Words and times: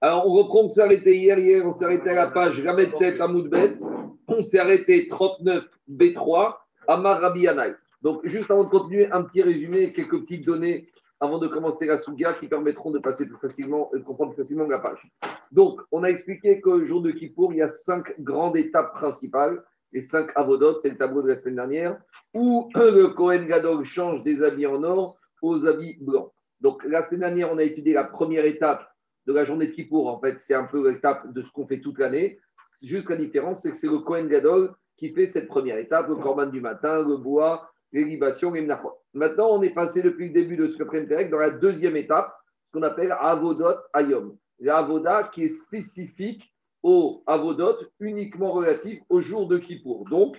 Alors, 0.00 0.28
on 0.28 0.32
reprend, 0.32 0.60
on 0.60 0.68
s'est 0.68 0.80
arrêté 0.80 1.16
hier, 1.16 1.36
hier, 1.40 1.66
on 1.66 1.72
s'est 1.72 1.84
arrêté 1.84 2.10
à 2.10 2.14
la 2.14 2.26
page 2.28 2.64
Ramet 2.64 2.92
Tête 3.00 3.20
à 3.20 3.26
Moudbet. 3.26 3.78
On 4.28 4.44
s'est 4.44 4.60
arrêté 4.60 5.08
39 5.08 5.64
B3, 5.90 6.54
Amar 6.86 7.20
Rabbi 7.20 7.40
Yanaï. 7.40 7.74
Donc, 8.00 8.20
juste 8.24 8.48
avant 8.48 8.62
de 8.62 8.68
continuer, 8.68 9.10
un 9.10 9.24
petit 9.24 9.42
résumé, 9.42 9.92
quelques 9.92 10.20
petites 10.20 10.46
données 10.46 10.86
avant 11.18 11.38
de 11.38 11.48
commencer 11.48 11.84
la 11.84 11.96
Sougia 11.96 12.32
qui 12.34 12.46
permettront 12.46 12.92
de 12.92 13.00
passer 13.00 13.26
plus 13.26 13.38
facilement 13.38 13.90
et 13.92 13.98
de 13.98 14.04
comprendre 14.04 14.34
plus 14.34 14.42
facilement 14.42 14.68
la 14.68 14.78
page. 14.78 15.10
Donc, 15.50 15.80
on 15.90 16.04
a 16.04 16.08
expliqué 16.08 16.60
qu'au 16.60 16.84
jour 16.84 17.02
de 17.02 17.10
Kippour, 17.10 17.52
il 17.52 17.58
y 17.58 17.62
a 17.62 17.68
cinq 17.68 18.14
grandes 18.20 18.56
étapes 18.56 18.94
principales. 18.94 19.64
Les 19.92 20.02
cinq 20.02 20.30
avodotes, 20.36 20.78
c'est 20.80 20.90
le 20.90 20.96
tableau 20.96 21.22
de 21.22 21.28
la 21.30 21.34
semaine 21.34 21.56
dernière, 21.56 21.98
où 22.34 22.70
le 22.76 23.08
Kohen 23.08 23.46
Gadol 23.48 23.84
change 23.84 24.22
des 24.22 24.44
habits 24.44 24.66
en 24.66 24.84
or 24.84 25.16
aux 25.42 25.66
habits 25.66 25.96
blancs. 26.00 26.30
Donc, 26.60 26.84
la 26.84 27.02
semaine 27.02 27.20
dernière, 27.20 27.52
on 27.52 27.58
a 27.58 27.64
étudié 27.64 27.94
la 27.94 28.04
première 28.04 28.44
étape 28.44 28.87
de 29.28 29.34
la 29.34 29.44
journée 29.44 29.66
de 29.66 29.72
Kippour. 29.72 30.08
En 30.08 30.18
fait, 30.18 30.40
c'est 30.40 30.54
un 30.54 30.64
peu 30.64 30.90
l'étape 30.90 31.32
de 31.32 31.42
ce 31.42 31.52
qu'on 31.52 31.66
fait 31.66 31.80
toute 31.80 31.98
l'année. 31.98 32.40
Juste 32.82 33.10
la 33.10 33.16
différence, 33.16 33.60
c'est 33.60 33.70
que 33.70 33.76
c'est 33.76 33.88
le 33.88 33.98
Kohen 33.98 34.26
Gadol 34.26 34.74
qui 34.96 35.10
fait 35.10 35.26
cette 35.26 35.48
première 35.48 35.76
étape, 35.76 36.08
le 36.08 36.16
corban 36.16 36.46
du 36.46 36.60
matin, 36.60 37.06
le 37.06 37.18
bois, 37.18 37.70
les 37.92 38.04
libations, 38.04 38.52
les 38.52 38.66
Maintenant, 39.14 39.48
on 39.50 39.62
est 39.62 39.74
passé 39.74 40.02
depuis 40.02 40.28
le 40.28 40.32
début 40.32 40.56
de 40.56 40.66
ce 40.68 40.76
que 40.76 41.30
dans 41.30 41.38
la 41.38 41.50
deuxième 41.50 41.96
étape, 41.96 42.34
ce 42.66 42.72
qu'on 42.72 42.82
appelle 42.82 43.14
Avodot 43.20 43.76
Ayom. 43.92 44.36
L'Avoda 44.60 45.24
qui 45.24 45.44
est 45.44 45.48
spécifique 45.48 46.52
au 46.82 47.22
Avodot, 47.26 47.76
uniquement 48.00 48.50
relatif 48.52 49.00
au 49.08 49.20
jour 49.20 49.46
de 49.46 49.58
Kippour. 49.58 50.04
Donc, 50.08 50.36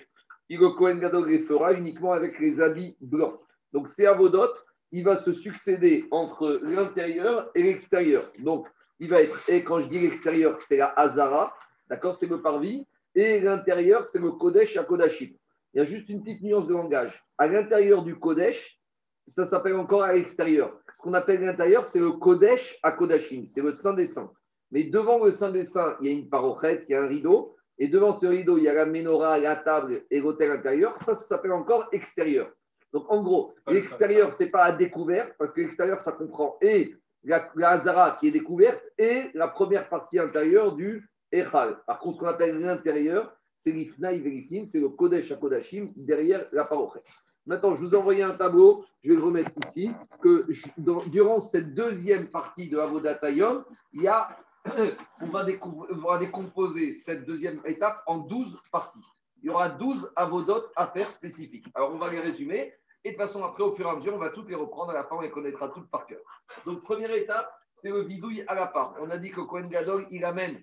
le 0.50 0.70
Kohen 0.70 1.00
Gadol 1.00 1.30
les 1.30 1.40
fera 1.40 1.74
uniquement 1.74 2.14
avec 2.14 2.40
les 2.40 2.60
habits 2.60 2.98
blancs. 3.02 3.40
Donc, 3.72 3.88
ces 3.88 4.08
Avodot, 4.08 4.50
il 4.92 5.04
va 5.04 5.16
se 5.16 5.32
succéder 5.32 6.06
entre 6.10 6.60
l'intérieur 6.64 7.50
et 7.54 7.64
l'extérieur. 7.64 8.32
Donc, 8.40 8.68
il 9.00 9.10
va 9.10 9.22
être, 9.22 9.50
et 9.50 9.64
quand 9.64 9.80
je 9.80 9.88
dis 9.88 10.00
l'extérieur, 10.00 10.60
c'est 10.60 10.78
la 10.78 10.88
Hazara, 10.88 11.54
d'accord, 11.90 12.16
c'est 12.16 12.28
le 12.28 12.42
parvis, 12.42 12.88
et 13.16 13.40
l'intérieur, 13.40 14.06
c'est 14.06 14.20
le 14.20 14.32
Kodesh 14.32 14.78
à 14.78 14.84
Kodashim. 14.84 15.34
Il 15.74 15.78
y 15.78 15.82
a 15.82 15.86
juste 15.86 16.10
une 16.10 16.22
petite 16.22 16.42
nuance 16.42 16.68
de 16.68 16.74
langage. 16.74 17.24
À 17.38 17.48
l'intérieur 17.48 18.04
du 18.04 18.18
Kodesh, 18.18 18.80
ça 19.28 19.46
s'appelle 19.46 19.76
encore 19.76 20.04
à 20.04 20.14
l'extérieur. 20.14 20.80
Ce 20.92 21.02
qu'on 21.02 21.14
appelle 21.14 21.42
l'intérieur, 21.42 21.86
c'est 21.86 22.00
le 22.00 22.12
Kodesh 22.12 22.80
à 22.84 22.92
Kodashim, 22.92 23.46
c'est 23.46 23.62
le 23.62 23.72
Saint 23.72 23.94
des 23.94 24.08
Saints. 24.08 24.32
Mais 24.72 24.86
devant 24.86 25.24
le 25.24 25.32
Saint 25.32 25.52
des 25.52 25.64
Saints, 25.64 25.96
il 26.02 26.08
y 26.08 26.10
a 26.10 26.14
une 26.14 26.30
parochette, 26.30 26.86
il 26.88 26.92
y 26.92 26.96
a 26.96 27.04
un 27.04 27.08
rideau, 27.08 27.56
et 27.78 27.88
devant 27.88 28.12
ce 28.12 28.26
rideau, 28.26 28.58
il 28.58 28.66
y 28.66 28.68
a 28.68 28.74
la 28.74 28.86
menorah, 28.86 29.40
la 29.40 29.56
table 29.56 30.04
et 30.12 30.20
l'hôtel 30.20 30.52
intérieur. 30.52 30.96
Ça, 30.98 31.16
ça 31.16 31.24
s'appelle 31.24 31.54
encore 31.54 31.88
extérieur. 31.94 32.52
Donc, 32.92 33.10
en 33.10 33.24
gros, 33.24 33.54
l'extérieur, 33.68 34.34
ce 34.34 34.44
n'est 34.44 34.50
pas 34.50 34.66
à 34.66 34.72
découvert, 34.74 35.32
parce 35.38 35.52
que 35.52 35.62
l'extérieur, 35.62 36.02
ça 36.02 36.12
comprend 36.12 36.58
et 36.62 36.96
la, 37.24 37.70
Hazara 37.70 38.18
qui 38.20 38.28
est 38.28 38.32
découverte 38.32 38.82
et 38.98 39.30
la 39.34 39.48
première 39.48 39.90
partie 39.90 40.20
intérieure 40.20 40.76
du 40.76 41.10
Echal. 41.32 41.78
Par 41.86 42.00
contre, 42.00 42.18
ce 42.18 42.20
qu'on 42.22 42.28
appelle 42.28 42.60
l'intérieur, 42.60 43.36
c'est 43.58 43.72
l'Ifnaï 43.72 44.20
Velikin, 44.20 44.66
c'est 44.66 44.80
le 44.80 44.90
Kodesh 44.90 45.32
à 45.32 45.36
Kodashim 45.36 45.92
derrière 45.96 46.46
la 46.52 46.66
parochet. 46.66 47.04
Maintenant, 47.46 47.76
je 47.76 47.82
vous 47.82 47.96
envoie 47.96 48.14
un 48.14 48.36
tableau, 48.36 48.86
je 49.04 49.10
vais 49.10 49.16
le 49.16 49.24
remettre 49.24 49.52
ici, 49.66 49.92
que 50.22 50.48
durant 51.10 51.42
cette 51.42 51.74
deuxième 51.74 52.28
partie 52.28 52.70
de 52.70 52.78
Avodatayom, 52.78 53.66
il 53.94 54.04
y 54.04 54.08
a, 54.08 54.38
on 55.22 55.28
va, 55.28 55.46
on 55.64 55.96
va 55.96 56.18
décomposer 56.18 56.92
cette 56.92 57.26
deuxième 57.26 57.60
étape 57.66 58.04
en 58.06 58.20
12 58.20 58.58
parties. 58.72 59.04
Il 59.42 59.48
y 59.48 59.50
aura 59.50 59.70
12 59.70 60.12
avodot 60.16 60.64
à 60.76 60.88
faire 60.88 61.10
spécifiques. 61.10 61.66
Alors, 61.74 61.94
on 61.94 61.98
va 61.98 62.10
les 62.10 62.20
résumer. 62.20 62.74
Et 63.04 63.12
de 63.12 63.16
toute 63.16 63.22
façon, 63.22 63.44
après, 63.44 63.64
au 63.64 63.74
fur 63.76 63.88
et 63.88 63.90
à 63.90 63.96
mesure, 63.96 64.14
on 64.14 64.20
va 64.20 64.30
toutes 64.30 64.50
les 64.50 64.56
reprendre. 64.56 64.92
À 64.92 64.94
la 64.94 65.04
fin, 65.06 65.16
on 65.16 65.22
les 65.22 65.32
connaîtra 65.32 65.70
toutes 65.70 65.90
par 65.90 66.06
cœur. 66.06 66.20
Donc, 66.66 66.82
première 66.84 67.12
étape, 67.12 67.50
c'est 67.76 67.90
le 67.90 68.04
bidouille 68.04 68.44
à 68.48 68.56
la 68.56 68.68
part. 68.68 68.96
On 69.00 69.10
a 69.10 69.18
dit 69.18 69.32
que 69.32 69.42
Cohen 69.42 69.68
Gadol, 69.68 70.06
il 70.12 70.26
amène 70.26 70.62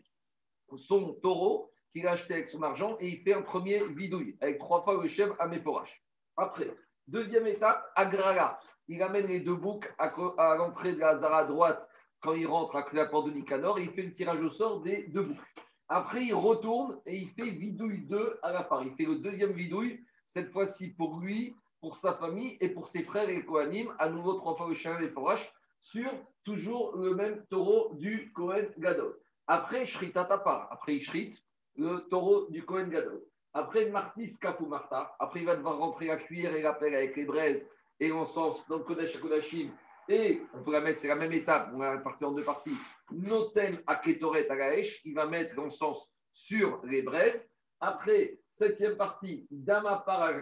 son 0.76 1.14
taureau 1.14 1.70
qu'il 1.90 2.06
a 2.06 2.12
acheté 2.12 2.34
avec 2.34 2.48
son 2.48 2.62
argent 2.62 2.96
et 3.00 3.08
il 3.08 3.22
fait 3.22 3.32
un 3.32 3.42
premier 3.42 3.86
bidouille 3.88 4.36
avec 4.40 4.58
trois 4.58 4.82
fois 4.82 5.00
le 5.00 5.08
chef 5.08 5.30
à 5.38 5.46
Méforache. 5.46 6.02
Après, 6.36 6.74
deuxième 7.06 7.46
étape, 7.46 7.90
Agrala. 7.94 8.60
Il 8.88 9.02
amène 9.02 9.26
les 9.26 9.40
deux 9.40 9.54
boucs 9.54 9.90
à, 9.98 10.12
l'entrée 10.56 10.92
de 10.92 11.00
la 11.00 11.16
Zara 11.16 11.38
à 11.38 11.44
droite 11.44 11.88
quand 12.20 12.34
il 12.34 12.46
rentre 12.46 12.76
à 12.76 12.84
la 12.92 13.06
porte 13.06 13.26
de 13.26 13.32
Nicanor 13.32 13.78
et 13.78 13.84
il 13.84 13.90
fait 13.90 14.02
le 14.02 14.12
tirage 14.12 14.40
au 14.42 14.50
sort 14.50 14.80
des 14.80 15.04
deux 15.08 15.22
boucs. 15.22 15.64
Après, 15.88 16.24
il 16.24 16.34
retourne 16.34 17.00
et 17.06 17.16
il 17.16 17.28
fait 17.30 17.50
vidouille 17.50 18.06
2 18.06 18.40
à 18.42 18.52
la 18.52 18.64
part. 18.64 18.82
Il 18.84 18.94
fait 18.94 19.04
le 19.04 19.16
deuxième 19.16 19.52
vidouille, 19.52 20.04
cette 20.24 20.50
fois-ci 20.50 20.90
pour 20.90 21.18
lui, 21.20 21.56
pour 21.86 21.94
sa 21.94 22.14
famille 22.14 22.56
et 22.60 22.70
pour 22.70 22.88
ses 22.88 23.04
frères 23.04 23.28
et 23.28 23.44
Kohanim, 23.44 23.94
à 24.00 24.08
nouveau 24.08 24.34
trois 24.34 24.56
fois 24.56 24.66
le 24.66 24.74
chien 24.74 24.98
et 24.98 25.08
foraches, 25.08 25.52
sur 25.80 26.10
toujours 26.42 26.96
le 26.96 27.14
même 27.14 27.46
taureau 27.48 27.92
du 27.94 28.32
Kohen 28.32 28.66
Gadol. 28.76 29.16
Après, 29.46 29.86
Shrita 29.86 30.24
Tapar. 30.24 30.66
Après, 30.72 30.96
il 30.96 31.00
shrit 31.00 31.38
le 31.76 32.00
taureau 32.08 32.48
du 32.50 32.64
Kohen 32.64 32.90
Gadol. 32.90 33.22
Après, 33.52 33.88
Martis 33.88 34.36
Kafou 34.40 34.66
Marta. 34.66 35.14
Après, 35.20 35.38
il 35.38 35.46
va 35.46 35.54
devoir 35.54 35.78
rentrer 35.78 36.10
à 36.10 36.16
cuire 36.16 36.52
et 36.56 36.62
la 36.62 36.70
avec 36.70 37.14
les 37.14 37.24
braises 37.24 37.68
et 38.00 38.08
l'encens 38.08 38.66
dans 38.66 38.78
le 38.78 38.82
Kodesh 38.82 39.20
Kodashim 39.20 39.70
et 40.08 40.42
on 40.54 40.64
pourrait 40.64 40.80
mettre, 40.80 40.98
c'est 40.98 41.08
la 41.08 41.14
même 41.14 41.32
étape, 41.32 41.70
on 41.72 41.78
va 41.78 41.98
partir 41.98 42.28
en 42.28 42.32
deux 42.32 42.44
parties. 42.44 42.76
Noten 43.12 43.76
à 43.86 43.94
Ketoret 43.94 44.50
à 44.50 44.74
il 45.04 45.14
va 45.14 45.26
mettre 45.26 45.54
l'encens 45.54 46.12
sur 46.32 46.80
les 46.84 47.02
braises. 47.02 47.46
Après, 47.78 48.40
septième 48.48 48.96
partie, 48.96 49.46
Dama 49.50 50.04
à 50.04 50.32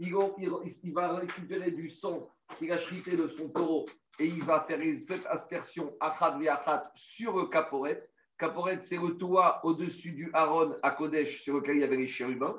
il, 0.00 0.92
va 0.92 1.12
récupérer 1.14 1.70
du 1.70 1.88
sang 1.88 2.28
qu'il 2.58 2.72
a 2.72 2.78
chrité 2.78 3.16
de 3.16 3.28
son 3.28 3.48
taureau 3.48 3.86
et 4.18 4.26
il 4.26 4.42
va 4.42 4.64
faire 4.66 4.80
cette 4.94 5.26
aspersion 5.26 5.94
Achad 6.00 6.42
Achat 6.42 6.90
sur 6.94 7.36
le 7.36 7.46
Kaporet. 7.46 8.08
Kaporet, 8.38 8.78
c'est 8.80 8.96
le 8.96 9.16
toit 9.16 9.60
au-dessus 9.62 10.12
du 10.12 10.30
Haron 10.32 10.74
à 10.82 10.90
Kodesh 10.92 11.42
sur 11.42 11.54
lequel 11.54 11.76
il 11.76 11.80
y 11.80 11.84
avait 11.84 11.96
les 11.96 12.06
chérubins 12.06 12.56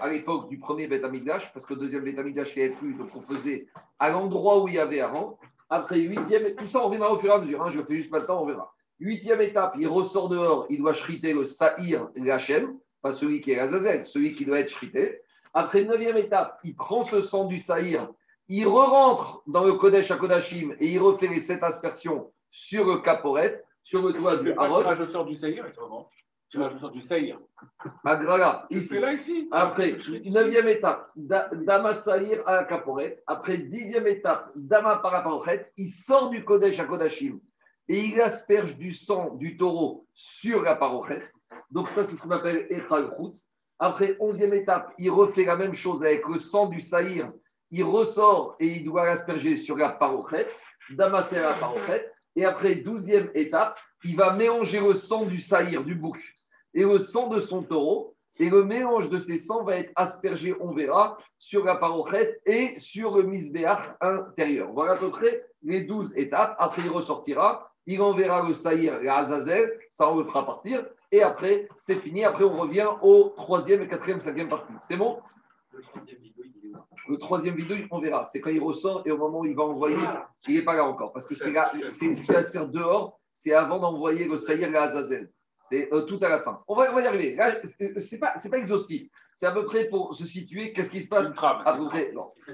à 0.00 0.08
l'époque 0.08 0.48
du 0.48 0.58
premier 0.58 0.86
Beth 0.86 1.02
parce 1.52 1.66
que 1.66 1.74
le 1.74 1.80
deuxième 1.80 2.04
Beth 2.04 2.16
il 2.18 2.32
n'y 2.32 2.40
avait 2.40 2.70
plus, 2.70 2.94
donc 2.94 3.10
on 3.14 3.22
faisait 3.22 3.66
à 3.98 4.10
l'endroit 4.10 4.62
où 4.62 4.68
il 4.68 4.74
y 4.74 4.78
avait 4.78 5.00
avant. 5.00 5.38
Après, 5.70 5.98
huitième, 5.98 6.54
tout 6.56 6.66
ça, 6.66 6.84
on 6.84 6.88
verra 6.88 7.12
au 7.12 7.18
fur 7.18 7.30
et 7.30 7.34
à 7.34 7.38
mesure, 7.38 7.62
hein, 7.62 7.70
je 7.70 7.82
fais 7.82 7.96
juste 7.96 8.10
maintenant, 8.10 8.42
on 8.42 8.46
verra. 8.46 8.74
Huitième 9.00 9.40
étape, 9.40 9.74
il 9.78 9.86
ressort 9.86 10.28
dehors, 10.28 10.66
il 10.70 10.78
doit 10.78 10.92
shriter 10.92 11.32
le 11.32 11.44
Sahir 11.44 12.08
l'Hachem, 12.14 12.78
pas 13.02 13.12
celui 13.12 13.40
qui 13.40 13.52
est 13.52 13.58
Azazel, 13.58 14.04
celui 14.04 14.34
qui 14.34 14.44
doit 14.44 14.60
être 14.60 14.70
shrité. 14.70 15.20
Après, 15.54 15.84
neuvième 15.84 16.16
étape, 16.16 16.58
il 16.64 16.74
prend 16.76 17.02
ce 17.02 17.20
sang 17.20 17.44
du 17.44 17.58
Sahir, 17.58 18.08
il 18.48 18.66
re-rentre 18.66 19.42
dans 19.46 19.64
le 19.64 19.72
Kodesh 19.74 20.10
à 20.10 20.16
Kodashim 20.16 20.74
et 20.80 20.86
il 20.86 20.98
refait 20.98 21.28
les 21.28 21.40
sept 21.40 21.62
aspersions 21.62 22.32
sur 22.50 22.86
le 22.86 23.00
Caporet, 23.00 23.62
sur 23.84 24.02
le 24.02 24.12
toit 24.12 24.36
du 24.36 24.52
Haron. 24.52 24.94
Je 24.94 25.06
sors 25.06 25.24
du 25.24 25.34
Sahir, 25.34 25.64
tu 26.50 26.58
vas 26.58 26.68
du 26.70 27.02
Saïr. 27.02 27.38
Agrala, 28.04 28.66
ici. 28.70 28.98
là, 28.98 29.12
ici? 29.12 29.48
Après, 29.50 29.98
neuvième 30.24 30.68
étape, 30.68 31.10
Dama 31.14 31.92
Saïr 31.94 32.42
à 32.46 32.56
la 32.56 32.64
Caporet. 32.64 33.22
Après, 33.26 33.58
dixième 33.58 34.06
étape, 34.06 34.50
Dama 34.56 34.96
Paraparochet. 34.96 35.70
Il 35.76 35.88
sort 35.88 36.30
du 36.30 36.44
Kodesh 36.44 36.78
à 36.80 36.84
Kodashim 36.84 37.38
et 37.86 38.00
il 38.00 38.20
asperge 38.20 38.78
du 38.78 38.92
sang 38.92 39.34
du 39.34 39.58
taureau 39.58 40.06
sur 40.14 40.62
la 40.62 40.74
Parochet. 40.74 41.20
Donc, 41.70 41.88
ça, 41.88 42.02
c'est 42.04 42.16
ce 42.16 42.22
qu'on 42.22 42.30
appelle 42.30 42.66
Echal 42.70 43.10
Après, 43.78 44.16
onzième 44.18 44.54
étape, 44.54 44.92
il 44.98 45.10
refait 45.10 45.44
la 45.44 45.56
même 45.56 45.74
chose 45.74 46.02
avec 46.02 46.26
le 46.26 46.36
sang 46.36 46.66
du 46.66 46.80
Saïr. 46.80 47.32
Il 47.70 47.84
ressort 47.84 48.56
et 48.58 48.66
il 48.66 48.84
doit 48.84 49.06
l'asperger 49.06 49.56
sur 49.56 49.76
la 49.76 49.90
Parochet. 49.90 50.46
Dama 50.90 51.22
Saïr 51.22 51.46
à 51.46 51.50
la 51.50 51.56
Parochet. 51.56 52.10
Et 52.34 52.44
après, 52.44 52.76
douzième 52.76 53.30
étape, 53.34 53.78
il 54.04 54.16
va 54.16 54.32
mélanger 54.32 54.80
le 54.80 54.94
sang 54.94 55.24
du 55.24 55.40
saïr, 55.40 55.82
du 55.82 55.94
bouc, 55.94 56.18
et 56.72 56.84
le 56.84 56.98
sang 56.98 57.28
de 57.28 57.40
son 57.40 57.62
taureau. 57.62 58.14
Et 58.40 58.48
le 58.48 58.62
mélange 58.62 59.10
de 59.10 59.18
ces 59.18 59.36
sangs 59.36 59.64
va 59.64 59.78
être 59.78 59.90
aspergé, 59.96 60.54
on 60.60 60.70
verra, 60.70 61.18
sur 61.38 61.64
la 61.64 61.74
parochette 61.74 62.40
et 62.46 62.78
sur 62.78 63.16
le 63.16 63.24
misbéach 63.24 63.96
intérieur. 64.00 64.70
Voilà 64.72 64.92
à 64.92 64.96
peu 64.96 65.10
près 65.10 65.44
les 65.62 65.80
douze 65.80 66.16
étapes. 66.16 66.54
Après, 66.60 66.82
il 66.82 66.90
ressortira, 66.90 67.72
il 67.86 68.00
enverra 68.00 68.46
le 68.46 68.54
saïr, 68.54 69.00
la 69.02 69.16
Azazel, 69.16 69.76
ça 69.88 70.08
on 70.08 70.18
le 70.18 70.24
fera 70.24 70.46
partir. 70.46 70.86
Et 71.10 71.22
après, 71.22 71.68
c'est 71.76 71.96
fini. 71.96 72.24
Après, 72.24 72.44
on 72.44 72.56
revient 72.56 72.88
au 73.02 73.32
troisième, 73.36 73.86
quatrième, 73.88 74.20
cinquième 74.20 74.48
partie. 74.48 74.72
C'est 74.80 74.96
bon? 74.96 75.18
Le 77.08 77.16
troisième 77.16 77.54
vidéo, 77.54 77.76
on 77.90 77.98
verra. 77.98 78.24
C'est 78.24 78.40
quand 78.40 78.50
il 78.50 78.62
ressort 78.62 79.02
et 79.06 79.10
au 79.10 79.16
moment 79.16 79.40
où 79.40 79.46
il 79.46 79.56
va 79.56 79.64
envoyer, 79.64 79.96
il 80.46 80.56
n'est 80.56 80.64
pas 80.64 80.74
là 80.74 80.84
encore. 80.84 81.12
Parce 81.12 81.26
que 81.26 81.34
c'est 81.34 81.52
ce 81.88 82.22
qui 82.22 82.32
va 82.32 82.42
se 82.42 82.50
faire 82.50 82.68
dehors, 82.68 83.18
c'est 83.32 83.54
avant 83.54 83.78
d'envoyer 83.78 84.26
le 84.26 84.36
Saïr 84.36 84.68
à 84.76 84.82
Azazel. 84.82 85.30
C'est 85.70 85.92
euh, 85.92 86.02
tout 86.02 86.18
à 86.22 86.28
la 86.28 86.40
fin. 86.40 86.62
On 86.66 86.74
va, 86.74 86.86
y 86.86 87.06
arriver. 87.06 87.36
Ce 87.64 88.14
n'est 88.14 88.18
pas, 88.18 88.34
pas 88.50 88.58
exhaustif. 88.58 89.10
C'est 89.34 89.46
à 89.46 89.52
peu 89.52 89.64
près 89.66 89.84
pour 89.84 90.14
se 90.14 90.24
situer. 90.24 90.72
Qu'est-ce 90.72 90.90
qui 90.90 91.02
se 91.02 91.08
passe? 91.08 91.28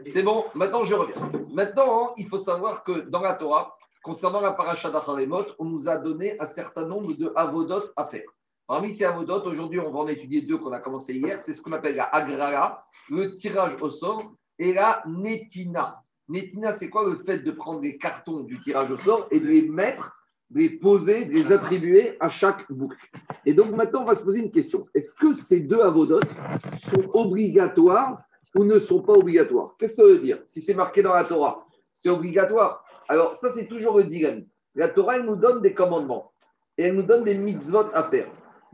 C'est 0.09 0.23
bon. 0.23 0.45
Maintenant, 0.55 0.85
je 0.85 0.95
reviens. 0.95 1.15
Maintenant, 1.53 2.13
il 2.17 2.29
faut 2.29 2.39
savoir 2.39 2.83
que 2.83 3.09
dans 3.09 3.21
la 3.21 3.35
Torah, 3.35 3.77
concernant 4.03 4.41
la 4.41 4.53
paracha 4.53 4.91
d'Acharemot, 4.91 5.47
on 5.59 5.65
nous 5.65 5.89
a 5.89 5.97
donné 5.97 6.39
un 6.41 6.47
certain 6.47 6.87
nombre 6.87 7.15
de 7.15 7.33
avodot 7.35 7.83
à 7.97 8.07
faire. 8.07 8.29
Parmi 8.67 8.93
ces 8.93 9.05
avodot, 9.05 9.43
aujourd'hui, 9.45 9.79
on 9.79 9.91
va 9.91 9.99
en 9.99 10.07
étudier 10.07 10.41
deux 10.41 10.57
qu'on 10.57 10.73
a 10.73 10.81
commencé 10.81 11.15
hier. 11.15 11.39
C'est 11.39 11.53
ce 11.53 11.61
qu'on 11.61 11.73
appelle 11.73 11.97
la 11.97 12.05
agrara, 12.05 12.87
le 13.11 13.35
tirage 13.35 13.77
au 13.81 13.91
sort, 13.91 14.33
et 14.59 14.73
la 14.73 15.03
netina. 15.07 16.03
Netina, 16.29 16.73
c'est 16.73 16.89
quoi 16.89 17.05
le 17.05 17.23
fait 17.25 17.41
de 17.41 17.51
prendre 17.51 17.81
les 17.81 17.99
cartons 17.99 18.41
du 18.41 18.59
tirage 18.61 18.91
au 18.91 18.97
sort 18.97 19.27
et 19.31 19.41
de 19.41 19.47
les 19.47 19.69
mettre 19.69 20.17
de 20.51 20.61
les 20.61 20.71
poser, 20.71 21.25
de 21.27 21.33
les 21.33 21.53
attribuer 21.53 22.17
à 22.21 22.29
chaque 22.31 22.71
boucle? 22.71 22.97
Et 23.45 23.53
donc 23.53 23.73
maintenant, 23.73 24.03
on 24.03 24.07
va 24.07 24.15
se 24.15 24.23
poser 24.23 24.41
une 24.41 24.51
question. 24.51 24.87
Est-ce 24.95 25.15
que 25.15 25.35
ces 25.35 25.61
deux 25.61 25.81
avodotes 25.81 26.29
sont 26.77 27.11
obligatoires 27.13 28.23
ou 28.55 28.65
ne 28.65 28.79
sont 28.79 29.03
pas 29.03 29.13
obligatoires? 29.13 29.75
Qu'est-ce 29.79 29.97
que 29.97 30.03
ça 30.03 30.09
veut 30.09 30.21
dire? 30.21 30.39
Si 30.47 30.63
c'est 30.63 30.75
marqué 30.75 31.03
dans 31.03 31.13
la 31.13 31.25
Torah, 31.25 31.67
c'est 31.93 32.09
obligatoire. 32.09 32.83
Alors 33.09 33.35
ça, 33.35 33.51
c'est 33.51 33.67
toujours 33.67 33.99
le 33.99 34.05
dilemme. 34.05 34.47
La 34.75 34.89
Torah, 34.89 35.19
elle 35.19 35.27
nous 35.27 35.37
donne 35.37 35.61
des 35.61 35.75
commandements 35.75 36.33
et 36.79 36.85
elle 36.85 36.95
nous 36.95 37.03
donne 37.03 37.25
des 37.25 37.37
mitzvot 37.37 37.87
à 37.93 38.05
faire. 38.05 38.29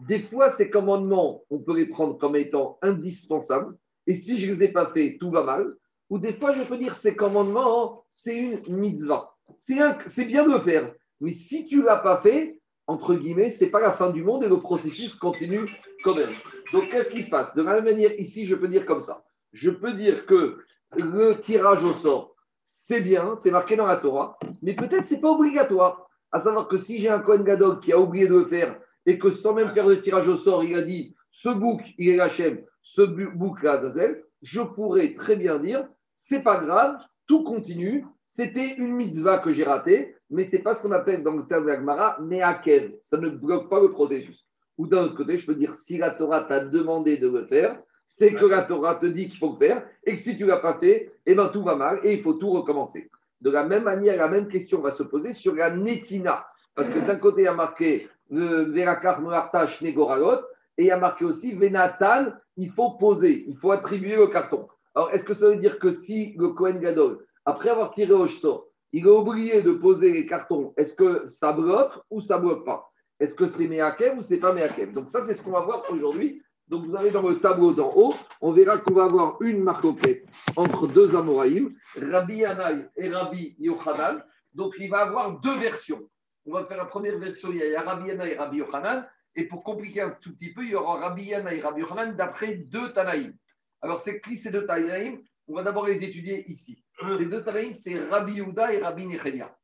Des 0.06 0.20
fois, 0.20 0.48
ces 0.48 0.70
commandements, 0.70 1.42
on 1.50 1.58
peut 1.58 1.76
les 1.76 1.86
prendre 1.86 2.18
comme 2.18 2.36
étant 2.36 2.78
indispensables. 2.82 3.76
Et 4.06 4.14
si 4.14 4.38
je 4.38 4.46
ne 4.46 4.52
les 4.52 4.64
ai 4.64 4.68
pas 4.68 4.86
faits, 4.86 5.18
tout 5.18 5.30
va 5.30 5.44
mal. 5.44 5.74
Ou 6.08 6.18
des 6.18 6.32
fois, 6.32 6.52
je 6.52 6.62
peux 6.62 6.76
dire 6.76 6.94
ces 6.94 7.14
commandements, 7.14 8.04
c'est 8.08 8.36
une 8.36 8.76
mitzvah. 8.76 9.36
C'est 9.56 10.24
bien 10.24 10.46
de 10.46 10.52
le 10.52 10.60
faire. 10.60 10.92
Mais 11.20 11.32
si 11.32 11.66
tu 11.66 11.78
ne 11.78 11.84
l'as 11.84 11.96
pas 11.96 12.16
fait, 12.16 12.60
entre 12.86 13.14
guillemets, 13.14 13.50
ce 13.50 13.64
n'est 13.64 13.70
pas 13.70 13.80
la 13.80 13.92
fin 13.92 14.10
du 14.10 14.24
monde 14.24 14.42
et 14.42 14.48
le 14.48 14.58
processus 14.58 15.14
continue 15.14 15.64
quand 16.02 16.16
même. 16.16 16.30
Donc, 16.72 16.88
qu'est-ce 16.88 17.10
qui 17.10 17.22
se 17.22 17.30
passe? 17.30 17.54
De 17.54 17.62
la 17.62 17.74
même 17.74 17.84
manière, 17.84 18.18
ici, 18.18 18.46
je 18.46 18.54
peux 18.54 18.68
dire 18.68 18.86
comme 18.86 19.00
ça. 19.00 19.22
Je 19.52 19.70
peux 19.70 19.92
dire 19.92 20.26
que 20.26 20.58
le 20.96 21.34
tirage 21.34 21.84
au 21.84 21.92
sort, 21.92 22.34
c'est 22.64 23.00
bien, 23.00 23.34
c'est 23.36 23.50
marqué 23.50 23.76
dans 23.76 23.86
la 23.86 23.96
Torah, 23.96 24.38
mais 24.62 24.74
peut-être 24.74 25.04
c'est 25.04 25.20
pas 25.20 25.30
obligatoire. 25.30 26.08
À 26.32 26.38
savoir 26.38 26.68
que 26.68 26.76
si 26.76 27.00
j'ai 27.00 27.08
un 27.08 27.18
Kohen 27.18 27.42
Gadol 27.42 27.80
qui 27.80 27.92
a 27.92 27.98
oublié 27.98 28.26
de 28.28 28.34
le 28.34 28.44
faire 28.44 28.80
et 29.06 29.18
que 29.18 29.30
sans 29.30 29.54
même 29.54 29.72
faire 29.72 29.86
de 29.86 29.94
tirage 29.96 30.28
au 30.28 30.36
sort, 30.36 30.64
il 30.64 30.74
a 30.74 30.82
dit 30.82 31.14
ce 31.30 31.48
bouc, 31.48 31.82
il 31.98 32.08
est 32.10 32.20
Hachem, 32.20 32.60
ce 32.82 33.02
bouc, 33.02 33.62
là, 33.62 33.78
Zazel, 33.78 34.22
je 34.42 34.60
pourrais 34.60 35.14
très 35.14 35.36
bien 35.36 35.58
dire 35.58 35.86
c'est 36.14 36.42
pas 36.42 36.58
grave, 36.58 36.98
tout 37.26 37.44
continue, 37.44 38.04
c'était 38.26 38.74
une 38.76 38.94
mitzvah 38.94 39.38
que 39.38 39.52
j'ai 39.52 39.64
ratée, 39.64 40.14
mais 40.28 40.44
c'est 40.44 40.58
pas 40.58 40.74
ce 40.74 40.82
qu'on 40.82 40.92
appelle 40.92 41.22
dans 41.22 41.32
le 41.32 41.46
terme 41.46 41.66
d'Agmara, 41.66 42.18
Meakev. 42.20 42.92
Ça 43.02 43.16
ne 43.16 43.28
bloque 43.28 43.68
pas 43.68 43.80
le 43.80 43.90
processus. 43.90 44.46
Ou 44.78 44.86
d'un 44.86 45.04
autre 45.04 45.16
côté, 45.16 45.36
je 45.36 45.46
peux 45.46 45.54
dire 45.54 45.74
si 45.74 45.98
la 45.98 46.10
Torah 46.10 46.42
t'a 46.42 46.64
demandé 46.64 47.16
de 47.16 47.28
le 47.28 47.46
faire, 47.46 47.80
c'est 48.06 48.34
que 48.34 48.44
la 48.44 48.64
Torah 48.64 48.96
te 48.96 49.06
dit 49.06 49.28
qu'il 49.28 49.38
faut 49.38 49.52
le 49.52 49.58
faire, 49.58 49.84
et 50.04 50.14
que 50.14 50.20
si 50.20 50.36
tu 50.36 50.44
ne 50.44 50.48
l'as 50.48 50.58
pas 50.58 50.78
fait, 50.78 51.12
eh 51.26 51.34
ben, 51.34 51.48
tout 51.48 51.62
va 51.62 51.76
mal 51.76 52.00
et 52.02 52.12
il 52.12 52.22
faut 52.22 52.34
tout 52.34 52.50
recommencer. 52.50 53.10
De 53.40 53.50
la 53.50 53.66
même 53.66 53.84
manière, 53.84 54.16
la 54.16 54.28
même 54.28 54.48
question 54.48 54.80
va 54.80 54.90
se 54.90 55.02
poser 55.02 55.32
sur 55.32 55.54
la 55.54 55.74
netina. 55.74 56.46
Parce 56.74 56.88
que 56.88 56.98
d'un 56.98 57.16
côté, 57.16 57.42
il 57.42 57.44
y 57.44 57.48
a 57.48 57.54
marqué 57.54 58.08
le 58.30 58.62
Verakar 58.70 59.20
Noartash 59.20 59.80
Negoralot, 59.82 60.40
et 60.78 60.84
il 60.84 60.86
y 60.86 60.90
a 60.90 60.96
marqué 60.96 61.24
aussi 61.24 61.52
Venatan, 61.52 62.32
il 62.56 62.70
faut 62.70 62.92
poser, 62.92 63.44
il 63.46 63.56
faut 63.56 63.72
attribuer 63.72 64.16
le 64.16 64.28
carton. 64.28 64.68
Alors, 64.94 65.10
est-ce 65.10 65.24
que 65.24 65.34
ça 65.34 65.48
veut 65.48 65.56
dire 65.56 65.78
que 65.78 65.90
si 65.90 66.34
le 66.38 66.48
Kohen 66.48 66.80
Gadol, 66.80 67.24
après 67.44 67.70
avoir 67.70 67.92
tiré 67.92 68.12
au 68.12 68.26
sort, 68.26 68.66
il 68.92 69.06
a 69.06 69.12
oublié 69.12 69.62
de 69.62 69.72
poser 69.72 70.12
les 70.12 70.26
cartons, 70.26 70.72
est-ce 70.76 70.94
que 70.94 71.26
ça 71.26 71.52
bloque 71.52 71.92
ou 72.10 72.20
ça 72.20 72.38
bloque 72.38 72.64
pas? 72.64 72.90
Est-ce 73.20 73.34
que 73.34 73.46
c'est 73.46 73.68
Meakev 73.68 74.18
ou 74.18 74.22
c'est 74.22 74.38
pas 74.38 74.52
Meakev? 74.52 74.92
Donc, 74.92 75.08
ça, 75.08 75.20
c'est 75.20 75.34
ce 75.34 75.42
qu'on 75.42 75.52
va 75.52 75.60
voir 75.60 75.82
aujourd'hui 75.90 76.42
donc 76.70 76.86
vous 76.86 76.94
avez 76.94 77.10
dans 77.10 77.28
le 77.28 77.40
tableau 77.40 77.72
d'en 77.72 77.92
haut, 77.96 78.14
on 78.40 78.52
verra 78.52 78.78
qu'on 78.78 78.94
va 78.94 79.04
avoir 79.04 79.42
une 79.42 79.60
marcoquette 79.60 80.24
entre 80.54 80.86
deux 80.86 81.16
Amoraïm, 81.16 81.68
Rabbi 82.00 82.36
Yanaï 82.36 82.88
et 82.96 83.10
Rabbi 83.10 83.56
Yochanan. 83.58 84.22
Donc 84.54 84.74
il 84.78 84.88
va 84.88 84.98
avoir 84.98 85.40
deux 85.40 85.56
versions. 85.58 86.08
On 86.46 86.52
va 86.52 86.64
faire 86.64 86.78
la 86.78 86.86
première 86.86 87.18
version, 87.18 87.50
il 87.52 87.58
y 87.58 87.74
a 87.74 87.82
Rabbi 87.82 88.08
Yanaï 88.08 88.32
et 88.32 88.36
Rabbi 88.36 88.58
Yochanan. 88.58 89.06
Et 89.34 89.46
pour 89.46 89.62
compliquer 89.62 90.00
un 90.00 90.10
tout 90.10 90.32
petit 90.32 90.52
peu, 90.52 90.64
il 90.64 90.70
y 90.70 90.74
aura 90.74 90.98
Rabbi 90.98 91.24
Yanaï 91.24 91.58
et 91.58 91.60
Rabbi 91.60 91.82
Yochanan 91.82 92.16
d'après 92.16 92.54
deux 92.54 92.92
Tanaïm. 92.92 93.36
Alors 93.82 94.00
c'est 94.00 94.20
qui 94.20 94.36
ces 94.36 94.50
deux 94.50 94.66
Tanaïm? 94.66 95.22
On 95.48 95.54
va 95.54 95.62
d'abord 95.62 95.86
les 95.86 96.04
étudier 96.04 96.50
ici. 96.50 96.84
Ces 97.18 97.26
deux 97.26 97.42
Tanaïm, 97.42 97.74
c'est 97.74 97.98
Rabbi 98.08 98.34
Yehuda 98.34 98.72
et 98.72 98.80
Rabbi 98.80 99.06
Nechemia. 99.06 99.56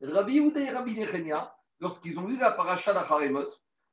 Rabbi 0.00 0.34
Yehuda 0.34 0.60
et 0.60 0.70
Rabbi 0.70 0.98
Nechemia, 0.98 1.54
lorsqu'ils 1.80 2.18
ont 2.18 2.26
lu 2.26 2.36
la 2.38 2.52
paracha 2.52 2.92
d'Acharemot, 2.92 3.48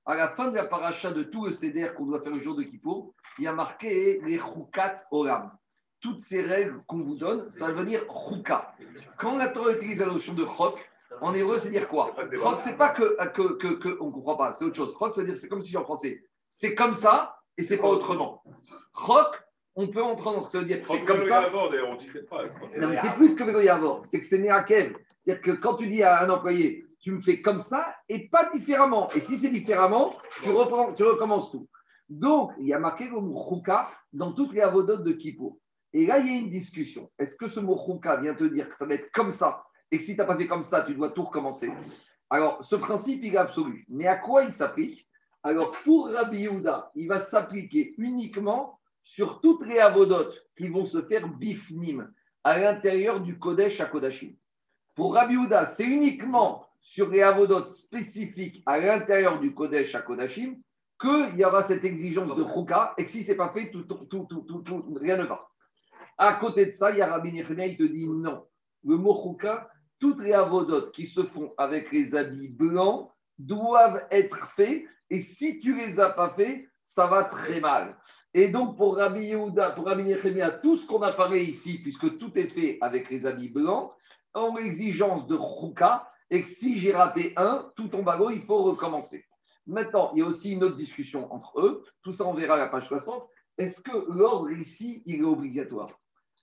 à 0.06 0.16
la 0.16 0.30
fin 0.30 0.50
de 0.50 0.56
la 0.56 0.66
paracha 0.66 1.12
de 1.12 1.24
tout 1.24 1.46
le 1.46 1.52
CDR 1.52 1.94
qu'on 1.94 2.06
doit 2.06 2.22
faire 2.22 2.32
le 2.32 2.40
jour 2.40 2.56
de 2.56 2.64
Kippour, 2.64 3.14
il 3.38 3.44
y 3.44 3.48
a 3.48 3.54
marqué 3.54 4.20
les 4.24 4.40
Choukat 4.40 4.96
Olam. 5.12 5.52
Toutes 6.00 6.20
ces 6.20 6.42
règles 6.42 6.82
qu'on 6.88 7.02
vous 7.02 7.16
donne, 7.16 7.52
ça 7.52 7.72
veut 7.72 7.86
dire 7.86 8.04
Chouka. 8.08 8.74
Quand 9.18 9.38
la 9.38 9.50
Torah 9.50 9.74
utilise 9.74 10.00
la 10.00 10.08
notion 10.08 10.34
de 10.34 10.46
Chok, 10.46 10.80
en 11.22 11.34
hébreu, 11.34 11.60
c'est 11.60 11.70
dire 11.70 11.88
quoi 11.88 12.14
Chok, 12.42 12.60
c'est 12.60 12.78
pas 12.78 12.90
que, 12.90 13.16
que, 13.28 13.54
que, 13.54 13.68
que 13.76 13.98
on 14.02 14.08
ne 14.08 14.12
comprend 14.12 14.36
pas, 14.36 14.54
c'est 14.54 14.66
autre 14.66 14.76
chose. 14.76 14.96
Chok, 14.98 15.14
c'est 15.14 15.24
dire, 15.24 15.38
c'est 15.38 15.48
comme 15.48 15.62
si 15.62 15.76
en 15.78 15.84
français, 15.84 16.24
c'est 16.50 16.76
comme 16.76 16.96
ça 16.96 17.38
et 17.58 17.64
c'est 17.64 17.78
pas 17.78 17.90
autrement. 17.90 18.44
Chok, 18.94 19.28
on 19.76 19.88
peut 19.88 20.04
entendre, 20.04 20.50
ça 20.50 20.60
veut 20.60 20.66
dire 20.66 20.82
que 20.82 20.88
c'est 20.88 21.06
comme 21.06 21.22
ça. 21.22 21.50
Non, 21.52 22.90
mais 22.90 22.98
c'est 22.98 23.14
plus 23.14 23.36
que 23.36 23.64
Yavor, 23.64 24.02
c'est 24.04 24.20
que 24.20 24.26
c'est 24.26 24.40
Meakev. 24.40 24.96
C'est-à-dire 25.20 25.42
que 25.42 25.52
quand 25.52 25.76
tu 25.76 25.88
dis 25.88 26.04
à 26.04 26.24
un 26.24 26.30
employé, 26.30 26.86
tu 27.00 27.12
me 27.12 27.22
fais 27.22 27.42
comme 27.42 27.60
ça 27.60 27.96
et 28.10 28.28
pas 28.28 28.50
différemment. 28.50 29.10
Et 29.16 29.20
si 29.20 29.38
c'est 29.38 29.50
différemment, 29.50 30.16
tu, 30.42 30.50
tu 30.96 31.04
recommences 31.04 31.52
tout. 31.52 31.68
Donc, 32.10 32.52
il 32.60 32.68
y 32.68 32.74
a 32.74 32.80
marqué 32.80 33.06
le 33.06 33.20
mot 33.22 33.48
chouka 33.48 33.88
dans 34.12 34.34
toutes 34.34 34.54
les 34.54 34.62
avodotes 34.62 35.04
de 35.04 35.12
Kippour. 35.14 35.58
Et 35.94 36.06
là, 36.06 36.20
il 36.20 36.28
y 36.28 36.36
a 36.36 36.40
une 36.40 36.50
discussion. 36.50 37.10
Est-ce 37.18 37.36
que 37.36 37.48
ce 37.48 37.60
mot 37.60 37.78
chouka 37.78 38.18
vient 38.18 38.34
te 38.34 38.44
dire 38.44 38.68
que 38.68 38.78
ça 38.78 38.86
va 38.86 38.96
être 38.96 39.12
comme 39.12 39.32
ça 39.32 39.64
et 39.92 40.00
si 40.00 40.14
tu 40.14 40.18
n'as 40.18 40.26
pas 40.26 40.38
fait 40.38 40.48
comme 40.48 40.64
ça, 40.64 40.84
tu 40.84 40.96
dois 40.96 41.12
tout 41.12 41.24
recommencer 41.24 41.72
Alors, 42.30 42.64
ce 42.64 42.76
principe, 42.76 43.24
il 43.24 43.36
est 43.36 43.38
absolu. 43.38 43.86
Mais 43.90 44.08
à 44.08 44.16
quoi 44.16 44.44
il 44.44 44.52
s'applique? 44.52 45.08
Alors, 45.44 45.72
pour 45.84 46.08
Rabbi 46.08 46.42
Yehuda, 46.42 46.92
il 46.96 47.08
va 47.08 47.20
s'appliquer 47.20 47.94
uniquement 47.98 48.80
sur 49.04 49.42
toutes 49.42 49.66
les 49.66 49.80
avodotes 49.80 50.46
qui 50.56 50.68
vont 50.68 50.86
se 50.86 51.02
faire 51.02 51.28
bifnim 51.28 52.12
à 52.44 52.58
l'intérieur 52.58 53.22
du 53.22 53.38
Kodesh 53.38 53.82
à 53.82 53.86
Kodashim. 53.86 54.34
Pour 54.96 55.16
Rabbi 55.16 55.34
Yehuda, 55.34 55.66
c'est 55.66 55.84
uniquement 55.84 56.68
sur 56.80 57.10
les 57.10 57.22
avodotes 57.22 57.70
spécifiques 57.70 58.64
à 58.66 58.80
l'intérieur 58.80 59.40
du 59.40 59.54
Kodesh 59.54 59.94
à 59.96 60.02
Kodashim 60.02 60.56
qu'il 61.00 61.38
y 61.38 61.46
aura 61.46 61.64
cette 61.64 61.84
exigence 61.84 62.36
de 62.36 62.44
Chouka 62.44 62.94
et 62.98 63.06
si 63.06 63.24
ce 63.24 63.32
n'est 63.32 63.38
pas 63.38 63.50
fait, 63.50 63.72
tout, 63.72 63.84
tout, 63.84 64.06
tout, 64.06 64.98
rien 65.00 65.18
ne 65.18 65.26
va. 65.26 65.48
À 66.18 66.36
côté 66.36 66.68
de 66.68 66.72
ça, 66.72 66.92
il 66.92 66.98
y 66.98 67.02
a 67.02 67.08
Rabbi 67.08 67.34
Nechemia, 67.34 67.66
il 67.66 67.78
te 67.78 67.84
dit 67.84 68.08
non. 68.08 68.46
Le 68.84 68.98
mot 68.98 69.16
Chouka, 69.16 69.68
toutes 70.02 70.20
les 70.20 70.34
avodotes 70.34 70.92
qui 70.92 71.06
se 71.06 71.24
font 71.24 71.54
avec 71.58 71.92
les 71.94 72.16
habits 72.16 72.50
blancs 72.50 73.10
doivent 73.38 74.06
être 74.12 74.50
faits 74.50 74.84
et 75.10 75.20
si 75.20 75.60
tu 75.60 75.76
les 75.76 76.00
as 76.00 76.10
pas 76.10 76.30
faits, 76.30 76.68
ça 76.82 77.08
va 77.08 77.26
très 77.26 77.62
mal. 77.62 77.98
Et 78.34 78.50
donc, 78.50 78.78
pour 78.78 78.98
Rabbi 78.98 79.26
Yehuda, 79.26 79.72
pour 79.72 79.86
Rabbi 79.86 80.04
Nechemia, 80.04 80.52
tout 80.52 80.76
ce 80.76 80.88
qu'on 80.88 81.02
a 81.02 81.12
parlé 81.12 81.44
ici, 81.44 81.80
puisque 81.80 82.18
tout 82.18 82.32
est 82.36 82.48
fait 82.48 82.78
avec 82.82 83.10
les 83.10 83.26
habits 83.26 83.50
blancs, 83.50 83.92
ont 84.34 84.56
l'exigence 84.56 85.28
de 85.28 85.38
Chouka, 85.38 86.10
et 86.30 86.42
que 86.42 86.48
si 86.48 86.80
j'ai 86.80 86.94
raté 86.94 87.34
un, 87.36 87.70
tout 87.76 87.90
à 88.08 88.18
l'eau, 88.18 88.30
il 88.30 88.42
faut 88.42 88.64
recommencer. 88.64 89.26
Maintenant, 89.68 90.12
il 90.14 90.20
y 90.20 90.22
a 90.22 90.26
aussi 90.26 90.54
une 90.54 90.64
autre 90.64 90.78
discussion 90.78 91.32
entre 91.32 91.60
eux. 91.60 91.84
Tout 92.04 92.14
ça, 92.14 92.26
on 92.26 92.34
verra 92.34 92.54
à 92.54 92.58
la 92.58 92.68
page 92.68 92.88
60. 92.88 93.28
Est-ce 93.58 93.82
que 93.82 94.12
l'ordre 94.12 94.50
ici, 94.52 95.04
il 95.06 95.20
est 95.20 95.26
obligatoire? 95.26 96.00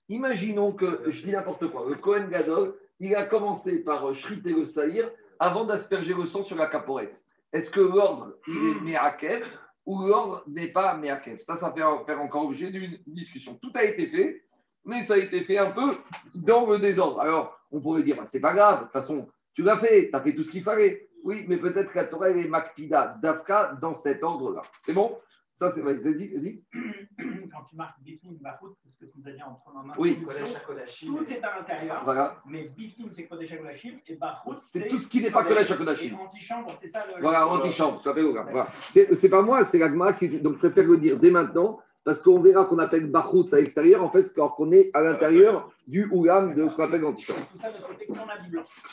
Imaginons 0.09 0.73
que, 0.73 1.03
je 1.07 1.23
dis 1.23 1.31
n'importe 1.31 1.67
quoi, 1.71 1.87
le 1.89 1.95
Cohen 1.95 2.27
Gadol, 2.29 2.75
il 2.99 3.15
a 3.15 3.25
commencé 3.25 3.79
par 3.79 4.13
shriter 4.13 4.53
le 4.53 4.65
saïr 4.65 5.09
avant 5.39 5.65
d'asperger 5.65 6.13
le 6.13 6.25
sang 6.25 6.43
sur 6.43 6.57
la 6.57 6.67
caporette. 6.67 7.23
Est-ce 7.53 7.69
que 7.69 7.79
l'ordre, 7.79 8.35
il 8.47 8.69
est 8.69 8.81
Meakev 8.81 9.45
ou 9.85 10.03
l'ordre 10.03 10.43
n'est 10.47 10.67
pas 10.67 10.95
Meakev? 10.95 11.39
Ça, 11.39 11.55
ça 11.55 11.73
fait 11.73 11.83
encore 11.83 12.45
objet 12.45 12.71
d'une 12.71 12.99
discussion. 13.07 13.57
Tout 13.61 13.71
a 13.73 13.83
été 13.83 14.07
fait, 14.07 14.43
mais 14.85 15.01
ça 15.03 15.15
a 15.15 15.17
été 15.17 15.43
fait 15.43 15.57
un 15.57 15.71
peu 15.71 15.95
dans 16.35 16.65
le 16.65 16.77
désordre. 16.79 17.21
Alors, 17.21 17.57
on 17.71 17.79
pourrait 17.79 18.03
dire, 18.03 18.17
bah, 18.17 18.25
c'est 18.25 18.39
pas 18.39 18.53
grave, 18.53 18.79
de 18.79 18.83
toute 18.83 18.93
façon, 18.93 19.29
tu 19.53 19.63
l'as 19.63 19.77
fait, 19.77 20.09
tu 20.09 20.15
as 20.15 20.21
fait 20.21 20.35
tout 20.35 20.43
ce 20.43 20.51
qu'il 20.51 20.63
fallait. 20.63 21.09
Oui, 21.23 21.45
mais 21.47 21.57
peut-être 21.57 21.91
que 21.91 21.97
la 21.97 22.05
Torah 22.05 22.31
Makpida, 22.31 23.17
Dafka, 23.21 23.77
dans 23.81 23.93
cet 23.93 24.23
ordre-là. 24.23 24.61
C'est 24.81 24.93
bon? 24.93 25.17
Ça, 25.59 25.67
c'est 25.69 25.81
vrai. 25.81 25.95
Vas-y. 25.95 26.63
Quand 27.51 27.63
tu 27.69 27.75
marques 27.75 28.01
Bifim, 28.01 28.31
Bachout, 28.39 28.77
c'est 28.81 28.91
ce 28.91 28.95
que 28.97 29.11
tu 29.11 29.19
nous 29.19 29.27
as 29.27 29.33
dit 29.33 29.43
entre 29.43 29.73
mains. 29.73 29.93
Oui. 29.97 30.17
Tout 30.21 31.25
est 31.29 31.43
à 31.43 31.57
l'intérieur. 31.57 32.01
Voilà. 32.05 32.41
Mais 32.45 32.69
Bifim, 32.77 33.09
c'est 33.11 33.25
Kodesh 33.25 33.57
Kodashim. 33.57 33.99
Et 34.07 34.15
Bachout, 34.15 34.55
c'est 34.57 34.87
tout 34.87 34.97
ce 34.97 35.09
qui 35.09 35.21
n'est 35.21 35.31
pas 35.31 35.43
Kodesh 35.43 35.77
Kodashim. 35.77 36.13
Et 36.13 36.15
antichambre, 36.15 36.71
c'est 36.81 36.87
ça 36.87 37.05
le. 37.13 37.21
Voilà, 37.21 37.45
antichambre, 37.45 37.99
ça 38.01 38.13
fait 38.13 38.23
voilà. 38.23 38.69
C'est 38.93 39.29
pas 39.29 39.41
moi, 39.41 39.65
c'est 39.65 39.79
l'agma 39.79 40.13
qui. 40.13 40.29
Donc, 40.39 40.53
je 40.53 40.59
préfère 40.59 40.87
le 40.87 40.97
dire 40.97 41.19
dès 41.19 41.29
maintenant 41.29 41.81
parce 42.03 42.21
qu'on 42.21 42.39
verra 42.39 42.65
qu'on 42.65 42.79
appelle 42.79 43.07
Bachoutz 43.07 43.53
à 43.53 43.57
l'extérieur, 43.57 44.03
en 44.03 44.09
fait, 44.09 44.23
c'est 44.23 44.35
qu'on 44.35 44.71
est 44.71 44.89
à 44.93 45.01
l'intérieur 45.01 45.71
du 45.87 46.09
Oulam 46.11 46.55
de 46.55 46.67
ce 46.67 46.75
qu'on 46.75 46.83
appelle 46.83 47.01
l'antichambre. 47.01 47.45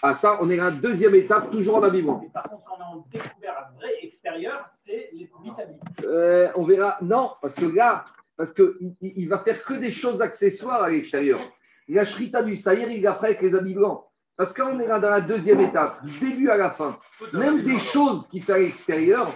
Ah, 0.03 0.15
ça, 0.15 0.39
on 0.41 0.51
est 0.51 0.59
à 0.59 0.67
la 0.67 0.71
deuxième 0.71 1.15
étape, 1.15 1.51
toujours 1.51 1.77
en 1.77 1.83
habit 1.83 2.03
blanc. 2.03 2.23
par 2.33 2.45
contre, 2.45 2.65
quand 2.65 2.77
on 2.79 3.01
a 3.01 3.05
découvert 3.11 3.69
un 3.69 3.79
vrai 3.79 3.93
extérieur, 4.03 4.71
c'est 4.85 5.11
les. 5.13 5.31
Euh, 6.05 6.49
on 6.57 6.65
verra, 6.65 6.99
non, 7.03 7.31
parce 7.41 7.55
que 7.55 7.67
là, 7.67 8.05
parce 8.37 8.53
qu'il 8.53 8.97
il 9.01 9.29
va 9.29 9.39
faire 9.39 9.65
que 9.65 9.75
des 9.75 9.91
choses 9.91 10.21
accessoires 10.21 10.83
à 10.83 10.91
l'extérieur. 10.91 11.39
Il 11.89 11.99
a 11.99 12.05
Shrita 12.05 12.43
du 12.43 12.57
Saïr, 12.57 12.91
il 12.91 13.07
a 13.07 13.15
fait 13.15 13.27
avec 13.27 13.43
les 13.43 13.55
habits 13.55 13.75
blancs. 13.75 14.06
Parce 14.37 14.53
qu'on 14.53 14.79
est 14.79 14.87
dans 14.87 15.01
la 15.01 15.23
deuxième 15.23 15.61
étape, 15.61 16.05
du 16.05 16.19
début 16.19 16.51
à 16.51 16.59
la 16.59 16.71
fin, 16.71 16.99
même 17.33 17.63
des 17.63 17.79
choses 17.79 18.29
qu'il 18.29 18.43
fait 18.43 18.53
à 18.53 18.59
l'extérieur, 18.59 19.29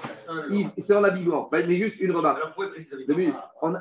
c'est 0.78 0.94
en 0.94 1.02
habillement. 1.04 1.48
Mais 1.52 1.76
juste 1.76 2.00
une 2.00 2.12
remarque. 2.12 2.42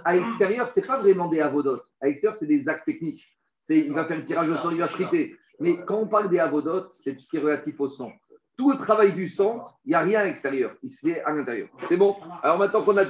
À 0.05 0.15
l'extérieur, 0.15 0.67
ce 0.69 0.79
n'est 0.79 0.85
pas 0.87 0.99
vraiment 0.99 1.27
des 1.27 1.41
avodotes. 1.41 1.83
À 1.99 2.07
l'extérieur, 2.07 2.35
c'est 2.35 2.45
des 2.45 2.69
actes 2.69 2.85
techniques. 2.85 3.27
Il 3.67 3.91
va 3.93 4.05
faire 4.05 4.17
le 4.17 4.23
tirage 4.23 4.49
au 4.49 4.55
sang, 4.55 4.71
il 4.71 4.79
va 4.79 4.87
chriter. 4.87 5.35
Mais 5.59 5.83
quand 5.85 5.97
on 5.97 6.07
parle 6.07 6.29
des 6.29 6.39
avodotes, 6.39 6.91
c'est 6.93 7.15
tout 7.15 7.21
ce 7.21 7.29
qui 7.29 7.37
est 7.37 7.41
relatif 7.41 7.79
au 7.79 7.89
sang. 7.89 8.13
Tout 8.57 8.71
le 8.71 8.77
travail 8.77 9.13
du 9.13 9.27
sang, 9.27 9.65
il 9.85 9.89
n'y 9.89 9.95
a 9.95 9.99
rien 9.99 10.21
à 10.21 10.23
l'extérieur, 10.25 10.71
il 10.83 10.89
se 10.89 11.05
fait 11.07 11.21
à 11.21 11.31
l'intérieur. 11.31 11.67
C'est 11.87 11.95
bon? 11.95 12.15
Alors 12.43 12.57
maintenant 12.57 12.81
qu'on 12.81 12.97
a, 12.97 13.03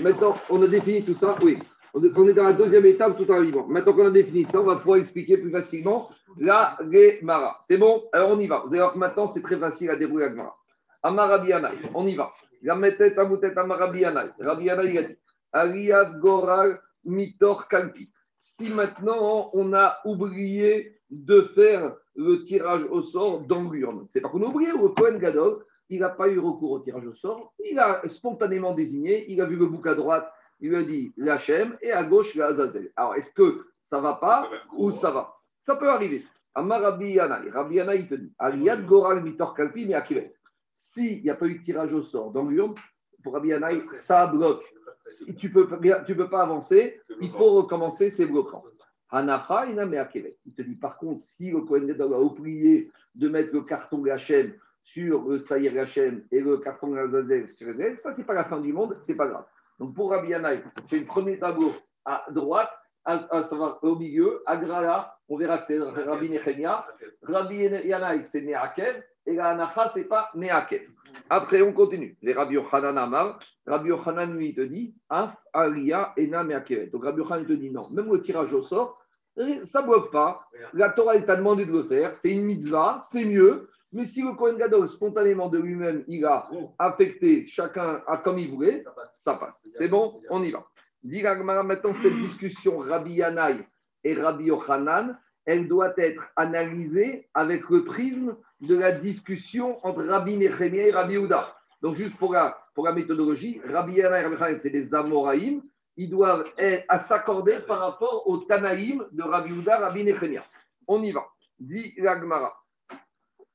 maintenant, 0.00 0.34
on 0.48 0.62
a 0.62 0.66
défini 0.66 1.04
tout 1.04 1.14
ça, 1.14 1.36
oui. 1.42 1.58
On 1.94 2.28
est 2.28 2.32
dans 2.34 2.44
la 2.44 2.52
deuxième 2.52 2.84
étape 2.86 3.16
tout 3.16 3.30
en 3.30 3.40
vivant. 3.40 3.66
Maintenant 3.66 3.92
qu'on 3.92 4.06
a 4.06 4.10
défini 4.10 4.44
ça, 4.44 4.60
on 4.60 4.64
va 4.64 4.76
pouvoir 4.76 4.98
expliquer 4.98 5.38
plus 5.38 5.50
facilement 5.50 6.10
la 6.38 6.76
Gemara. 6.80 7.60
C'est 7.62 7.78
bon? 7.78 8.04
Alors 8.12 8.30
on 8.30 8.38
y 8.38 8.46
va. 8.46 8.62
Vous 8.66 8.70
allez 8.70 8.80
voir 8.80 8.92
que 8.92 8.98
maintenant, 8.98 9.26
c'est 9.26 9.42
très 9.42 9.56
facile 9.56 9.90
à 9.90 9.96
dérouler 9.96 10.26
la 10.26 10.30
Gemara. 10.30 10.56
Amarabi 11.02 11.52
on 11.94 12.06
y 12.06 12.16
va. 12.16 12.32
Gametet 12.62 13.18
Amutet 13.18 13.56
Amarabi 13.56 14.04
Anai. 14.04 14.30
Rabbi 14.40 14.64
il 14.64 14.70
a 14.70 15.02
dit 15.02 15.16
Ariad 15.52 16.20
Goral 16.20 16.80
Mitor 17.04 17.68
Kalpi. 17.68 18.10
Si 18.40 18.68
maintenant 18.68 19.50
on 19.54 19.72
a 19.72 19.98
oublié 20.04 20.98
de 21.10 21.42
faire 21.54 21.94
le 22.16 22.42
tirage 22.42 22.84
au 22.90 23.02
sort 23.02 23.40
dans 23.40 23.70
l'urne, 23.70 24.06
c'est 24.08 24.20
pas 24.20 24.28
qu'on 24.28 24.42
a 24.42 24.46
oublié, 24.46 24.72
ou 24.72 24.82
le 24.82 24.88
Cohen 24.88 25.18
Gadol, 25.18 25.64
il 25.88 26.00
n'a 26.00 26.08
pas 26.08 26.28
eu 26.28 26.38
recours 26.38 26.72
au 26.72 26.78
tirage 26.80 27.06
au 27.06 27.14
sort, 27.14 27.52
il 27.64 27.78
a 27.78 28.02
spontanément 28.06 28.74
désigné, 28.74 29.30
il 29.30 29.40
a 29.40 29.44
vu 29.44 29.56
le 29.56 29.66
bouc 29.66 29.86
à 29.86 29.94
droite, 29.94 30.32
il 30.60 30.70
lui 30.70 30.76
a 30.76 30.82
dit 30.82 31.12
l'Hachem 31.16 31.76
et 31.82 31.92
à 31.92 32.04
gauche 32.04 32.34
l'Azazel. 32.34 32.90
Alors, 32.96 33.14
est-ce 33.14 33.32
que 33.32 33.66
ça 33.80 34.00
va 34.00 34.14
pas 34.14 34.50
ou 34.76 34.92
ça 34.92 35.10
va? 35.10 35.36
Ça 35.60 35.76
peut 35.76 35.88
arriver. 35.88 36.24
Amar 36.54 36.80
Rabbi 36.80 37.12
Yana, 37.12 37.42
Rabbi 37.52 37.76
Yana, 37.76 37.94
il 37.94 38.08
te 38.08 38.14
dit 38.14 38.32
Aliyad 38.38 38.86
Goral 38.86 39.22
Mitor 39.22 39.54
Kalpi, 39.54 39.84
mais 39.84 39.94
Akivet. 39.94 40.34
S'il 40.74 41.22
n'y 41.22 41.30
a 41.30 41.34
pas 41.34 41.46
eu 41.46 41.58
de 41.58 41.64
tirage 41.64 41.92
au 41.92 42.02
sort 42.02 42.30
dans 42.30 42.44
l'urne, 42.44 42.74
pour 43.22 43.34
Rabbi 43.34 43.48
Yana, 43.48 43.68
ça 43.94 44.26
bloque. 44.26 44.64
Si 45.08 45.34
tu 45.36 45.48
ne 45.48 45.52
peux, 45.52 46.04
tu 46.06 46.16
peux 46.16 46.28
pas 46.28 46.42
avancer, 46.42 47.00
il 47.20 47.30
faut 47.30 47.50
recommencer, 47.52 48.10
c'est 48.10 48.26
bloquant. 48.26 48.64
Hanafa, 49.10 49.66
il 49.66 50.54
te 50.54 50.62
dit 50.62 50.74
par 50.74 50.96
contre, 50.96 51.22
si 51.22 51.50
le 51.50 51.60
Kohen 51.60 51.94
a 52.00 52.20
oublié 52.20 52.90
de 53.14 53.28
mettre 53.28 53.52
le 53.52 53.62
carton 53.62 54.04
Hachem 54.06 54.54
sur 54.82 55.28
le 55.28 55.38
Saïr 55.38 55.78
Hachem 55.78 56.24
et 56.32 56.40
le 56.40 56.56
carton 56.58 56.94
Azazel 56.96 57.48
sur 57.54 57.68
Azazel, 57.68 57.98
ça, 57.98 58.14
c'est 58.14 58.26
pas 58.26 58.34
la 58.34 58.44
fin 58.44 58.60
du 58.60 58.72
monde, 58.72 58.98
c'est 59.02 59.14
pas 59.14 59.28
grave. 59.28 59.44
Donc 59.78 59.94
pour 59.94 60.10
Rabbi 60.10 60.28
Yanaï, 60.28 60.62
c'est 60.84 60.98
le 60.98 61.06
premier 61.06 61.38
tableau 61.38 61.72
à 62.04 62.24
droite, 62.30 62.70
à, 63.04 63.42
au 63.82 63.96
milieu, 63.96 64.42
à 64.46 64.56
Grala, 64.56 65.16
on 65.28 65.36
verra 65.36 65.58
que 65.58 65.64
c'est 65.64 65.78
Rabbi 65.78 66.30
Nechemia. 66.30 66.84
Rabbi 67.22 67.56
Yanaï, 67.56 68.24
c'est 68.24 68.40
Meakev, 68.40 69.02
et 69.26 69.34
la 69.34 69.48
Anacha, 69.50 69.88
c'est 69.90 70.04
pas 70.04 70.30
Meakev. 70.34 70.82
Après, 71.30 71.62
on 71.62 71.72
continue. 71.72 72.16
Les 72.22 72.32
Rabbi 72.32 72.54
Yochanan 72.54 72.96
Amar, 72.96 73.38
Rabbi 73.66 73.88
Yochanan 73.88 74.36
lui 74.36 74.54
te 74.54 74.60
dit, 74.60 74.94
Af 75.08 75.36
Aria 75.52 76.12
Ena 76.16 76.42
Meakev. 76.42 76.90
Donc 76.90 77.04
Rabbi 77.04 77.18
Yochanan 77.18 77.46
te 77.46 77.52
dit 77.52 77.70
non, 77.70 77.88
même 77.90 78.12
le 78.12 78.22
tirage 78.22 78.54
au 78.54 78.62
sort, 78.62 78.98
ça 79.36 79.82
ne 79.82 79.86
bloque 79.86 80.10
pas. 80.10 80.48
La 80.72 80.90
Torah, 80.90 81.20
t'a 81.20 81.36
demandé 81.36 81.66
de 81.66 81.72
le 81.72 81.84
faire, 81.84 82.14
c'est 82.14 82.30
une 82.30 82.44
mitzvah, 82.44 82.98
c'est 83.02 83.24
mieux. 83.24 83.68
Mais 83.92 84.04
si 84.04 84.22
le 84.22 84.34
Kohen 84.34 84.58
Gadol, 84.58 84.88
spontanément 84.88 85.48
de 85.48 85.58
lui-même, 85.58 86.04
il 86.08 86.24
a 86.24 86.48
affecté 86.78 87.46
chacun 87.46 88.02
à 88.06 88.18
comme 88.18 88.38
il 88.38 88.50
voulait, 88.50 88.84
ça 89.14 89.36
passe. 89.36 89.66
C'est 89.72 89.88
bon 89.88 90.20
On 90.28 90.42
y 90.42 90.50
va. 90.50 90.66
Dis 91.02 91.22
maintenant, 91.22 91.94
cette 91.94 92.16
discussion 92.16 92.78
Rabbi 92.78 93.14
Yanaï 93.14 93.64
et 94.02 94.14
Rabbi 94.14 94.46
Yochanan, 94.46 95.16
elle 95.44 95.68
doit 95.68 95.94
être 95.98 96.30
analysée 96.34 97.28
avec 97.32 97.70
le 97.70 97.84
prisme 97.84 98.36
de 98.60 98.76
la 98.76 98.90
discussion 98.90 99.78
entre 99.86 100.04
Rabbi 100.04 100.36
Nechemia 100.36 100.88
et 100.88 100.90
Rabbi 100.90 101.16
Ouda. 101.18 101.56
Donc, 101.80 101.94
juste 101.94 102.16
pour 102.16 102.32
la, 102.32 102.58
pour 102.74 102.86
la 102.86 102.92
méthodologie, 102.92 103.60
Rabbi 103.64 103.94
Yanaï 103.94 104.22
et 104.22 104.24
Rabbi 104.24 104.34
Yochanan, 104.34 104.58
c'est 104.60 104.70
des 104.70 104.94
Amoraïm. 104.94 105.62
Ils 105.96 106.10
doivent 106.10 106.44
à 106.88 106.98
s'accorder 106.98 107.60
par 107.60 107.78
rapport 107.78 108.28
au 108.28 108.38
Tanaïm 108.38 109.06
de 109.12 109.22
Rabbi 109.22 109.52
Ouda, 109.52 109.78
Rabbi 109.78 110.02
Nechemia. 110.02 110.44
On 110.88 111.00
y 111.02 111.12
va. 111.12 111.24
Dit 111.60 111.94
l'Agmara. 111.98 112.52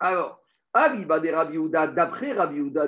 Alors, 0.01 0.41
d'après 0.73 2.33
Rabbi 2.33 2.59
Houda, 2.59 2.87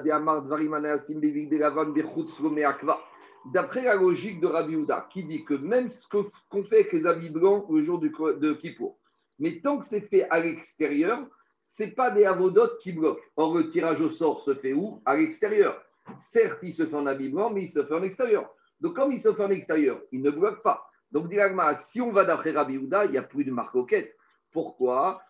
d'après 3.46 3.84
la 3.84 3.96
logique 3.96 4.40
de 4.40 4.48
Rabbi 4.48 4.76
Houda, 4.76 5.08
qui 5.12 5.24
dit 5.24 5.46
que 5.46 5.54
même 5.54 5.90
ce 5.90 6.08
qu'on 6.08 6.64
fait 6.64 6.80
avec 6.80 6.92
les 6.94 7.06
habits 7.06 7.30
blancs 7.30 7.68
le 7.70 7.84
jour 7.84 8.00
de 8.00 8.54
Kippour, 8.54 8.98
mais 9.38 9.60
tant 9.62 9.78
que 9.78 9.86
c'est 9.86 10.02
fait 10.02 10.28
à 10.32 10.40
l'extérieur, 10.40 11.28
ce 11.60 11.84
n'est 11.84 11.92
pas 11.92 12.10
des 12.10 12.26
avodotes 12.26 12.80
qui 12.80 12.94
bloquent. 12.94 13.22
Or, 13.36 13.56
le 13.56 13.70
tirage 13.70 14.02
au 14.02 14.10
sort 14.10 14.42
se 14.42 14.56
fait 14.56 14.74
où? 14.74 15.04
À 15.06 15.16
l'extérieur. 15.16 15.80
Certes, 16.20 16.60
il 16.64 16.74
se 16.74 16.88
fait 16.88 16.96
en 16.96 17.06
habit 17.06 17.30
blanc, 17.30 17.52
mais 17.52 17.62
il 17.66 17.70
se 17.70 17.84
fait 17.84 17.94
en 17.94 18.02
extérieur. 18.02 18.50
Donc, 18.82 18.96
comme 18.96 19.12
il 19.12 19.20
se 19.20 19.32
fait 19.32 19.44
en 19.44 19.52
extérieur, 19.52 20.02
il 20.12 20.24
ne 20.24 20.32
bloque 20.32 20.64
pas. 20.64 20.90
Donc, 21.12 21.32
si 21.80 22.02
on 22.02 22.12
va 22.12 22.26
d'après 22.26 22.52
Rabbi 22.52 22.78
Houda, 22.78 23.06
il 23.06 23.12
n'y 23.12 23.20
a 23.20 23.24
plus 23.24 23.46
de 23.46 23.52
marcoquette. 23.52 24.18
Pourquoi 24.54 25.22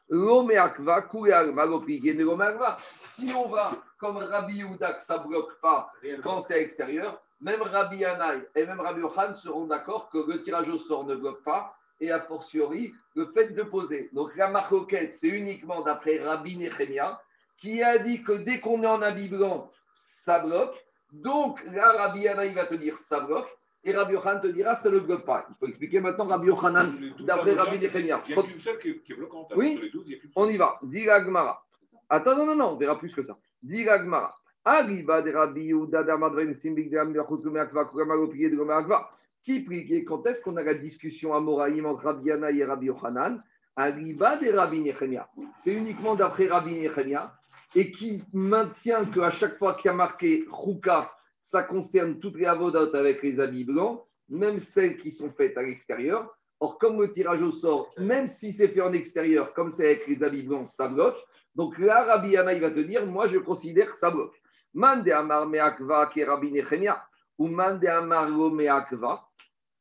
Si 3.04 3.34
on 3.34 3.48
va 3.48 3.72
comme 3.98 4.18
Rabbi 4.18 4.58
Yehuda, 4.58 4.94
que 4.94 5.02
ça 5.02 5.18
ne 5.20 5.24
bloque 5.28 5.60
pas 5.62 5.92
quand 6.22 6.42
c'est 6.42 6.56
à 6.56 6.58
l'extérieur, 6.58 7.22
même 7.40 7.62
Rabbi 7.62 7.98
Yanaï 7.98 8.42
et 8.56 8.66
même 8.66 8.80
Rabbi 8.82 9.00
Yohan 9.02 9.34
seront 9.34 9.66
d'accord 9.66 10.10
que 10.10 10.18
le 10.18 10.42
tirage 10.42 10.70
au 10.70 10.78
sort 10.78 11.06
ne 11.06 11.16
bloque 11.16 11.42
pas, 11.44 11.76
et 12.00 12.12
a 12.12 12.20
fortiori 12.20 12.94
le 13.16 13.28
fait 13.28 13.50
de 13.50 13.64
poser. 13.64 14.10
Donc 14.14 14.36
la 14.36 14.50
marcoquette, 14.50 15.16
c'est 15.16 15.30
uniquement 15.30 15.82
d'après 15.82 16.20
Rabbi 16.20 16.58
Nechemia, 16.58 17.22
qui 17.58 17.82
a 17.82 17.98
dit 18.00 18.24
que 18.24 18.34
dès 18.34 18.60
qu'on 18.60 18.84
est 18.84 18.88
en 18.88 19.02
habit 19.02 19.30
blanc, 19.30 19.72
ça 19.94 20.40
bloque. 20.40 20.76
Donc 21.12 21.64
là, 21.66 21.92
Rabbi 21.94 22.22
Yanaï 22.22 22.54
va 22.54 22.66
te 22.66 22.76
dire 22.76 23.00
ça 23.00 23.22
bloque. 23.22 23.50
Et 23.86 23.94
Rabbi 23.94 24.14
Yochanan 24.14 24.42
te 24.42 24.48
dira, 24.48 24.76
ça 24.76 24.90
ne 24.90 25.00
bloque 25.00 25.26
pas. 25.26 25.46
Il 25.50 25.56
faut 25.60 25.68
expliquer 25.68 26.00
maintenant 26.00 26.26
Rabbi 26.26 26.48
Yochanan 26.48 26.94
d'après 27.20 27.54
Rabbi 27.54 27.80
Nechemia. 27.80 28.24
Il 28.28 28.34
a 28.34 28.44
seule 28.60 28.80
qui 28.80 28.90
est 28.90 29.16
bloquante. 29.16 29.52
Oui, 29.56 29.74
sur 29.74 29.84
les 29.84 29.90
12, 29.90 30.04
il 30.08 30.12
y 30.14 30.16
a 30.16 30.20
on 30.36 30.50
y 30.50 30.58
va. 30.58 30.80
Dis 30.84 31.04
Gmara. 31.04 31.66
Attends, 32.10 32.38
non, 32.38 32.46
non, 32.46 32.56
non, 32.56 32.66
on 32.70 32.78
verra 32.78 32.98
plus 32.98 33.14
que 33.14 33.24
ça. 33.24 33.38
Dis 33.62 33.84
Gmara. 33.84 34.34
Arriba 34.64 35.22
de 35.22 35.32
Rabbi 35.32 35.66
Yehuda 35.66 36.04
d'Amadren 36.04 36.54
Simbik 36.54 36.90
de 36.90 36.98
Ambiachut 36.98 37.42
Gomeakva, 37.42 37.86
Kuramalopié 37.86 38.50
de 38.50 38.56
Gomeakva. 38.56 39.10
Qui 39.44 39.60
prie 39.60 40.06
Quand 40.06 40.26
est-ce 40.26 40.42
qu'on 40.42 40.56
a 40.56 40.64
la 40.64 40.76
discussion 40.76 41.34
à 41.34 41.42
Moraïm 41.42 41.86
entre 41.86 42.04
Rabbi 42.06 42.30
Yana 42.30 42.52
et 42.52 42.64
Rabbi 42.64 42.86
Yochanan? 42.86 43.44
Arriba 43.76 44.38
de 44.38 44.50
Rabbi 44.50 44.82
Nechemia. 44.82 45.28
C'est 45.58 45.74
uniquement 45.74 46.16
d'après 46.16 46.48
Rabbi 46.48 46.80
Nechemia 46.80 47.36
et 47.76 47.92
qui 47.92 48.24
maintient 48.32 49.06
qu'à 49.06 49.30
chaque 49.32 49.58
fois 49.58 49.74
qu'il 49.74 49.86
y 49.86 49.90
a 49.90 49.94
marqué 49.94 50.46
Chouka, 50.50 51.12
ça 51.44 51.62
concerne 51.62 52.20
toutes 52.20 52.38
les 52.38 52.46
avodotes 52.46 52.96
avec 52.96 53.22
les 53.22 53.40
habits 53.40 53.66
blancs, 53.66 54.02
même 54.30 54.60
celles 54.60 54.98
qui 54.98 55.12
sont 55.12 55.30
faites 55.30 55.58
à 55.58 55.62
l'extérieur. 55.62 56.34
Or, 56.62 56.80
comme 56.80 57.02
le 57.02 57.12
tirage 57.12 57.44
au 57.44 57.52
sort, 57.52 57.94
même 57.98 58.28
si 58.28 58.54
c'est 58.54 58.70
fait 58.70 58.80
en 58.80 58.94
extérieur, 58.94 59.54
comme 59.54 59.70
c'est 59.70 59.86
avec 59.86 60.08
les 60.08 60.24
habits 60.24 60.44
blancs, 60.44 60.70
ça 60.70 60.88
bloque. 60.88 61.18
Donc 61.54 61.78
là, 61.78 62.06
Rabbi 62.06 62.30
Yana, 62.30 62.54
il 62.54 62.62
va 62.62 62.72
te 62.72 62.80
dire, 62.80 63.06
moi, 63.06 63.28
je 63.28 63.38
considère 63.38 63.90
que 63.90 63.98
ça 63.98 64.10
bloque. 64.10 64.42
Mande 64.74 65.10
Amar 65.10 65.46
Meakva, 65.46 66.08
qui 66.08 66.24
Rabbi 66.24 66.50
Nechemia, 66.50 67.04
ou 67.38 67.48
Mande 67.48 67.86
Amar 67.86 68.30
Meakva. 68.30 69.28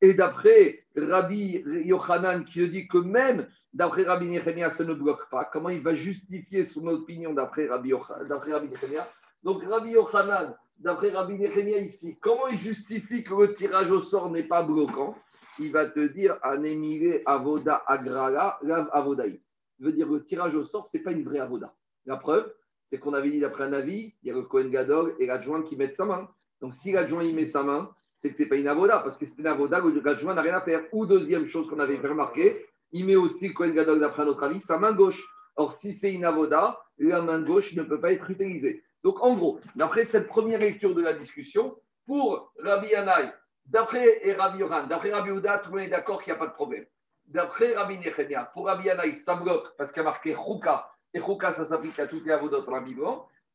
Et 0.01 0.13
d'après 0.13 0.85
Rabbi 0.97 1.63
Yochanan, 1.85 2.43
qui 2.43 2.67
dit 2.67 2.89
que 2.89 2.97
même 2.97 3.47
d'après 3.71 4.03
Rabbi 4.03 4.27
Nechemia, 4.27 4.69
ça 4.69 4.83
ne 4.83 4.93
bloque 4.93 5.29
pas, 5.29 5.45
comment 5.45 5.69
il 5.69 5.81
va 5.81 5.93
justifier 5.93 6.63
son 6.63 6.85
opinion 6.87 7.33
d'après 7.33 7.67
Rabbi, 7.67 7.93
Rabbi 7.93 8.67
Nechemia? 8.67 9.07
Donc 9.41 9.63
Rabbi 9.63 9.91
Yochanan, 9.91 10.53
d'après 10.77 11.09
Rabbi 11.09 11.35
Nechemia 11.35 11.79
ici, 11.79 12.17
comment 12.19 12.47
il 12.47 12.57
justifie 12.57 13.23
que 13.23 13.33
le 13.33 13.53
tirage 13.53 13.91
au 13.91 14.01
sort 14.01 14.29
n'est 14.31 14.43
pas 14.43 14.63
bloquant? 14.63 15.15
Il 15.59 15.71
va 15.71 15.85
te 15.85 16.07
dire 16.07 16.37
Anemile 16.41 17.21
Avoda 17.25 17.83
Agrala, 17.87 18.57
Lav 18.63 18.89
Avodaï. 18.91 19.39
Il 19.79 19.85
veut 19.85 19.93
dire 19.93 20.07
que 20.07 20.13
le 20.13 20.25
tirage 20.25 20.55
au 20.55 20.63
sort, 20.63 20.87
ce 20.87 20.97
n'est 20.97 21.03
pas 21.03 21.11
une 21.11 21.23
vraie 21.23 21.39
Avoda. 21.39 21.73
La 22.05 22.17
preuve, 22.17 22.51
c'est 22.85 22.99
qu'on 22.99 23.13
avait 23.13 23.29
dit 23.29 23.39
d'après 23.39 23.63
un 23.63 23.73
avis, 23.73 24.13
il 24.23 24.27
y 24.27 24.31
a 24.31 24.33
le 24.33 24.43
Kohen 24.43 24.69
Gadol 24.69 25.15
et 25.19 25.25
l'adjoint 25.25 25.63
qui 25.63 25.75
mettent 25.75 25.95
sa 25.95 26.05
main. 26.05 26.27
Donc 26.61 26.75
si 26.75 26.91
l'adjoint 26.91 27.23
y 27.23 27.33
met 27.33 27.45
sa 27.45 27.63
main, 27.63 27.89
c'est 28.15 28.31
que 28.31 28.37
ce 28.37 28.43
n'est 28.43 28.49
pas 28.49 28.55
une 28.55 28.67
avoda, 28.67 28.99
parce 28.99 29.17
que 29.17 29.25
c'est 29.25 29.39
une 29.39 29.47
avoda 29.47 29.81
l'adjoint 30.03 30.33
n'a 30.33 30.41
rien 30.41 30.55
à 30.55 30.61
faire. 30.61 30.83
Ou 30.91 31.05
deuxième 31.05 31.45
chose 31.45 31.67
qu'on 31.69 31.79
avait 31.79 31.97
remarqué, 31.97 32.55
il 32.91 33.05
met 33.05 33.15
aussi 33.15 33.49
le 33.49 33.53
Kohen 33.53 33.73
Gadol, 33.73 33.99
d'après 33.99 34.25
notre 34.25 34.43
avis, 34.43 34.59
sa 34.59 34.77
main 34.77 34.93
gauche. 34.93 35.23
Or, 35.55 35.71
si 35.73 35.93
c'est 35.93 36.13
une 36.13 36.25
avoda, 36.25 36.79
la 36.97 37.21
main 37.21 37.41
gauche 37.41 37.73
ne 37.75 37.83
peut 37.83 37.99
pas 37.99 38.11
être 38.11 38.29
utilisée. 38.29 38.83
Donc, 39.03 39.21
en 39.21 39.33
gros, 39.33 39.59
d'après 39.75 40.05
cette 40.05 40.27
première 40.27 40.59
lecture 40.59 40.95
de 40.95 41.01
la 41.01 41.13
discussion, 41.13 41.77
pour 42.05 42.51
Rabbi 42.59 42.87
Yanaï, 42.87 43.31
d'après 43.65 44.35
Rabbi 44.37 44.59
Yoran, 44.59 44.87
d'après 44.87 45.11
Rabbi 45.11 45.31
Ouda, 45.31 45.59
tout 45.59 45.71
le 45.71 45.77
monde 45.77 45.87
est 45.87 45.91
d'accord 45.91 46.21
qu'il 46.21 46.31
n'y 46.31 46.37
a 46.37 46.39
pas 46.39 46.47
de 46.47 46.53
problème. 46.53 46.85
D'après 47.27 47.73
Rabbi 47.73 47.99
Nechemia, 47.99 48.45
pour 48.53 48.67
Rabbi 48.67 48.85
Yanaï, 48.85 49.15
ça 49.15 49.35
bloque 49.35 49.75
parce 49.77 49.91
qu'il 49.91 50.01
y 50.01 50.05
a 50.05 50.09
marqué 50.09 50.33
Chouka, 50.33 50.89
et 51.13 51.19
Chouka, 51.19 51.51
ça 51.51 51.65
s'applique 51.65 51.99
à 51.99 52.07
toutes 52.07 52.25
les 52.25 52.31
avodotes 52.31 52.67
en 52.67 52.71
Rabbi 52.71 52.95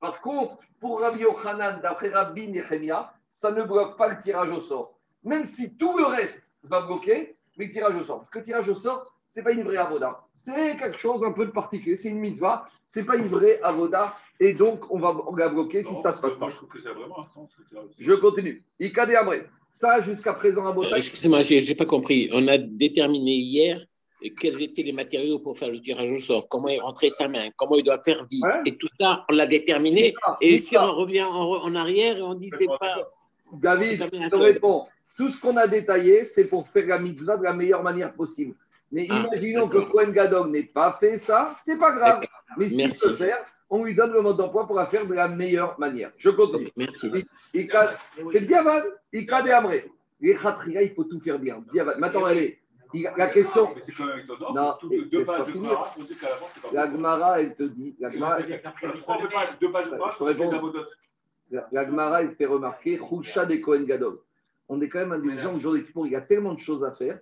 Par 0.00 0.20
contre, 0.20 0.58
pour 0.80 1.00
Rabbi 1.00 1.20
Yochanan, 1.20 1.80
d'après 1.80 2.10
Rabbi 2.10 2.48
Nechemia, 2.48 3.12
ça 3.28 3.50
ne 3.50 3.62
bloque 3.62 3.96
pas 3.96 4.08
le 4.08 4.18
tirage 4.18 4.50
au 4.50 4.60
sort. 4.60 4.98
Même 5.22 5.44
si 5.44 5.76
tout 5.76 5.96
le 5.98 6.04
reste 6.04 6.54
va 6.62 6.82
bloquer, 6.82 7.36
mais 7.56 7.66
le 7.66 7.70
tirage 7.70 7.96
au 7.96 8.00
sort. 8.00 8.18
Parce 8.18 8.30
que 8.30 8.38
le 8.38 8.44
tirage 8.44 8.68
au 8.68 8.74
sort, 8.74 9.17
ce 9.28 9.40
n'est 9.40 9.44
pas 9.44 9.52
une 9.52 9.62
vraie 9.62 9.76
avoda. 9.76 10.20
C'est 10.34 10.76
quelque 10.76 10.98
chose 10.98 11.22
un 11.22 11.32
peu 11.32 11.46
de 11.46 11.50
particulier. 11.50 11.96
C'est 11.96 12.08
une 12.08 12.18
mitzvah. 12.20 12.68
Ce 12.86 13.00
n'est 13.00 13.06
pas 13.06 13.16
une 13.16 13.26
vraie 13.26 13.60
avoda. 13.62 14.14
Et 14.40 14.54
donc, 14.54 14.90
on 14.90 14.98
va 14.98 15.14
la 15.36 15.48
bloquer 15.48 15.82
si 15.82 15.96
ça 15.96 16.14
se 16.14 16.20
passe 16.20 16.36
pas. 16.36 16.48
Je 16.48 16.56
trouve 16.56 16.68
que 16.68 16.80
ça 16.80 16.90
a 16.90 16.92
vraiment 16.92 17.20
un 17.20 17.28
sens. 17.34 17.50
Je 17.98 18.12
continue. 18.14 18.62
Ikade 18.80 19.10
Amré. 19.10 19.46
Ça, 19.70 20.00
jusqu'à 20.00 20.32
présent, 20.32 20.66
à 20.66 20.96
Excusez-moi, 20.96 21.42
je 21.42 21.54
n'ai 21.54 21.74
pas 21.74 21.84
compris. 21.84 22.30
On 22.32 22.46
a 22.48 22.56
déterminé 22.56 23.32
hier 23.32 23.84
quels 24.40 24.60
étaient 24.62 24.82
les 24.82 24.92
matériaux 24.92 25.38
pour 25.38 25.56
faire 25.56 25.70
le 25.70 25.80
tirage 25.80 26.10
au 26.10 26.20
sort, 26.20 26.48
comment 26.48 26.68
il 26.68 26.80
rentrait 26.80 27.10
sa 27.10 27.28
main, 27.28 27.48
comment 27.56 27.76
il 27.76 27.84
doit 27.84 28.00
faire 28.04 28.26
vie? 28.28 28.40
Ouais. 28.42 28.62
Et 28.66 28.76
tout 28.76 28.88
ça, 29.00 29.24
on 29.30 29.34
l'a 29.34 29.46
déterminé. 29.46 30.12
C'est 30.14 30.30
ça, 30.30 30.38
Et 30.40 30.56
c'est 30.56 30.62
si 30.64 30.74
ça. 30.74 30.88
on 30.88 30.94
revient 30.96 31.22
en, 31.22 31.52
en 31.62 31.74
arrière 31.76 32.16
et 32.18 32.22
on 32.22 32.34
dit 32.34 32.50
c'est 32.50 32.66
pas. 32.66 33.08
David, 33.52 33.98
C'est 34.12 34.24
je 34.24 34.28
te 34.28 34.36
réponds. 34.36 34.84
Tout 35.16 35.30
ce 35.30 35.40
qu'on 35.40 35.56
a 35.56 35.66
détaillé, 35.66 36.24
c'est 36.24 36.46
pour 36.46 36.66
faire 36.68 36.86
la 36.86 36.98
mitzvah 36.98 37.36
de 37.36 37.44
la 37.44 37.52
meilleure 37.52 37.82
manière 37.82 38.12
possible. 38.12 38.54
Mais 38.90 39.06
Ah, 39.10 39.24
imaginons 39.26 39.68
que. 39.68 39.78
Cohen 39.78 40.10
Gadol 40.12 40.50
n'ait 40.50 40.64
pas 40.64 40.96
fait 40.98 41.18
ça, 41.18 41.54
c'est 41.62 41.78
pas 41.78 41.92
grave. 41.92 42.22
Mais 42.56 42.68
s'il 42.68 42.88
peut 42.88 43.16
faire, 43.16 43.38
on 43.68 43.84
lui 43.84 43.94
donne 43.94 44.12
le 44.12 44.22
mode 44.22 44.36
d'emploi 44.38 44.66
pour 44.66 44.76
la 44.76 44.86
faire 44.86 45.06
de 45.06 45.12
la 45.14 45.28
meilleure 45.28 45.78
manière. 45.78 46.10
Je 46.16 46.30
continue. 46.30 46.68
Merci. 46.76 47.10
C'est 47.52 48.40
le 48.40 48.46
diavad, 48.46 48.84
il 49.12 49.26
cadre 49.26 49.52
Amré. 49.52 49.90
Les 50.20 50.34
khatria, 50.34 50.82
il 50.82 50.94
faut 50.94 51.04
tout 51.04 51.18
faire 51.20 51.38
bien. 51.38 51.62
Maintenant, 51.98 52.26
elle 52.28 52.38
est. 52.38 52.58
il- 52.94 53.08
La 53.16 53.28
question, 53.28 53.70
Mais 53.74 53.82
c'est 53.82 53.92
quand 53.92 54.06
même 54.06 54.20
étonnant. 54.20 54.52
Non, 54.54 54.74
et- 54.90 55.04
deux 55.04 55.22
pages 55.24 55.46
de 55.46 55.52
finir. 55.52 55.70
Gemara, 55.70 55.94
on 55.98 56.02
dit 56.02 56.16
qu'à 56.16 56.28
l'avance, 56.30 56.48
c'est 56.54 56.62
pas 56.62 56.68
la. 56.72 56.90
Gemara, 56.90 57.40
elle 57.40 57.54
te 57.54 57.62
dit. 57.64 57.94
La 58.00 58.10
Gemara, 58.10 58.38
Trois 59.02 59.18
pages, 59.18 59.48
deux 59.60 59.70
pages 59.70 59.90
de. 59.90 60.86
La, 61.72 61.86
Gemara, 61.86 62.22
elle 62.22 62.34
fait 62.34 62.46
remarquer 62.46 62.98
Khoucha 62.98 63.46
des 63.46 63.60
Kohen 63.60 63.84
Gadol. 63.84 64.18
On 64.68 64.80
est 64.80 64.88
quand 64.88 65.06
même 65.06 65.58
jour 65.60 65.72
des 65.74 65.84
Kippour, 65.84 66.06
il 66.06 66.12
y 66.12 66.16
a 66.16 66.20
tellement 66.20 66.52
de 66.54 66.58
choses 66.60 66.84
à 66.84 66.92
faire 66.92 67.18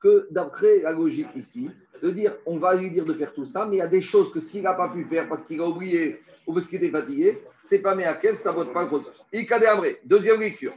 que 0.00 0.26
d'après 0.30 0.80
la 0.80 0.92
logique 0.92 1.28
ici, 1.36 1.70
de 2.02 2.10
dire 2.10 2.34
on 2.46 2.56
va 2.56 2.74
lui 2.74 2.90
dire 2.90 3.04
de 3.04 3.14
faire 3.14 3.32
tout 3.32 3.44
ça, 3.46 3.66
mais 3.66 3.76
il 3.76 3.78
y 3.80 3.82
a 3.82 3.88
des 3.88 4.02
choses 4.02 4.32
que 4.32 4.40
s'il 4.40 4.62
n'a 4.62 4.72
pas 4.72 4.88
pu 4.88 5.04
faire 5.04 5.28
parce 5.28 5.44
qu'il 5.44 5.60
a 5.60 5.66
oublié 5.66 6.20
ou 6.46 6.54
parce 6.54 6.66
qu'il 6.66 6.82
était 6.82 6.90
fatigué, 6.90 7.38
c'est 7.62 7.80
pas 7.80 7.94
Meakev, 7.94 8.36
ça 8.36 8.50
ne 8.50 8.56
vote 8.56 8.72
pas 8.72 8.82
le 8.82 8.88
processus. 8.88 9.14
Deuxième 10.04 10.40
lecture. 10.40 10.72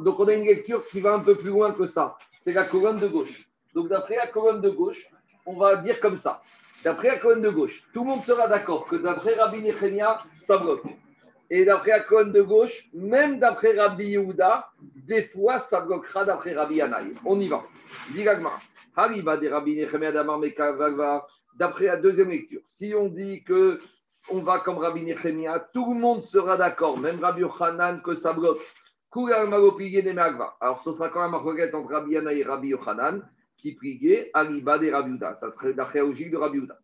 Donc 0.00 0.20
on 0.20 0.28
a 0.28 0.34
une 0.34 0.46
lecture 0.46 0.86
qui 0.86 1.00
va 1.00 1.14
un 1.14 1.18
peu 1.18 1.34
plus 1.34 1.50
loin 1.50 1.72
que 1.72 1.86
ça. 1.86 2.16
C'est 2.38 2.52
la 2.52 2.62
colonne 2.64 3.00
de 3.00 3.08
gauche. 3.08 3.48
Donc 3.74 3.88
d'après 3.88 4.16
la 4.16 4.28
colonne 4.28 4.60
de 4.60 4.70
gauche, 4.70 5.04
on 5.46 5.56
va 5.56 5.76
dire 5.76 5.98
comme 5.98 6.16
ça. 6.16 6.40
D'après 6.84 7.08
la 7.08 7.18
colonne 7.18 7.40
de 7.40 7.50
gauche, 7.50 7.82
tout 7.92 8.04
le 8.04 8.10
monde 8.10 8.22
sera 8.22 8.46
d'accord 8.46 8.84
que 8.84 8.96
d'après 8.96 9.34
Rabbi 9.34 9.62
Nechemia, 9.62 10.20
ça 10.32 10.58
bloque. 10.58 10.84
Et 11.50 11.64
d'après 11.64 11.90
la 11.90 12.00
colonne 12.00 12.32
de 12.32 12.42
gauche, 12.42 12.88
même 12.94 13.38
d'après 13.38 13.78
Rabbi 13.78 14.06
Yehuda, 14.06 14.70
des 14.80 15.22
fois 15.22 15.58
ça 15.58 15.80
bloquera 15.80 16.24
d'après 16.24 16.54
Rabbi 16.54 16.76
Yanaï. 16.76 17.12
On 17.24 17.38
y 17.38 17.48
va. 17.48 17.62
Des 18.14 18.28
Rabbi. 18.28 19.86
D'après 21.56 21.86
la 21.86 21.96
deuxième 21.96 22.30
lecture, 22.30 22.60
si 22.66 22.94
on 22.96 23.08
dit 23.08 23.44
que 23.44 23.78
on 24.32 24.38
va 24.40 24.58
comme 24.58 24.78
Rabbi 24.78 25.04
Nechemia, 25.04 25.58
tout 25.72 25.92
le 25.92 26.00
monde 26.00 26.22
sera 26.22 26.56
d'accord, 26.56 26.98
même 26.98 27.18
Rabbi 27.20 27.40
Yochanan, 27.40 28.00
que 28.02 28.14
ça 28.14 28.32
bloque. 28.32 28.60
Alors 30.60 30.80
ce 30.82 30.92
sera 30.92 31.08
quand 31.08 31.22
même 31.22 31.34
un 31.34 31.38
requête 31.38 31.74
entre 31.74 31.92
Rabbi 31.92 32.12
Yanaï 32.12 32.40
et 32.40 32.44
Rabbi 32.44 32.68
Yochanan 32.68 33.22
qui 33.56 33.72
priait 33.72 34.32
des 34.34 34.90
Rabbi 34.90 35.10
Yehuda. 35.10 35.36
Ça 35.36 35.50
serait 35.52 35.72
d'après 35.72 36.00
la 36.00 36.06
logique 36.06 36.30
de 36.30 36.36
Rabbi 36.36 36.58
Yehuda. 36.58 36.78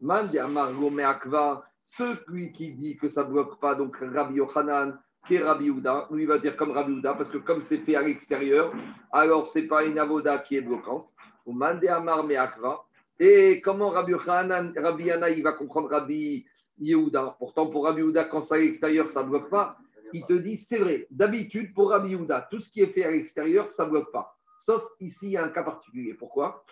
Mande 0.00 0.36
Amar 0.36 0.72
Gomeakva, 0.72 1.64
celui 1.84 2.50
qui 2.52 2.72
dit 2.72 2.96
que 2.96 3.08
ça 3.08 3.24
ne 3.24 3.28
bloque 3.30 3.60
pas, 3.60 3.74
donc 3.74 3.96
Rabbi 3.98 4.36
Yochanan, 4.36 4.98
qui 5.26 5.36
est 5.36 5.42
Rabbi 5.42 5.66
Yehuda, 5.66 6.08
lui 6.10 6.24
va 6.26 6.38
dire 6.38 6.56
comme 6.56 6.72
Rabbi 6.72 6.92
Yehuda, 6.92 7.14
parce 7.14 7.30
que 7.30 7.38
comme 7.38 7.62
c'est 7.62 7.78
fait 7.78 7.94
à 7.94 8.02
l'extérieur, 8.02 8.72
alors 9.12 9.48
ce 9.48 9.58
n'est 9.58 9.66
pas 9.66 9.84
une 9.84 9.98
avoda 9.98 10.38
qui 10.38 10.56
est 10.56 10.62
bloquante. 10.62 11.08
Ou 11.46 11.52
Mande 11.52 11.84
Amar 11.86 12.24
Meakva. 12.24 12.82
Et 13.20 13.60
comment 13.60 13.90
Rabbi 13.90 14.12
Yochanan, 14.12 14.72
Rabbi 14.76 15.04
Yana, 15.04 15.30
il 15.30 15.42
va 15.42 15.52
comprendre 15.52 15.90
Rabbi 15.90 16.44
Yehuda? 16.78 17.36
Pourtant, 17.38 17.66
pour 17.66 17.84
Rabbi 17.84 18.00
Yehuda, 18.00 18.24
quand 18.24 18.40
c'est 18.40 18.54
à 18.54 18.58
l'extérieur, 18.58 19.10
ça 19.10 19.22
ne 19.22 19.28
bloque 19.28 19.50
pas. 19.50 19.76
Il 20.14 20.24
te 20.26 20.32
dit, 20.32 20.56
c'est 20.56 20.78
vrai, 20.78 21.06
d'habitude, 21.10 21.74
pour 21.74 21.90
Rabbi 21.90 22.10
Yehuda, 22.10 22.48
tout 22.50 22.60
ce 22.60 22.70
qui 22.70 22.80
est 22.80 22.88
fait 22.88 23.04
à 23.04 23.10
l'extérieur, 23.10 23.68
ça 23.68 23.84
ne 23.84 23.90
bloque 23.90 24.10
pas. 24.10 24.34
Sauf 24.56 24.82
ici, 25.00 25.26
il 25.26 25.32
y 25.32 25.36
a 25.36 25.44
un 25.44 25.50
cas 25.50 25.62
particulier. 25.62 26.14
Pourquoi? 26.14 26.64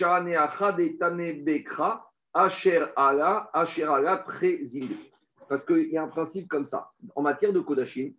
Tane 0.00 1.44
Bekra, 1.44 2.10
Asher 2.34 2.86
ala, 2.96 3.48
Asher 3.52 3.88
très 4.26 4.64
zimbe. 4.64 4.96
Parce 5.48 5.64
qu'il 5.64 5.88
y 5.90 5.96
a 5.96 6.02
un 6.02 6.08
principe 6.08 6.48
comme 6.48 6.66
ça. 6.66 6.90
En 7.14 7.22
matière 7.22 7.52
de 7.52 7.60
Kodashim, 7.60 8.12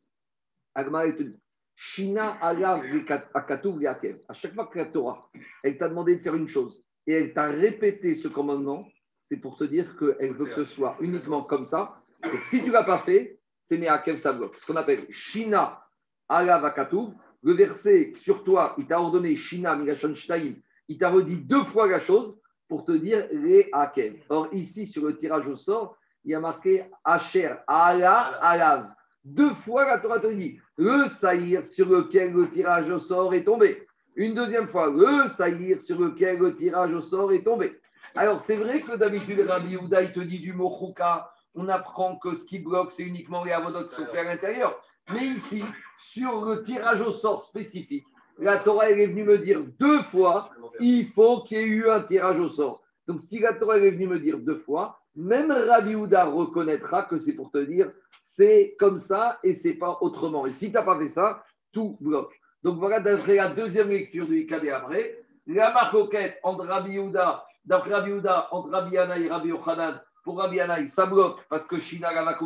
Agma, 0.73 1.09
dit 1.11 1.35
Shina 1.75 2.37
yakev. 2.53 4.19
À 4.29 4.33
chaque 4.33 4.53
fois 4.53 4.67
que 4.67 4.77
la 4.77 4.85
Torah, 4.85 5.29
elle 5.63 5.77
t'a 5.77 5.89
demandé 5.89 6.15
de 6.15 6.21
faire 6.21 6.35
une 6.35 6.47
chose 6.47 6.81
et 7.05 7.13
elle 7.13 7.33
t'a 7.33 7.47
répété 7.47 8.15
ce 8.15 8.27
commandement, 8.27 8.87
c'est 9.21 9.37
pour 9.37 9.57
te 9.57 9.65
dire 9.65 9.97
qu'elle 9.97 10.33
veut 10.33 10.45
que 10.45 10.55
ce 10.55 10.65
soit 10.65 10.95
uniquement 11.01 11.43
comme 11.43 11.65
ça. 11.65 12.01
Et 12.23 12.37
si 12.43 12.61
tu 12.61 12.67
ne 12.67 12.73
l'as 12.73 12.83
pas 12.83 12.99
fait, 12.99 13.39
c'est 13.63 13.77
Meakev, 13.77 14.21
bloque. 14.37 14.55
Ce 14.59 14.65
qu'on 14.65 14.77
appelle 14.77 15.01
Shina 15.11 15.83
ala 16.29 16.59
vakatuv. 16.59 17.09
Le 17.43 17.53
verset 17.53 18.13
sur 18.13 18.43
toi, 18.43 18.73
il 18.77 18.87
t'a 18.87 18.99
ordonné 18.99 19.35
Shina 19.35 19.75
Migashon 19.75 20.15
Shtaim. 20.15 20.55
Il 20.87 20.97
t'a 20.97 21.09
redit 21.09 21.37
deux 21.37 21.63
fois 21.63 21.87
la 21.87 21.99
chose 21.99 22.39
pour 22.67 22.85
te 22.85 22.91
dire 22.91 23.27
les 23.31 23.69
Akev. 23.73 24.23
Or, 24.29 24.47
ici, 24.51 24.87
sur 24.87 25.05
le 25.05 25.17
tirage 25.17 25.47
au 25.47 25.55
sort, 25.55 25.97
il 26.23 26.31
y 26.31 26.35
a 26.35 26.39
marqué 26.39 26.85
Asher, 27.03 27.53
Ala, 27.67 28.39
Alav. 28.41 28.89
Deux 29.23 29.51
fois, 29.51 29.85
la 29.85 29.99
Torah 29.99 30.19
te 30.19 30.27
dit 30.27 30.59
le 30.77 31.07
saïr 31.07 31.65
sur 31.65 31.87
lequel 31.89 32.33
le 32.33 32.49
tirage 32.49 32.89
au 32.89 32.99
sort 32.99 33.33
est 33.33 33.43
tombé. 33.43 33.87
Une 34.15 34.33
deuxième 34.33 34.67
fois, 34.67 34.89
le 34.89 35.27
saïr 35.27 35.81
sur 35.81 35.99
lequel 35.99 36.39
le 36.39 36.55
tirage 36.55 36.93
au 36.93 37.01
sort 37.01 37.31
est 37.31 37.43
tombé. 37.43 37.79
Alors, 38.15 38.39
c'est 38.39 38.55
vrai 38.55 38.81
que 38.81 38.95
d'habitude, 38.95 39.39
Rabbi 39.47 39.77
Houda, 39.77 40.05
te 40.07 40.19
dit 40.19 40.39
du 40.39 40.53
mot 40.53 40.69
chouka, 40.69 41.31
on 41.55 41.69
apprend 41.69 42.17
que 42.17 42.35
ce 42.35 42.45
qui 42.45 42.59
bloque, 42.59 42.91
c'est 42.91 43.03
uniquement 43.03 43.43
les 43.43 43.51
avodotes 43.51 43.89
qui 43.89 43.95
sont 43.95 44.05
faits 44.05 44.19
à 44.19 44.23
l'intérieur. 44.23 44.79
Mais 45.13 45.23
ici, 45.23 45.63
sur 45.97 46.45
le 46.45 46.61
tirage 46.61 47.01
au 47.01 47.11
sort 47.11 47.43
spécifique, 47.43 48.05
la 48.39 48.59
Torah 48.59 48.89
elle 48.89 48.99
est 48.99 49.07
venue 49.07 49.23
me 49.23 49.37
dire 49.37 49.63
deux 49.79 50.01
fois 50.03 50.49
il 50.79 51.07
faut 51.07 51.41
qu'il 51.41 51.57
y 51.57 51.61
ait 51.61 51.67
eu 51.67 51.89
un 51.89 52.01
tirage 52.01 52.39
au 52.39 52.49
sort. 52.49 52.81
Donc, 53.07 53.21
si 53.21 53.39
la 53.39 53.53
Torah 53.53 53.77
elle 53.77 53.85
est 53.85 53.91
venue 53.91 54.07
me 54.07 54.19
dire 54.19 54.39
deux 54.39 54.57
fois, 54.57 54.99
même 55.15 55.51
Rabbi 55.51 55.95
Houda 55.95 56.25
reconnaîtra 56.25 57.03
que 57.03 57.17
c'est 57.17 57.33
pour 57.33 57.51
te 57.51 57.59
dire 57.59 57.91
c'est 58.19 58.75
comme 58.79 58.99
ça 58.99 59.39
et 59.43 59.53
c'est 59.53 59.75
pas 59.75 59.97
autrement. 60.01 60.45
Et 60.45 60.51
si 60.51 60.67
tu 60.67 60.73
n'as 60.73 60.81
pas 60.81 60.97
fait 60.97 61.09
ça, 61.09 61.43
tout 61.71 61.97
bloque. 62.01 62.33
Donc, 62.63 62.79
voilà, 62.79 62.99
d'après 62.99 63.35
la 63.35 63.49
deuxième 63.49 63.89
lecture 63.89 64.25
du 64.25 64.39
Ikadé 64.39 64.71
après, 64.71 65.23
la 65.47 65.71
marcoquette 65.71 66.39
entre 66.43 66.65
Rabbi 66.65 66.97
Houda, 66.97 67.45
d'après 67.63 67.93
Rabbi 67.93 68.11
Houda, 68.11 68.47
entre 68.51 68.69
Rabbi 68.71 68.95
Yana 68.95 69.19
et 69.19 69.29
Rabbi 69.29 69.49
Yochanan, 69.49 70.01
pour 70.23 70.39
Rabbi 70.39 70.57
Yana, 70.57 70.85
ça 70.87 71.05
bloque 71.05 71.41
parce 71.47 71.67
que 71.67 71.77
Shina 71.77 72.11
la 72.11 72.37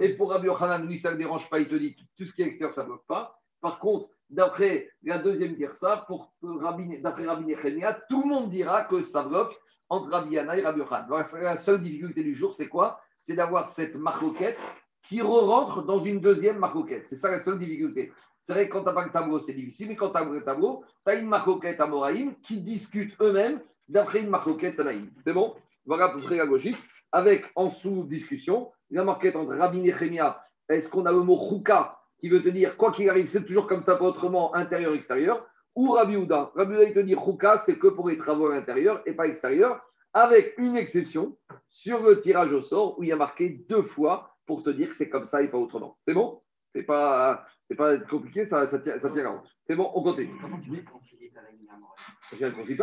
et 0.00 0.08
pour 0.10 0.30
Rabbi 0.30 0.46
Yochanan, 0.46 0.86
lui, 0.86 0.98
ça 0.98 1.12
ne 1.12 1.16
dérange 1.16 1.48
pas, 1.48 1.60
il 1.60 1.68
te 1.68 1.76
dit 1.76 1.94
tout 2.18 2.24
ce 2.24 2.32
qui 2.32 2.42
est 2.42 2.46
extérieur, 2.46 2.72
ça 2.72 2.82
ne 2.82 2.88
bloque 2.88 3.06
pas. 3.06 3.35
Par 3.60 3.78
contre, 3.78 4.08
d'après 4.30 4.90
la 5.02 5.18
deuxième 5.18 5.56
ça, 5.72 6.04
pour 6.06 6.32
d'après 6.42 7.26
Rabbi 7.26 7.46
Nechemia, 7.46 7.98
tout 8.08 8.22
le 8.22 8.28
monde 8.28 8.48
dira 8.48 8.82
que 8.84 9.00
ça 9.00 9.22
bloque 9.22 9.58
entre 9.88 10.10
Rabbi 10.10 10.34
Yana 10.34 10.56
et 10.56 10.62
Rabbi. 10.62 10.82
Voilà, 11.08 11.26
la 11.40 11.56
seule 11.56 11.80
difficulté 11.80 12.22
du 12.22 12.34
jour, 12.34 12.52
c'est 12.52 12.68
quoi? 12.68 13.00
C'est 13.16 13.34
d'avoir 13.34 13.66
cette 13.68 13.94
marcoquette 13.94 14.58
qui 15.02 15.22
re-rentre 15.22 15.84
dans 15.84 15.98
une 15.98 16.20
deuxième 16.20 16.58
marcoquette. 16.58 17.06
C'est 17.06 17.14
ça 17.14 17.30
la 17.30 17.38
seule 17.38 17.58
difficulté. 17.58 18.12
C'est 18.40 18.52
vrai 18.52 18.68
que 18.68 18.72
quand 18.72 18.80
tu 18.80 18.86
n'as 18.86 18.92
pas 18.92 19.04
le 19.04 19.10
tableau, 19.10 19.38
c'est 19.38 19.54
difficile, 19.54 19.88
mais 19.88 19.96
quand 19.96 20.10
tu 20.10 20.18
as 20.18 20.24
le 20.24 20.44
tableau, 20.44 20.84
tu 21.04 21.12
as 21.12 21.14
une 21.16 21.28
marcoquette 21.28 21.80
à 21.80 21.86
Moraïm 21.86 22.34
qui 22.40 22.60
discutent 22.60 23.16
eux-mêmes 23.20 23.60
d'après 23.88 24.20
une 24.20 24.28
marcoquette 24.28 24.78
à 24.80 24.84
Naïm. 24.84 25.10
C'est 25.22 25.32
bon? 25.32 25.54
Voilà 25.84 26.08
peu 26.08 26.18
près 26.18 26.36
la 26.36 26.44
logique. 26.44 26.76
Avec 27.12 27.44
en 27.54 27.70
sous-discussion, 27.70 28.70
la 28.90 29.04
marquette 29.04 29.36
entre 29.36 29.54
Rabbi 29.54 29.80
Nechemia, 29.80 30.44
est-ce 30.68 30.88
qu'on 30.88 31.06
a 31.06 31.12
le 31.12 31.20
mot 31.20 31.38
chouka 31.38 31.98
qui 32.18 32.28
veut 32.28 32.42
te 32.42 32.48
dire, 32.48 32.76
quoi 32.76 32.92
qu'il 32.92 33.08
arrive, 33.08 33.28
c'est 33.28 33.44
toujours 33.44 33.66
comme 33.66 33.82
ça, 33.82 33.96
pas 33.96 34.04
autrement, 34.04 34.54
intérieur-extérieur, 34.54 35.46
ou 35.74 35.90
Rabbi 35.90 36.16
Houda. 36.16 36.50
Rabbi 36.54 36.74
Houda, 36.74 36.84
il 36.84 36.94
te 36.94 37.00
dit, 37.00 37.14
chouka, 37.14 37.58
c'est 37.58 37.78
que 37.78 37.88
pour 37.88 38.08
les 38.08 38.16
travaux 38.16 38.46
à 38.46 38.54
l'intérieur 38.54 39.02
et 39.06 39.12
pas 39.12 39.26
extérieur, 39.26 39.82
avec 40.12 40.54
une 40.56 40.76
exception 40.76 41.36
sur 41.68 42.02
le 42.02 42.20
tirage 42.20 42.52
au 42.52 42.62
sort 42.62 42.98
où 42.98 43.02
il 43.02 43.10
y 43.10 43.12
a 43.12 43.16
marqué 43.16 43.50
deux 43.68 43.82
fois 43.82 44.30
pour 44.46 44.62
te 44.62 44.70
dire 44.70 44.88
que 44.88 44.94
c'est 44.94 45.10
comme 45.10 45.26
ça 45.26 45.42
et 45.42 45.50
pas 45.50 45.58
autrement. 45.58 45.98
C'est 46.00 46.14
bon? 46.14 46.40
C'est 46.74 46.84
pas, 46.84 47.44
c'est 47.68 47.74
pas 47.74 47.98
compliqué, 47.98 48.46
ça, 48.46 48.66
ça 48.66 48.78
tient, 48.78 48.98
ça 48.98 49.10
tient 49.10 49.22
la 49.22 49.30
route. 49.30 49.48
C'est 49.66 49.74
bon, 49.74 49.90
on 49.94 50.02
continue. 50.02 50.34
J'ai 52.38 52.44
un 52.44 52.50
concept. 52.50 52.82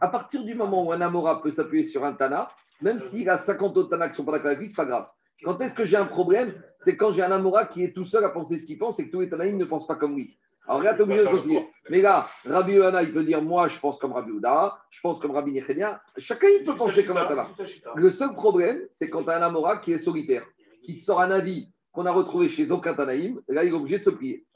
À 0.00 0.08
partir 0.08 0.44
du 0.44 0.54
moment 0.54 0.84
où 0.84 0.92
un 0.92 1.00
Amora 1.00 1.42
peut 1.42 1.50
s'appuyer 1.50 1.84
sur 1.84 2.04
un 2.04 2.12
Tana, 2.12 2.48
même 2.80 3.00
s'il 3.00 3.28
a 3.28 3.38
50 3.38 3.76
autres 3.76 3.90
Tana 3.90 4.06
qui 4.06 4.12
ne 4.12 4.16
sont 4.16 4.24
pas 4.24 4.32
d'accord 4.32 4.48
avec 4.48 4.60
lui, 4.60 4.68
ce 4.68 4.72
n'est 4.72 4.86
pas 4.86 4.90
grave. 4.90 5.08
Quand 5.44 5.60
est-ce 5.60 5.74
que 5.74 5.84
j'ai 5.84 5.96
un 5.96 6.06
problème 6.06 6.54
C'est 6.78 6.96
quand 6.96 7.12
j'ai 7.12 7.22
un 7.22 7.32
Amora 7.32 7.66
qui 7.66 7.82
est 7.82 7.92
tout 7.92 8.04
seul 8.04 8.24
à 8.24 8.28
penser 8.28 8.58
ce 8.58 8.66
qu'il 8.66 8.78
pense 8.78 8.98
et 9.00 9.06
que 9.06 9.12
tous 9.12 9.20
les 9.20 9.28
Tanaïm 9.28 9.56
ne 9.56 9.64
pensent 9.64 9.86
pas 9.86 9.96
comme 9.96 10.16
lui. 10.16 10.38
Alors 10.68 10.82
là, 10.82 10.94
tu 10.94 11.02
obligé 11.02 11.24
de 11.24 11.28
considérer. 11.28 11.68
Mais 11.90 12.00
là, 12.00 12.26
Rabbi 12.44 12.74
Yohana, 12.74 13.02
il 13.02 13.12
peut 13.12 13.24
dire 13.24 13.42
Moi, 13.42 13.68
je 13.68 13.80
pense 13.80 13.98
comme 13.98 14.12
Rabbi 14.12 14.30
Ouda, 14.30 14.78
je 14.90 15.00
pense 15.00 15.18
comme 15.18 15.32
Rabbi 15.32 15.52
Nechemia. 15.52 16.00
Chacun, 16.18 16.46
il 16.48 16.64
peut 16.64 16.76
penser 16.76 17.04
comme 17.04 17.16
un 17.16 17.26
Tana. 17.26 17.48
Le 17.96 18.10
seul 18.12 18.32
problème, 18.34 18.80
c'est 18.90 19.10
quand 19.10 19.24
tu 19.24 19.30
as 19.30 19.38
un 19.38 19.42
Amora 19.42 19.78
qui 19.78 19.92
est 19.92 19.98
solitaire, 19.98 20.46
qui 20.84 20.98
te 20.98 21.02
sort 21.02 21.20
un 21.20 21.30
avis 21.30 21.72
qu'on 21.90 22.06
a 22.06 22.12
retrouvé 22.12 22.48
chez 22.48 22.70
aucun 22.70 22.94
Tanaïm, 22.94 23.40
là, 23.48 23.64
il 23.64 23.72
est 23.72 23.76
obligé 23.76 23.98
de 23.98 24.04
se 24.04 24.10
plier. 24.10 24.46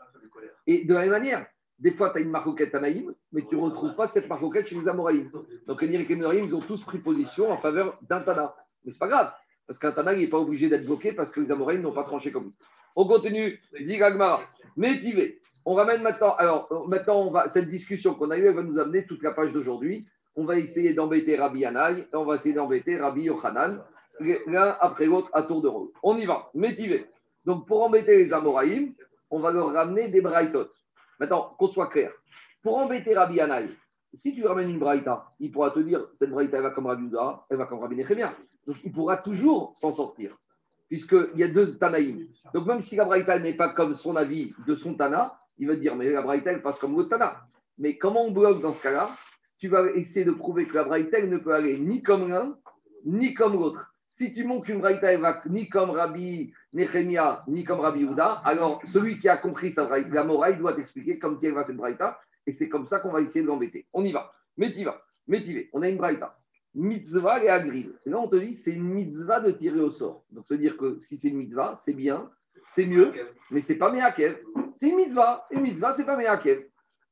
Et 0.66 0.84
de 0.84 0.94
la 0.94 1.00
même 1.00 1.10
manière, 1.10 1.46
des 1.78 1.92
fois, 1.92 2.10
tu 2.10 2.18
as 2.18 2.20
une 2.20 2.30
marcoquette 2.30 2.70
Tanaïm, 2.70 3.12
mais 3.32 3.44
tu 3.48 3.56
ne 3.56 3.60
retrouves 3.60 3.94
pas 3.94 4.06
cette 4.06 4.28
marcoquette 4.28 4.68
chez 4.68 4.76
les 4.76 4.88
Amoraïm. 4.88 5.30
Donc, 5.66 5.82
les 5.82 5.88
Nirik 5.88 6.10
et 6.10 6.16
Moraïm, 6.16 6.46
ils 6.46 6.54
ont 6.54 6.60
tous 6.60 6.84
pris 6.84 6.98
position 6.98 7.50
en 7.50 7.58
faveur 7.58 7.98
d'un 8.02 8.20
Tana. 8.20 8.54
Mais 8.84 8.92
ce 8.92 8.96
n'est 8.96 9.00
pas 9.00 9.08
grave, 9.08 9.32
parce 9.66 9.78
qu'un 9.78 9.92
Tana, 9.92 10.14
n'est 10.14 10.28
pas 10.28 10.38
obligé 10.38 10.68
d'être 10.68 10.86
bloqué 10.86 11.12
parce 11.12 11.30
que 11.30 11.40
les 11.40 11.50
Amoraïm 11.50 11.80
n'ont 11.80 11.92
pas 11.92 12.04
tranché 12.04 12.30
comme 12.30 12.44
lui. 12.44 12.54
On 12.94 13.06
continue. 13.06 13.60
Dit 13.80 13.98
Gagmara. 13.98 14.42
Métivé. 14.76 15.40
On 15.64 15.74
ramène 15.74 16.02
maintenant. 16.02 16.34
Alors, 16.36 16.86
maintenant, 16.88 17.22
on 17.22 17.30
va, 17.30 17.48
cette 17.48 17.68
discussion 17.68 18.14
qu'on 18.14 18.30
a 18.30 18.38
eue, 18.38 18.46
elle 18.46 18.54
va 18.54 18.62
nous 18.62 18.78
amener 18.78 19.04
toute 19.06 19.22
la 19.22 19.32
page 19.32 19.52
d'aujourd'hui. 19.52 20.06
On 20.36 20.44
va 20.44 20.58
essayer 20.58 20.94
d'embêter 20.94 21.36
Rabbi 21.36 21.60
Yanaï 21.60 22.00
et 22.00 22.16
on 22.16 22.24
va 22.24 22.36
essayer 22.36 22.54
d'embêter 22.54 22.96
Rabbi 22.96 23.22
Yochanan, 23.22 23.82
l'un 24.46 24.76
après 24.80 25.06
l'autre 25.06 25.30
à 25.32 25.42
tour 25.42 25.62
de 25.62 25.68
rôle. 25.68 25.88
On 26.02 26.16
y 26.16 26.24
va. 26.24 26.50
Métivé. 26.54 27.06
Donc, 27.44 27.66
pour 27.66 27.82
embêter 27.82 28.16
les 28.16 28.32
Amoraïm, 28.32 28.94
on 29.30 29.40
va 29.40 29.50
leur 29.50 29.72
ramener 29.72 30.08
des 30.08 30.20
Braïtot. 30.20 30.68
Maintenant, 31.18 31.54
qu'on 31.58 31.68
soit 31.68 31.88
clair. 31.88 32.12
Pour 32.62 32.76
embêter 32.76 33.14
Rabbi 33.14 33.36
Yanaï, 33.36 33.70
si 34.14 34.34
tu 34.34 34.46
ramènes 34.46 34.70
une 34.70 34.78
Braïta, 34.78 35.26
il 35.40 35.50
pourra 35.50 35.70
te 35.70 35.80
dire 35.80 36.06
cette 36.14 36.30
Braïta, 36.30 36.56
elle 36.56 36.62
va 36.62 36.70
comme 36.70 36.86
Rabbi 36.86 37.04
Yuda, 37.04 37.44
elle 37.50 37.56
va 37.56 37.66
comme 37.66 37.80
Rabbi 37.80 37.96
Nechemia. 37.96 38.34
Donc, 38.66 38.76
il 38.84 38.92
pourra 38.92 39.16
toujours 39.16 39.72
s'en 39.76 39.92
sortir, 39.92 40.36
puisqu'il 40.88 41.38
y 41.38 41.44
a 41.44 41.48
deux 41.48 41.76
Tanaïm. 41.76 42.26
Donc, 42.52 42.66
même 42.66 42.82
si 42.82 42.96
la 42.96 43.04
Braïta 43.04 43.38
n'est 43.38 43.56
pas 43.56 43.70
comme 43.70 43.94
son 43.94 44.16
avis 44.16 44.52
de 44.66 44.74
son 44.74 44.94
Tana, 44.94 45.38
il 45.58 45.68
va 45.68 45.76
dire, 45.76 45.94
mais 45.94 46.10
la 46.10 46.22
Braïta, 46.22 46.52
elle 46.52 46.62
passe 46.62 46.78
comme 46.78 46.96
l'autre 46.96 47.10
Tana. 47.10 47.46
Mais 47.78 47.96
comment 47.96 48.24
on 48.24 48.32
bloque 48.32 48.60
dans 48.60 48.72
ce 48.72 48.82
cas-là 48.82 49.08
Tu 49.58 49.68
vas 49.68 49.90
essayer 49.92 50.24
de 50.24 50.32
prouver 50.32 50.64
que 50.64 50.74
la 50.74 50.84
Braïta, 50.84 51.24
ne 51.24 51.38
peut 51.38 51.54
aller 51.54 51.78
ni 51.78 52.02
comme 52.02 52.28
l'un, 52.28 52.58
ni 53.04 53.34
comme 53.34 53.54
l'autre? 53.54 53.92
Si 54.06 54.32
tu 54.32 54.44
montres 54.44 54.66
qu'une 54.66 54.80
Braïta, 54.80 55.12
elle 55.12 55.20
va 55.20 55.42
ni 55.46 55.68
comme 55.68 55.90
Rabbi 55.90 56.52
Nechemia, 56.72 57.44
ni 57.48 57.64
comme 57.64 57.80
Rabbi 57.80 58.00
Yehuda, 58.00 58.40
alors 58.44 58.80
celui 58.84 59.18
qui 59.18 59.28
a 59.28 59.36
compris 59.36 59.70
sa 59.70 59.84
Braïta, 59.84 60.08
la 60.10 60.24
Mora, 60.24 60.52
doit 60.52 60.74
t'expliquer 60.74 61.18
comme 61.18 61.38
qui 61.38 61.50
va 61.50 61.62
cette 61.62 61.76
Braïta, 61.76 62.18
et 62.46 62.52
c'est 62.52 62.68
comme 62.68 62.86
ça 62.86 63.00
qu'on 63.00 63.12
va 63.12 63.20
essayer 63.20 63.42
de 63.42 63.46
l'embêter. 63.46 63.86
On 63.92 64.04
y 64.04 64.12
va. 64.12 64.32
Métiva, 64.56 65.02
métivé. 65.26 65.68
On 65.72 65.82
a 65.82 65.88
une 65.88 65.96
Braïta. 65.96 66.38
Mitzvah 66.76 67.42
et 67.42 67.48
Agril. 67.48 67.94
Et 68.04 68.10
là, 68.10 68.18
on 68.20 68.28
te 68.28 68.36
dit, 68.36 68.54
c'est 68.54 68.72
une 68.72 68.84
mitzvah 68.84 69.40
de 69.40 69.50
tirer 69.50 69.80
au 69.80 69.90
sort. 69.90 70.24
Donc, 70.30 70.46
ça 70.46 70.54
veut 70.54 70.60
dire 70.60 70.76
que 70.76 70.98
si 70.98 71.16
c'est 71.16 71.28
une 71.28 71.38
mitzvah, 71.38 71.74
c'est 71.74 71.94
bien, 71.94 72.30
c'est 72.64 72.84
mieux, 72.84 73.12
mais 73.50 73.60
c'est 73.60 73.76
pas 73.76 73.90
Meakev. 73.90 74.36
C'est 74.74 74.90
une 74.90 74.96
mitzvah. 74.96 75.46
Une 75.50 75.62
mitzvah, 75.62 75.92
c'est 75.92 76.04
pas 76.04 76.16
Meakev. 76.16 76.64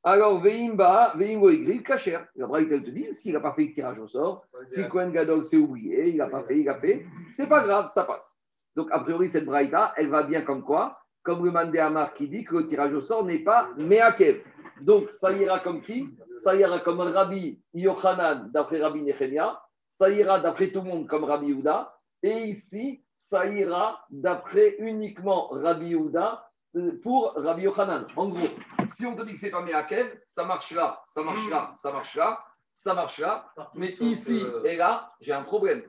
Alors, 0.03 0.38
Veimba, 0.42 1.14
Veimbo 1.16 1.48
Agril, 1.48 1.83
Kacher. 1.83 2.18
La 2.37 2.46
Braïta, 2.46 2.74
elle 2.74 2.85
te 2.85 2.90
dit, 2.90 3.07
s'il 3.14 3.33
n'a 3.33 3.40
pas 3.40 3.55
fait 3.55 3.64
le 3.64 3.72
tirage 3.72 3.98
au 3.98 4.07
sort, 4.07 4.46
si 4.68 4.87
Cohen 4.87 5.09
Gadol 5.09 5.46
s'est 5.46 5.57
oublié, 5.57 6.11
il 6.11 6.18
n'a 6.18 6.27
pas 6.27 6.42
fait, 6.42 6.61
il 6.61 6.68
a 6.68 6.79
fait, 6.79 7.07
c'est 7.33 7.48
pas 7.48 7.64
grave, 7.64 7.88
ça 7.88 8.05
passe. 8.05 8.38
Donc, 8.77 8.88
a 8.90 9.00
priori, 9.00 9.31
cette 9.31 9.46
Braïta, 9.46 9.94
elle 9.96 10.11
va 10.11 10.24
bien 10.24 10.42
comme 10.42 10.62
quoi? 10.62 10.98
Comme 11.22 11.42
le 11.42 11.50
Mandé 11.50 11.79
Amar 11.79 12.12
qui 12.12 12.29
dit 12.29 12.44
que 12.44 12.57
le 12.57 12.66
tirage 12.66 12.92
au 12.92 13.00
sort 13.00 13.24
n'est 13.24 13.38
pas 13.38 13.70
Meakev. 13.79 14.42
Donc, 14.80 15.10
ça 15.10 15.32
ira 15.32 15.60
comme 15.60 15.82
qui? 15.82 16.08
Ça 16.37 16.54
ira 16.54 16.80
comme 16.80 17.00
Rabbi 17.00 17.60
Yochanan, 17.74 18.50
d'après 18.50 18.80
Rabbi 18.82 19.02
Nechemia. 19.02 19.60
Ça 19.88 20.10
ira 20.10 20.40
d'après 20.40 20.70
tout 20.72 20.80
le 20.80 20.88
monde 20.88 21.06
comme 21.06 21.24
Rabbi 21.24 21.48
Yehuda. 21.48 21.96
Et 22.22 22.44
ici, 22.44 23.04
ça 23.14 23.46
ira 23.46 24.04
d'après 24.10 24.76
uniquement 24.78 25.48
Rabbi 25.48 25.88
Yehuda 25.88 26.50
euh, 26.76 27.00
pour 27.02 27.34
Rabbi 27.37 27.62
Yochanan. 27.62 28.06
En 28.16 28.28
gros, 28.28 28.48
si 28.88 29.06
on 29.06 29.14
te 29.14 29.22
dit 29.22 29.34
que 29.34 29.40
c'est 29.40 29.50
pas 29.50 29.62
Meakev, 29.62 30.18
ça 30.26 30.44
marchera, 30.44 31.02
ça 31.06 31.22
marchera, 31.22 31.70
ça 31.74 31.92
marchera, 31.92 32.44
ça 32.72 32.94
marchera. 32.94 33.52
Mais 33.74 33.94
ici 34.00 34.42
et 34.64 34.76
là, 34.76 35.12
j'ai 35.20 35.32
un 35.32 35.44
problème. 35.44 35.84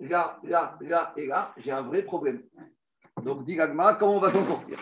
Là, 0.00 0.38
là, 0.42 0.76
là 0.80 1.12
et 1.16 1.26
là, 1.26 1.52
j'ai 1.56 1.72
un 1.72 1.82
vrai 1.82 2.02
problème. 2.02 2.42
Donc, 3.24 3.44
dit 3.44 3.54
Gagma, 3.56 3.94
comment 3.94 4.16
on 4.16 4.20
va 4.20 4.30
s'en 4.30 4.44
sortir? 4.44 4.76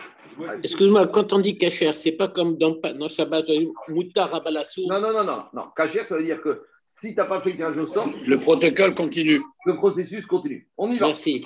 Excuse-moi, 0.63 1.07
quand 1.07 1.33
on 1.33 1.39
dit 1.39 1.57
kasher, 1.57 1.93
c'est 1.93 2.11
pas 2.11 2.27
comme 2.27 2.57
dans, 2.57 2.75
dans 2.95 3.07
Shabbat, 3.09 3.45
Moutar 3.89 4.33
Abalassou. 4.33 4.87
Non, 4.87 5.01
non, 5.01 5.11
non, 5.11 5.23
non. 5.23 5.43
non. 5.53 5.65
Kacher, 5.75 6.05
ça 6.05 6.15
veut 6.15 6.23
dire 6.23 6.41
que 6.41 6.63
si 6.85 7.09
tu 7.09 7.15
n'as 7.15 7.25
pas 7.25 7.41
fait 7.41 7.51
le 7.51 7.55
tirage 7.57 7.77
au 7.77 7.87
sort, 7.87 8.07
Le 8.25 8.39
protocole 8.39 8.93
continue. 8.95 9.41
le 9.65 9.75
processus 9.75 10.25
continue. 10.25 10.69
On 10.77 10.89
y 10.89 10.97
va. 10.97 11.07
Merci. 11.07 11.45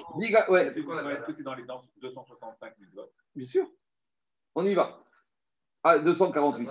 Ouais, 0.49 0.65
Est-ce 0.65 1.23
que 1.23 1.33
c'est 1.33 1.43
dans 1.43 1.55
les 1.55 1.63
dans 1.63 1.81
265 2.01 2.73
000 2.79 2.91
votes? 2.93 3.11
Bien 3.35 3.47
sûr. 3.47 3.65
On 4.55 4.65
y 4.65 4.73
va. 4.73 4.99
Ah, 5.83 5.97
248. 5.97 6.69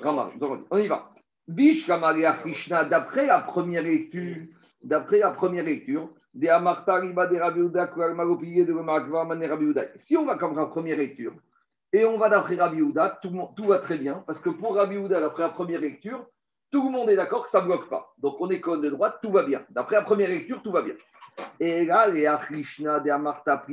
Grand 0.00 0.12
marge, 0.14 0.32
248. 0.38 0.66
On 0.70 0.78
y 0.78 0.86
va. 0.86 1.10
Bish 1.48 1.86
Krishna, 2.42 2.84
d'après 2.84 3.26
la 3.26 3.40
première 3.40 3.82
lecture, 3.82 4.46
d'après 4.82 5.18
la 5.18 5.30
première 5.30 5.64
lecture, 5.64 6.08
Si 6.38 6.50
on 10.16 10.26
va 10.26 10.36
comme 10.36 10.56
la 10.56 10.66
première 10.66 10.98
lecture 10.98 11.32
et 11.92 12.04
on 12.04 12.18
va 12.18 12.28
d'après 12.28 12.56
Rabbi 12.56 12.76
Yehuda, 12.76 13.20
tout, 13.22 13.64
va 13.64 13.78
très 13.78 13.96
bien, 13.96 14.22
parce 14.26 14.40
que 14.40 14.50
pour 14.50 14.74
Rabbi 14.74 14.96
Yehuda, 14.96 15.20
d'après 15.20 15.44
la 15.44 15.48
première 15.48 15.80
lecture, 15.80 16.26
tout 16.70 16.84
le 16.84 16.90
monde 16.90 17.08
est 17.08 17.16
d'accord 17.16 17.44
que 17.44 17.48
ça 17.48 17.62
ne 17.62 17.66
bloque 17.66 17.88
pas. 17.88 18.12
Donc 18.18 18.38
on 18.40 18.50
est 18.50 18.58
de 18.58 18.90
droite, 18.90 19.18
tout 19.22 19.30
va 19.30 19.44
bien. 19.44 19.64
D'après 19.70 19.96
la 19.96 20.02
première 20.02 20.28
lecture, 20.28 20.62
tout 20.62 20.72
va 20.72 20.82
bien. 20.82 20.92
Et 21.58 21.86
là, 21.86 22.06
les 22.08 22.30
Krishna, 22.42 23.00
des 23.00 23.08
Amarta 23.10 23.64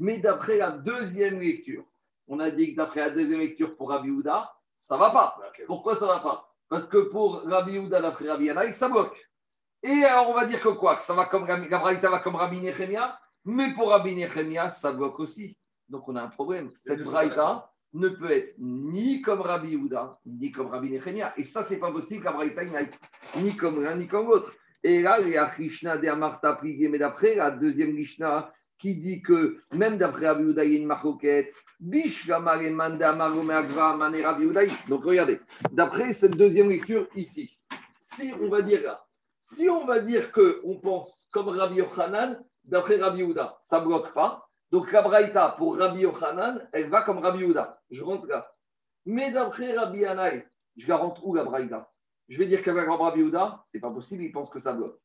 mais 0.00 0.18
d'après 0.18 0.58
la 0.58 0.72
deuxième 0.72 1.40
lecture, 1.40 1.84
on 2.26 2.38
a 2.40 2.50
dit 2.50 2.72
que 2.72 2.76
d'après 2.76 3.00
la 3.00 3.10
deuxième 3.10 3.40
lecture 3.40 3.74
pour 3.76 3.88
Rabbi 3.90 4.08
Yehuda, 4.08 4.52
ça 4.76 4.96
ne 4.96 5.00
va 5.00 5.10
pas. 5.10 5.40
Pourquoi 5.66 5.96
ça 5.96 6.04
ne 6.04 6.10
va 6.10 6.20
pas? 6.20 6.54
Parce 6.68 6.86
que 6.86 6.98
pour 6.98 7.44
Rabbi 7.44 7.72
Yehuda, 7.72 8.02
d'après 8.02 8.28
Rabbi 8.28 8.44
Yanaï, 8.44 8.74
ça 8.74 8.88
bloque. 8.88 9.27
Et 9.82 10.04
alors, 10.04 10.30
on 10.30 10.34
va 10.34 10.44
dire 10.46 10.60
que 10.60 10.68
quoi? 10.68 10.96
Ça 10.96 11.14
va 11.14 11.24
comme 11.26 11.44
Rabbi- 11.44 11.68
la 11.68 11.78
Braïta 11.78 12.10
va 12.10 12.18
comme 12.18 12.34
Rabbi 12.36 12.60
Nechemia, 12.60 13.18
mais 13.44 13.72
pour 13.74 13.88
Rabbi 13.90 14.14
Nechemia, 14.14 14.70
ça 14.70 14.92
bloque 14.92 15.20
aussi. 15.20 15.56
Donc, 15.88 16.08
on 16.08 16.16
a 16.16 16.22
un 16.22 16.28
problème. 16.28 16.70
Cette 16.78 17.02
Braïta 17.02 17.70
ne 17.94 18.08
peut 18.08 18.30
être 18.30 18.54
ni 18.58 19.22
comme 19.22 19.40
Rabbi 19.40 19.70
Yehuda, 19.70 20.18
ni 20.26 20.50
comme 20.52 20.66
Rabbi 20.66 20.90
Nechemia. 20.90 21.32
Et 21.38 21.44
ça, 21.44 21.62
c'est 21.62 21.78
pas 21.78 21.90
possible 21.92 22.24
la 22.24 22.32
Braïta 22.32 22.62
il 22.64 22.72
n'aille 22.72 22.90
ni 23.36 23.56
comme 23.56 23.82
l'un, 23.82 23.96
ni 23.96 24.06
comme 24.06 24.26
l'autre. 24.26 24.52
Et 24.82 25.00
là, 25.00 25.20
il 25.20 25.28
y 25.30 25.36
a 25.36 25.46
Krishna 25.46 25.96
de 25.96 26.06
Amarta 26.08 26.52
Prigé, 26.54 26.88
mais 26.88 26.98
d'après 26.98 27.34
la 27.36 27.50
deuxième 27.50 27.94
Krishna 27.94 28.52
qui 28.78 28.94
dit 28.96 29.22
que 29.22 29.60
même 29.72 29.96
d'après 29.96 30.26
Rabbi 30.28 30.42
Yehuda, 30.42 30.64
il 30.64 30.72
y 30.72 30.76
a 30.76 30.78
une 30.80 30.86
marcoquette. 30.86 31.54
Donc, 34.88 35.04
regardez, 35.04 35.40
d'après 35.72 36.12
cette 36.12 36.36
deuxième 36.36 36.68
lecture 36.68 37.08
ici, 37.14 37.56
si 37.98 38.32
on 38.40 38.48
va 38.48 38.62
dire 38.62 38.82
là, 38.82 39.04
si 39.54 39.68
on 39.70 39.86
va 39.86 40.00
dire 40.00 40.30
qu'on 40.30 40.78
pense 40.78 41.26
comme 41.32 41.48
Rabbi 41.48 41.76
Yochanan, 41.76 42.44
d'après 42.64 42.96
Rabbi 42.96 43.20
Yehuda, 43.20 43.58
ça 43.62 43.80
ne 43.80 43.86
bloque 43.86 44.12
pas. 44.12 44.46
Donc 44.70 44.92
la 44.92 45.00
Braïta 45.00 45.54
pour 45.56 45.78
Rabbi 45.78 46.00
Yochanan, 46.00 46.68
elle 46.72 46.90
va 46.90 47.00
comme 47.00 47.18
Rabbi 47.18 47.40
Yehuda. 47.40 47.80
Je 47.90 48.02
rentre 48.02 48.26
là. 48.26 48.52
Mais 49.06 49.30
d'après 49.30 49.74
Rabbi 49.74 50.00
Yanaï, 50.00 50.46
je 50.76 50.86
la 50.86 50.98
rentre 50.98 51.26
où 51.26 51.34
la 51.34 51.44
Braïta? 51.44 51.90
Je 52.28 52.36
vais 52.38 52.46
dire 52.46 52.62
qu'elle 52.62 52.74
va 52.74 52.84
comme 52.84 53.00
Rabbi 53.00 53.20
Yehuda, 53.20 53.62
c'est 53.64 53.80
pas 53.80 53.90
possible, 53.90 54.22
il 54.22 54.32
pense 54.32 54.50
que 54.50 54.58
ça 54.58 54.74
bloque. 54.74 55.00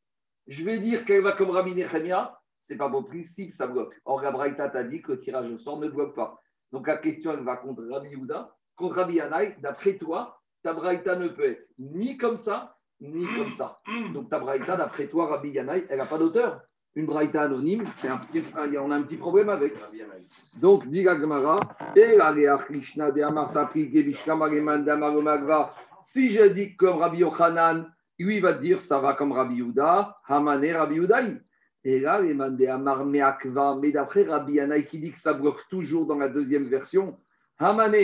Je 0.47 0.65
vais 0.65 0.77
dire 0.79 1.06
qu'elle 1.06 1.21
va 1.21 1.32
comme 1.32 1.51
Rabbi 1.51 1.73
Nechemia, 1.73 2.38
c'est 2.60 2.75
pas 2.75 2.89
possible, 2.89 3.53
ça 3.53 3.67
bloque. 3.67 3.97
Or 4.03 4.21
la 4.21 4.32
Braïta 4.32 4.67
t'a 4.67 4.84
dit 4.84 5.01
que 5.01 5.13
le 5.13 5.19
tirage 5.19 5.49
au 5.49 5.58
sort 5.58 5.79
ne 5.79 5.88
bloque 5.88 6.15
pas. 6.15 6.38
Donc 6.73 6.88
la 6.88 6.97
question, 6.97 7.32
elle 7.32 7.45
va 7.45 7.56
contre 7.56 7.84
Rabbi 7.86 8.10
Yehuda, 8.10 8.53
contre 8.75 8.95
Rabbi 8.95 9.15
Yanaï. 9.15 9.56
D'après 9.62 9.97
toi, 9.97 10.41
ta 10.63 10.73
Braïta 10.73 11.15
ne 11.15 11.29
peut 11.29 11.45
être 11.45 11.69
ni 11.79 12.17
comme 12.17 12.36
ça, 12.36 12.75
ni 13.04 13.26
comme 13.36 13.52
ça. 13.52 13.80
Donc 14.13 14.30
ta 14.30 14.39
braïta, 14.39 14.78
d'après 14.78 15.08
toi, 15.08 15.28
Rabbi 15.28 15.50
Yanaï, 15.50 15.86
elle 15.89 15.98
n'a 15.98 16.06
pas 16.06 16.18
d'auteur? 16.18 16.62
Une 16.96 17.08
braïta 17.08 17.42
anonyme, 17.42 17.86
c'est 17.98 18.08
un 18.08 18.18
petit, 18.18 18.44
on 18.80 18.92
a 18.92 18.96
un 18.96 19.02
petit 19.02 19.18
problème 19.18 19.50
avec. 19.50 19.74
Donc, 20.62 20.88
dit 20.88 21.04
Gemara, 21.04 21.60
et 21.96 22.18
Krishna 22.60 23.12
de 23.12 23.22
Amarta 23.24 23.70
si 26.04 26.32
je 26.32 26.44
dis 26.44 26.76
comme 26.76 26.98
Rabbi 26.98 27.20
Yochanan, 27.20 27.92
lui 28.20 28.36
il 28.38 28.42
va 28.42 28.54
dire 28.54 28.82
ça 28.82 29.00
va 29.00 29.13
comme 29.13 29.32
Rabbi 29.32 29.56
Yuda, 29.56 30.18
Hamane 30.28 30.72
Rabbi 30.72 30.96
Yudaï. 30.96 31.42
Et 31.84 32.00
là, 32.00 32.22
les 32.22 32.34
mandé 32.34 32.68
Amar 32.68 33.06
Meakva, 33.06 33.78
mais 33.82 33.92
d'après 33.92 34.24
Rabbi 34.24 34.54
Yanaï 34.54 34.86
qui 34.86 35.00
dit 35.00 35.12
que 35.12 35.20
ça 35.20 35.34
bloque 35.34 35.68
toujours 35.70 36.06
dans 36.06 36.18
la 36.18 36.30
deuxième 36.30 36.66
version, 36.66 37.18
Hamane, 37.58 37.96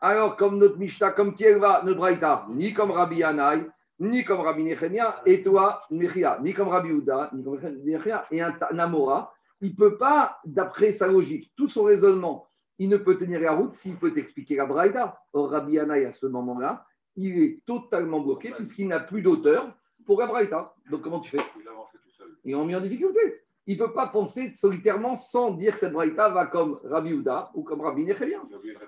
alors 0.00 0.36
comme 0.36 0.58
notre 0.58 0.78
Mishnah, 0.78 1.12
comme 1.12 1.34
qui 1.34 1.44
elle 1.44 1.58
va, 1.58 1.82
notre 1.84 1.98
braïta, 1.98 2.46
ni 2.50 2.74
comme 2.74 2.90
Rabbi 2.90 3.18
Yanaï, 3.18 3.64
ni 3.98 4.24
comme 4.24 4.40
Rabbi 4.40 4.64
Nechemia, 4.64 5.22
et 5.26 5.42
toi, 5.42 5.80
Mechia, 5.90 6.38
ni 6.42 6.52
comme 6.54 6.68
Rabbi 6.68 6.88
Uda, 6.88 7.30
ni 7.32 7.44
comme 7.44 7.60
Nechemia, 7.60 8.26
et 8.30 8.40
un 8.40 8.56
Namora, 8.72 9.32
il 9.60 9.70
ne 9.70 9.76
peut 9.76 9.96
pas, 9.96 10.38
d'après 10.44 10.92
sa 10.92 11.06
logique, 11.06 11.52
tout 11.56 11.68
son 11.68 11.84
raisonnement, 11.84 12.48
il 12.78 12.88
ne 12.88 12.96
peut 12.96 13.16
tenir 13.16 13.40
la 13.40 13.52
route 13.52 13.74
s'il 13.74 13.96
peut 13.96 14.12
t'expliquer 14.12 14.56
la 14.56 14.66
Braïda. 14.66 15.16
Or, 15.32 15.50
Rabbi 15.50 15.74
Yanaï, 15.74 16.04
à 16.04 16.12
ce 16.12 16.26
moment-là, 16.26 16.84
il 17.14 17.40
est 17.40 17.60
totalement 17.64 18.20
bloqué 18.20 18.50
puisqu'il 18.50 18.88
n'a 18.88 18.98
plus 18.98 19.22
d'auteur 19.22 19.72
pour 20.04 20.20
la 20.20 20.26
Braïda. 20.26 20.74
Donc, 20.90 21.02
comment 21.02 21.20
tu 21.20 21.30
fais? 21.30 21.44
Il 21.60 21.68
avance 21.68 21.92
tout 21.92 22.10
seul. 22.10 22.36
Ils 22.44 22.56
ont 22.56 22.64
mis 22.64 22.74
en 22.74 22.80
difficulté. 22.80 23.20
Il 23.68 23.78
ne 23.78 23.84
peut 23.84 23.92
pas 23.92 24.08
penser 24.08 24.52
solitairement 24.56 25.14
sans 25.14 25.52
dire 25.52 25.74
que 25.74 25.78
cette 25.78 25.92
Braïta 25.92 26.30
va 26.30 26.46
comme 26.46 26.80
Rabbi 26.82 27.10
Uda 27.10 27.52
ou 27.54 27.62
comme 27.62 27.82
Rabbi 27.82 28.04
Nechemia. 28.04 28.42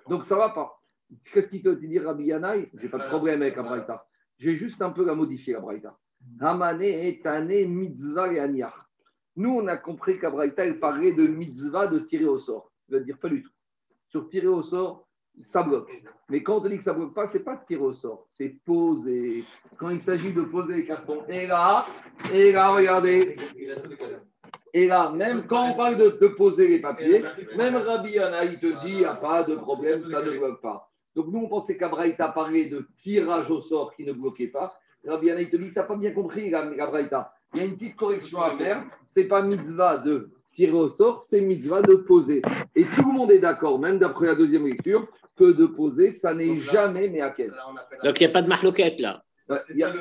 Donc, 0.08 0.24
ça 0.24 0.34
ne 0.34 0.40
va 0.40 0.48
pas. 0.48 0.80
Qu'est-ce 1.32 1.48
qu'il 1.48 1.62
te 1.62 1.68
dit, 1.68 1.98
Rabbi 2.00 2.24
Yanaï 2.24 2.68
J'ai 2.74 2.88
pas 2.88 2.98
de 2.98 3.08
problème 3.08 3.42
avec 3.42 3.54
la 3.54 3.62
J'ai 4.38 4.56
juste 4.56 4.82
un 4.82 4.90
peu 4.90 5.04
la 5.04 5.14
modifier, 5.14 5.54
la 5.54 5.60
Braïta. 5.60 5.98
Hamane 6.40 6.82
etane 6.82 7.66
mitzvah 7.66 8.32
et. 8.32 8.64
Nous, 9.36 9.50
on 9.50 9.66
a 9.66 9.76
compris 9.76 10.18
qu'à 10.18 10.30
Braïta, 10.30 10.64
elle 10.64 10.78
parlait 10.78 11.12
de 11.12 11.26
mitzvah 11.26 11.86
de 11.86 11.98
tirer 11.98 12.26
au 12.26 12.38
sort. 12.38 12.72
Il 12.88 12.94
va 12.94 13.00
dire 13.00 13.18
pas 13.18 13.28
du 13.28 13.42
tout. 13.42 13.50
Sur 14.08 14.28
tirer 14.28 14.46
au 14.46 14.62
sort, 14.62 15.08
ça 15.40 15.62
bloque. 15.62 15.90
Mais 16.28 16.42
quand 16.42 16.58
on 16.58 16.60
te 16.60 16.68
dit 16.68 16.78
que 16.78 16.84
ça 16.84 16.94
bloque 16.94 17.14
pas, 17.14 17.26
c'est 17.26 17.42
pas 17.42 17.56
de 17.56 17.64
tirer 17.66 17.82
au 17.82 17.92
sort, 17.92 18.24
c'est 18.28 18.56
poser. 18.64 19.44
Quand 19.76 19.90
il 19.90 20.00
s'agit 20.00 20.32
de 20.32 20.42
poser 20.42 20.76
les 20.76 20.86
cartons, 20.86 21.24
et 21.28 21.46
là, 21.46 21.84
et 22.32 22.52
là, 22.52 22.70
regardez, 22.70 23.36
Et 24.72 24.86
là, 24.86 25.10
même 25.10 25.46
quand 25.46 25.70
on 25.70 25.74
parle 25.74 25.96
de, 25.96 26.18
de 26.20 26.28
poser 26.28 26.68
les 26.68 26.80
papiers, 26.80 27.24
même 27.56 27.76
Rabbi 27.76 28.10
Yana, 28.10 28.44
il 28.44 28.58
te 28.58 28.66
dit, 28.84 28.92
il 28.92 28.98
n'y 28.98 29.04
a 29.04 29.14
pas 29.14 29.42
de 29.44 29.56
problème, 29.56 30.02
ça 30.02 30.22
ne 30.22 30.30
bloque 30.30 30.60
pas. 30.60 30.90
Donc 31.16 31.26
nous, 31.28 31.40
on 31.40 31.48
pensait 31.48 31.76
qu'Abraïta 31.76 32.28
parlait 32.28 32.66
de 32.66 32.86
tirage 32.96 33.50
au 33.50 33.60
sort 33.60 33.94
qui 33.94 34.04
ne 34.04 34.12
bloquait 34.12 34.48
pas. 34.48 34.72
Rabbi 35.06 35.26
Yana, 35.26 35.42
il 35.42 35.50
te 35.50 35.56
dit, 35.56 35.68
tu 35.68 35.74
n'as 35.74 35.82
pas 35.84 35.96
bien 35.96 36.10
compris, 36.12 36.52
Abraïta. 36.54 37.32
Il 37.54 37.60
y 37.60 37.62
a 37.62 37.66
une 37.66 37.74
petite 37.76 37.94
correction 37.96 38.40
à 38.42 38.56
faire. 38.56 38.84
Ce 39.06 39.20
n'est 39.20 39.26
pas 39.26 39.42
mitzvah 39.42 39.98
de 39.98 40.30
tirer 40.50 40.72
au 40.72 40.88
sort, 40.88 41.20
c'est 41.20 41.40
mitzvah 41.40 41.82
de 41.82 41.94
poser. 41.94 42.40
Et 42.74 42.84
tout 42.84 43.06
le 43.06 43.12
monde 43.12 43.30
est 43.30 43.38
d'accord, 43.38 43.78
même 43.78 43.98
d'après 43.98 44.26
la 44.26 44.34
deuxième 44.34 44.66
lecture, 44.66 45.06
que 45.36 45.52
de 45.52 45.66
poser, 45.66 46.10
ça 46.10 46.32
n'est 46.34 46.58
jamais 46.58 47.08
mais 47.10 47.20
à 47.20 47.30
quel. 47.30 47.52
Donc, 48.04 48.20
il 48.20 48.24
n'y 48.24 48.30
a 48.30 48.32
pas 48.32 48.42
de 48.42 48.48
marloquette 48.48 49.00
là. 49.00 49.22
Il 49.70 49.76
y 49.76 49.82
a- 49.84 49.92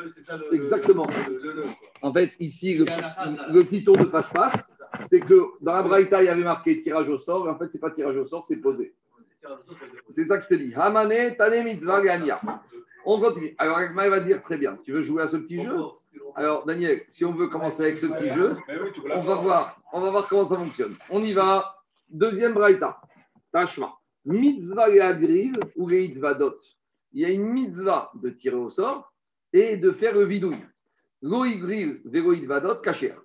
Exactement. 0.51 1.07
En 2.01 2.13
fait, 2.13 2.31
ici, 2.39 2.75
le, 2.75 2.85
le 3.51 3.63
petit 3.63 3.83
tour 3.83 3.97
de 3.97 4.05
passe-passe, 4.05 4.69
c'est 5.05 5.19
que 5.19 5.41
dans 5.61 5.73
la 5.73 5.83
Braïta, 5.83 6.21
il 6.23 6.27
y 6.27 6.29
avait 6.29 6.43
marqué 6.43 6.79
tirage 6.79 7.09
au 7.09 7.17
sort, 7.17 7.47
et 7.47 7.49
en 7.51 7.57
fait, 7.57 7.67
ce 7.67 7.73
n'est 7.73 7.79
pas 7.81 7.91
tirage 7.91 8.15
au 8.15 8.25
sort, 8.25 8.43
c'est 8.43 8.57
posé. 8.61 8.93
C'est 10.09 10.25
ça 10.25 10.37
que 10.37 10.43
je 10.43 10.49
te 10.49 10.53
dis. 10.55 10.73
Hamane, 10.75 11.35
Tane, 11.37 11.63
Mitzvah. 11.63 12.01
On 13.05 13.19
continue. 13.19 13.53
Alors, 13.57 13.77
Agma 13.77 14.09
va 14.09 14.19
dire 14.19 14.41
très 14.41 14.57
bien. 14.57 14.77
Tu 14.83 14.93
veux 14.93 15.03
jouer 15.03 15.23
à 15.23 15.27
ce 15.27 15.37
petit 15.37 15.61
jeu 15.61 15.75
Alors, 16.35 16.65
Daniel, 16.65 17.01
si 17.07 17.25
on 17.25 17.33
veut 17.33 17.47
commencer 17.47 17.83
avec 17.83 17.97
ce 17.97 18.05
petit 18.07 18.29
jeu, 18.29 18.55
on 19.13 19.21
va 19.21 19.35
voir, 19.35 19.81
on 19.91 20.01
va 20.01 20.09
voir 20.09 20.27
comment 20.27 20.45
ça 20.45 20.57
fonctionne. 20.57 20.93
On 21.09 21.21
y 21.21 21.33
va. 21.33 21.75
Deuxième 22.09 22.53
braïta. 22.53 23.01
Tashma. 23.51 23.93
Mitzvah 24.25 24.85
agril 25.03 25.53
ou 25.75 25.87
les 25.87 26.05
itvadot. 26.05 26.57
Il 27.11 27.21
y 27.21 27.25
a 27.25 27.29
une 27.29 27.45
mitzvah 27.45 28.11
de 28.15 28.29
tirer 28.29 28.55
au 28.55 28.69
sort 28.69 29.13
et 29.51 29.77
de 29.77 29.91
faire 29.91 30.15
le 30.15 30.25
vidouille. 30.25 30.63
Loïgril, 31.21 32.01
vélo 32.05 32.33
itvadot, 32.33 32.81
kacher. 32.81 33.15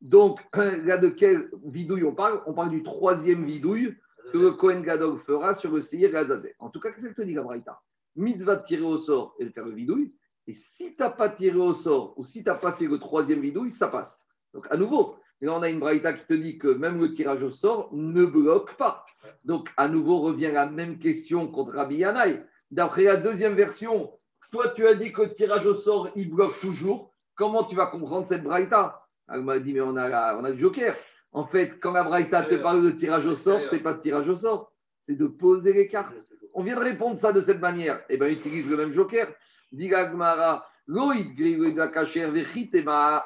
Donc, 0.00 0.40
là, 0.54 0.96
de 0.98 1.08
quel 1.08 1.50
vidouille 1.64 2.04
on 2.04 2.14
parle? 2.14 2.40
On 2.46 2.54
parle 2.54 2.70
du 2.70 2.82
troisième 2.82 3.44
vidouille 3.44 3.94
que 4.32 4.38
le 4.38 4.52
Kohen 4.52 4.82
Gadol 4.82 5.18
fera 5.18 5.54
sur 5.54 5.72
le 5.72 5.80
Seir 5.82 6.14
et. 6.14 6.54
En 6.58 6.70
tout 6.70 6.80
cas, 6.80 6.90
qu'est-ce 6.90 7.08
que 7.08 7.14
te 7.14 7.22
dit 7.22 7.34
la 7.34 7.42
braïta 7.42 7.80
Mitzvah 8.16 8.56
de 8.56 8.64
tirer 8.64 8.82
au 8.82 8.98
sort 8.98 9.34
et 9.38 9.44
de 9.44 9.50
faire 9.50 9.64
le 9.66 9.72
vidouille. 9.72 10.14
Et 10.46 10.52
si 10.52 10.94
tu 10.94 11.02
n'as 11.02 11.10
pas 11.10 11.28
tiré 11.28 11.56
au 11.58 11.74
sort 11.74 12.14
ou 12.18 12.24
si 12.24 12.42
tu 12.42 12.48
n'as 12.48 12.54
pas 12.54 12.72
fait 12.72 12.86
le 12.86 12.98
troisième 12.98 13.40
vidouille, 13.40 13.70
ça 13.70 13.88
passe. 13.88 14.26
Donc, 14.54 14.66
à 14.70 14.76
nouveau, 14.76 15.16
Là, 15.42 15.52
on 15.54 15.62
a 15.62 15.68
une 15.68 15.80
braïta 15.80 16.14
qui 16.14 16.24
te 16.24 16.32
dit 16.32 16.56
que 16.58 16.68
même 16.68 16.98
le 16.98 17.12
tirage 17.12 17.42
au 17.42 17.50
sort 17.50 17.90
ne 17.92 18.24
bloque 18.24 18.74
pas. 18.76 19.04
Donc, 19.44 19.70
à 19.76 19.86
nouveau, 19.86 20.20
revient 20.20 20.50
la 20.50 20.66
même 20.66 20.98
question 20.98 21.48
contre 21.48 21.74
Rabbi 21.74 21.96
Yanaï. 21.96 22.42
D'après 22.70 23.02
la 23.02 23.18
deuxième 23.18 23.54
version, 23.54 24.18
toi, 24.50 24.70
tu 24.70 24.86
as 24.86 24.94
dit 24.94 25.12
que 25.12 25.22
le 25.22 25.32
tirage 25.32 25.66
au 25.66 25.74
sort, 25.74 26.08
il 26.16 26.30
bloque 26.30 26.58
toujours. 26.60 27.12
Comment 27.34 27.64
tu 27.64 27.76
vas 27.76 27.86
comprendre 27.86 28.26
cette 28.26 28.44
braïta? 28.44 29.02
Elle 29.28 29.42
m'a 29.42 29.58
dit, 29.58 29.74
mais 29.74 29.82
on 29.82 29.96
a, 29.96 30.08
la- 30.08 30.38
on 30.38 30.44
a 30.44 30.50
le 30.50 30.56
joker. 30.56 30.96
En 31.32 31.46
fait, 31.46 31.78
quand 31.80 31.92
la 31.92 32.04
braïta 32.04 32.42
te 32.44 32.54
parle 32.54 32.82
de 32.82 32.90
tirage 32.90 33.26
au 33.26 33.36
sort, 33.36 33.60
c'est 33.64 33.80
pas 33.80 33.94
de 33.94 34.00
tirage 34.00 34.28
au 34.28 34.36
sort, 34.36 34.72
c'est 35.02 35.16
de 35.16 35.26
poser 35.26 35.72
les 35.72 35.88
cartes. 35.88 36.14
On 36.54 36.62
vient 36.62 36.76
de 36.76 36.80
répondre 36.80 37.18
ça 37.18 37.32
de 37.32 37.40
cette 37.40 37.60
manière. 37.60 38.02
Eh 38.08 38.16
bien, 38.16 38.28
utilise 38.28 38.70
le 38.70 38.76
même 38.76 38.92
joker. 38.92 39.28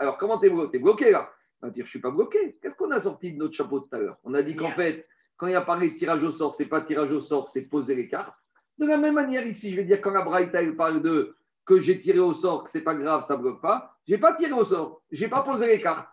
Alors, 0.00 0.18
comment 0.18 0.38
t'es 0.38 0.50
bloqué 0.50 0.70
T'es 0.72 0.78
bloqué 0.82 1.10
là? 1.10 1.30
On 1.62 1.66
va 1.66 1.72
dire, 1.72 1.84
je 1.84 1.88
ne 1.88 1.90
suis 1.90 2.00
pas 2.00 2.10
bloqué. 2.10 2.58
Qu'est-ce 2.60 2.74
qu'on 2.74 2.90
a 2.90 3.00
sorti 3.00 3.32
de 3.32 3.38
notre 3.38 3.54
chapeau 3.54 3.80
tout 3.80 3.94
à 3.94 3.98
l'heure? 3.98 4.16
On 4.24 4.34
a 4.34 4.42
dit 4.42 4.56
qu'en 4.56 4.72
fait, 4.72 5.06
quand 5.36 5.46
il 5.46 5.52
y 5.52 5.56
a 5.56 5.60
parlé 5.62 5.90
de 5.90 5.96
tirage 5.96 6.24
au 6.24 6.32
sort, 6.32 6.54
c'est 6.54 6.66
pas 6.66 6.80
tirage 6.80 7.12
au 7.12 7.20
sort, 7.20 7.48
c'est 7.48 7.62
poser 7.62 7.94
les 7.94 8.08
cartes. 8.08 8.34
De 8.78 8.86
la 8.86 8.96
même 8.96 9.14
manière 9.14 9.46
ici, 9.46 9.70
je 9.70 9.76
vais 9.76 9.84
dire, 9.84 10.00
quand 10.00 10.10
la 10.10 10.22
Braïta 10.22 10.62
elle 10.62 10.74
parle 10.74 11.02
de 11.02 11.36
que 11.66 11.80
j'ai 11.80 12.00
tiré 12.00 12.18
au 12.18 12.32
sort, 12.32 12.64
que 12.64 12.70
c'est 12.70 12.82
pas 12.82 12.94
grave, 12.94 13.22
ça 13.22 13.36
bloque 13.36 13.60
pas, 13.60 13.94
j'ai 14.06 14.18
pas 14.18 14.32
tiré 14.32 14.52
au 14.52 14.64
sort, 14.64 15.02
j'ai 15.12 15.28
pas 15.28 15.42
posé 15.42 15.66
les 15.66 15.80
cartes. 15.80 16.10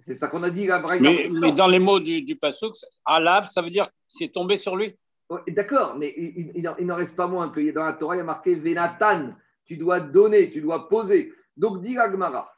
C'est 0.00 0.16
ça 0.16 0.28
qu'on 0.28 0.42
a 0.42 0.50
dit, 0.50 0.66
la. 0.66 0.82
Mais, 1.00 1.30
mais 1.40 1.52
dans 1.52 1.68
les 1.68 1.78
mots 1.78 2.00
du, 2.00 2.22
du 2.22 2.36
Passouk, 2.36 2.74
Alav, 3.04 3.46
ça 3.46 3.62
veut 3.62 3.70
dire 3.70 3.88
c'est 4.08 4.28
tombé 4.28 4.58
sur 4.58 4.76
lui. 4.76 4.96
Ouais, 5.28 5.40
D'accord, 5.48 5.96
mais 5.96 6.12
il, 6.16 6.52
il- 6.56 6.86
n'en- 6.86 6.96
reste 6.96 7.16
pas 7.16 7.26
moins 7.28 7.50
que 7.50 7.70
dans 7.70 7.84
la 7.84 7.92
Torah, 7.92 8.16
il 8.16 8.18
y 8.18 8.22
a 8.22 8.24
marqué 8.24 8.54
Venatan. 8.54 9.34
Tu 9.64 9.76
dois 9.76 10.00
donner, 10.00 10.50
tu 10.50 10.60
dois 10.60 10.88
poser. 10.88 11.32
Donc, 11.56 11.82
dit 11.82 11.96
Agmara, 11.96 12.52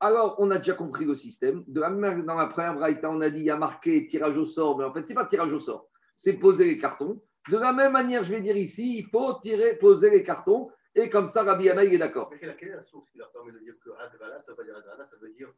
alors 0.00 0.36
on 0.38 0.50
a 0.50 0.58
déjà 0.58 0.74
compris 0.74 1.04
le 1.04 1.14
système. 1.16 1.64
De 1.66 1.80
la 1.80 1.90
même 1.90 2.24
dans 2.24 2.34
la 2.36 2.46
première 2.46 2.74
braïta, 2.74 3.10
on 3.10 3.20
a 3.20 3.30
dit 3.30 3.40
il 3.40 3.44
y 3.46 3.50
a 3.50 3.56
marqué 3.56 4.06
tirage 4.06 4.38
au 4.38 4.46
sort, 4.46 4.78
mais 4.78 4.84
en 4.84 4.92
fait, 4.92 5.02
ce 5.02 5.08
n'est 5.08 5.14
pas 5.14 5.26
tirage 5.26 5.52
au 5.52 5.60
sort, 5.60 5.88
c'est 6.16 6.34
poser 6.34 6.64
les 6.64 6.78
cartons. 6.78 7.20
De 7.50 7.56
la 7.56 7.72
même 7.72 7.92
manière, 7.92 8.22
je 8.24 8.34
vais 8.34 8.42
dire 8.42 8.56
ici, 8.56 8.98
il 8.98 9.06
faut 9.06 9.34
tirer, 9.42 9.76
poser 9.78 10.10
les 10.10 10.22
cartons, 10.22 10.70
et 10.94 11.08
comme 11.08 11.28
ça, 11.28 11.44
Rabbi 11.44 11.64
Yana, 11.66 11.84
il 11.84 11.94
est 11.94 11.98
d'accord. 11.98 12.30
Mais 12.32 12.38
quelle 12.38 12.68
est 12.70 12.74
la 12.74 12.82
source 12.82 13.08
qui 13.10 13.18
leur 13.18 13.30
permet 13.30 13.52
de 13.52 13.58
dire 13.60 13.74
que 13.84 13.90
Advala, 13.90 14.40
ça 14.40 14.50
veut 14.50 14.56
pas 14.56 14.64
dire 14.64 14.76
Advala, 14.76 15.04
ça 15.04 15.16
veut 15.20 15.28
dire. 15.30 15.48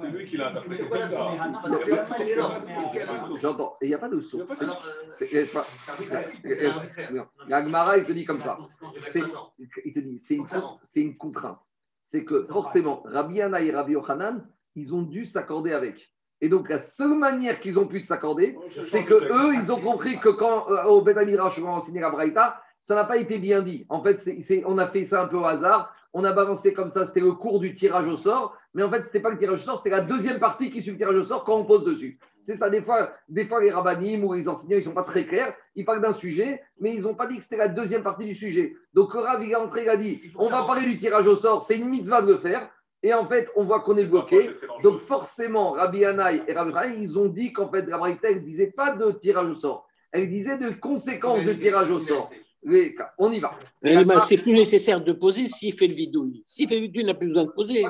C'est 0.00 0.06
lui 0.08 0.24
qui 0.26 0.38
l'a 0.38 0.48
interprété 0.48 0.76
C'est 0.82 0.88
quoi 0.88 0.98
la 0.98 1.06
ça. 1.06 1.30
source 1.30 1.36
J'entends. 3.42 3.76
Et 3.82 3.86
il 3.86 3.88
n'y 3.88 3.94
a 3.94 3.98
pas 3.98 4.08
de 4.08 4.20
source. 4.20 4.58
Gemara, 7.48 7.98
il 7.98 8.04
te 8.04 8.12
dit 8.12 8.24
comme 8.24 8.38
ça. 8.38 8.56
la 8.58 8.64
conséquence 8.64 8.94
de 8.94 9.00
C'est- 9.00 9.20
25 9.20 9.36
ans. 9.36 9.52
il 9.84 9.92
te 9.92 10.00
dit, 10.00 10.18
c'est 10.82 11.00
une, 11.02 11.16
contrainte. 11.18 11.60
C'est 12.02 12.24
que 12.24 12.44
forcément, 12.44 13.02
Rabbi 13.04 13.42
Anna 13.42 13.60
et 13.60 13.70
Rabbi 13.70 13.92
Yochanan, 13.92 14.46
ils 14.76 14.94
ont 14.94 15.02
dû 15.02 15.26
s'accorder 15.26 15.72
avec. 15.72 16.10
Et 16.40 16.48
donc, 16.48 16.70
la 16.70 16.78
seule 16.78 17.18
manière 17.18 17.60
qu'ils 17.60 17.78
ont 17.78 17.86
pu 17.86 18.02
s'accorder, 18.02 18.56
c'est 18.82 19.04
que 19.04 19.12
eux, 19.14 19.54
ils 19.54 19.70
ont 19.70 19.80
compris 19.80 20.18
que 20.18 20.30
quand 20.30 20.70
euh, 20.70 20.84
au 20.84 21.02
Beth 21.02 21.18
Midrash, 21.18 21.58
on 21.60 21.68
a 21.68 21.72
enseigné 21.72 22.00
la 22.00 22.08
Braïta, 22.08 22.62
ça 22.82 22.94
n'a 22.94 23.04
pas 23.04 23.16
été 23.16 23.38
bien 23.38 23.62
dit. 23.62 23.86
En 23.88 24.02
fait, 24.02 24.22
on 24.66 24.78
a 24.78 24.88
fait 24.88 25.04
ça 25.04 25.22
un 25.22 25.26
peu 25.26 25.36
au 25.36 25.44
hasard. 25.44 25.94
On 26.12 26.24
a 26.24 26.32
balancé 26.32 26.72
comme 26.72 26.90
ça, 26.90 27.06
c'était 27.06 27.20
le 27.20 27.32
cours 27.32 27.60
du 27.60 27.74
tirage 27.74 28.08
au 28.08 28.16
sort. 28.16 28.56
Mais 28.74 28.82
en 28.82 28.90
fait, 28.90 29.02
ce 29.02 29.06
n'était 29.06 29.20
pas 29.20 29.30
le 29.30 29.38
tirage 29.38 29.60
au 29.60 29.62
sort, 29.62 29.78
c'était 29.78 29.90
la 29.90 30.02
deuxième 30.02 30.40
partie 30.40 30.70
qui 30.70 30.82
suit 30.82 30.92
le 30.92 30.96
tirage 30.96 31.16
au 31.16 31.24
sort 31.24 31.44
quand 31.44 31.56
on 31.56 31.64
pose 31.64 31.84
dessus. 31.84 32.18
C'est 32.42 32.56
ça, 32.56 32.70
des 32.70 32.82
fois, 32.82 33.12
des 33.28 33.44
fois 33.44 33.62
les 33.62 33.70
rabbinim 33.70 34.24
ou 34.24 34.32
les 34.32 34.48
enseignants, 34.48 34.76
ils 34.76 34.80
ne 34.80 34.84
sont 34.84 34.92
pas 34.92 35.04
très 35.04 35.26
clairs. 35.26 35.54
Ils 35.76 35.84
parlent 35.84 36.00
d'un 36.00 36.12
sujet, 36.12 36.62
mais 36.80 36.94
ils 36.94 37.02
n'ont 37.02 37.14
pas 37.14 37.26
dit 37.26 37.36
que 37.36 37.44
c'était 37.44 37.58
la 37.58 37.68
deuxième 37.68 38.02
partie 38.02 38.24
du 38.24 38.34
sujet. 38.34 38.74
Donc, 38.94 39.14
le 39.14 39.20
Rav, 39.20 39.44
il 39.44 39.50
est 39.50 39.56
entré, 39.56 39.82
il 39.82 39.88
a 39.88 39.96
dit 39.96 40.20
on 40.36 40.48
va 40.48 40.64
parler 40.64 40.82
du 40.82 40.98
tirage 40.98 41.26
au 41.26 41.36
sort, 41.36 41.62
c'est 41.62 41.78
une 41.78 41.88
mitzvah 41.88 42.22
de 42.22 42.32
le 42.32 42.38
faire. 42.38 42.68
Et 43.02 43.14
en 43.14 43.26
fait, 43.26 43.48
on 43.56 43.64
voit 43.64 43.80
qu'on 43.80 43.96
est 43.96 44.04
bloqué. 44.04 44.50
Donc 44.82 45.00
forcément, 45.00 45.72
Rabbi 45.72 46.04
Anaï 46.04 46.42
et 46.46 46.52
Rabbi 46.52 46.70
Anaï, 46.72 47.02
ils 47.02 47.18
ont 47.18 47.28
dit 47.28 47.52
qu'en 47.52 47.70
fait, 47.70 47.86
la 47.86 47.98
ne 47.98 48.38
disait 48.40 48.72
pas 48.72 48.94
de 48.94 49.10
tirage 49.12 49.48
au 49.48 49.54
sort. 49.54 49.88
Elle 50.12 50.28
disait 50.28 50.58
de 50.58 50.70
conséquences 50.70 51.44
de 51.44 51.52
tirage 51.52 51.90
au 51.90 52.00
sort. 52.00 52.30
Les 52.62 52.94
cas. 52.94 53.14
On 53.16 53.32
y 53.32 53.40
va. 53.40 53.58
Mais 53.82 54.04
ben, 54.04 54.20
c'est 54.20 54.36
plus 54.36 54.52
nécessaire 54.52 55.00
de 55.00 55.12
poser 55.12 55.46
s'il 55.46 55.72
fait 55.72 55.86
le 55.86 55.94
vidouille. 55.94 56.44
S'il 56.46 56.68
fait 56.68 56.74
le 56.74 56.82
vidouille, 56.82 57.02
il 57.02 57.06
n'a 57.06 57.14
plus 57.14 57.28
besoin 57.28 57.44
de 57.44 57.50
poser. 57.50 57.82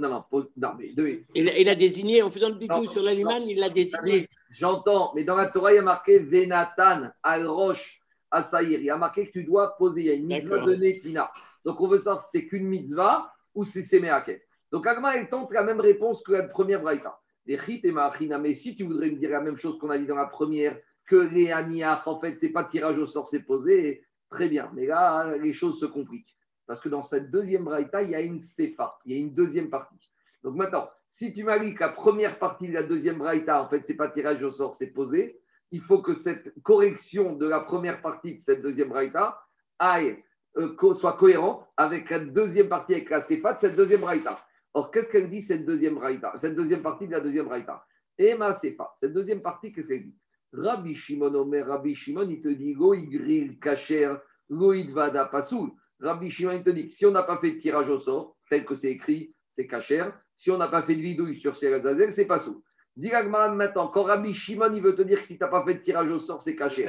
Non, 0.00 0.08
non, 0.10 0.24
pose- 0.30 0.50
non, 0.56 0.70
mais 0.78 0.92
Il, 1.34 1.48
a- 1.48 1.58
il 1.58 1.68
a 1.68 1.74
désigné, 1.74 2.22
en 2.22 2.30
faisant 2.30 2.50
le 2.50 2.58
vidouille 2.58 2.86
Non, 2.86 2.92
sur 2.92 3.02
l'animal, 3.02 3.42
il 3.46 3.58
l'a 3.58 3.70
désigné. 3.70 4.28
J'entends, 4.50 5.12
mais 5.14 5.24
dans 5.24 5.36
la 5.36 5.46
Torah, 5.48 5.72
il 5.72 5.76
y 5.76 5.78
a 5.78 5.82
marqué 5.82 6.18
Venatan, 6.18 7.08
al 7.22 7.46
Rosh, 7.46 8.00
Asaïr. 8.30 8.78
Il 8.80 8.84
y 8.84 8.90
a 8.90 8.98
marqué 8.98 9.26
que 9.26 9.32
tu 9.32 9.44
dois 9.44 9.76
poser. 9.78 10.02
Il 10.02 10.06
y 10.06 10.10
a 10.10 10.14
une 10.14 10.26
mitzvah 10.26 10.58
de 10.58 10.74
Netina. 10.74 11.30
Donc 11.64 11.80
on 11.80 11.88
veut 11.88 11.98
savoir 11.98 12.20
si 12.20 12.28
c'est 12.32 12.46
qu'une 12.46 12.66
mitzvah 12.66 13.32
ou 13.54 13.64
si 13.64 13.82
c'est 13.82 14.00
Meaket. 14.00 14.42
Donc 14.70 14.86
Agma, 14.86 15.16
elle 15.16 15.28
tente 15.30 15.52
la 15.52 15.62
même 15.62 15.80
réponse 15.80 16.22
que 16.22 16.32
la 16.32 16.42
première 16.44 16.82
Braïta. 16.82 17.18
Les 17.46 17.56
et. 17.56 17.92
Mais 18.40 18.54
si 18.54 18.76
tu 18.76 18.84
voudrais 18.84 19.10
me 19.10 19.16
dire 19.16 19.30
la 19.30 19.40
même 19.40 19.56
chose 19.56 19.78
qu'on 19.78 19.88
a 19.88 19.98
dit 19.98 20.06
dans 20.06 20.16
la 20.16 20.26
première, 20.26 20.76
que 21.06 21.16
les 21.16 21.50
Aniach, 21.50 22.06
en 22.06 22.20
fait, 22.20 22.36
c'est 22.38 22.50
pas 22.50 22.64
tirage 22.64 22.98
au 22.98 23.06
sort, 23.06 23.28
c'est 23.28 23.42
posé, 23.42 24.04
très 24.30 24.48
bien. 24.48 24.70
Mais 24.74 24.86
là, 24.86 25.36
les 25.36 25.52
choses 25.52 25.80
se 25.80 25.86
compliquent. 25.86 26.36
Parce 26.66 26.80
que 26.80 26.88
dans 26.88 27.02
cette 27.02 27.30
deuxième 27.30 27.64
Braïta, 27.64 28.02
il 28.02 28.10
y 28.10 28.14
a 28.14 28.20
une 28.20 28.40
Sefa, 28.40 28.98
il 29.06 29.12
y 29.12 29.16
a 29.16 29.18
une 29.18 29.32
deuxième 29.32 29.70
partie. 29.70 30.10
Donc 30.42 30.54
maintenant, 30.54 30.88
si 31.08 31.32
tu 31.32 31.42
m'as 31.42 31.58
dit 31.58 31.74
que 31.74 31.80
la 31.80 31.88
première 31.88 32.38
partie 32.38 32.68
de 32.68 32.74
la 32.74 32.82
deuxième 32.82 33.18
braïta, 33.18 33.62
en 33.62 33.68
fait, 33.68 33.84
c'est 33.84 33.96
pas 33.96 34.08
tirage 34.08 34.42
au 34.42 34.50
sort, 34.50 34.74
c'est 34.74 34.92
posé, 34.92 35.40
il 35.70 35.80
faut 35.80 36.00
que 36.00 36.12
cette 36.12 36.54
correction 36.62 37.34
de 37.36 37.46
la 37.46 37.60
première 37.60 38.00
partie 38.00 38.34
de 38.34 38.40
cette 38.40 38.62
deuxième 38.62 38.88
braïta 38.88 39.40
euh, 39.82 40.94
soit 40.94 41.16
cohérente 41.16 41.66
avec 41.76 42.10
la 42.10 42.20
deuxième 42.20 42.68
partie, 42.68 42.94
avec 42.94 43.10
la 43.10 43.20
séfa 43.20 43.54
de 43.54 43.60
cette 43.60 43.76
deuxième 43.76 44.00
braïta. 44.00 44.38
Or, 44.74 44.90
qu'est-ce 44.90 45.10
qu'elle 45.10 45.30
dit, 45.30 45.42
cette 45.42 45.64
deuxième 45.64 45.94
braïta, 45.94 46.34
cette 46.36 46.54
deuxième 46.54 46.82
partie 46.82 47.06
de 47.06 47.12
la 47.12 47.20
deuxième 47.20 47.46
braïta? 47.46 47.84
Et 48.16 48.34
ma 48.34 48.54
séfa, 48.54 48.92
cette 48.96 49.12
deuxième 49.12 49.40
partie, 49.40 49.72
qu'est-ce 49.72 49.88
qu'elle 49.88 50.04
dit? 50.04 50.16
Rabbi 50.52 50.94
Shimon 50.94 51.34
Omer, 51.34 51.66
Rabbi 51.66 51.94
Shimon, 51.94 52.28
il 52.30 52.40
te 52.40 52.48
dit 52.48 52.74
grill 52.74 53.58
kacher, 53.58 54.16
go 54.50 54.72
vada 54.92 55.26
pasoul. 55.26 55.70
Rabbi 56.00 56.30
Shimon, 56.30 56.52
il 56.52 56.64
te 56.64 56.70
dit 56.70 56.86
que 56.86 56.92
si 56.92 57.06
on 57.06 57.10
n'a 57.10 57.22
pas 57.22 57.38
fait 57.38 57.52
de 57.52 57.58
tirage 57.58 57.88
au 57.88 57.98
sort, 57.98 58.36
tel 58.48 58.64
que 58.64 58.74
c'est 58.74 58.92
écrit, 58.92 59.34
c'est 59.48 59.66
kacher. 59.66 60.08
Si 60.34 60.50
on 60.50 60.56
n'a 60.56 60.68
pas 60.68 60.82
fait 60.82 60.94
de 60.94 61.00
vidouille 61.00 61.40
sur 61.40 61.56
Serazazel, 61.56 62.12
c'est 62.12 62.26
pas 62.26 62.38
sous. 62.38 62.62
Dis 62.96 63.10
maintenant, 63.10 63.88
quand 63.88 64.04
Rabbi 64.04 64.32
Shimon, 64.32 64.72
il 64.74 64.82
veut 64.82 64.96
te 64.96 65.02
dire 65.02 65.20
que 65.20 65.24
si 65.24 65.38
tu 65.38 65.44
n'as 65.44 65.50
pas 65.50 65.64
fait 65.64 65.74
de 65.74 65.80
tirage 65.80 66.10
au 66.10 66.18
sort, 66.18 66.42
c'est 66.42 66.56
caché. 66.56 66.88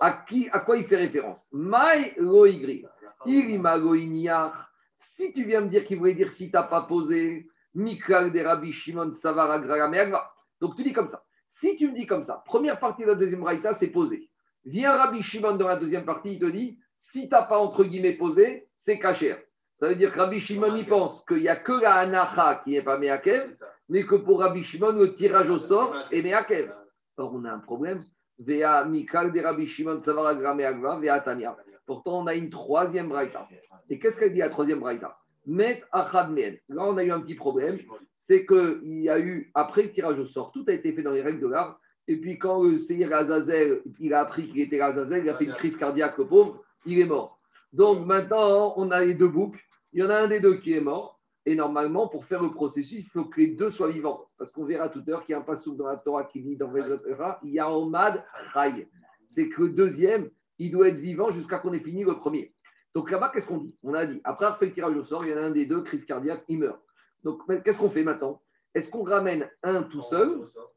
À, 0.00 0.24
qui, 0.28 0.48
à 0.50 0.60
quoi 0.60 0.76
il 0.76 0.84
fait 0.84 0.96
référence? 0.96 1.48
Mai 1.52 2.14
loigri. 2.18 2.84
Irima 3.24 3.76
loigniyar. 3.76 4.70
Si 4.98 5.32
tu 5.32 5.44
viens 5.44 5.62
me 5.62 5.68
dire 5.68 5.84
qu'il 5.84 5.98
voulait 5.98 6.14
dire 6.14 6.30
si 6.30 6.50
tu 6.50 6.56
n'as 6.56 6.64
pas 6.64 6.82
posé, 6.82 7.46
Mikral 7.74 8.32
de 8.32 8.40
Rabbi 8.40 8.72
Shimon 8.72 9.12
Savara 9.12 9.58
Gragameagva. 9.58 10.30
Donc 10.60 10.76
tu 10.76 10.82
dis 10.82 10.92
comme 10.92 11.08
ça. 11.08 11.25
Si 11.48 11.76
tu 11.76 11.88
me 11.88 11.94
dis 11.94 12.06
comme 12.06 12.22
ça, 12.22 12.42
première 12.44 12.78
partie 12.78 13.02
de 13.02 13.08
la 13.08 13.14
deuxième 13.14 13.44
raïta, 13.44 13.74
c'est 13.74 13.90
posé. 13.90 14.28
Viens 14.64 14.96
Rabbi 14.96 15.22
Shimon 15.22 15.56
dans 15.56 15.68
la 15.68 15.76
deuxième 15.76 16.04
partie, 16.04 16.34
il 16.34 16.38
te 16.38 16.46
dit 16.46 16.78
si 16.98 17.28
tu 17.28 17.34
n'as 17.34 17.42
pas 17.42 17.58
entre 17.58 17.84
guillemets 17.84 18.12
posé, 18.12 18.68
c'est 18.76 18.98
caché. 18.98 19.36
Ça 19.74 19.88
veut 19.88 19.94
dire 19.94 20.12
que 20.12 20.18
Rabbi 20.18 20.40
Shimon 20.40 20.74
y 20.74 20.84
pense 20.84 21.24
qu'il 21.24 21.38
n'y 21.38 21.48
a 21.48 21.56
que 21.56 21.72
la 21.72 21.96
Anacha 21.96 22.62
qui 22.64 22.70
n'est 22.70 22.82
pas 22.82 22.98
Meakev, 22.98 23.52
mais 23.88 24.06
que 24.06 24.14
pour 24.16 24.40
Rabbi 24.40 24.64
Shimon, 24.64 24.92
le 24.92 25.14
tirage 25.14 25.50
au 25.50 25.58
sort 25.58 25.94
est 26.10 26.22
Meakev. 26.22 26.72
Or, 27.18 27.34
on 27.34 27.44
a 27.44 27.52
un 27.52 27.58
problème. 27.58 28.02
Vea 28.38 28.84
Mikal 28.84 29.32
de 29.32 29.40
Rabbi 29.40 29.66
Shimon 29.66 30.00
Savaragra 30.00 30.54
Meagva, 30.54 30.98
Vea 30.98 31.20
Tanya. 31.20 31.56
Pourtant, 31.86 32.20
on 32.22 32.26
a 32.26 32.34
une 32.34 32.50
troisième 32.50 33.08
braïta. 33.08 33.48
Et 33.88 33.98
qu'est-ce 33.98 34.18
qu'elle 34.18 34.32
dit 34.32 34.40
la 34.40 34.50
troisième 34.50 34.80
braïta? 34.80 35.16
Met 35.46 35.82
Achad 35.92 36.30
Mehen. 36.30 36.58
Là, 36.68 36.84
on 36.84 36.96
a 36.96 37.04
eu 37.04 37.10
un 37.10 37.20
petit 37.20 37.34
problème. 37.34 37.78
C'est 38.18 38.44
qu'il 38.44 39.00
y 39.02 39.08
a 39.08 39.18
eu, 39.18 39.50
après 39.54 39.84
le 39.84 39.92
tirage 39.92 40.18
au 40.18 40.26
sort, 40.26 40.50
tout 40.52 40.64
a 40.68 40.72
été 40.72 40.92
fait 40.92 41.02
dans 41.02 41.12
les 41.12 41.22
règles 41.22 41.40
de 41.40 41.46
l'art. 41.46 41.80
Et 42.08 42.16
puis, 42.16 42.38
quand 42.38 42.62
le 42.62 42.78
Seir 42.78 43.12
Azazel, 43.12 43.82
il 44.00 44.14
a 44.14 44.20
appris 44.20 44.48
qu'il 44.48 44.60
était 44.60 44.80
Azazel, 44.80 45.24
il 45.24 45.30
a 45.30 45.36
fait 45.36 45.44
une 45.44 45.52
crise 45.52 45.76
cardiaque, 45.76 46.18
le 46.18 46.26
pauvre, 46.26 46.62
il 46.84 47.00
est 47.00 47.06
mort. 47.06 47.40
Donc, 47.72 48.06
maintenant, 48.06 48.74
on 48.76 48.90
a 48.90 49.04
les 49.04 49.14
deux 49.14 49.28
boucs. 49.28 49.58
Il 49.92 50.00
y 50.00 50.02
en 50.02 50.10
a 50.10 50.16
un 50.16 50.28
des 50.28 50.40
deux 50.40 50.56
qui 50.56 50.72
est 50.72 50.80
mort. 50.80 51.20
Et 51.48 51.54
normalement, 51.54 52.08
pour 52.08 52.24
faire 52.24 52.42
le 52.42 52.50
processus, 52.50 53.04
il 53.04 53.08
faut 53.08 53.24
que 53.24 53.40
les 53.40 53.48
deux 53.48 53.70
soient 53.70 53.90
vivants. 53.90 54.26
Parce 54.36 54.50
qu'on 54.50 54.64
verra 54.64 54.88
tout 54.88 54.98
à 55.06 55.10
l'heure 55.10 55.24
qu'il 55.24 55.32
y 55.32 55.36
a 55.36 55.38
un 55.38 55.42
passage 55.42 55.74
dans 55.74 55.86
la 55.86 55.96
Torah 55.96 56.24
qui 56.24 56.42
dit 56.42 56.56
dans 56.56 56.68
Vezatera, 56.68 57.38
il 57.44 57.52
y 57.52 57.60
a 57.60 57.70
Omad 57.70 58.24
Rai. 58.52 58.88
C'est 59.28 59.48
que 59.48 59.62
le 59.62 59.68
deuxième, 59.70 60.28
il 60.58 60.72
doit 60.72 60.88
être 60.88 60.98
vivant 60.98 61.30
jusqu'à 61.30 61.58
qu'on 61.58 61.72
ait 61.72 61.78
fini 61.78 62.02
le 62.02 62.16
premier. 62.16 62.52
Donc 62.96 63.10
là-bas, 63.10 63.28
qu'est-ce 63.28 63.46
qu'on 63.46 63.58
dit? 63.58 63.76
On 63.82 63.92
a 63.92 64.06
dit, 64.06 64.22
après 64.24 64.46
le 64.58 64.72
tirage 64.72 64.96
au 64.96 65.04
sort, 65.04 65.22
il 65.26 65.30
y 65.30 65.34
en 65.34 65.36
a 65.36 65.42
un 65.42 65.50
des 65.50 65.66
deux, 65.66 65.82
crise 65.82 66.06
cardiaque, 66.06 66.46
il 66.48 66.60
meurt. 66.60 66.80
Donc 67.24 67.42
qu'est-ce 67.62 67.78
qu'on 67.78 67.90
fait 67.90 68.02
maintenant? 68.02 68.40
Est-ce 68.74 68.90
qu'on 68.90 69.02
ramène 69.02 69.46
un 69.62 69.82
tout 69.82 70.00
seul 70.00 70.30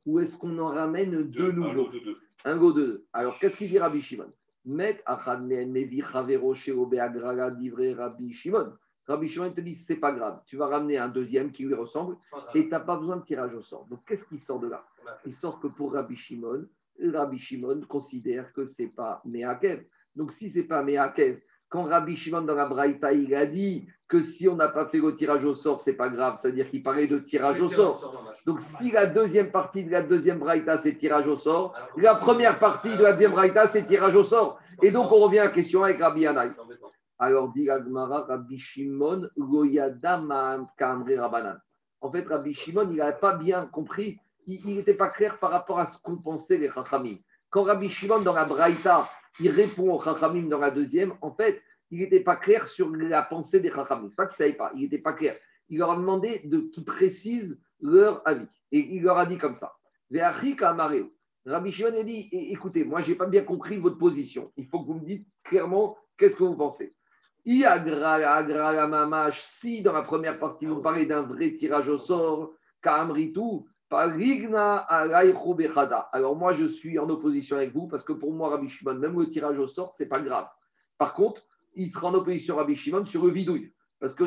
ou 0.06 0.20
est-ce 0.20 0.38
qu'on 0.38 0.60
en 0.60 0.68
ramène 0.68 1.24
deux 1.24 1.54
nouveaux 1.54 1.88
un 2.44 2.58
go 2.58 2.74
de 2.74 2.86
deux. 2.86 3.06
Alors, 3.14 3.40
qu'est-ce 3.40 3.56
qu'il 3.56 3.70
dit 3.70 3.80
Rabbi 3.80 4.02
Shimon? 4.02 4.34
Met 4.66 5.02
mevi 5.66 6.02
Rabbi 6.02 6.36
Shimon. 8.34 8.74
Rabbi 9.08 9.28
Shimon 9.30 9.52
te 9.54 9.62
dit, 9.62 9.76
c'est 9.76 9.96
pas 9.96 10.12
grave, 10.12 10.42
tu 10.46 10.58
vas 10.58 10.68
ramener 10.68 10.98
un 10.98 11.08
deuxième 11.08 11.54
qui 11.54 11.64
lui 11.64 11.74
ressemble 11.74 12.18
et 12.54 12.64
tu 12.64 12.70
n'as 12.70 12.82
pas 12.82 12.98
besoin 12.98 13.16
de 13.16 13.24
tirage 13.24 13.56
au 13.56 13.62
sort. 13.62 13.86
Donc, 13.86 14.02
qu'est-ce 14.06 14.26
qui 14.26 14.40
sort 14.40 14.60
de 14.60 14.68
là? 14.68 14.86
Il 15.26 15.34
sort 15.34 15.62
que 15.62 15.68
pour 15.68 15.94
Rabbi 15.94 16.18
Shimon, 16.18 16.68
Rabbi 17.02 17.40
Shimon 17.40 17.80
considère 17.88 18.52
que 18.52 18.66
c'est 18.66 18.90
pas 18.90 19.22
Meakev. 19.24 19.86
Donc, 20.18 20.34
si 20.34 20.52
c'est 20.52 20.64
pas 20.64 20.84
Meakev, 20.84 21.40
quand 21.70 21.84
Rabbi 21.84 22.16
Shimon 22.18 22.42
dans 22.42 22.56
la 22.56 22.66
Braïta, 22.66 23.08
a 23.10 23.46
dit 23.46 23.88
que 24.08 24.22
si 24.22 24.50
on 24.50 24.56
n'a 24.56 24.68
pas 24.68 24.88
fait 24.88 24.98
le 24.98 25.16
tirage 25.16 25.46
au 25.46 25.54
sort, 25.54 25.82
c'est 25.82 25.94
pas 25.94 26.10
grave, 26.10 26.38
c'est-à-dire 26.42 26.70
qu'il 26.70 26.82
parlait 26.82 27.06
de 27.06 27.20
tirage 27.20 27.62
au 27.62 27.70
sort. 27.70 28.34
Donc, 28.46 28.60
si 28.60 28.92
la 28.92 29.06
deuxième 29.06 29.52
partie 29.52 29.84
de 29.84 29.92
la 29.92 30.02
deuxième 30.02 30.40
braïta, 30.40 30.78
c'est 30.78 30.96
tirage 30.96 31.28
au 31.28 31.38
sort, 31.38 31.76
la 31.96 32.16
première 32.16 32.58
partie 32.58 32.98
de 32.98 33.04
la 33.04 33.14
deuxième 33.14 33.34
braïta, 33.34 33.68
c'est 33.68 33.86
tirage 33.86 34.16
au 34.16 34.24
sort. 34.24 34.60
Et 34.82 34.90
donc, 34.90 35.12
on 35.12 35.20
revient 35.20 35.40
à 35.40 35.46
la 35.46 35.52
question 35.52 35.84
avec 35.84 36.02
Rabbi 36.02 36.26
Anaï. 36.26 36.50
Alors, 37.20 37.52
dit 37.54 37.70
Agmara, 37.70 38.22
Rabbi 38.22 38.58
Shimon, 38.58 39.30
Rabanan. 39.38 40.68
En 42.02 42.12
fait, 42.12 42.28
Rabbi 42.28 42.54
Shimon, 42.54 42.88
il 42.90 42.98
n'avait 42.98 43.20
pas 43.20 43.36
bien 43.36 43.68
compris, 43.68 44.20
il 44.48 44.76
n'était 44.76 44.96
pas 44.96 45.10
clair 45.10 45.38
par 45.38 45.52
rapport 45.52 45.80
à 45.80 45.86
ce 45.86 46.02
qu'on 46.02 46.16
pensait 46.16 46.58
les 46.58 46.72
Chachamim. 46.72 47.18
Quand 47.52 47.64
Rabbi 47.64 47.90
Shimon, 47.90 48.22
dans 48.22 48.34
la 48.34 48.46
braïta, 48.46 49.08
il 49.40 49.50
répond 49.50 49.94
aux 49.94 50.02
Chachamim 50.02 50.48
dans 50.48 50.60
la 50.60 50.72
deuxième, 50.72 51.14
en 51.22 51.32
fait, 51.32 51.62
il 51.92 52.00
n'était 52.00 52.20
pas 52.20 52.36
clair 52.36 52.68
sur 52.68 52.90
la 52.96 53.24
pensée 53.24 53.60
des 53.60 53.72
Chachamim. 53.72 54.10
Pas 54.16 54.28
qu'il 54.28 54.44
ne 54.44 54.50
savait 54.50 54.58
pas, 54.58 54.72
il 54.76 54.82
n'était 54.82 55.00
pas 55.00 55.14
clair. 55.14 55.38
Il 55.70 55.80
leur 55.80 55.92
a 55.92 55.96
demandé 55.96 56.42
de 56.46 56.60
qu'ils 56.60 56.86
précisent 56.86 57.60
leur 57.82 58.22
avis. 58.28 58.48
Et 58.72 58.80
il 58.80 59.04
leur 59.04 59.18
a 59.18 59.26
dit 59.26 59.38
comme 59.38 59.56
ça. 59.56 59.76
Rabbi 61.46 61.72
Shimon 61.72 62.00
a 62.00 62.04
dit 62.04 62.30
écoutez, 62.32 62.84
moi, 62.84 63.02
je 63.02 63.10
n'ai 63.10 63.16
pas 63.16 63.28
bien 63.28 63.44
compris 63.44 63.78
votre 63.78 63.98
position. 63.98 64.52
Il 64.58 64.68
faut 64.68 64.82
que 64.82 64.88
vous 64.88 64.96
me 64.96 65.06
dites 65.06 65.28
clairement 65.44 65.98
qu'est-ce 66.18 66.38
que 66.38 66.44
vous 66.44 66.56
pensez. 66.56 66.96
Si 67.46 67.64
dans 69.82 69.94
la 69.94 70.02
première 70.04 70.38
partie 70.40 70.66
vous 70.66 70.82
parlez 70.82 71.06
d'un 71.06 71.22
vrai 71.22 71.54
tirage 71.56 71.88
au 71.88 71.98
sort, 71.98 72.54
bechada. 72.84 73.14
Alors 73.92 74.16
moi, 76.36 76.54
je 76.54 76.66
suis 76.66 77.00
en 77.00 77.10
opposition 77.10 77.58
avec 77.58 77.74
vous 77.74 77.88
parce 77.88 78.04
que 78.04 78.14
pour 78.14 78.32
moi, 78.34 78.50
Rabbi 78.50 78.70
Shimon, 78.70 78.96
même 78.96 79.18
le 79.18 79.30
tirage 79.30 79.58
au 79.58 79.68
sort, 79.68 79.96
c'est 79.96 80.08
pas 80.08 80.20
grave. 80.20 80.48
Par 80.98 81.14
contre, 81.14 81.42
il 81.74 81.90
sera 81.90 82.10
en 82.10 82.14
opposition 82.14 82.56
Rabbi 82.56 82.76
Shimon 82.76 83.06
sur 83.06 83.26
le 83.26 83.32
vidouille. 83.32 83.74
Parce 84.00 84.14
que. 84.14 84.24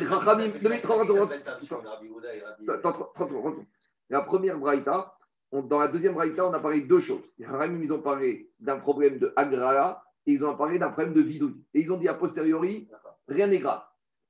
La 4.10 4.20
première 4.22 4.58
braïta, 4.58 5.14
dans 5.52 5.78
la 5.78 5.88
deuxième 5.88 6.14
braïta, 6.14 6.46
on 6.46 6.52
a 6.52 6.60
parlé 6.60 6.82
de 6.82 6.88
deux 6.88 7.00
choses. 7.00 7.22
Les 7.38 7.46
Haramim, 7.46 7.82
ils 7.82 7.92
ont 7.92 8.02
parlé 8.02 8.50
d'un 8.58 8.78
problème 8.78 9.18
de 9.18 9.32
agrala 9.36 10.02
et 10.26 10.32
ils 10.32 10.44
ont 10.44 10.56
parlé 10.56 10.78
d'un 10.78 10.90
problème 10.90 11.14
de 11.14 11.20
vidouille. 11.20 11.64
Et 11.72 11.80
ils 11.80 11.92
ont 11.92 11.98
dit 11.98 12.08
a 12.08 12.14
posteriori, 12.14 12.88
rien 13.28 13.46
n'est 13.46 13.60
grave. 13.60 13.82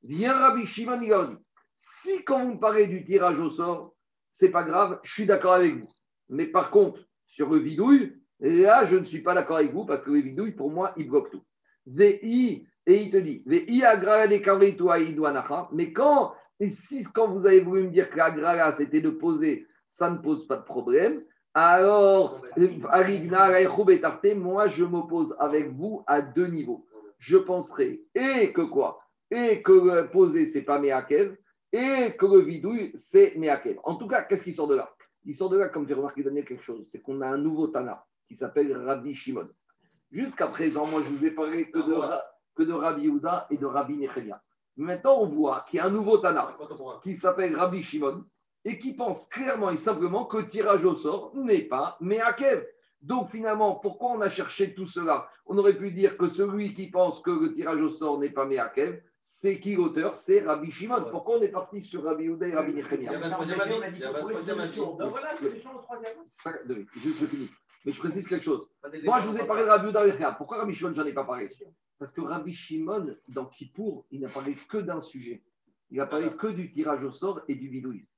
Viens 0.03 0.35
Rabbi 0.35 0.67
Shimon, 0.67 1.01
il 1.01 1.09
leur 1.09 1.29
dit 1.29 1.39
si 1.75 2.23
quand 2.25 2.45
vous 2.45 2.55
me 2.55 2.61
parlez 2.61 2.87
du 2.87 3.05
tirage 3.05 3.39
au 3.41 3.51
sort, 3.51 3.95
c'est 4.33 4.51
pas 4.51 4.65
grave, 4.65 4.99
je 5.05 5.13
suis 5.13 5.27
d'accord 5.27 5.53
avec 5.53 5.77
vous. 5.77 5.89
Mais 6.31 6.47
par 6.47 6.71
contre, 6.71 7.01
sur 7.27 7.51
le 7.51 7.59
vidouille, 7.59 8.15
là, 8.41 8.85
je 8.87 8.97
ne 8.97 9.05
suis 9.05 9.21
pas 9.21 9.35
d'accord 9.35 9.59
avec 9.59 9.73
vous 9.73 9.85
parce 9.85 10.03
que 10.03 10.11
le 10.11 10.21
vidouille, 10.21 10.53
pour 10.53 10.71
moi, 10.71 10.93
il 10.97 11.09
bloque 11.09 11.31
tout. 11.31 11.45
VI, 11.87 12.67
et 12.87 13.03
il 13.03 13.11
te 13.11 13.19
dit, 13.19 13.43
VI 13.47 13.83
mais 15.73 15.93
quand, 15.93 16.33
et 16.59 16.69
si 16.69 17.05
quand 17.05 17.29
vous 17.29 17.47
avez 17.47 17.61
voulu 17.61 17.85
me 17.85 17.91
dire 17.91 18.11
que 18.11 18.17
l'agrala, 18.17 18.73
c'était 18.73 19.01
de 19.01 19.11
poser, 19.11 19.67
ça 19.87 20.11
ne 20.11 20.19
pose 20.19 20.47
pas 20.47 20.57
de 20.57 20.65
problème, 20.65 21.23
alors, 21.55 22.41
moi, 22.57 24.69
je 24.69 24.85
m'oppose 24.85 25.37
avec 25.39 25.71
vous 25.73 26.03
à 26.07 26.23
deux 26.23 26.47
niveaux. 26.47 26.87
Je 27.19 27.37
penserai, 27.37 28.01
et 28.15 28.55
que 28.55 28.63
quoi? 28.63 29.01
Et 29.31 29.63
que 29.63 29.73
le 29.73 30.11
poser, 30.11 30.47
c'est 30.47 30.63
pas 30.63 30.79
Meakev, 30.79 31.37
et 31.73 32.15
que 32.17 32.27
le 32.27 32.41
vidouille, 32.41 32.93
c'est 32.95 33.35
Meakev. 33.37 33.79
En 33.85 33.97
tout 33.97 34.07
cas, 34.07 34.23
qu'est-ce 34.23 34.45
qui 34.45 34.53
sort 34.53 34.69
de 34.69 34.77
là? 34.77 34.95
Il 35.25 35.35
sort 35.35 35.49
de 35.49 35.57
là, 35.57 35.69
comme 35.69 35.87
j'ai 35.87 35.95
remarqué 35.95 36.23
donner 36.23 36.45
quelque 36.45 36.63
chose, 36.63 36.85
c'est 36.91 37.01
qu'on 37.01 37.21
a 37.21 37.29
un 37.29 37.39
nouveau 37.39 37.69
Tana 37.69 38.05
qui 38.29 38.35
s'appelle 38.35 38.77
Rabbi 38.77 39.15
Shimon. 39.15 39.49
Jusqu'à 40.11 40.49
présent, 40.49 40.87
moi, 40.87 41.01
je 41.03 41.09
vous 41.09 41.25
ai 41.25 41.31
parlé 41.31 41.71
que 41.71 41.79
de, 41.79 41.95
que 42.55 42.63
de 42.63 42.73
Rabbi 42.73 43.05
Yehuda 43.05 43.47
et 43.51 43.57
de 43.57 43.65
Rabbi 43.65 43.97
Nechemia. 43.97 44.43
Maintenant, 44.77 45.21
on 45.21 45.27
voit 45.27 45.65
qu'il 45.69 45.79
y 45.79 45.81
a 45.81 45.87
un 45.87 45.91
nouveau 45.91 46.19
Tana 46.19 46.57
qui 47.03 47.17
s'appelle 47.17 47.57
Rabbi 47.57 47.83
Shimon 47.83 48.25
et 48.65 48.79
qui 48.79 48.95
pense 48.95 49.27
clairement 49.29 49.71
et 49.71 49.77
simplement 49.77 50.27
que 50.27 50.39
le 50.39 50.47
tirage 50.47 50.85
au 50.85 50.95
sort 50.95 51.33
n'est 51.35 51.63
pas 51.63 51.97
Meakev. 52.01 52.67
Donc 53.01 53.31
finalement, 53.31 53.77
pourquoi 53.77 54.11
on 54.11 54.21
a 54.21 54.29
cherché 54.29 54.75
tout 54.75 54.87
cela? 54.87 55.29
On 55.47 55.59
aurait 55.59 55.77
pu 55.77 55.91
dire 55.91 56.17
que 56.17 56.27
celui 56.29 56.73
qui 56.73 56.89
pense 56.89 57.21
que 57.21 57.31
le 57.31 57.53
tirage 57.53 57.83
au 57.83 57.89
sort 57.89 58.19
n'est 58.19 58.31
pas 58.31 58.47
Meakev, 58.47 59.03
c'est 59.25 59.61
qui 59.61 59.77
l'auteur 59.77 60.17
C'est 60.17 60.41
Rabbi 60.41 60.69
Shimon. 60.73 61.05
Pourquoi 61.09 61.39
on 61.39 61.43
est 61.43 61.49
parti 61.49 61.81
sur 61.81 62.03
Rabbi 62.03 62.25
Yehuda 62.25 62.49
et 62.49 62.55
Rabbi 62.57 62.73
Il 62.73 62.79
y 62.79 62.83
Nechemia 62.83 63.11
avait 63.13 63.27
un 63.27 63.31
troisième 63.31 63.61
avis. 63.61 63.77
Il 63.95 64.01
y 64.01 64.05
avait 64.05 64.19
un 64.19 64.29
troisième 64.29 64.59
avis. 64.59 64.81
Voilà 64.81 65.37
solution 65.37 65.77
au 65.77 65.79
troisième. 65.79 66.85
Je 66.93 67.27
finis. 67.27 67.49
Mais 67.87 67.93
je 67.93 67.99
précise 68.01 68.27
quelque 68.27 68.43
chose. 68.43 68.69
Moi, 69.05 69.21
je 69.21 69.29
vous 69.29 69.39
ai 69.39 69.47
parlé 69.47 69.63
de 69.63 69.69
Rabbi 69.69 69.85
Yehuda 69.85 70.05
et 70.05 70.09
Nechemia. 70.09 70.33
Pourquoi 70.33 70.59
Rabbi 70.59 70.75
Shimon, 70.75 70.93
j'en 70.97 71.07
ai 71.07 71.13
pas 71.13 71.23
parlé 71.23 71.49
Parce 72.01 72.11
que 72.11 72.21
Rabbi 72.21 72.53
Shimon, 72.53 73.15
dans 73.29 73.47
Kippour, 73.47 74.07
il 74.11 74.23
n'a 74.23 74.29
parlé 74.29 74.57
que 74.69 74.79
d'un 74.79 75.01
sujet. 75.01 75.45
Il 75.93 76.01
a 76.01 76.07
parlé 76.07 76.29
que 76.31 76.49
du 76.49 76.69
tirage 76.69 77.05
au 77.05 77.13
sort 77.13 77.43
et 77.47 77.55
du 77.55 77.69
bidouille. 77.69 78.09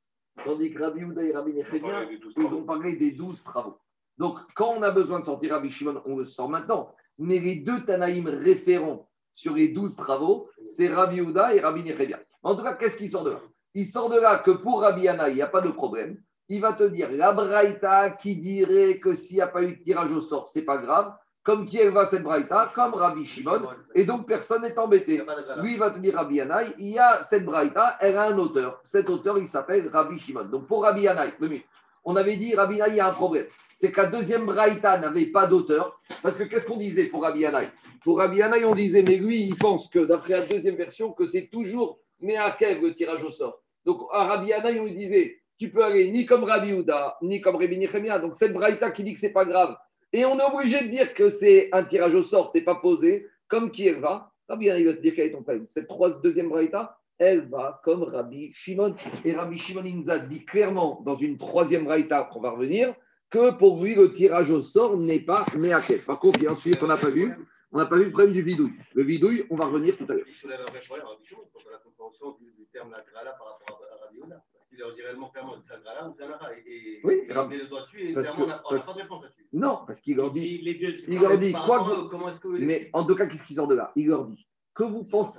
Tandis 0.43 0.73
que 0.73 0.83
Rabbi 0.83 1.01
Yehuda 1.01 1.23
et 1.23 1.33
Rabbi 1.35 1.53
Nechemia, 1.53 2.09
ils 2.39 2.55
ont 2.55 2.65
parlé 2.65 2.97
des 2.97 3.11
douze 3.11 3.45
travaux. 3.45 3.79
Donc, 4.17 4.39
quand 4.55 4.71
on 4.71 4.81
a 4.81 4.91
besoin 4.91 5.21
de 5.21 5.27
sortir 5.27 5.53
Rabbi 5.53 5.71
Shimon, 5.71 6.01
on 6.07 6.17
le 6.17 6.25
sort 6.25 6.49
maintenant. 6.49 6.95
Mais 7.19 7.41
les 7.41 7.57
deux 7.57 7.85
Tanaïm 7.85 8.27
référents 8.27 9.07
sur 9.35 9.55
les 9.55 9.69
douze 9.69 9.97
travaux, 9.97 10.49
c'est 10.67 10.89
Rabbi 10.89 11.17
Yehuda 11.17 11.55
et 11.55 11.61
Rabbi 11.61 11.85
Nechemia. 11.85 12.19
En 12.43 12.57
tout 12.57 12.63
cas, 12.63 12.75
qu'est-ce 12.75 12.97
qui 12.97 13.09
sort 13.09 13.25
de 13.25 13.33
là? 13.33 13.41
Il 13.75 13.85
sort 13.85 14.09
de 14.09 14.19
là 14.19 14.39
que 14.39 14.53
pour 14.53 14.81
Rabbi 14.81 15.03
Yana, 15.03 15.29
il 15.29 15.35
n'y 15.35 15.43
a 15.43 15.49
pas 15.49 15.61
de 15.61 15.71
problème. 15.71 16.17
Il 16.49 16.61
va 16.61 16.75
te 16.75 16.85
dire 16.85 17.11
la 17.11 17.33
Braïta 17.33 18.11
qui 18.11 18.37
dirait 18.37 19.01
que 19.01 19.15
s'il 19.15 19.37
n'y 19.37 19.43
a 19.43 19.49
pas 19.49 19.63
eu 19.63 19.77
de 19.77 19.83
tirage 19.83 20.13
au 20.13 20.21
sort, 20.21 20.47
c'est 20.47 20.63
pas 20.63 20.79
grave. 20.79 21.13
Comme 21.43 21.67
qui 21.67 21.79
elle 21.79 21.93
va 21.93 22.05
cette 22.05 22.23
Braïta? 22.23 22.71
Comme 22.75 22.95
Rabbi 22.95 23.27
Shimon. 23.27 23.63
Et 23.95 24.05
donc, 24.05 24.27
personne 24.27 24.63
n'est 24.63 24.79
embêté. 24.79 25.23
Lui, 25.59 25.73
il 25.75 25.79
va 25.79 25.91
te 25.91 25.99
dire 25.99 26.15
Rabbi 26.15 26.37
Yanaï, 26.37 26.75
il 26.79 26.91
y 26.91 26.99
a 26.99 27.23
cette 27.23 27.45
braïta, 27.45 27.97
elle 28.01 28.17
a 28.17 28.25
un 28.25 28.39
auteur. 28.39 28.79
Cet 28.83 29.11
auteur, 29.11 29.37
il 29.39 29.47
s'appelle 29.47 29.89
Rabbi 29.89 30.19
Shimon. 30.19 30.45
Donc 30.45 30.67
pour 30.69 30.83
Rabbi 30.83 31.03
Yanaï, 31.03 31.33
deux 31.41 31.49
minutes. 31.49 31.67
On 32.05 32.17
avait 32.17 32.37
dit 32.37 32.55
Rabbi 32.55 32.77
Yanaï, 32.77 32.93
il 32.95 32.97
y 32.97 33.01
a 33.01 33.09
un 33.09 33.13
problème. 33.13 33.47
C'est 33.75 33.91
que 33.91 34.01
la 34.01 34.07
deuxième 34.09 34.47
braïta 34.47 34.99
n'avait 34.99 35.27
pas 35.27 35.47
d'auteur. 35.47 36.01
Parce 36.23 36.37
que 36.37 36.45
qu'est-ce 36.45 36.67
qu'on 36.67 36.77
disait 36.77 37.07
pour 37.07 37.23
Rabbi 37.23 37.41
Yanaï 37.41 37.69
Pour 38.03 38.19
Rabbi 38.19 38.39
Yanaï, 38.39 38.65
on 38.65 38.75
disait, 38.75 39.03
mais 39.03 39.17
lui, 39.17 39.41
il 39.43 39.57
pense 39.57 39.89
que 39.89 40.01
d'après 40.01 40.35
la 40.35 40.43
deuxième 40.47 40.77
version, 40.77 41.13
que 41.13 41.27
c'est 41.27 41.49
toujours 41.49 41.99
Meakev 42.21 42.81
le 42.83 42.95
tirage 42.95 43.25
au 43.25 43.31
sort. 43.31 43.61
Donc 43.85 44.03
à 44.13 44.25
Rabbi 44.25 44.49
Yanaï, 44.49 44.81
on 44.81 44.85
lui 44.85 44.95
disait, 44.95 45.39
tu 45.59 45.71
peux 45.71 45.83
aller 45.85 46.11
ni 46.11 46.27
comme 46.27 46.45
Rabbi 46.45 46.73
Houda, 46.73 47.17
ni 47.23 47.41
comme 47.41 47.57
Rabbi 47.57 47.79
Nechemia. 47.79 48.19
Donc 48.19 48.37
cette 48.37 48.53
braïta 48.53 48.91
qui 48.91 49.03
dit 49.03 49.15
que 49.15 49.21
c'est 49.21 49.33
pas 49.33 49.45
grave. 49.45 49.77
Et 50.13 50.25
on 50.25 50.39
est 50.39 50.45
obligé 50.55 50.83
de 50.85 50.89
dire 50.89 51.13
que 51.15 51.29
c'est 51.29 51.69
un 51.73 51.85
tirage 51.85 52.15
au 52.15 52.23
sort, 52.23 52.51
c'est 52.53 52.61
pas 52.63 52.77
posé, 52.77 53.27
comme 53.49 53.71
qui 53.71 53.91
va. 53.91 54.31
Rabbi 54.49 54.67
Yanaï 54.67 54.85
va 54.85 54.95
te 54.95 55.01
dire 55.01 55.13
quel 55.17 55.27
est 55.29 55.33
ton 55.33 55.43
problème? 55.43 55.67
Cette 55.69 55.89
trois- 55.89 56.21
deuxième 56.21 56.49
braïta, 56.49 56.97
elle 57.19 57.49
va 57.49 57.81
comme 57.85 58.03
Rabbi 58.03 58.53
Shimon. 58.55 58.95
Et 59.25 59.35
Rabbi 59.35 59.57
Shimon 59.59 59.83
il 59.85 59.99
nous 59.99 60.11
a 60.11 60.19
dit 60.19 60.45
clairement 60.45 61.01
dans 61.05 61.17
une 61.17 61.39
troisième 61.39 61.85
braïta 61.85 62.29
qu'on 62.33 62.41
va 62.41 62.51
revenir 62.51 62.95
que 63.31 63.51
pour 63.53 63.83
lui, 63.83 63.95
le 63.97 64.13
tirage 64.13 64.51
au 64.51 64.63
sort 64.63 64.97
n'est 64.97 65.21
pas 65.21 65.45
Meakev. 65.57 66.05
Par 66.05 66.21
contre, 66.21 66.39
il 66.39 66.45
y 66.45 66.47
a 66.47 66.53
un 66.53 66.55
sujet 66.55 66.77
qu'on 66.79 66.87
n'a 66.87 66.97
pas 66.97 67.11
vu. 67.11 67.33
On 67.73 67.79
n'a 67.79 67.87
pas 67.87 67.97
vu 67.97 68.05
le 68.05 68.11
problème 68.13 68.33
du 68.33 68.41
vidouille. 68.43 68.75
Le 68.95 69.03
vidouille, 69.03 69.45
on 69.51 69.57
va 69.57 69.65
revenir 69.67 69.97
tout 69.97 70.07
à 70.09 70.15
l'heure. 70.15 70.25
Il 70.29 70.33
soulève 70.33 70.61
un 70.61 70.71
vrai 70.71 70.79
problème, 70.87 71.07
Rabbi 71.09 71.25
Shimon, 71.27 71.43
à 71.69 71.73
la 71.73 71.79
compréhension 71.79 72.37
du, 72.39 72.53
du 72.57 72.67
terme 72.73 72.93
la 72.93 73.03
grala 73.03 73.33
par 73.33 73.59
rapport 73.59 73.83
à, 73.91 74.05
Rabbi 74.05 74.19
Yehuda. 74.19 74.37
Parce 74.55 74.69
qu'il 74.69 74.79
leur 74.79 74.95
dit 74.95 75.03
réellement 75.03 75.31
clairement 75.31 75.57
c'est 75.61 75.75
un 75.75 75.81
grala 75.81 76.09
ou 76.09 76.15
c'est 76.17 76.23
un 76.23 76.31
ara. 76.31 76.57
Et, 76.57 76.61
et, 76.71 77.01
Oui, 77.03 77.23
et 77.29 77.33
Rabbi- 77.33 77.55
il 77.55 77.59
met 77.59 77.63
le 77.65 77.69
doigt 77.69 77.83
dessus 77.83 78.11
et 78.11 78.13
parce 78.13 78.29
clairement, 78.29 78.45
on 78.45 78.49
n'a 78.49 78.63
on 78.65 78.77
pas 78.79 78.93
de 78.93 78.99
réponse 79.01 79.23
là-dessus. 79.25 79.47
Non, 79.53 79.79
parce 79.85 80.01
qu'il 80.01 80.17
leur 80.17 80.31
dit. 80.31 80.59
Les 80.59 80.75
deux. 80.75 80.95
Il 81.09 81.19
leur 81.19 81.37
dit, 81.37 81.53
quoi 81.53 82.07
Comment 82.09 82.29
est-ce 82.29 82.39
que 82.39 82.47
vous 82.47 82.59
Mais 82.59 82.91
en 82.93 83.05
tout 83.05 83.17
cas, 83.17 83.27
qu'est-ce 83.27 83.45
qu'ils 83.45 83.57
sortent 83.57 83.71
de 83.71 83.75
là? 83.75 83.91
Il 83.97 84.07
leur 84.07 84.25
dit 84.27 84.47
que 84.75 84.83
vous 84.83 85.05
pensez, 85.05 85.39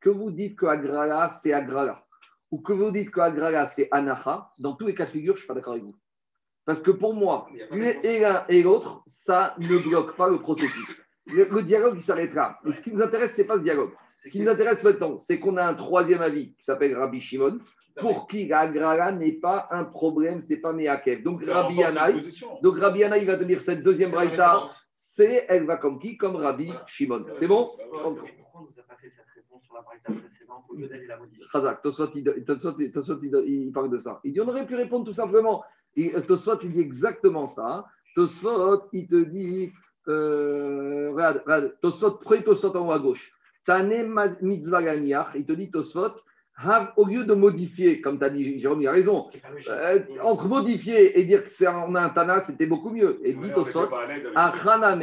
que 0.00 0.10
vous 0.10 0.30
dites 0.30 0.56
que 0.56 0.66
Agrala, 0.66 1.28
c'est 1.28 1.52
Agrala, 1.52 2.04
ou 2.50 2.58
que 2.58 2.72
vous 2.72 2.90
dites 2.90 3.10
que 3.10 3.20
Agrala, 3.20 3.66
c'est 3.66 3.88
Anaha, 3.92 4.52
dans 4.58 4.74
tous 4.74 4.86
les 4.86 4.94
cas 4.94 5.06
de 5.06 5.10
figure, 5.10 5.34
je 5.34 5.38
ne 5.38 5.42
suis 5.42 5.48
pas 5.48 5.54
d'accord 5.54 5.74
avec 5.74 5.84
vous. 5.84 5.94
Parce 6.64 6.80
que 6.80 6.90
pour 6.90 7.14
moi, 7.14 7.48
l'un 7.70 8.44
et 8.48 8.62
l'autre, 8.62 9.02
ça 9.06 9.54
ne 9.58 9.78
bloque 9.78 10.16
pas 10.16 10.28
le 10.28 10.38
processus. 10.38 10.96
Le, 11.32 11.44
le 11.44 11.62
dialogue, 11.62 11.94
il 11.96 12.02
s'arrête 12.02 12.34
là. 12.34 12.58
Et 12.66 12.72
ce 12.72 12.82
qui 12.82 12.92
nous 12.92 13.02
intéresse, 13.02 13.34
ce 13.36 13.42
n'est 13.42 13.46
pas 13.46 13.56
ce 13.56 13.62
dialogue. 13.62 13.92
Ce 14.24 14.30
qui 14.30 14.40
nous 14.40 14.48
intéresse 14.48 14.82
maintenant, 14.84 15.18
c'est 15.18 15.38
qu'on 15.38 15.56
a 15.56 15.64
un 15.64 15.74
troisième 15.74 16.20
avis 16.22 16.54
qui 16.54 16.64
s'appelle 16.64 16.96
Rabbi 16.96 17.20
Shimon, 17.20 17.58
pour 18.00 18.26
qui 18.26 18.46
la 18.48 18.60
Agrala 18.60 19.12
n'est 19.12 19.32
pas 19.32 19.68
un 19.70 19.84
problème, 19.84 20.40
c'est 20.40 20.56
pas 20.58 20.72
Meakev. 20.72 21.22
Donc 21.22 21.44
Rabbi 21.44 21.76
Yanaï, 21.76 22.22
donc 22.62 22.78
Rabbi 22.78 23.00
Yanaï 23.00 23.24
va 23.24 23.36
tenir 23.36 23.60
cette 23.60 23.82
deuxième 23.82 24.10
braïta. 24.10 24.64
C'est 25.04 25.46
elle 25.48 25.66
va 25.66 25.78
comme 25.78 25.98
qui 25.98 26.16
Comme 26.16 26.36
Rabbi 26.36 26.72
Shimon. 26.86 27.26
C'est 27.34 27.48
bon 27.48 27.66
pourquoi 27.66 28.06
on 28.54 28.60
ne 28.60 28.66
nous 28.68 28.78
a 28.78 28.82
pas 28.84 28.94
fait 28.94 29.10
cette 29.10 29.26
réponse 29.34 29.64
sur 29.64 29.74
la 29.74 29.82
précédente 29.82 30.64
au 30.68 30.74
lieu 30.76 30.86
d'aller 30.86 31.08
la 31.08 31.16
modifier 31.18 31.44
Chazak, 31.52 31.82
Tosfot, 31.82 32.10
il, 32.14 33.72
parle 33.72 33.90
de 33.90 33.98
ça. 33.98 34.20
Il 34.22 34.32
dit 34.32 34.40
on 34.40 34.46
aurait 34.46 34.64
pu 34.64 34.76
répondre 34.76 35.04
tout 35.04 35.12
simplement. 35.12 35.64
Euh, 35.98 36.20
Tosfot, 36.20 36.58
il 36.62 36.72
dit 36.72 36.80
exactement 36.80 37.48
ça. 37.48 37.84
Tosfot, 38.14 38.88
il 38.92 39.08
te 39.08 39.16
dit 39.16 39.72
euh, 40.06 41.10
regarde, 41.10 41.42
regarde, 41.44 41.76
Tosfot, 41.82 42.12
prenez 42.22 42.44
Tosfot 42.44 42.74
en 42.76 42.86
haut 42.86 42.92
à 42.92 43.00
gauche. 43.00 43.32
Tane 43.64 44.14
mitzvah 44.40 44.94
il 44.94 45.44
te 45.44 45.52
dit 45.52 45.70
Tosfot, 45.72 46.14
Hav, 46.14 46.22
au 46.96 47.04
lieu 47.06 47.24
de 47.24 47.34
modifier, 47.34 48.00
comme 48.00 48.18
tu 48.18 48.24
as 48.24 48.30
dit, 48.30 48.58
Jérôme, 48.58 48.82
il 48.82 48.88
a 48.88 48.92
raison. 48.92 49.28
Euh, 49.68 50.00
entre 50.22 50.48
modifier 50.48 51.18
et 51.18 51.24
dire 51.24 51.44
que 51.44 51.50
c'est 51.50 51.68
on 51.68 51.94
a 51.94 52.00
un 52.02 52.10
Tana, 52.10 52.40
c'était 52.40 52.66
beaucoup 52.66 52.90
mieux. 52.90 53.20
Et 53.24 53.32
dit 53.32 53.50
à 54.34 54.48
Haname, 54.48 55.02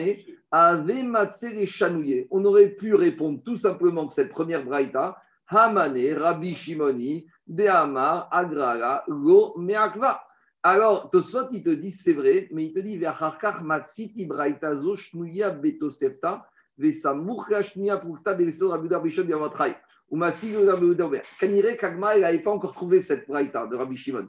avait 0.51 1.03
matzé 1.03 1.53
les 1.53 1.68
chanouillés. 1.68 2.28
On 2.32 2.43
aurait 2.45 2.70
pu 2.70 2.95
répondre 2.95 3.41
tout 3.43 3.57
simplement 3.57 4.07
que 4.07 4.14
cette 4.14 4.30
première 4.30 4.64
braïta, 4.66 5.18
Hamane, 5.47 6.14
Rabbi 6.14 6.53
Shimoni, 6.53 7.26
Deama, 7.47 8.28
Agrara, 8.32 9.03
Lo, 9.07 9.55
Meakva. 9.57 10.22
Alors, 10.62 11.10
Tosfot, 11.10 11.49
il 11.53 11.64
te 11.64 11.70
dit, 11.70 11.91
c'est 11.91 12.14
vrai, 12.14 12.49
mais 12.51 12.66
il 12.66 12.74
te 12.74 12.80
dit, 12.80 12.97
Ve'acharkar 12.97 13.64
matziti 13.64 14.26
braïta 14.26 14.76
zo 14.76 14.97
shnouya 14.97 15.51
betosefta, 15.51 16.45
ve'samur 16.78 17.47
kashnia 17.47 17.97
pukta 17.97 18.36
devesod 18.36 18.72
Rabbi 18.72 18.88
Uda 18.88 18.99
Bishon 18.99 19.28
Yamatrai. 19.28 19.76
Rabbi. 20.12 21.18
Kanire 21.39 21.78
Kagma, 21.78 22.16
il 22.18 22.22
n'avait 22.22 22.39
pas 22.39 22.51
encore 22.51 22.74
trouvé 22.74 23.01
cette 23.01 23.28
braïta 23.28 23.68
de 23.68 23.76
Rabbi 23.76 23.95
Shimon. 23.97 24.28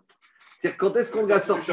C'est-à-dire, 0.61 0.79
quand 0.79 0.95
est-ce 0.97 1.11
qu'on 1.11 1.27
l'a 1.27 1.41
sorti 1.41 1.73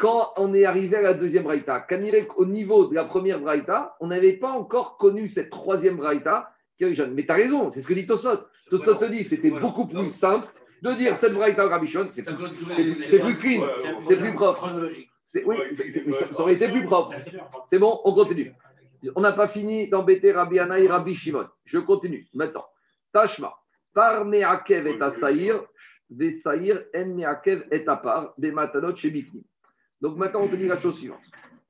quand 0.00 0.32
on 0.36 0.54
est 0.54 0.64
arrivé 0.64 0.96
à 0.96 1.00
la 1.02 1.14
deuxième 1.14 1.42
braïta, 1.44 1.80
Kanirek, 1.80 2.38
au 2.38 2.44
niveau 2.46 2.86
de 2.86 2.94
la 2.94 3.04
première 3.04 3.40
braïta, 3.40 3.96
on 4.00 4.08
n'avait 4.08 4.34
pas 4.34 4.50
encore 4.50 4.96
connu 4.96 5.26
cette 5.28 5.50
troisième 5.50 5.96
braïta 5.96 6.50
qui 6.76 6.84
est 6.84 6.94
jeune. 6.94 7.14
Mais 7.14 7.24
tu 7.24 7.32
as 7.32 7.34
raison, 7.34 7.70
c'est 7.70 7.82
ce 7.82 7.88
que 7.88 7.94
dit 7.94 8.06
Tosot. 8.06 8.38
Tosot 8.70 8.94
te 8.96 9.04
dit 9.06 9.24
c'était 9.24 9.50
beaucoup 9.50 9.86
plus 9.86 10.10
simple 10.10 10.46
de 10.82 10.92
dire 10.92 11.16
cette 11.16 11.32
braïta 11.34 11.66
au 11.66 11.68
Rabichon, 11.70 12.06
c'est 12.10 12.22
plus, 12.24 12.34
c'est- 12.74 13.04
c'est 13.06 13.18
plus 13.20 13.38
clean, 13.38 13.62
c'est 14.00 14.16
plus 14.18 14.34
propre. 14.34 14.58
Chronologique. 14.66 15.08
C'est- 15.26 15.44
Oui, 15.44 15.56
ça, 16.32 16.42
aurait 16.42 16.54
été 16.54 16.68
plus 16.68 16.84
propre. 16.84 17.12
C'est 17.68 17.78
bon, 17.78 18.00
on 18.04 18.12
continue. 18.14 18.52
On 19.14 19.20
n'a 19.20 19.32
pas 19.32 19.48
fini 19.48 19.88
d'embêter 19.88 20.32
Rabbi 20.32 20.58
Anna 20.58 20.78
et 20.78 20.86
Rabbi 20.88 21.14
Shimon. 21.14 21.46
Je 21.64 21.78
continue 21.78 22.28
maintenant. 22.34 22.64
Tashma. 23.16 23.58
Par 23.94 24.26
Meakev 24.26 24.86
et 24.86 25.00
Asaïr, 25.00 25.64
des 26.10 26.32
Saïr, 26.32 26.84
en 26.94 27.06
Meakev 27.14 27.66
et 27.70 27.88
Apar, 27.88 28.34
des 28.36 28.52
Matanot 28.52 28.94
chez 28.94 29.08
Bifni. 29.08 29.42
Donc 30.02 30.18
maintenant, 30.18 30.42
on 30.42 30.48
te 30.48 30.56
dit 30.56 30.66
la 30.66 30.78
chose 30.78 30.98
suivante. 30.98 31.24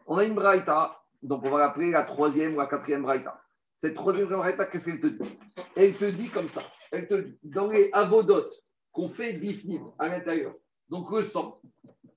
On 0.08 0.16
a 0.16 0.24
une 0.24 0.34
braïta, 0.34 1.00
donc 1.22 1.44
on 1.44 1.50
va 1.50 1.58
l'appeler 1.58 1.92
la 1.92 2.02
troisième 2.02 2.54
ou 2.54 2.58
la 2.58 2.66
quatrième 2.66 3.02
braïta. 3.02 3.40
Cette 3.76 3.94
troisième 3.94 4.26
braïta, 4.26 4.64
qu'est-ce 4.64 4.86
qu'elle 4.86 4.98
te 4.98 5.06
dit? 5.06 5.38
Elle 5.76 5.94
te 5.94 6.06
dit 6.06 6.28
comme 6.30 6.48
ça. 6.48 6.62
Elle 6.90 7.06
te 7.06 7.14
dit, 7.14 7.38
dans 7.44 7.68
les 7.68 7.90
avodotes 7.92 8.64
qu'on 8.90 9.08
fait 9.08 9.34
bifnim 9.34 9.92
à 10.00 10.08
l'intérieur, 10.08 10.52
donc 10.88 11.12
le 11.12 11.22
sang, 11.22 11.60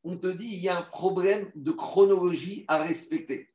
on 0.04 0.18
te 0.18 0.26
dit 0.26 0.48
il 0.48 0.60
y 0.60 0.70
a 0.70 0.80
un 0.80 0.84
problème 0.90 1.52
de 1.54 1.72
chronologie 1.72 2.66
à 2.68 2.82
respecter. 2.82 3.48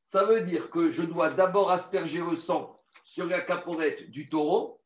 Ça 0.00 0.24
veut 0.24 0.40
dire 0.40 0.70
que 0.70 0.90
je 0.90 1.02
dois 1.02 1.28
d'abord 1.28 1.70
asperger 1.70 2.22
le 2.22 2.34
sang 2.34 2.80
sur 3.04 3.26
la 3.26 3.42
caporette 3.42 4.10
du 4.10 4.30
taureau 4.30 4.78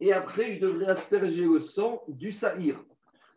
et 0.00 0.12
après 0.12 0.52
je 0.52 0.60
devrais 0.60 0.86
asperger 0.86 1.44
le 1.44 1.60
sang 1.60 2.02
du 2.08 2.32
saïr. 2.32 2.82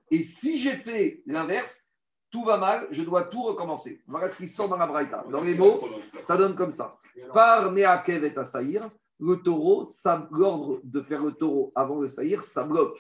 Et 0.10 0.24
si 0.24 0.58
j'ai 0.60 0.76
fait 0.76 1.22
l'inverse, 1.26 1.92
tout 2.32 2.44
va 2.44 2.58
mal, 2.58 2.88
je 2.92 3.04
dois 3.04 3.26
tout 3.26 3.44
recommencer. 3.44 4.02
Voilà 4.08 4.30
ce 4.30 4.38
qui 4.38 4.48
sort 4.48 4.70
dans 4.70 4.78
la 4.78 4.88
braïta. 4.88 5.26
Dans 5.30 5.42
les 5.42 5.56
mots, 5.56 5.82
ça 6.22 6.38
donne 6.38 6.56
comme 6.56 6.72
ça. 6.72 6.98
Par 7.34 7.72
Meakev 7.72 8.24
et 8.24 8.46
Saïr, 8.46 8.90
le 9.20 9.36
taureau, 9.38 9.86
l'ordre 10.32 10.80
de 10.84 11.02
faire 11.02 11.24
le 11.24 11.34
taureau 11.34 11.72
avant 11.76 12.00
le 12.00 12.08
Saïr, 12.08 12.44
ça 12.44 12.64
bloque. 12.64 12.98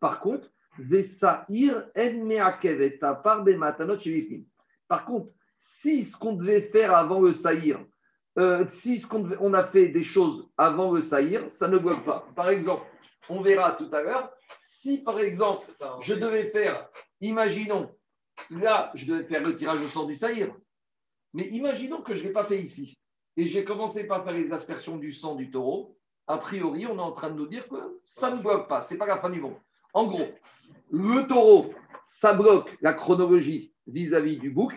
Par 0.00 0.20
contre, 0.20 0.48
Saïr 1.04 1.84
en 1.96 2.24
Meakev 2.24 2.82
et 2.82 2.98
par 2.98 3.42
des 3.44 3.56
Matanot 3.56 3.98
chez 3.98 4.12
Bifnim. 4.12 4.44
Par 4.88 5.04
contre, 5.04 5.32
si 5.58 6.04
ce 6.04 6.16
qu'on 6.16 6.32
devait 6.32 6.60
faire 6.60 6.94
avant 6.94 7.20
le 7.20 7.32
Saïr, 7.32 7.78
euh, 8.38 8.64
si 8.68 8.98
ce 8.98 9.06
qu'on 9.06 9.28
on 9.40 9.54
a 9.54 9.64
fait 9.64 9.88
des 9.88 10.02
choses 10.02 10.48
avant 10.56 10.90
le 10.92 11.00
Saïr, 11.00 11.50
ça 11.50 11.68
ne 11.68 11.78
bloque 11.78 12.04
pas. 12.04 12.26
Par 12.34 12.48
exemple, 12.48 12.84
on 13.28 13.40
verra 13.40 13.72
tout 13.72 13.88
à 13.92 14.02
l'heure, 14.02 14.32
si 14.60 15.02
par 15.02 15.20
exemple, 15.20 15.66
je 16.00 16.14
devais 16.14 16.50
faire, 16.50 16.88
imaginons, 17.20 17.90
là, 18.50 18.90
je 18.94 19.06
devais 19.06 19.24
faire 19.24 19.42
le 19.42 19.54
tirage 19.54 19.80
au 19.80 19.86
sang 19.86 20.04
du 20.04 20.16
Saïr, 20.16 20.54
mais 21.34 21.48
imaginons 21.48 22.02
que 22.02 22.14
je 22.14 22.22
ne 22.22 22.28
l'ai 22.28 22.32
pas 22.32 22.44
fait 22.44 22.58
ici. 22.58 22.98
Et 23.36 23.46
j'ai 23.46 23.64
commencé 23.64 24.06
par 24.06 24.24
faire 24.24 24.34
les 24.34 24.52
aspersions 24.52 24.96
du 24.96 25.10
sang 25.10 25.34
du 25.34 25.50
taureau. 25.50 25.96
A 26.26 26.36
priori, 26.38 26.86
on 26.86 26.98
est 26.98 27.02
en 27.02 27.12
train 27.12 27.30
de 27.30 27.36
nous 27.36 27.46
dire 27.46 27.66
que 27.68 28.00
ça 28.04 28.30
ne 28.30 28.40
bloque 28.40 28.68
pas. 28.68 28.82
Ce 28.82 28.92
n'est 28.92 28.98
pas 28.98 29.06
la 29.06 29.18
fin 29.18 29.30
du 29.30 29.40
monde. 29.40 29.56
En 29.94 30.06
gros, 30.06 30.28
le 30.90 31.26
taureau, 31.26 31.72
ça 32.04 32.34
bloque 32.34 32.76
la 32.82 32.92
chronologie 32.92 33.72
vis-à-vis 33.86 34.38
du 34.38 34.50
bouc, 34.50 34.74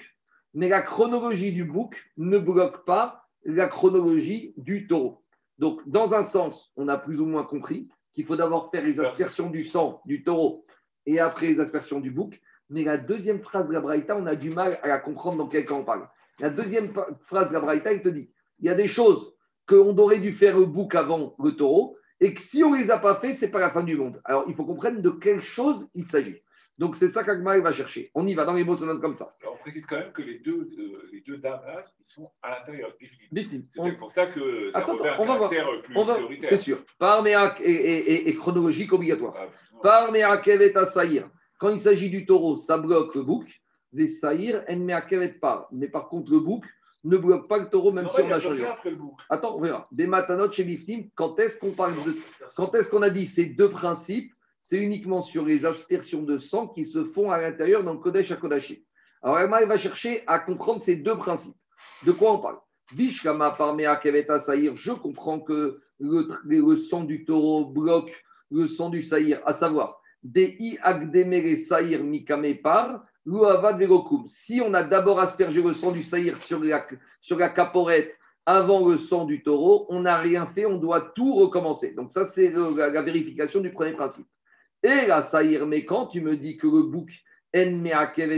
mais 0.53 0.69
la 0.69 0.81
chronologie 0.81 1.51
du 1.51 1.65
bouc 1.65 2.01
ne 2.17 2.37
bloque 2.37 2.85
pas 2.85 3.27
la 3.43 3.67
chronologie 3.67 4.53
du 4.57 4.87
taureau. 4.87 5.21
Donc, 5.59 5.81
dans 5.87 6.13
un 6.13 6.23
sens, 6.23 6.71
on 6.75 6.87
a 6.87 6.97
plus 6.97 7.19
ou 7.19 7.25
moins 7.25 7.43
compris 7.43 7.89
qu'il 8.15 8.25
faut 8.25 8.35
d'abord 8.35 8.71
faire 8.71 8.83
les 8.83 8.99
aspersions 8.99 9.49
du 9.49 9.63
sang 9.63 10.01
du 10.05 10.23
taureau 10.23 10.65
et 11.05 11.19
après 11.19 11.47
les 11.47 11.59
aspersions 11.59 11.99
du 11.99 12.09
bouc. 12.09 12.41
Mais 12.69 12.83
la 12.83 12.97
deuxième 12.97 13.41
phrase 13.41 13.67
de 13.67 13.73
la 13.73 13.81
Braïta, 13.81 14.17
on 14.17 14.25
a 14.25 14.35
du 14.35 14.49
mal 14.49 14.79
à 14.81 14.87
la 14.87 14.97
comprendre 14.97 15.37
dans 15.37 15.47
quel 15.47 15.65
cas 15.65 15.75
on 15.75 15.83
parle. 15.83 16.07
La 16.39 16.49
deuxième 16.49 16.91
phrase 17.27 17.49
de 17.49 17.53
la 17.53 17.59
Braïta, 17.59 17.93
il 17.93 18.01
te 18.01 18.09
dit 18.09 18.31
il 18.59 18.65
y 18.65 18.69
a 18.69 18.75
des 18.75 18.87
choses 18.87 19.35
qu'on 19.67 19.95
aurait 19.97 20.19
dû 20.19 20.31
faire 20.31 20.57
le 20.57 20.65
bouc 20.65 20.95
avant 20.95 21.35
le 21.43 21.51
taureau 21.51 21.97
et 22.21 22.33
que 22.33 22.41
si 22.41 22.63
on 22.63 22.71
ne 22.71 22.77
les 22.77 22.91
a 22.91 22.97
pas 22.97 23.15
fait, 23.15 23.33
c'est 23.33 23.51
pas 23.51 23.59
la 23.59 23.69
fin 23.69 23.83
du 23.83 23.97
monde. 23.97 24.21
Alors, 24.23 24.45
il 24.47 24.55
faut 24.55 24.63
comprendre 24.63 25.01
de 25.01 25.09
quelle 25.09 25.41
chose 25.41 25.89
il 25.93 26.05
s'agit. 26.05 26.37
Donc, 26.77 26.97
c'est 26.97 27.09
ça 27.09 27.23
qu'Agmar 27.23 27.59
va 27.61 27.71
chercher. 27.71 28.11
On 28.13 28.27
y 28.27 28.33
va 28.33 28.43
dans 28.43 28.53
les 28.53 28.63
mots, 28.65 28.75
ça 28.75 28.85
donne 28.85 28.99
comme 28.99 29.15
ça. 29.15 29.33
Alors, 29.41 29.55
on 29.55 29.57
précise 29.61 29.85
quand 29.85 29.95
même 29.97 30.11
que 30.11 30.21
les 30.21 30.39
deux, 30.39 30.69
euh, 30.77 31.09
les 31.13 31.21
deux 31.21 31.37
dames 31.37 31.61
là, 31.65 31.81
ils 31.99 32.05
sont 32.11 32.29
à 32.41 32.51
l'intérieur. 32.59 32.91
Bifnim. 33.31 33.63
C'est 33.69 33.79
On- 33.79 33.95
pour 33.95 34.11
ça 34.11 34.25
que 34.27 34.71
ça 34.71 34.79
Attends, 34.79 34.97
on 35.19 35.25
va 35.25 35.37
voir. 35.37 35.49
caractère 35.49 35.81
plus 35.83 35.97
On 35.97 36.03
va, 36.03 36.15
prioritaire. 36.15 36.49
c'est 36.49 36.57
sûr. 36.57 36.79
Par 36.99 37.23
Méac 37.23 37.61
et, 37.61 37.71
et- 37.71 38.29
et- 38.29 38.35
chronologique 38.35 38.91
obligatoire. 38.91 39.33
Ah, 39.37 39.47
Par 39.81 40.11
Meakevet 40.11 40.75
à 40.77 40.85
Saïr. 40.85 41.29
Quand 41.59 41.69
il 41.69 41.79
s'agit 41.79 42.09
du 42.09 42.25
taureau, 42.25 42.57
ça 42.57 42.77
bloque 42.77 43.15
le 43.15 43.23
bouc. 43.23 43.45
Des 43.93 44.07
Saïr, 44.07 44.63
en 44.67 44.75
Meakevet 44.75 45.29
pas. 45.39 45.69
Mais 45.71 45.87
par 45.87 46.09
contre, 46.09 46.29
le 46.31 46.39
bouc 46.41 46.65
ne 47.05 47.15
bloque 47.15 47.47
pas 47.47 47.57
le 47.59 47.69
taureau, 47.69 47.93
même 47.93 48.09
si 48.09 48.19
on 48.21 48.31
a 48.31 48.39
changé. 48.41 48.65
Attends, 49.29 49.55
on 49.55 49.61
verra. 49.61 49.87
Des 49.93 50.07
matanot 50.07 50.51
chez 50.51 50.65
Biftim, 50.65 51.03
quand 51.15 51.39
est-ce 51.39 51.57
qu'on 51.57 51.71
parle 51.71 51.93
de. 52.03 52.13
Quand 52.57 52.75
est-ce 52.75 52.89
qu'on 52.89 53.01
a 53.03 53.09
dit 53.09 53.25
ces 53.27 53.45
deux 53.45 53.69
principes 53.69 54.33
C'est 54.67 54.79
uniquement 54.79 55.21
sur 55.21 55.45
les 55.45 55.63
aspersions 55.63 56.23
de 56.23 56.39
sang 56.39 56.67
qui 56.67 56.85
se 56.85 57.03
font 57.03 57.29
à 57.29 57.39
l'intérieur 57.39 57.83
dans 57.83 57.93
le 57.93 57.99
Kodesh 57.99 58.31
à 58.31 58.35
Kodashi. 58.35 58.83
Alors, 59.21 59.39
Emma, 59.39 59.63
va 59.63 59.77
chercher 59.77 60.23
à 60.25 60.39
comprendre 60.39 60.81
ces 60.81 60.95
deux 60.95 61.15
principes. 61.19 61.55
De 62.03 62.11
quoi 62.11 62.33
on 62.33 62.39
parle? 62.39 62.57
Vishkama 62.95 63.51
parmea 63.51 63.95
keveta 63.97 64.39
saïr, 64.39 64.75
je 64.75 64.91
comprends 64.91 65.39
que 65.39 65.81
le, 65.99 66.75
sang 66.77 67.03
du 67.03 67.25
taureau 67.25 67.65
bloque 67.65 68.23
le 68.49 68.65
sang 68.65 68.89
du 68.89 69.03
saïr, 69.03 69.39
à 69.45 69.53
savoir 69.53 70.01
des 70.23 70.57
i 70.59 70.79
agdemere 70.81 71.55
saïr 71.55 72.03
mikame 72.03 72.55
par, 72.63 73.05
luavad 73.23 73.77
velokum. 73.77 74.23
Si 74.27 74.61
on 74.65 74.73
a 74.73 74.81
d'abord 74.81 75.19
aspergé 75.19 75.61
le 75.61 75.73
sang 75.73 75.91
du 75.91 76.01
saïr 76.01 76.39
sur 76.39 76.59
la, 76.59 77.49
caporette 77.49 78.15
avant 78.47 78.87
le 78.89 78.97
sang 78.97 79.25
du 79.25 79.43
taureau, 79.43 79.85
on 79.89 79.99
n'a 79.99 80.17
rien 80.17 80.47
fait, 80.47 80.65
on 80.65 80.79
doit 80.79 81.01
tout 81.13 81.35
recommencer. 81.35 81.93
Donc 81.93 82.09
ça, 82.09 82.25
c'est 82.25 82.49
la 82.49 83.03
vérification 83.03 83.59
du 83.59 83.71
premier 83.71 83.93
principe. 83.93 84.25
Et 84.83 85.07
la 85.07 85.21
saïr, 85.21 85.65
mais 85.65 85.85
quand 85.85 86.07
tu 86.07 86.21
me 86.21 86.37
dis 86.37 86.57
que 86.57 86.67
le 86.67 86.83
bouc 86.83 87.09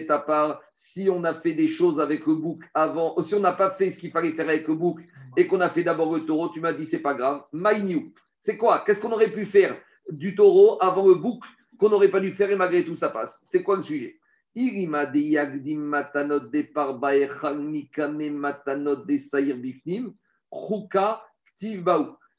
tapar, 0.07 0.61
si 0.75 1.09
on 1.09 1.23
a 1.23 1.33
fait 1.33 1.53
des 1.53 1.67
choses 1.67 1.99
avec 1.99 2.25
le 2.27 2.35
bouc 2.35 2.63
avant, 2.73 3.21
si 3.23 3.33
on 3.35 3.39
n'a 3.39 3.53
pas 3.53 3.71
fait 3.71 3.89
ce 3.89 3.99
qu'il 3.99 4.11
fallait 4.11 4.31
faire 4.31 4.47
avec 4.47 4.67
le 4.67 4.75
bouc 4.75 4.99
et 5.35 5.47
qu'on 5.47 5.59
a 5.59 5.69
fait 5.69 5.83
d'abord 5.83 6.13
le 6.13 6.25
taureau, 6.25 6.49
tu 6.49 6.61
m'as 6.61 6.73
dit 6.73 6.85
c'est 6.85 7.01
pas 7.01 7.15
grave. 7.15 7.43
Maïniou, 7.51 8.13
c'est 8.39 8.57
quoi? 8.57 8.83
Qu'est-ce 8.85 9.01
qu'on 9.01 9.11
aurait 9.11 9.31
pu 9.31 9.45
faire 9.45 9.75
du 10.09 10.35
taureau 10.35 10.77
avant 10.81 11.07
le 11.07 11.15
bouc 11.15 11.43
qu'on 11.79 11.89
n'aurait 11.89 12.11
pas 12.11 12.19
dû 12.19 12.31
faire 12.31 12.51
et 12.51 12.55
malgré 12.55 12.85
tout 12.85 12.95
ça 12.95 13.09
passe? 13.09 13.41
C'est 13.45 13.63
quoi 13.63 13.77
le 13.77 13.83
sujet? 13.83 14.19
Irima 14.55 15.05
de 15.05 15.75
matanot 15.75 16.39
de 16.39 18.29
matanot 18.29 19.05
bifnim. 19.05 20.13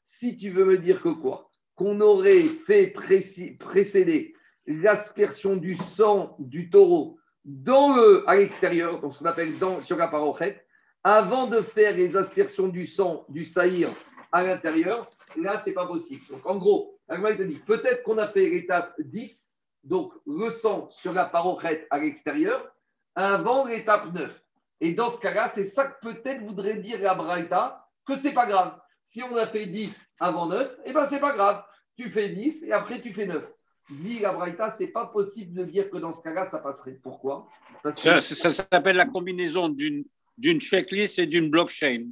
Si 0.03 0.37
tu 0.37 0.49
veux 0.49 0.65
me 0.65 0.77
dire 0.77 1.01
que 1.01 1.09
quoi? 1.09 1.48
Qu'on 1.79 2.01
aurait 2.01 2.43
fait 2.43 2.87
précéder 2.87 4.35
l'aspersion 4.67 5.55
du 5.55 5.75
sang 5.75 6.35
du 6.37 6.69
taureau 6.69 7.17
dans 7.45 7.95
à 8.27 8.35
l'extérieur, 8.35 8.99
donc 8.99 9.13
ce 9.13 9.19
qu'on 9.19 9.25
appelle 9.25 9.57
dans, 9.59 9.81
sur 9.81 9.95
la 9.95 10.09
parochet, 10.09 10.61
avant 11.05 11.47
de 11.47 11.61
faire 11.61 11.95
les 11.95 12.17
aspersions 12.17 12.67
du 12.67 12.85
sang 12.85 13.23
du 13.29 13.45
saïr 13.45 13.93
à 14.33 14.43
l'intérieur, 14.43 15.09
là, 15.37 15.57
c'est 15.57 15.71
pas 15.71 15.87
possible. 15.87 16.25
Donc, 16.29 16.45
en 16.45 16.57
gros, 16.57 16.99
Agma, 17.07 17.33
te 17.33 17.43
dit, 17.43 17.55
peut-être 17.65 18.03
qu'on 18.03 18.17
a 18.17 18.27
fait 18.27 18.49
l'étape 18.49 18.93
10, 18.99 19.57
donc 19.85 20.11
le 20.27 20.49
sang 20.49 20.89
sur 20.91 21.13
la 21.13 21.23
parochet 21.27 21.87
à 21.91 21.99
l'extérieur, 21.99 22.75
avant 23.15 23.65
l'étape 23.65 24.11
9. 24.13 24.43
Et 24.81 24.91
dans 24.91 25.09
ce 25.09 25.17
cas-là, 25.21 25.47
c'est 25.47 25.63
ça 25.63 25.87
que 25.87 26.09
peut-être 26.09 26.43
voudrait 26.43 26.75
dire 26.75 26.99
la 26.99 27.15
Braïta, 27.15 27.87
que 28.05 28.15
c'est 28.15 28.33
pas 28.33 28.47
grave. 28.47 28.77
Si 29.05 29.23
on 29.23 29.37
a 29.37 29.47
fait 29.47 29.65
10 29.65 30.13
avant 30.19 30.47
9, 30.47 30.77
eh 30.83 30.91
ben 30.91 31.05
c'est 31.05 31.21
pas 31.21 31.31
grave. 31.31 31.63
Tu 31.99 32.09
fais 32.09 32.29
10 32.29 32.63
et 32.63 32.71
après 32.71 33.01
tu 33.01 33.11
fais 33.11 33.25
9. 33.25 33.43
Dit 33.89 34.19
la 34.19 34.31
Braïta, 34.31 34.69
c'est 34.69 34.87
pas 34.87 35.05
possible 35.07 35.53
de 35.53 35.65
dire 35.65 35.89
que 35.89 35.97
dans 35.97 36.13
ce 36.13 36.21
cas-là, 36.23 36.45
ça 36.45 36.59
passerait. 36.59 36.97
Pourquoi? 37.03 37.45
Parce 37.83 37.97
que 37.97 38.01
Ça, 38.01 38.21
ça- 38.21 38.35
ça 38.35 38.51
s'appelle 38.71 38.95
la 38.95 39.05
combinaison 39.05 39.67
d'une 39.67 40.61
checklist 40.61 41.19
et 41.19 41.25
d'une 41.25 41.49
blockchain. 41.49 42.05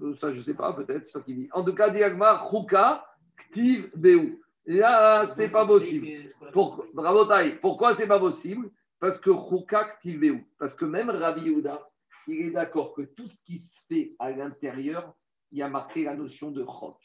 Euh, 0.00 0.14
Ça, 0.16 0.32
je 0.32 0.40
sais 0.40 0.54
pas, 0.54 0.72
peut-être, 0.72 1.04
c'est 1.06 1.12
toi 1.12 1.20
qui 1.20 1.34
dis. 1.34 1.48
En 1.52 1.62
tout 1.62 1.74
cas, 1.74 1.90
Diagmar, 1.90 2.50
Ruka, 2.50 3.04
Ktiv, 3.50 3.90
Beu. 3.94 4.38
Là, 4.64 5.26
c'est 5.26 5.48
pas 5.48 5.66
possible. 5.66 6.32
Pour, 6.54 6.86
bravo, 6.94 7.26
Taï. 7.26 7.58
Pourquoi 7.60 7.92
c'est 7.92 8.06
pas 8.08 8.18
possible? 8.18 8.70
Parce 8.98 9.18
que 9.20 9.28
Ruka, 9.30 9.84
Ktiv, 9.84 10.20
Beu. 10.20 10.38
Parce 10.58 10.74
que 10.74 10.86
même 10.86 11.10
Rabbi 11.10 11.42
Yehuda, 11.42 11.86
il 12.28 12.46
est 12.46 12.50
d'accord 12.50 12.94
que 12.94 13.02
tout 13.02 13.26
ce 13.28 13.42
qui 13.44 13.58
se 13.58 13.78
fait 13.88 14.14
à 14.18 14.30
l'intérieur, 14.30 15.12
il 15.50 15.58
y 15.58 15.62
a 15.62 15.68
marqué 15.68 16.04
la 16.04 16.14
notion 16.14 16.50
de 16.50 16.64
Chok. 16.64 16.96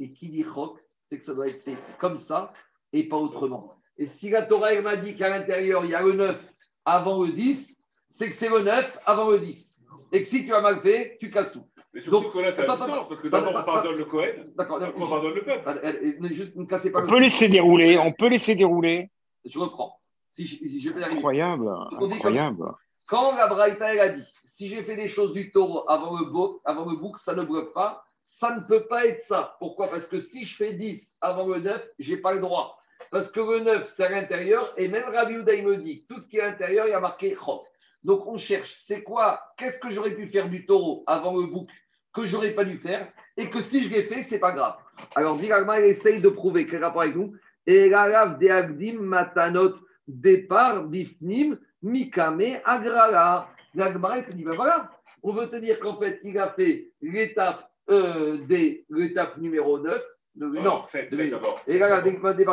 Et 0.00 0.12
qui 0.12 0.28
dit 0.28 0.42
Chok, 0.42 0.80
c'est 1.02 1.18
que 1.18 1.24
ça 1.24 1.34
doit 1.34 1.48
être 1.48 1.62
fait 1.62 1.76
comme 1.98 2.16
ça 2.16 2.52
et 2.92 3.04
pas 3.08 3.16
autrement. 3.16 3.74
Et 3.98 4.06
si 4.06 4.30
la 4.30 4.42
Torah 4.42 4.72
elle 4.72 4.82
m'a 4.82 4.96
dit 4.96 5.14
qu'à 5.14 5.28
l'intérieur, 5.28 5.84
il 5.84 5.90
y 5.90 5.94
a 5.94 6.02
le 6.02 6.12
9 6.12 6.52
avant 6.84 7.22
le 7.22 7.28
10, 7.30 7.78
c'est 8.08 8.28
que 8.28 8.34
c'est 8.34 8.48
le 8.48 8.60
9 8.60 8.98
avant 9.06 9.30
le 9.30 9.38
10. 9.38 9.80
Et 10.12 10.20
que 10.20 10.26
si 10.26 10.44
tu 10.44 10.54
as 10.54 10.60
mal 10.60 10.80
fait, 10.80 11.16
tu 11.20 11.30
casses 11.30 11.52
tout. 11.52 11.66
Mais 11.94 12.00
Donc, 12.00 12.22
surtout 12.22 12.38
que 12.38 12.42
là, 12.42 12.52
ça 12.52 12.62
a 12.62 12.64
attends, 12.64 12.86
sens, 12.86 13.08
parce 13.08 13.20
que 13.20 13.28
d'abord, 13.28 13.52
on 13.54 13.64
pardonne 13.64 13.96
le 13.96 14.04
Cohen, 14.06 14.46
D'accord. 14.56 14.80
on 14.96 15.06
pardonne 15.06 15.34
le 15.34 15.44
peuple. 15.44 16.18
Ne, 16.20 16.28
juste, 16.28 16.56
ne 16.56 16.64
cassez 16.64 16.90
pas 16.90 17.00
On 17.00 17.02
le 17.02 17.08
peut 17.08 17.18
laisser 17.18 17.48
dérouler, 17.48 17.98
on 17.98 18.12
peut 18.12 18.28
laisser 18.28 18.54
dérouler. 18.54 19.10
Je 19.44 19.58
reprends. 19.58 20.00
Si 20.30 20.46
je, 20.46 20.56
si 20.56 20.80
je 20.80 20.90
vais 20.90 21.02
arriver. 21.02 21.18
Incroyable, 21.18 21.68
incroyable. 22.00 22.64
Quand 23.06 23.36
la 23.36 23.46
Braïta 23.46 23.92
elle 23.92 24.00
a 24.00 24.08
dit, 24.10 24.24
si 24.46 24.68
j'ai 24.68 24.82
fait 24.82 24.96
des 24.96 25.08
choses 25.08 25.34
du 25.34 25.50
taureau 25.50 25.84
avant 25.88 26.18
le, 26.18 26.26
bouc, 26.26 26.60
avant 26.64 26.88
le 26.88 26.96
bouc, 26.96 27.18
ça 27.18 27.34
ne 27.34 27.42
bloque 27.42 27.74
pas, 27.74 28.04
ça 28.22 28.54
ne 28.56 28.60
peut 28.60 28.86
pas 28.86 29.06
être 29.06 29.20
ça. 29.20 29.56
Pourquoi? 29.58 29.88
Parce 29.88 30.06
que 30.06 30.18
si 30.18 30.44
je 30.44 30.56
fais 30.56 30.72
10 30.74 31.18
avant 31.20 31.46
le 31.46 31.60
9, 31.60 31.82
je 31.98 32.14
n'ai 32.14 32.20
pas 32.20 32.34
le 32.34 32.40
droit. 32.40 32.78
Parce 33.10 33.30
que 33.30 33.40
le 33.40 33.60
9, 33.60 33.86
c'est 33.86 34.04
à 34.04 34.10
l'intérieur, 34.10 34.72
et 34.76 34.88
même 34.88 35.04
Rabbi 35.04 35.34
il 35.34 35.66
me 35.66 35.76
dit, 35.76 36.06
tout 36.08 36.18
ce 36.18 36.28
qui 36.28 36.38
est 36.38 36.40
à 36.40 36.46
l'intérieur, 36.46 36.86
il 36.86 36.90
y 36.90 36.94
a 36.94 37.00
marqué 37.00 37.34
Chok. 37.34 37.66
Donc 38.04 38.26
on 38.26 38.36
cherche, 38.36 38.74
c'est 38.78 39.02
quoi? 39.02 39.40
Qu'est-ce 39.56 39.78
que 39.78 39.90
j'aurais 39.90 40.14
pu 40.14 40.28
faire 40.28 40.48
du 40.48 40.66
taureau 40.66 41.04
avant 41.06 41.36
le 41.36 41.46
bouc 41.46 41.68
que 42.12 42.24
j'aurais 42.24 42.52
pas 42.52 42.64
dû 42.64 42.78
faire? 42.78 43.12
Et 43.36 43.48
que 43.48 43.60
si 43.60 43.82
je 43.82 43.90
l'ai 43.90 44.04
fait, 44.04 44.22
c'est 44.22 44.38
pas 44.38 44.52
grave. 44.52 44.76
Alors, 45.14 45.36
Diragma, 45.36 45.80
il 45.80 45.86
essaye 45.86 46.20
de 46.20 46.28
prouver 46.28 46.66
quel 46.66 46.84
rapport 46.84 47.02
avec 47.02 47.16
nous? 47.16 47.34
Et 47.66 47.88
la 47.88 48.26
de 48.26 48.48
Agdim 48.48 48.98
Matanot 49.00 49.74
départ 50.06 50.84
bifnim 50.84 51.58
mikame 51.82 52.60
agrala. 52.64 53.48
L'Agmara, 53.74 54.18
il 54.18 54.26
te 54.26 54.32
dit, 54.32 54.44
ben 54.44 54.54
voilà, 54.54 54.90
on 55.22 55.32
veut 55.32 55.48
te 55.48 55.56
dire 55.56 55.78
qu'en 55.80 55.98
fait, 55.98 56.20
il 56.24 56.38
a 56.38 56.50
fait 56.50 56.92
l'étape 57.00 57.71
euh, 57.90 58.38
des- 58.46 58.84
l'étape 58.90 59.36
numéro 59.38 59.78
9. 59.78 60.02
de- 60.34 60.46
non, 60.46 60.82
7, 60.86 61.10
de- 61.10 61.16
7 61.16 61.30
d'abord. 61.30 61.60
et 61.66 61.78
là, 61.78 61.88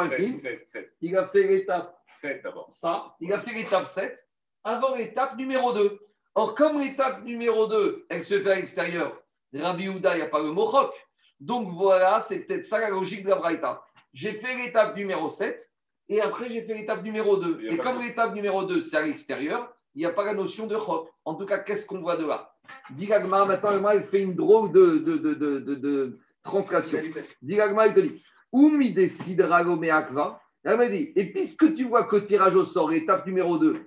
7, 0.10 0.18
bifnim, 0.18 0.34
7, 0.40 0.68
7, 0.68 0.94
il 1.02 1.16
a 1.16 1.28
fait 1.28 1.44
l'étape 1.44 1.98
7 2.14 2.44
d'abord. 2.44 2.70
ça, 2.74 3.16
il 3.22 3.32
a 3.32 3.40
fait 3.40 3.54
l'étape 3.54 3.86
7 3.86 4.28
avant 4.66 4.96
l'étape 4.96 5.38
numéro 5.38 5.72
2. 5.72 5.98
Or, 6.36 6.56
comme 6.56 6.80
l'étape 6.82 7.24
numéro 7.24 7.68
2, 7.68 8.06
elle 8.10 8.22
se 8.24 8.40
fait 8.42 8.52
à 8.52 8.56
l'extérieur, 8.56 9.18
Rabbi 9.54 9.88
Houda, 9.88 10.14
il 10.16 10.18
n'y 10.18 10.24
a 10.24 10.30
pas 10.30 10.42
le 10.44 10.52
mohok. 10.52 10.94
Donc 11.40 11.70
voilà, 11.74 12.20
c'est 12.20 12.40
peut-être 12.42 12.66
ça 12.66 12.80
la 12.80 12.90
logique 12.90 13.24
de 13.24 13.30
la 13.30 13.38
Braïta. 13.38 13.82
J'ai 14.14 14.34
fait 14.34 14.56
l'étape 14.58 14.96
numéro 14.98 15.30
7 15.30 15.72
et 16.10 16.20
après 16.20 16.50
j'ai 16.50 16.62
fait 16.64 16.74
l'étape 16.74 17.02
numéro 17.04 17.38
2. 17.38 17.60
Il 17.62 17.66
y 17.66 17.70
a 17.70 17.74
Et 17.74 17.78
comme 17.78 18.02
l'étape 18.02 18.34
numéro 18.34 18.64
2, 18.66 18.82
c'est 18.82 18.98
à 18.98 19.04
l'extérieur, 19.04 19.74
il 19.96 20.00
n'y 20.00 20.06
a 20.06 20.12
pas 20.12 20.26
la 20.26 20.34
notion 20.34 20.68
de 20.68 20.76
chok. 20.78 21.10
En 21.24 21.36
tout 21.36 21.46
cas, 21.46 21.60
qu'est-ce 21.60 21.86
qu'on 21.88 22.02
voit 22.02 22.18
de 22.18 22.26
là? 22.26 22.54
Dit 22.92 23.08
maintenant, 23.08 23.48
Agmar, 23.50 23.96
il 23.96 24.04
fait 24.04 24.22
une 24.22 24.36
drôle 24.36 24.72
de, 24.72 24.98
de, 24.98 25.18
de, 25.18 25.34
de, 25.34 25.76
de- 25.76 26.20
translation. 26.44 27.00
Dit 27.42 27.58
il 27.58 27.94
te 27.94 28.00
dit 28.00 28.24
Oumi 28.52 28.94
décidera 28.94 29.62
l'oméakva. 29.64 30.42
Elle 30.64 30.78
m'a 30.78 30.90
dit, 30.90 31.12
et 31.16 31.32
puisque 31.32 31.74
tu 31.76 31.86
vois 31.86 32.04
que 32.04 32.18
le 32.18 32.24
tirage 32.24 32.56
au 32.56 32.66
sort, 32.66 32.90
l'étape 32.90 33.26
numéro 33.26 33.58
2, 33.58 33.82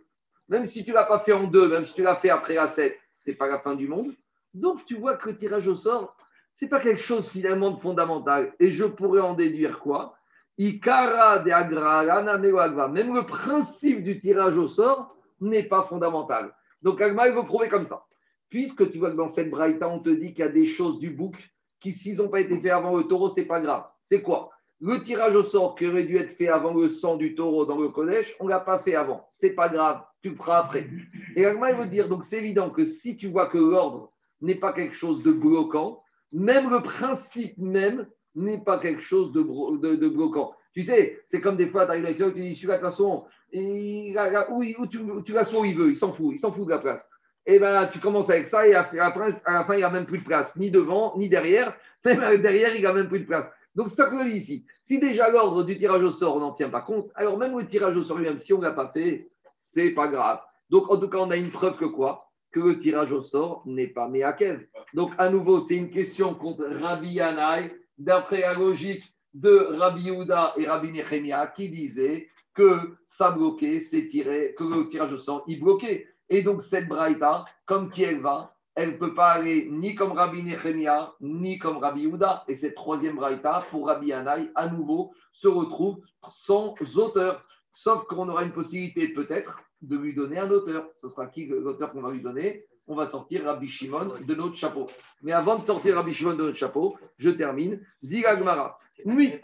même 0.49 0.67
si 0.67 0.85
tu 0.85 0.91
ne 0.91 0.97
l'as 0.97 1.05
pas 1.05 1.21
fait 1.21 1.33
en 1.33 1.45
deux, 1.45 1.69
même 1.69 1.85
si 1.85 1.95
tu 1.95 2.03
l'as 2.03 2.17
fait 2.17 2.31
après 2.31 2.55
la 2.55 2.69
7, 2.69 2.97
c'est 3.13 3.35
pas 3.35 3.47
la 3.47 3.59
fin 3.59 3.75
du 3.75 3.89
monde. 3.89 4.15
Donc 4.55 4.85
tu 4.85 4.97
vois 4.97 5.17
que 5.17 5.31
le 5.31 5.37
tirage 5.37 5.69
au 5.69 5.77
sort, 5.77 6.17
c'est 6.53 6.69
pas 6.69 6.81
quelque 6.81 7.03
chose 7.03 7.29
finalement 7.29 7.71
de 7.71 7.81
fondamental. 7.81 8.55
Et 8.61 8.71
je 8.71 8.85
pourrais 8.85 9.21
en 9.21 9.35
déduire 9.35 9.79
quoi? 9.81 10.15
Ikara 10.59 11.39
de 11.39 12.39
meoagva. 12.39 12.89
Même 12.89 13.15
le 13.15 13.27
principe 13.27 14.03
du 14.03 14.21
tirage 14.21 14.59
au 14.59 14.69
sort 14.69 15.17
n'est 15.41 15.63
pas 15.63 15.85
fondamental. 15.85 16.55
Donc 16.83 17.01
Agma, 17.01 17.29
il 17.29 17.35
veut 17.35 17.45
prouver 17.45 17.69
comme 17.69 17.87
ça. 17.87 18.05
Puisque 18.53 18.91
tu 18.91 18.99
vois 18.99 19.11
que 19.11 19.17
dans 19.17 19.29
cette 19.29 19.49
braïta, 19.49 19.89
on 19.89 19.99
te 19.99 20.11
dit 20.11 20.35
qu'il 20.35 20.45
y 20.45 20.49
a 20.49 20.51
des 20.51 20.67
choses 20.67 20.99
du 20.99 21.09
bouc 21.09 21.35
qui, 21.81 21.91
s'ils 21.91 22.19
n'ont 22.19 22.29
pas 22.29 22.41
été 22.41 22.61
faits 22.61 22.73
avant 22.73 22.95
le 22.95 23.05
taureau, 23.05 23.31
c'est 23.31 23.47
pas 23.47 23.63
grave. 23.63 23.87
C'est 24.03 24.21
quoi? 24.21 24.51
Le 24.79 25.01
tirage 25.01 25.35
au 25.35 25.43
sort 25.43 25.75
qui 25.75 25.87
aurait 25.87 26.03
dû 26.05 26.19
être 26.19 26.29
fait 26.29 26.49
avant 26.49 26.75
le 26.75 26.87
sang 26.89 27.17
du 27.17 27.35
taureau 27.35 27.65
dans 27.65 27.79
le 27.79 27.89
collège, 27.89 28.37
on 28.41 28.45
ne 28.45 28.51
l'a 28.51 28.61
pas 28.61 28.79
fait 28.81 28.95
avant. 28.95 29.27
C'est 29.33 29.55
pas 29.55 29.71
grave, 29.71 30.03
tu 30.21 30.29
le 30.29 30.37
feras 30.37 30.59
après. 30.59 30.87
Et 31.35 31.47
Agma, 31.47 31.71
il 31.71 31.79
veut 31.79 31.87
dire, 31.87 32.11
donc 32.11 32.27
c'est 32.27 32.41
évident 32.41 32.69
que 32.69 32.85
si 32.85 33.17
tu 33.17 33.29
vois 33.29 33.47
que 33.47 33.57
l'ordre 33.57 34.13
n'est 34.43 34.57
pas 34.57 34.75
quelque 34.75 34.97
chose 34.97 35.23
de 35.23 35.33
bloquant, 35.33 36.03
même 36.31 36.69
le 36.69 36.83
principe 36.83 37.57
même 37.57 38.07
n'est 38.35 38.61
pas 38.61 38.79
quelque 38.79 39.01
chose 39.01 39.33
de, 39.33 39.41
bloquant. 39.41 40.53
Tu 40.75 40.83
sais, 40.83 41.23
c'est 41.25 41.41
comme 41.41 41.57
des 41.57 41.69
fois, 41.69 41.87
tu 41.87 41.93
arrives 41.93 42.05
à 42.05 42.09
l'extérieur, 42.09 42.35
tu 42.35 42.43
dis, 42.43 42.55
celui-là, 42.55 42.77
de 42.77 42.83
toute 42.83 42.91
façon, 42.91 43.25
là, 43.55 44.47
où, 44.53 44.63
tu, 44.87 44.99
où 44.99 45.23
tu 45.23 45.33
où 45.33 45.65
il 45.65 45.75
veut, 45.75 45.89
il 45.89 45.97
s'en 45.97 46.13
fout, 46.13 46.35
il 46.35 46.39
s'en 46.39 46.53
fout 46.53 46.67
de 46.67 46.71
la 46.71 46.79
place. 46.81 47.09
Et 47.47 47.59
ben, 47.59 47.89
tu 47.93 47.99
commences 47.99 48.31
avec 48.31 48.47
ça 48.47 48.67
et 48.67 48.75
à, 48.75 48.83
à 48.83 49.53
la 49.53 49.65
fin, 49.65 49.75
il 49.75 49.79
n'y 49.79 49.83
a 49.83 49.91
même 49.91 50.07
plus 50.07 50.19
de 50.19 50.25
place, 50.25 50.57
ni 50.57 50.71
devant, 50.71 51.17
ni 51.17 51.29
derrière. 51.29 51.77
Même 52.05 52.43
derrière, 52.43 52.75
il 52.75 52.81
n'y 52.81 52.87
a 52.87 52.93
même 52.93 53.09
plus 53.09 53.21
de 53.21 53.27
place. 53.27 53.47
Donc, 53.77 53.89
c'est 53.89 53.95
ça 53.95 54.07
qu'on 54.07 54.25
dit 54.25 54.37
ici. 54.37 54.67
Si 54.83 54.99
déjà 54.99 55.31
l'ordre 55.31 55.63
du 55.63 55.79
tirage 55.79 56.03
au 56.03 56.11
sort, 56.11 56.37
on 56.37 56.41
n'en 56.41 56.53
tient 56.53 56.69
pas 56.69 56.81
compte, 56.81 57.11
alors 57.15 57.39
même 57.39 57.57
le 57.57 57.65
tirage 57.65 57.97
au 57.97 58.03
sort 58.03 58.19
lui-même, 58.19 58.41
si 58.41 58.53
on 58.53 58.59
ne 58.59 58.65
l'a 58.65 58.73
pas 58.73 58.89
fait, 58.89 59.31
c'est 59.55 59.91
pas 59.91 60.09
grave. 60.09 60.41
Donc, 60.69 60.91
en 60.91 60.99
tout 60.99 61.09
cas, 61.09 61.19
on 61.19 61.31
a 61.31 61.37
une 61.37 61.51
preuve 61.51 61.77
que 61.77 61.85
quoi? 61.85 62.29
Que 62.51 62.61
le 62.61 62.79
tirage 62.79 63.13
au 63.13 63.23
sort 63.23 63.63
n'est 63.67 63.87
pas 63.87 64.09
Meakev. 64.09 64.67
Donc, 64.95 65.13
à 65.17 65.31
nouveau, 65.31 65.61
c'est 65.61 65.77
une 65.77 65.91
question 65.91 66.35
contre 66.35 66.65
Rabbi 66.65 67.13
Yanaï, 67.13 67.73
d'après 67.99 68.41
la 68.41 68.55
logique 68.55 69.05
de 69.33 69.69
Rabbi 69.79 70.03
Yehuda 70.03 70.55
et 70.57 70.67
Rabbi 70.67 70.91
Nechemia, 70.91 71.47
qui 71.47 71.69
disaient 71.69 72.29
que 72.55 72.97
ça 73.05 73.31
bloquait, 73.31 73.79
c'est 73.79 74.07
tiré, 74.07 74.55
que 74.59 74.65
le 74.65 74.87
tirage 74.89 75.13
au 75.13 75.17
sort, 75.17 75.45
il 75.47 75.61
bloquait. 75.61 76.07
Et 76.35 76.43
donc, 76.43 76.63
cette 76.63 76.89
braïta, 76.89 77.45
comme 77.67 77.91
qui 77.91 78.05
elle 78.05 78.21
va, 78.23 78.55
elle 78.75 78.93
ne 78.93 78.97
peut 78.97 79.13
pas 79.13 79.33
aller 79.33 79.69
ni 79.71 79.95
comme 79.95 80.13
Rabbi 80.13 80.43
Nechemia, 80.43 81.13
ni 81.21 81.59
comme 81.59 81.77
Rabbi 81.77 82.05
Yehuda. 82.05 82.45
Et 82.49 82.55
cette 82.55 82.75
troisième 82.75 83.17
braïta, 83.17 83.63
pour 83.71 83.87
Rabbi 83.87 84.07
Yanaï, 84.07 84.51
à 84.55 84.67
nouveau, 84.67 85.13
se 85.31 85.47
retrouve 85.47 85.99
sans 86.31 86.75
auteur. 86.97 87.45
Sauf 87.71 88.05
qu'on 88.07 88.31
aura 88.31 88.45
une 88.45 88.53
possibilité 88.53 89.09
peut-être 89.09 89.61
de 89.83 89.95
lui 89.99 90.15
donner 90.15 90.39
un 90.39 90.51
auteur. 90.51 90.89
Ce 90.97 91.07
sera 91.11 91.27
qui 91.27 91.45
l'auteur 91.47 91.93
qu'on 91.93 92.01
va 92.01 92.11
lui 92.11 92.23
donner? 92.23 92.65
On 92.87 92.95
va 92.95 93.05
sortir 93.05 93.45
Rabbi 93.45 93.69
Shimon 93.69 94.15
de 94.27 94.35
notre 94.35 94.55
chapeau. 94.57 94.87
Mais 95.23 95.33
avant 95.33 95.59
de 95.59 95.67
sortir 95.67 95.97
Rabbi 95.97 96.15
Shimon 96.15 96.33
de 96.35 96.45
notre 96.45 96.57
chapeau, 96.57 96.97
je 97.19 97.29
termine. 97.29 97.79
Diga 98.03 98.37
Gemara. 98.39 98.79
Oui. 99.05 99.35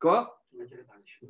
Quoi? 0.00 0.40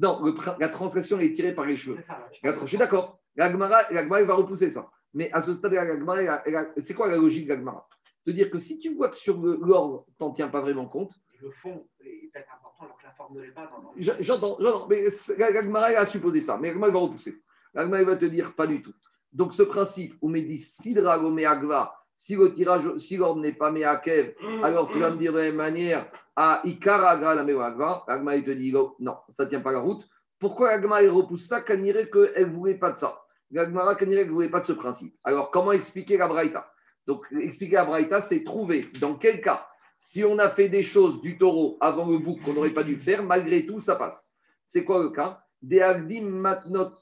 Non, 0.01 0.23
le 0.25 0.35
la 0.61 0.69
transgression 0.69 1.19
est 1.19 1.33
tirée 1.33 1.55
par 1.57 1.65
les 1.65 1.77
cheveux. 1.77 1.99
La- 2.45 2.57
Je 2.61 2.67
suis 2.67 2.79
d'accord. 2.79 3.19
La 3.37 3.51
Gemara, 3.51 3.91
la 3.91 4.03
Gemara, 4.03 4.23
va 4.25 4.35
repousser 4.35 4.71
ça. 4.71 4.91
Mais 5.15 5.31
à 5.33 5.43
ce 5.43 5.55
stade, 5.55 5.73
la 5.73 5.97
Gemara, 5.97 6.43
c'est 6.83 6.95
quoi 6.95 7.09
la 7.09 7.17
logique 7.17 7.45
de 7.47 7.55
la 7.55 7.59
Gemara? 7.59 7.89
De 8.27 8.33
dire 8.33 8.51
que 8.51 8.59
si 8.59 8.79
tu 8.79 8.95
vois 8.95 9.09
que 9.09 9.17
sur 9.17 9.37
l'ordre, 9.39 10.07
tu 10.07 10.25
n'en 10.25 10.31
tiens 10.31 10.49
pas 10.49 10.61
vraiment 10.61 10.87
compte, 10.87 11.13
Le 11.41 11.51
fond 11.51 11.89
est 12.01 12.31
peut-être 12.33 12.49
important 12.55 12.85
alors 12.85 12.97
que 12.99 13.05
la 13.05 13.13
forme 13.13 13.37
ne 13.37 13.43
l'est 13.43 13.51
pas. 13.51 13.69
J'entends, 13.97 14.57
j'entends, 14.61 14.87
mais 14.89 15.05
la 15.39 15.51
la 15.51 15.63
Gemara 15.63 15.87
a 15.87 16.07
supposé 16.07 16.41
ça, 16.41 16.57
mais 16.59 16.69
la 16.69 16.75
Gemara 16.75 16.93
va 16.93 16.99
repousser. 17.01 17.43
L'Agma, 17.75 18.01
il 18.01 18.07
va 18.07 18.17
te 18.17 18.27
dire 18.27 18.55
pas 18.55 18.67
du 18.67 18.83
tout. 18.83 18.93
Donc, 19.33 19.55
ce 19.55 19.63
principe, 19.63 20.15
on 20.21 20.29
me 20.29 20.41
dit 20.41 20.59
Sidra 20.59 21.15
Agva, 21.15 21.95
si 22.17 22.37
le 22.37 22.53
tirage, 22.53 22.97
si 22.99 23.17
l'ordre 23.17 23.41
n'est 23.41 23.55
pas 23.55 23.71
Meakev, 23.71 24.35
alors 24.63 24.91
tu 24.91 24.99
vas 24.99 25.11
me 25.11 25.17
dire 25.17 25.33
de 25.33 25.39
la 25.39 25.45
même 25.45 25.57
manière 25.57 26.11
à 26.37 26.61
Ikara 26.65 27.13
Agra 27.13 27.35
la 27.35 27.65
Agva. 27.65 28.05
L'Agma, 28.07 28.37
il 28.37 28.45
te 28.45 28.51
dit 28.51 28.73
non, 29.01 29.17
ça 29.31 29.45
ne 29.45 29.49
tient 29.49 29.61
pas 29.61 29.73
la 29.73 29.81
route. 29.81 30.07
Pourquoi 30.39 30.73
l'Agma, 30.73 31.03
il 31.03 31.09
repousse 31.09 31.47
ça 31.47 31.63
Qu'on 31.63 31.79
dirait 31.79 32.11
qu'elle 32.11 32.49
ne 32.49 32.55
voulait 32.55 32.75
pas 32.75 32.91
de 32.91 32.97
ça? 32.99 33.22
L'Agma, 33.53 33.95
qu'on 33.95 34.07
dirait 34.07 34.23
qu'elle 34.23 34.29
ne 34.29 34.33
voulait 34.33 34.49
pas 34.49 34.61
de 34.61 34.65
ce 34.65 34.73
principe. 34.73 35.15
Alors, 35.25 35.51
comment 35.51 35.73
expliquer 35.73 36.17
la 36.17 36.27
Braïta? 36.27 36.73
Donc, 37.07 37.27
expliquer 37.39 37.77
la 37.77 37.85
Braïta, 37.85 38.21
c'est 38.21 38.45
trouver 38.45 38.89
dans 39.01 39.15
quel 39.15 39.41
cas, 39.43 39.67
si 40.01 40.25
on 40.25 40.39
a 40.39 40.51
fait 40.51 40.69
des 40.69 40.83
choses 40.83 41.21
du 41.21 41.39
taureau 41.39 41.77
avant 41.81 42.09
le 42.09 42.19
bouc 42.19 42.41
qu'on 42.41 42.55
n'aurait 42.55 42.71
pas 42.71 42.83
dû 42.83 42.97
faire, 42.97 43.23
malgré 43.23 43.67
tout, 43.67 43.79
ça 43.79 43.97
passe. 43.97 44.35
C'est 44.67 44.85
quoi 44.85 45.03
le 45.03 45.11
cas? 45.11 45.45
Des 45.61 45.81
Matnot 46.21 46.93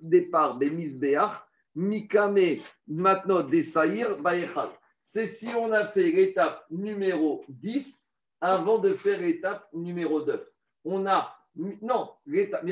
des 0.00 0.28
Mikame 1.74 2.56
Matnot 2.88 3.44
des 3.44 3.62
Saïr. 3.62 4.16
C'est 4.98 5.28
si 5.28 5.48
on 5.56 5.72
a 5.72 5.86
fait 5.86 6.10
l'étape 6.10 6.64
numéro 6.70 7.44
10 7.48 8.14
avant 8.40 8.78
de 8.78 8.88
faire 8.90 9.20
l'étape 9.20 9.68
numéro 9.72 10.24
9. 10.24 10.40
On 10.84 11.06
a, 11.06 11.32
non, 11.54 12.10
l'étape, 12.26 12.64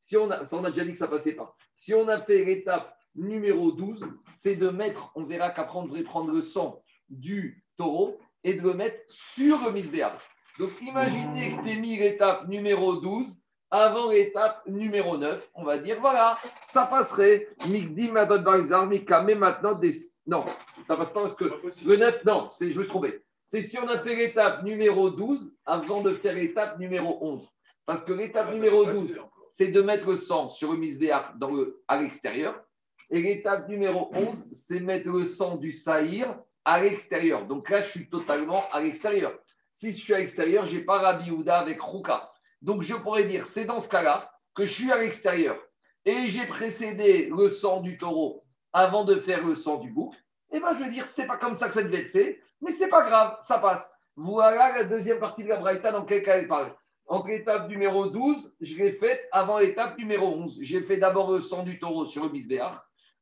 si 0.00 0.16
on 0.16 0.30
a, 0.30 0.42
on 0.52 0.64
a 0.64 0.70
déjà 0.70 0.84
dit 0.84 0.92
que 0.92 0.98
ça 0.98 1.08
passait 1.08 1.32
pas. 1.32 1.56
Si 1.76 1.94
on 1.94 2.08
a 2.08 2.20
fait 2.20 2.44
l'étape 2.44 2.96
numéro 3.14 3.72
12, 3.72 4.06
c'est 4.32 4.56
de 4.56 4.68
mettre, 4.68 5.12
on 5.14 5.24
verra 5.24 5.50
qu'après 5.50 5.78
on 5.78 5.84
devrait 5.84 6.02
prendre 6.02 6.32
le 6.32 6.40
sang 6.40 6.82
du 7.08 7.64
taureau 7.76 8.18
et 8.42 8.54
de 8.54 8.62
le 8.62 8.74
mettre 8.74 9.02
sur 9.08 9.58
le 9.64 9.72
misbéach. 9.72 10.20
Donc 10.58 10.70
imaginez 10.82 11.50
que 11.50 11.68
tu 11.68 11.80
mis 11.80 11.96
l'étape 11.96 12.46
numéro 12.48 12.96
12 12.96 13.36
avant 13.70 14.10
l'étape 14.10 14.62
numéro 14.66 15.16
9. 15.16 15.50
On 15.54 15.64
va 15.64 15.78
dire, 15.78 16.00
voilà, 16.00 16.36
ça 16.62 16.86
passerait. 16.86 17.48
Mikdi 17.68 18.10
Madod 18.10 18.44
Barizar, 18.44 18.86
Mikame 18.86 19.34
maintenant 19.34 19.72
des. 19.72 19.92
Non, 20.26 20.44
ça 20.86 20.96
passe 20.96 21.12
pas 21.12 21.22
parce 21.22 21.34
que 21.34 21.44
le 21.84 21.96
9, 21.96 22.24
non, 22.24 22.48
c'est, 22.50 22.70
je 22.70 22.78
me 22.78 22.84
suis 22.84 22.90
trompé. 22.90 23.22
C'est 23.42 23.62
si 23.62 23.76
on 23.78 23.88
a 23.88 23.98
fait 23.98 24.14
l'étape 24.14 24.62
numéro 24.62 25.10
12 25.10 25.54
avant 25.66 26.00
de 26.00 26.14
faire 26.14 26.34
l'étape 26.34 26.78
numéro 26.78 27.18
11. 27.20 27.46
Parce 27.84 28.04
que 28.04 28.12
l'étape 28.12 28.52
numéro 28.52 28.86
12, 28.86 29.20
c'est 29.56 29.68
de 29.68 29.82
mettre 29.82 30.08
le 30.08 30.16
sang 30.16 30.48
sur 30.48 30.72
le 30.72 30.78
le, 30.80 31.84
à 31.86 32.00
l'extérieur. 32.00 32.60
Et 33.08 33.22
l'étape 33.22 33.68
numéro 33.68 34.10
11, 34.12 34.48
c'est 34.50 34.80
mettre 34.80 35.08
le 35.08 35.24
sang 35.24 35.54
du 35.54 35.70
saïr 35.70 36.36
à 36.64 36.80
l'extérieur. 36.80 37.46
Donc 37.46 37.70
là, 37.70 37.80
je 37.80 37.88
suis 37.88 38.08
totalement 38.08 38.64
à 38.72 38.80
l'extérieur. 38.80 39.32
Si 39.70 39.92
je 39.92 39.96
suis 39.96 40.12
à 40.12 40.18
l'extérieur, 40.18 40.66
je 40.66 40.74
n'ai 40.74 40.82
pas 40.82 40.98
Rabbi 40.98 41.30
Houda 41.30 41.56
avec 41.56 41.80
Rouka. 41.80 42.32
Donc 42.62 42.82
je 42.82 42.96
pourrais 42.96 43.26
dire, 43.26 43.46
c'est 43.46 43.64
dans 43.64 43.78
ce 43.78 43.88
cas-là 43.88 44.32
que 44.56 44.64
je 44.64 44.72
suis 44.72 44.90
à 44.90 44.98
l'extérieur 44.98 45.56
et 46.04 46.26
j'ai 46.26 46.46
précédé 46.46 47.30
le 47.30 47.48
sang 47.48 47.80
du 47.80 47.96
taureau 47.96 48.42
avant 48.72 49.04
de 49.04 49.20
faire 49.20 49.46
le 49.46 49.54
sang 49.54 49.76
du 49.76 49.92
bouc. 49.92 50.16
Et 50.52 50.58
bien, 50.58 50.74
je 50.74 50.82
veux 50.82 50.90
dire, 50.90 51.06
ce 51.06 51.20
n'est 51.20 51.28
pas 51.28 51.36
comme 51.36 51.54
ça 51.54 51.68
que 51.68 51.74
ça 51.74 51.84
devait 51.84 52.00
être 52.00 52.10
fait, 52.10 52.40
mais 52.60 52.72
c'est 52.72 52.88
pas 52.88 53.06
grave, 53.08 53.36
ça 53.40 53.58
passe. 53.58 53.94
Voilà 54.16 54.78
la 54.78 54.84
deuxième 54.84 55.20
partie 55.20 55.44
de 55.44 55.48
la 55.48 55.58
Braïta 55.58 55.92
dans 55.92 56.04
quel 56.04 56.22
cas 56.22 56.38
elle 56.38 56.48
parle. 56.48 56.74
Entre 57.06 57.28
l'étape 57.28 57.68
numéro 57.68 58.06
12, 58.06 58.54
je 58.60 58.76
l'ai 58.76 58.92
faite 58.92 59.28
avant 59.30 59.58
l'étape 59.58 59.98
numéro 59.98 60.26
11. 60.26 60.58
J'ai 60.62 60.82
fait 60.82 60.96
d'abord 60.96 61.32
le 61.32 61.40
sang 61.40 61.62
du 61.62 61.78
taureau 61.78 62.06
sur 62.06 62.22
le 62.22 62.30
bisbéach 62.30 62.74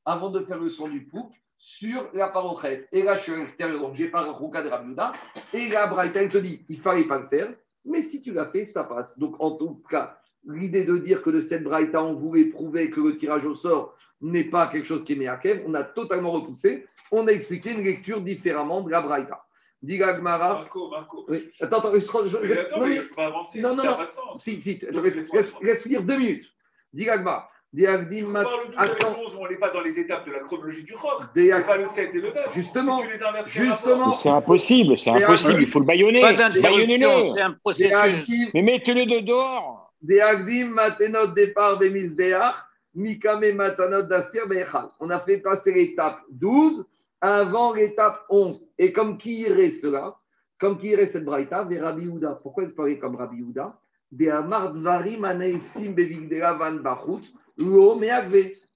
avant 0.04 0.30
de 0.30 0.40
faire 0.40 0.58
le 0.58 0.68
sang 0.68 0.88
du 0.88 1.00
bouc 1.00 1.32
sur 1.58 2.08
la 2.12 2.28
parochette. 2.28 2.88
Et 2.92 3.02
là, 3.02 3.16
je 3.16 3.22
suis 3.22 3.32
à 3.32 3.36
l'extérieur, 3.38 3.80
donc 3.80 3.94
j'ai 3.94 4.08
pas 4.08 4.22
Rouka 4.30 4.62
de 4.62 4.68
Rabiuda. 4.68 5.12
Et 5.52 5.68
Braïta, 5.68 6.22
elle 6.22 6.28
te 6.28 6.38
dit, 6.38 6.64
il 6.68 6.78
fallait 6.78 7.06
pas 7.06 7.18
le 7.18 7.26
faire. 7.26 7.52
Mais 7.84 8.02
si 8.02 8.22
tu 8.22 8.32
l'as 8.32 8.46
fait, 8.46 8.64
ça 8.64 8.84
passe. 8.84 9.18
Donc, 9.18 9.34
en 9.40 9.52
tout 9.52 9.82
cas, 9.88 10.16
l'idée 10.44 10.84
de 10.84 10.96
dire 10.98 11.22
que 11.22 11.30
de 11.30 11.40
cette 11.40 11.64
Braïta, 11.64 12.02
on 12.02 12.14
voulait 12.14 12.46
prouver 12.46 12.90
que 12.90 13.00
le 13.00 13.16
tirage 13.16 13.44
au 13.44 13.54
sort 13.54 13.96
n'est 14.20 14.44
pas 14.44 14.68
quelque 14.68 14.86
chose 14.86 15.04
qui 15.04 15.14
est 15.14 15.16
Meakev, 15.16 15.64
on 15.66 15.74
a 15.74 15.82
totalement 15.82 16.30
repoussé. 16.30 16.86
On 17.10 17.26
a 17.26 17.32
expliqué 17.32 17.70
une 17.70 17.82
lecture 17.82 18.20
différemment 18.20 18.80
de 18.80 18.90
la 18.90 19.00
Braïta. 19.00 19.44
Diga 19.82 20.12
Gmara. 20.12 20.54
Marco, 20.54 20.88
Marco. 20.88 21.24
Oui. 21.28 21.50
Attends, 21.60 21.78
attends, 21.78 21.92
je, 21.94 22.00
je- 22.00 22.36
Mais 22.46 22.58
attends, 22.58 22.78
non, 22.78 22.86
mais 22.86 22.94
mais- 22.94 23.00
on 23.16 23.20
va 23.20 23.26
avancer, 23.26 23.60
non, 23.60 23.74
non, 23.74 23.82
n'a 23.82 23.90
non. 23.90 23.96
pas 23.96 24.06
de 24.06 24.10
sens. 24.12 24.42
si, 24.42 24.60
si, 24.60 24.76
Donc, 24.76 25.04
laisse, 25.04 25.14
laisse-moi 25.16 25.36
laisse, 25.40 25.54
laisse 25.62 25.82
finir 25.82 26.02
deux 26.02 26.16
minutes. 26.18 26.44
Diga 26.92 27.18
Gmara. 27.18 27.48
Diagdim 27.72 28.26
On 28.26 28.28
Mat- 28.28 28.44
parle 28.44 28.68
du 28.70 28.76
Attends. 28.76 29.16
11, 29.18 29.34
on 29.40 29.48
n'est 29.48 29.56
pas 29.56 29.70
dans 29.70 29.80
les 29.80 29.98
étapes 29.98 30.26
de 30.26 30.32
la 30.32 30.40
chronologie 30.40 30.82
du 30.82 30.94
rock. 30.94 31.22
C'est 31.34 31.64
pas 31.66 31.76
le 31.78 31.88
7 31.88 32.10
et 32.14 32.18
le 32.20 32.30
9. 32.30 32.54
Justement, 32.54 32.98
Si 32.98 33.06
tu 33.06 33.12
les 33.14 33.22
inverses 33.22 33.48
justement. 33.50 34.12
C'est 34.12 34.28
impossible, 34.28 34.98
c'est 34.98 35.08
impossible. 35.10 35.62
Il 35.62 35.66
faut 35.66 35.80
le 35.80 35.86
baïonner. 35.86 36.20
Pas 36.20 36.34
d'interruption, 36.34 36.70
Baïonnez-le. 36.70 37.34
c'est 37.34 37.40
un 37.40 37.52
processus. 37.52 38.50
Mais 38.52 38.60
mettez-le 38.60 39.06
de 39.06 39.20
dehors. 39.20 39.90
Des 40.02 40.20
Agdim 40.20 40.66
Matenot 40.66 41.28
départ 41.28 41.78
des 41.78 41.88
Misbeach, 41.88 42.56
Mikame 42.94 43.52
Matanot 43.52 44.02
d'Assir 44.02 44.46
Bechal. 44.46 44.88
On 45.00 45.08
a 45.08 45.18
fait 45.20 45.38
passer 45.38 45.72
l'étape 45.72 46.18
12 46.30 46.84
avant 47.22 47.72
l'étape 47.72 48.26
11. 48.28 48.70
Et 48.78 48.92
comme 48.92 49.16
qui 49.16 49.38
irait 49.40 49.70
cela? 49.70 50.16
Comme 50.58 50.76
qui 50.76 50.88
irait 50.88 51.06
cette 51.06 51.24
braïta? 51.24 51.62
Vers 51.64 51.84
Rabbi 51.84 52.06
Houda. 52.06 52.38
Pourquoi 52.42 52.64
il 52.64 52.74
parlait 52.74 52.98
comme 52.98 53.16
Rabbi 53.16 53.42
Houda. 53.42 53.78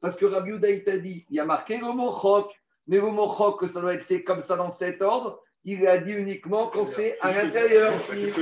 Parce 0.01 0.17
que 0.17 0.27
Rabbi 0.27 0.53
Houda, 0.53 0.71
il 0.71 0.85
t'a 0.85 0.97
dit, 0.97 1.27
il 1.29 1.37
y 1.37 1.41
a 1.41 1.45
marqué 1.45 1.79
le 1.79 1.93
mot 1.93 2.15
mais 2.87 2.99
le 2.99 3.11
mot 3.11 3.29
chok, 3.37 3.69
ça 3.69 3.81
doit 3.81 3.95
être 3.95 4.05
fait 4.05 4.23
comme 4.23 4.41
ça 4.41 4.57
dans 4.57 4.69
cet 4.69 5.03
ordre, 5.03 5.43
il 5.69 5.87
a 5.89 5.99
dit 5.99 6.13
uniquement 6.13 6.69
quand 6.69 6.87
c'est 6.87 7.19
à 7.21 7.33
l'intérieur. 7.33 7.95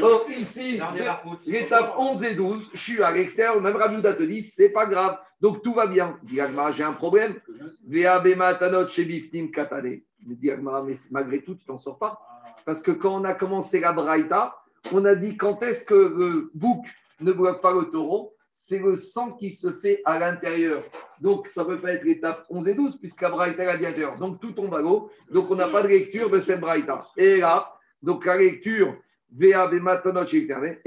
Or, 0.02 0.26
ici, 0.28 0.78
l'étape 1.46 1.94
11 1.98 2.22
et 2.22 2.34
12, 2.34 2.70
je 2.74 2.78
suis 2.78 3.02
à 3.02 3.10
l'extérieur, 3.10 3.60
même 3.62 3.76
Rabbi 3.76 4.02
te 4.02 4.22
dit, 4.22 4.42
c'est 4.42 4.68
pas 4.68 4.84
grave. 4.84 5.18
Donc 5.40 5.62
tout 5.62 5.72
va 5.72 5.86
bien. 5.86 6.18
Dit 6.22 6.40
Agmara, 6.40 6.72
j'ai 6.72 6.84
un 6.84 6.92
problème. 6.92 7.34
Agmara, 10.52 10.82
mais 10.82 10.94
malgré 11.10 11.42
tout, 11.42 11.54
tu 11.54 11.64
t'en 11.64 11.78
sors 11.78 11.98
pas. 11.98 12.20
Parce 12.66 12.82
que 12.82 12.90
quand 12.90 13.22
on 13.22 13.24
a 13.24 13.32
commencé 13.32 13.80
la 13.80 13.92
Braïta, 13.92 14.54
on 14.92 15.06
a 15.06 15.14
dit 15.14 15.38
quand 15.38 15.62
est-ce 15.62 15.82
que 15.82 15.94
le 15.94 16.50
bouc 16.52 16.84
ne 17.20 17.32
bloque 17.32 17.62
pas 17.62 17.72
le 17.72 17.84
taureau? 17.88 18.33
C'est 18.56 18.78
le 18.78 18.96
sang 18.96 19.32
qui 19.32 19.50
se 19.50 19.72
fait 19.72 20.00
à 20.04 20.18
l'intérieur. 20.18 20.82
Donc, 21.20 21.48
ça 21.48 21.64
ne 21.64 21.68
peut 21.68 21.80
pas 21.80 21.92
être 21.92 22.04
l'étape 22.04 22.46
11 22.48 22.68
et 22.68 22.74
12, 22.74 22.96
puisque 22.96 23.20
la 23.20 23.28
Braïta 23.28 23.64
est 23.64 23.68
à 23.68 23.72
l'intérieur. 23.74 24.16
Donc, 24.16 24.40
tout 24.40 24.52
tombe 24.52 24.74
à 24.74 24.80
l'eau. 24.80 25.10
Donc, 25.30 25.50
on 25.50 25.56
n'a 25.56 25.68
pas 25.68 25.82
de 25.82 25.88
lecture 25.88 26.30
de 26.30 26.38
cette 26.38 26.60
Braïta. 26.60 27.06
Et 27.16 27.38
là, 27.38 27.74
donc 28.00 28.24
la 28.24 28.38
lecture. 28.38 28.96
Et 29.38 29.50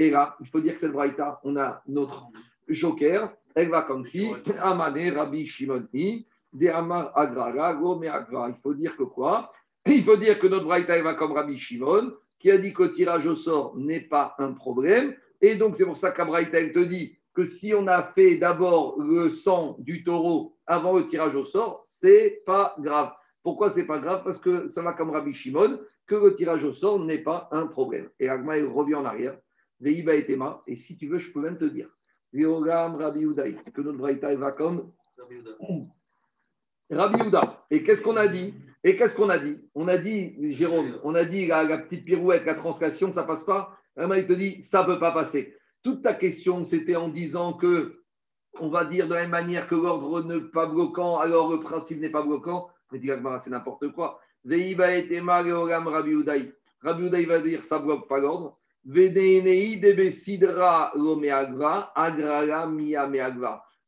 là, 0.09 0.37
il 0.39 0.47
faut 0.47 0.59
dire 0.59 0.73
que 0.73 0.79
cette 0.79 0.91
Braïta, 0.91 1.39
on 1.43 1.55
a 1.57 1.83
notre 1.87 2.25
joker. 2.67 3.31
Elle 3.53 3.69
va 3.69 3.83
comme 3.83 4.07
qui 4.07 4.33
Amane 4.59 5.15
Rabbi 5.15 5.45
Shimoni, 5.45 6.25
De 6.53 6.67
Amar 6.69 7.11
Agra, 7.15 7.75
Go 7.75 7.99
Me 7.99 8.07
Agra. 8.07 8.49
Il 8.49 8.55
faut 8.63 8.73
dire 8.73 8.95
que 8.97 9.03
quoi? 9.03 9.51
Il 9.85 10.03
faut 10.03 10.17
dire 10.17 10.39
que 10.39 10.47
notre 10.47 10.65
Braïta, 10.65 10.97
elle 10.97 11.03
va 11.03 11.13
comme 11.13 11.33
Rabbi 11.33 11.59
Shimon, 11.59 12.13
qui 12.39 12.49
a 12.49 12.57
dit 12.57 12.73
que 12.73 12.83
le 12.83 12.91
tirage 12.91 13.27
au 13.27 13.35
sort 13.35 13.77
n'est 13.77 14.01
pas 14.01 14.33
un 14.39 14.53
problème. 14.53 15.13
Et 15.41 15.55
donc, 15.55 15.75
c'est 15.75 15.85
pour 15.85 15.97
ça 15.97 16.09
qu'Abraïta, 16.09 16.59
elle 16.59 16.71
te 16.71 16.79
dit 16.79 17.16
que 17.37 17.45
si 17.45 17.71
on 17.75 17.85
a 17.85 18.01
fait 18.01 18.37
d'abord 18.37 18.99
le 18.99 19.29
sang 19.29 19.75
du 19.77 20.03
taureau 20.03 20.57
avant 20.65 20.97
le 20.97 21.05
tirage 21.05 21.35
au 21.35 21.43
sort, 21.43 21.83
c'est 21.85 22.41
pas 22.47 22.75
grave. 22.79 23.11
Pourquoi 23.43 23.69
c'est 23.69 23.85
pas 23.85 23.99
grave? 23.99 24.23
Parce 24.23 24.41
que 24.41 24.67
ça 24.67 24.81
va 24.81 24.93
comme 24.93 25.11
Rabbi 25.11 25.35
Shimon, 25.35 25.79
que 26.07 26.15
le 26.15 26.33
tirage 26.33 26.63
au 26.63 26.73
sort 26.73 26.97
n'est 26.97 27.19
pas 27.19 27.47
un 27.51 27.67
problème. 27.67 28.09
Et 28.19 28.27
Agma, 28.27 28.57
il 28.57 28.65
revient 28.65 28.95
en 28.95 29.05
arrière. 29.05 29.37
Veiba 29.79 30.15
et 30.15 30.25
Tema. 30.25 30.63
Et 30.65 30.75
si 30.75 30.97
tu 30.97 31.07
veux, 31.07 31.19
je 31.19 31.31
peux 31.31 31.39
même 31.39 31.59
te 31.59 31.65
dire. 31.65 31.89
Rabbi 32.33 33.21
Udaï, 33.21 33.55
que 33.71 33.81
notre 33.81 33.99
Braïta 33.99 34.33
va 34.35 34.51
comme 34.51 34.91
Rabbi 36.89 37.21
Houda. 37.21 37.67
Et 37.69 37.83
qu'est-ce 37.83 38.01
qu'on 38.01 38.17
a 38.17 38.27
dit? 38.27 38.55
Et 38.83 38.95
qu'est-ce 38.95 39.15
qu'on 39.15 39.29
a 39.29 39.37
dit? 39.37 39.59
On 39.75 39.87
a 39.87 39.99
dit, 39.99 40.55
Jérôme, 40.55 40.99
on 41.03 41.13
a 41.13 41.23
dit 41.23 41.45
la, 41.45 41.63
la 41.63 41.77
petite 41.77 42.03
pirouette, 42.03 42.45
la 42.47 42.55
translation, 42.55 43.11
ça 43.11 43.25
passe 43.25 43.43
pas. 43.43 43.77
Agma, 43.95 44.17
il 44.17 44.25
te 44.25 44.33
dit, 44.33 44.63
ça 44.63 44.83
peut 44.83 44.97
pas 44.97 45.11
passer. 45.11 45.53
Toute 45.87 46.01
ta 46.01 46.13
question, 46.13 46.65
c'était 46.65 46.97
en 46.97 47.07
disant 47.07 47.53
que, 47.53 48.03
on 48.59 48.67
va 48.67 48.83
dire 48.83 49.07
de 49.07 49.13
la 49.13 49.21
même 49.21 49.29
manière 49.29 49.69
que 49.69 49.75
l'ordre 49.75 50.21
n'est 50.21 50.41
pas 50.41 50.65
bloquant, 50.65 51.17
alors 51.17 51.49
le 51.49 51.61
principe 51.61 52.01
n'est 52.01 52.09
pas 52.09 52.23
bloquant. 52.23 52.67
Mais 52.91 52.99
c'est 53.39 53.49
n'importe 53.49 53.93
quoi. 53.93 54.19
Et 54.51 54.75
Rabbi 54.75 56.11
Udaï 56.11 56.53
va 57.25 57.39
dire, 57.39 57.63
ça 57.63 57.79
bloque 57.79 58.05
pas 58.09 58.19
l'ordre. 58.19 58.59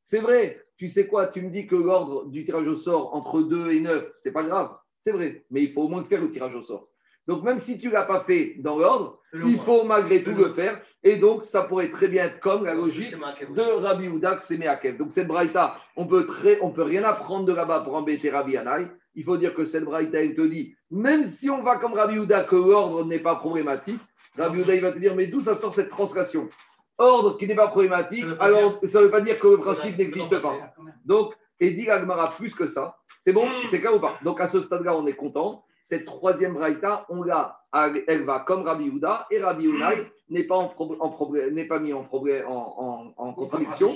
C'est 0.02 0.22
vrai, 0.22 0.66
tu 0.78 0.88
sais 0.88 1.06
quoi, 1.06 1.28
tu 1.28 1.42
me 1.42 1.50
dis 1.50 1.68
que 1.68 1.76
l'ordre 1.76 2.28
du 2.28 2.46
tirage 2.46 2.70
au 2.70 2.78
sort 2.78 3.14
entre 3.14 3.42
2 3.42 3.72
et 3.72 3.82
9, 3.82 4.14
c'est 4.20 4.32
pas 4.32 4.44
grave, 4.44 4.74
c'est 5.02 5.12
vrai, 5.12 5.44
mais 5.52 5.64
il 5.64 5.74
faut 5.74 5.82
au 5.82 5.90
moins 5.90 6.06
faire 6.06 6.22
le 6.22 6.32
tirage 6.32 6.56
au 6.56 6.62
sort. 6.62 6.89
Donc 7.30 7.44
même 7.44 7.60
si 7.60 7.78
tu 7.78 7.90
ne 7.90 7.94
l'as 7.94 8.06
pas 8.06 8.22
fait 8.22 8.56
dans 8.58 8.80
l'ordre, 8.80 9.20
il 9.46 9.60
faut 9.60 9.84
malgré 9.84 10.24
tout 10.24 10.32
le 10.32 10.52
faire. 10.54 10.82
Et 11.04 11.18
donc 11.18 11.44
ça 11.44 11.62
pourrait 11.62 11.92
très 11.92 12.08
bien 12.08 12.24
être 12.24 12.40
comme 12.40 12.66
la 12.66 12.74
logique 12.74 13.14
de 13.14 13.62
Rabbi 13.62 14.08
Houda 14.08 14.36
que 14.38 14.44
c'est 14.44 14.58
Meakev. 14.58 14.98
Donc 14.98 15.12
cette 15.12 15.28
braïta, 15.28 15.76
on 15.96 16.08
peut 16.08 16.26
très, 16.26 16.58
on 16.64 16.72
peut 16.72 16.82
rien 16.82 17.04
apprendre 17.04 17.46
de 17.46 17.54
là-bas 17.54 17.82
pour 17.82 17.94
embêter 17.94 18.32
Rabbi 18.32 18.58
Anaï. 18.58 18.88
Il 19.14 19.24
faut 19.24 19.38
dire 19.38 19.54
que 19.54 19.66
cette 19.66 19.84
braïta, 19.84 20.20
elle 20.20 20.34
te 20.34 20.42
dit, 20.42 20.74
même 20.90 21.26
si 21.26 21.52
on 21.52 21.62
va 21.62 21.78
comme 21.78 21.94
Rabbi 21.94 22.18
Houda, 22.18 22.46
que 22.46 22.56
l'ordre 22.56 23.06
n'est 23.06 23.20
pas 23.20 23.36
problématique, 23.36 24.02
Rabbi 24.36 24.62
Houda, 24.62 24.74
il 24.74 24.82
va 24.82 24.92
te 24.92 24.98
dire, 24.98 25.16
mais 25.16 25.28
d'où 25.28 25.40
ça 25.40 25.54
sort 25.54 25.76
cette 25.76 25.90
translation? 25.90 26.50
Ordre 26.98 27.38
qui 27.38 27.46
n'est 27.46 27.54
pas 27.54 27.68
problématique, 27.68 28.26
alors 28.40 28.80
ça 28.90 29.02
ne 29.02 29.06
veut 29.06 29.12
pas 29.12 29.22
dire 29.22 29.38
que 29.38 29.50
le 29.50 29.58
principe 29.60 30.00
n'existe 30.00 30.42
pas. 30.42 30.74
Donc, 31.06 31.36
Et 31.60 31.72
dit 31.72 31.90
Agmara 31.90 32.32
plus 32.32 32.56
que 32.56 32.68
ça. 32.68 32.98
C'est 33.22 33.34
bon 33.34 33.48
C'est 33.70 33.80
clair 33.82 33.94
ou 33.96 34.00
pas? 34.00 34.18
Donc 34.24 34.42
à 34.42 34.48
ce 34.48 34.62
stade-là, 34.62 34.96
on 34.96 35.06
est 35.06 35.16
content. 35.16 35.64
Cette 35.84 36.06
troisième 36.06 36.54
braïta, 36.54 37.06
on 37.10 37.24
l'a, 37.24 37.60
elle 38.08 38.24
va 38.26 38.40
comme 38.42 38.64
Rabbi 38.64 38.86
Yehuda 38.86 39.28
et 39.32 39.40
Rabbi 39.42 39.66
Unai 39.66 40.12
n'est 40.30 40.44
pas, 40.44 40.56
en 40.58 40.74
n'est 41.52 41.66
pas 41.66 41.80
mis 41.80 41.94
en, 41.94 42.08
en, 42.12 43.14
en- 43.18 43.34
contradiction. 43.34 43.92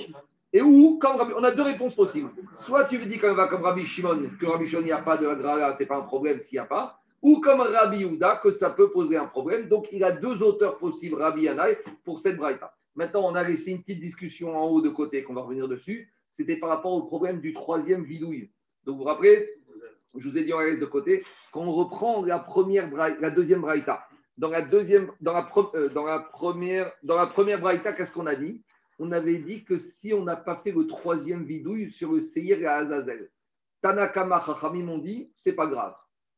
Et 0.52 0.62
où, 0.62 0.98
comme 1.00 1.16
Rabbi- 1.16 1.34
on 1.36 1.42
a 1.44 1.50
deux 1.52 1.62
réponses 1.62 1.94
possibles. 1.96 2.30
Soit 2.60 2.84
tu 2.86 2.98
me 2.98 3.06
dis 3.06 3.18
qu'elle 3.18 3.34
va 3.34 3.48
comme 3.48 3.62
Rabbi 3.62 3.84
Shimon, 3.84 4.30
que 4.40 4.46
Rabbi 4.46 4.66
Shimon, 4.68 4.82
n'y 4.82 4.92
a 4.92 5.02
pas 5.02 5.16
de 5.16 5.26
Hadrala, 5.26 5.74
c'est 5.74 5.86
pas 5.86 5.96
un 5.96 6.02
problème 6.02 6.40
s'il 6.40 6.56
n'y 6.56 6.60
a 6.60 6.64
pas. 6.66 6.98
Ou 7.22 7.40
comme 7.40 7.60
Rabbi 7.60 7.98
Yehuda, 7.98 8.40
que 8.42 8.50
ça 8.50 8.70
peut 8.70 8.90
poser 8.90 9.16
un 9.16 9.26
problème. 9.26 9.68
Donc 9.68 9.88
il 9.92 10.04
a 10.04 10.12
deux 10.12 10.42
auteurs 10.42 10.78
possibles, 10.78 11.16
Rabbi 11.20 11.42
Yanaï, 11.42 11.76
pour 12.04 12.20
cette 12.20 12.36
braïta. 12.36 12.72
Maintenant, 12.96 13.22
on 13.24 13.34
a 13.34 13.42
laissé 13.42 13.72
une 13.72 13.80
petite 13.82 14.00
discussion 14.00 14.56
en 14.56 14.66
haut 14.66 14.80
de 14.80 14.90
côté 14.90 15.24
qu'on 15.24 15.34
va 15.34 15.40
revenir 15.42 15.66
dessus. 15.66 16.12
C'était 16.30 16.56
par 16.56 16.68
rapport 16.68 16.92
au 16.92 17.02
problème 17.02 17.40
du 17.40 17.52
troisième 17.52 18.04
vidouille. 18.04 18.50
Donc 18.84 18.96
vous 18.96 19.02
vous 19.02 19.08
rappelez, 19.08 19.48
je 20.16 20.28
vous 20.28 20.38
ai 20.38 20.44
dit 20.44 20.52
on 20.52 20.58
la 20.58 20.66
laisse 20.66 20.80
de 20.80 20.86
côté, 20.86 21.22
quand 21.52 21.62
on 21.62 21.72
reprend 21.72 22.24
la, 22.24 22.38
première 22.38 22.90
la 22.94 23.30
deuxième 23.30 23.60
braïta, 23.60 24.06
dans 24.36 24.48
la, 24.48 24.62
deuxième, 24.62 25.10
dans 25.20 25.32
la, 25.32 25.42
pro- 25.42 25.70
euh, 25.76 25.88
dans 25.88 26.04
la 26.04 26.18
première, 26.18 26.92
dans 27.02 27.16
la 27.16 27.26
première 27.26 27.60
braïta, 27.60 27.92
qu'est-ce 27.92 28.14
qu'on 28.14 28.26
a 28.26 28.34
dit? 28.34 28.62
On 28.98 29.12
avait 29.12 29.38
dit 29.38 29.64
que 29.64 29.78
si 29.78 30.12
on 30.12 30.24
n'a 30.24 30.36
pas 30.36 30.56
fait 30.56 30.72
le 30.72 30.86
troisième 30.86 31.44
vidouille 31.44 31.90
sur 31.90 32.12
le 32.12 32.20
Seir 32.20 32.60
et 32.60 32.66
Azazel, 32.66 33.30
Tanakama 33.82 34.42
Chachamim 34.44 34.88
ont 34.88 34.98
dit, 34.98 35.30
c'est 35.36 35.52
pas 35.52 35.66
grave. 35.66 35.94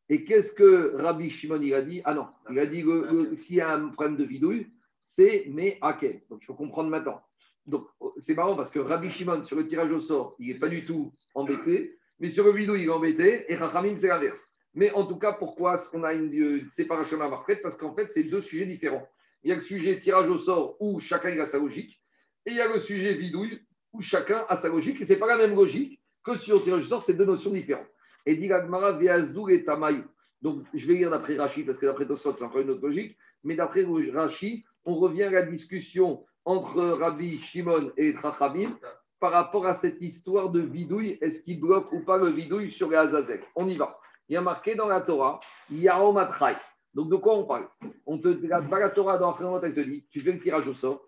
Et 0.08 0.24
qu'est-ce 0.24 0.52
que 0.52 0.94
Rabbi 0.96 1.30
Shimon 1.30 1.60
il 1.60 1.74
a 1.74 1.82
dit? 1.82 2.00
Ah 2.04 2.14
non, 2.14 2.26
il 2.50 2.58
a 2.58 2.66
dit 2.66 2.82
que 2.82 3.34
s'il 3.34 3.56
y 3.56 3.60
a 3.60 3.74
un 3.74 3.88
problème 3.88 4.16
de 4.16 4.24
vidouille, 4.24 4.68
c'est 5.00 5.46
mais 5.48 5.78
Akel. 5.80 6.22
Donc 6.30 6.40
il 6.42 6.46
faut 6.46 6.54
comprendre 6.54 6.90
maintenant. 6.90 7.22
Donc 7.66 7.88
c'est 8.16 8.34
marrant 8.34 8.56
parce 8.56 8.70
que 8.70 8.78
Rabbi 8.78 9.10
Shimon, 9.10 9.42
sur 9.44 9.56
le 9.56 9.66
tirage 9.66 9.90
au 9.90 10.00
sort, 10.00 10.36
il 10.38 10.48
n'est 10.48 10.58
pas 10.58 10.68
du 10.68 10.84
tout 10.84 11.12
embêté, 11.34 11.98
mais 12.18 12.28
sur 12.28 12.44
le 12.44 12.52
vidouille, 12.52 12.82
il 12.82 12.90
embêté, 12.90 13.50
et 13.50 13.56
Chachamim, 13.56 13.96
c'est 13.96 14.08
l'inverse. 14.08 14.52
Mais 14.74 14.90
en 14.92 15.06
tout 15.06 15.18
cas, 15.18 15.32
pourquoi 15.32 15.78
qu'on 15.78 16.04
a 16.04 16.12
une, 16.12 16.32
une 16.32 16.70
séparation 16.70 17.20
à 17.20 17.28
marquette? 17.28 17.62
Parce 17.62 17.76
qu'en 17.76 17.94
fait, 17.94 18.10
c'est 18.10 18.24
deux 18.24 18.40
sujets 18.40 18.66
différents. 18.66 19.08
Il 19.42 19.50
y 19.50 19.52
a 19.52 19.56
le 19.56 19.60
sujet 19.60 19.98
tirage 19.98 20.28
au 20.28 20.36
sort 20.36 20.76
où 20.80 21.00
chacun 21.00 21.38
a 21.38 21.46
sa 21.46 21.58
logique, 21.58 22.02
et 22.44 22.50
il 22.50 22.56
y 22.56 22.60
a 22.60 22.72
le 22.72 22.80
sujet 22.80 23.14
vidouille 23.14 23.60
où 23.92 24.00
chacun 24.00 24.44
a 24.48 24.56
sa 24.56 24.68
logique, 24.68 25.00
et 25.00 25.06
ce 25.06 25.12
n'est 25.12 25.18
pas 25.18 25.26
la 25.26 25.38
même 25.38 25.54
logique 25.54 26.00
que 26.24 26.36
sur 26.36 26.56
le 26.56 26.62
tirage 26.62 26.84
au 26.84 26.88
sort, 26.88 27.02
c'est 27.02 27.14
deux 27.14 27.24
notions 27.24 27.50
différentes. 27.50 27.88
Et 28.24 28.34
dit 28.34 28.48
Gagmara, 28.48 28.98
et 29.00 29.64
Tamayu. 29.64 30.04
Donc, 30.42 30.64
je 30.74 30.86
vais 30.86 30.94
lire 30.94 31.10
d'après 31.10 31.36
Rashi, 31.36 31.62
parce 31.62 31.78
que 31.78 31.86
d'après 31.86 32.06
Tosot, 32.06 32.36
c'est 32.36 32.44
encore 32.44 32.60
une 32.60 32.70
autre 32.70 32.82
logique. 32.82 33.16
Mais 33.44 33.54
d'après 33.54 33.86
Rashi, 34.12 34.64
on 34.84 34.94
revient 34.96 35.24
à 35.24 35.30
la 35.30 35.42
discussion 35.42 36.24
entre 36.44 36.82
Rabbi 36.82 37.38
Shimon 37.38 37.92
et 37.96 38.12
Trachamim 38.14 38.78
par 39.20 39.32
rapport 39.32 39.66
à 39.66 39.74
cette 39.74 40.00
histoire 40.00 40.50
de 40.50 40.60
vidouille. 40.60 41.18
Est-ce 41.20 41.42
qu'il 41.42 41.60
bloque 41.60 41.92
ou 41.92 42.00
pas 42.00 42.18
le 42.18 42.28
vidouille 42.28 42.70
sur 42.70 42.90
les 42.90 42.96
Azazel 42.96 43.40
On 43.54 43.68
y 43.68 43.76
va. 43.76 43.98
Il 44.28 44.34
y 44.34 44.36
a 44.36 44.40
marqué 44.40 44.74
dans 44.74 44.88
la 44.88 45.00
Torah, 45.00 45.40
Yaomatrai. 45.70 46.54
Donc, 46.94 47.10
de 47.10 47.16
quoi 47.16 47.36
on 47.36 47.44
parle? 47.44 47.68
On 48.06 48.18
te, 48.18 48.28
la, 48.46 48.60
la 48.60 48.90
Torah, 48.90 49.18
dans 49.18 49.36
la 49.38 49.60
elle 49.66 49.74
te 49.74 49.80
dit 49.80 50.06
tu 50.10 50.20
fais 50.20 50.32
le 50.32 50.40
tirage 50.40 50.66
au 50.66 50.74
sort. 50.74 51.02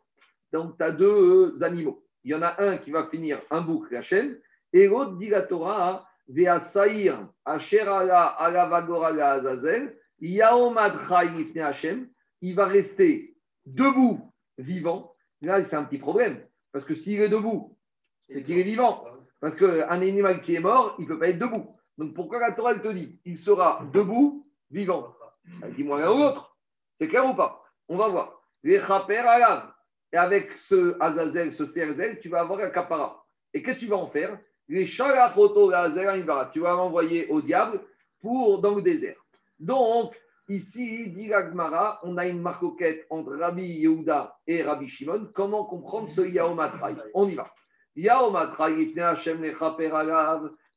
Donc, 0.53 0.77
tu 0.77 0.85
as 0.85 0.93
deux 0.93 1.55
euh, 1.57 1.63
animaux. 1.63 2.05
Il 2.25 2.33
y 2.33 2.35
en 2.35 2.43
a 2.43 2.63
un 2.63 2.77
qui 2.79 2.91
va 2.91 3.07
finir 3.07 3.41
un 3.51 3.61
bouc, 3.61 3.91
la 3.91 4.03
chaîne, 4.03 4.39
et 4.73 4.87
l'autre 4.87 5.17
dit 5.17 5.29
la 5.29 5.43
Torah, 5.43 6.07
Asher 7.45 7.81
ala 7.81 8.37
Azazel, 9.33 9.97
Hashem, 11.57 12.09
il 12.41 12.55
va 12.55 12.67
rester 12.67 13.37
debout, 13.65 14.33
vivant. 14.59 15.15
Là, 15.41 15.63
c'est 15.63 15.77
un 15.77 15.85
petit 15.85 15.99
problème, 15.99 16.45
parce 16.73 16.85
que 16.85 16.95
s'il 16.95 17.21
est 17.21 17.29
debout, 17.29 17.78
c'est 18.29 18.43
qu'il 18.43 18.59
est 18.59 18.63
vivant. 18.63 19.05
Parce 19.41 19.55
qu'un 19.55 19.89
animal 19.89 20.41
qui 20.41 20.55
est 20.55 20.61
mort, 20.61 20.95
il 20.99 21.03
ne 21.03 21.09
peut 21.09 21.19
pas 21.19 21.29
être 21.29 21.39
debout. 21.39 21.77
Donc 21.97 22.15
pourquoi 22.15 22.41
la 22.41 22.53
Torah 22.53 22.73
elle 22.73 22.83
te 22.83 22.89
dit 22.89 23.21
il 23.25 23.39
sera 23.39 23.83
debout, 23.93 24.47
vivant? 24.71 25.15
Ben, 25.61 25.73
Dis-moi 25.73 26.01
l'un 26.01 26.13
ou 26.13 26.19
l'autre. 26.19 26.57
C'est 26.97 27.09
clair 27.09 27.27
ou 27.27 27.35
pas? 27.35 27.63
On 27.89 27.97
va 27.97 28.09
voir. 28.09 28.43
Les 28.63 28.81
chaper 28.81 29.19
alav. 29.19 29.73
Et 30.13 30.17
avec 30.17 30.57
ce 30.57 30.97
Azazel, 31.01 31.53
ce 31.53 31.65
Serzel, 31.65 32.19
tu 32.21 32.29
vas 32.29 32.41
avoir 32.41 32.61
un 32.61 32.71
capara. 32.71 33.25
Et 33.53 33.63
qu'est-ce 33.63 33.77
que 33.77 33.85
tu 33.85 33.91
vas 33.91 33.97
en 33.97 34.07
faire? 34.07 34.39
Les 34.69 34.87
shalachoto 34.87 35.71
Azazel, 35.71 36.27
tu 36.53 36.61
vas 36.61 36.73
l'envoyer 36.73 37.29
au 37.29 37.41
diable 37.41 37.81
pour 38.21 38.61
dans 38.61 38.75
le 38.75 38.83
désert. 38.83 39.17
Donc, 39.59 40.21
ici, 40.49 41.09
dit 41.11 41.29
l'Agmara, 41.29 42.01
on 42.03 42.17
a 42.17 42.27
une 42.27 42.41
marcoquette 42.41 43.07
entre 43.11 43.35
Rabbi 43.35 43.65
Yehuda 43.65 44.39
et 44.47 44.63
Rabbi 44.63 44.89
Shimon. 44.89 45.31
Comment 45.35 45.65
comprendre 45.65 46.11
ce 46.11 46.23
Yaomatrai? 46.23 46.95
On 47.15 47.29
y 47.29 47.35
va. 47.35 47.45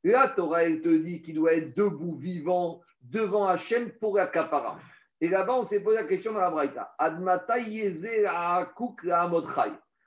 La 0.04 0.28
Torah, 0.28 0.64
elle 0.64 0.80
te 0.82 0.88
dit 0.88 1.22
qu'il 1.22 1.34
doit 1.36 1.52
être 1.52 1.76
debout, 1.76 2.16
vivant, 2.16 2.80
devant 3.00 3.46
Hachem 3.46 3.90
pour 4.00 4.16
la 4.16 4.26
kapara. 4.26 4.80
Et 5.20 5.28
là-bas, 5.28 5.54
on 5.54 5.64
s'est 5.64 5.84
posé 5.84 5.98
la 5.98 6.04
question 6.04 6.32
dans 6.32 6.40
la 6.40 6.50
Braïta. 6.50 6.96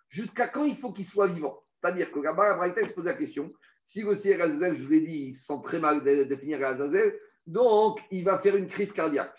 Jusqu'à 0.10 0.48
quand 0.50 0.66
il 0.66 0.76
faut 0.76 0.92
qu'il 0.92 1.06
soit 1.06 1.28
vivant? 1.28 1.58
C'est-à-dire 1.82 2.12
que 2.12 2.20
là-bas, 2.20 2.50
la 2.50 2.56
Braïta 2.56 2.82
elle 2.82 2.90
se 2.90 2.94
pose 2.94 3.06
la 3.06 3.14
question. 3.14 3.54
Si 3.86 4.02
le 4.02 4.12
Azazel, 4.42 4.76
je 4.76 4.84
vous 4.84 4.94
ai 4.94 5.00
dit, 5.00 5.28
il 5.30 5.36
se 5.36 5.46
sent 5.46 5.62
très 5.64 5.80
mal 5.80 6.04
de 6.04 6.24
définir 6.24 6.66
Azazel, 6.66 7.18
donc 7.48 8.00
il 8.12 8.26
va 8.26 8.40
faire 8.40 8.58
une 8.58 8.68
crise 8.68 8.92
cardiaque. 8.92 9.38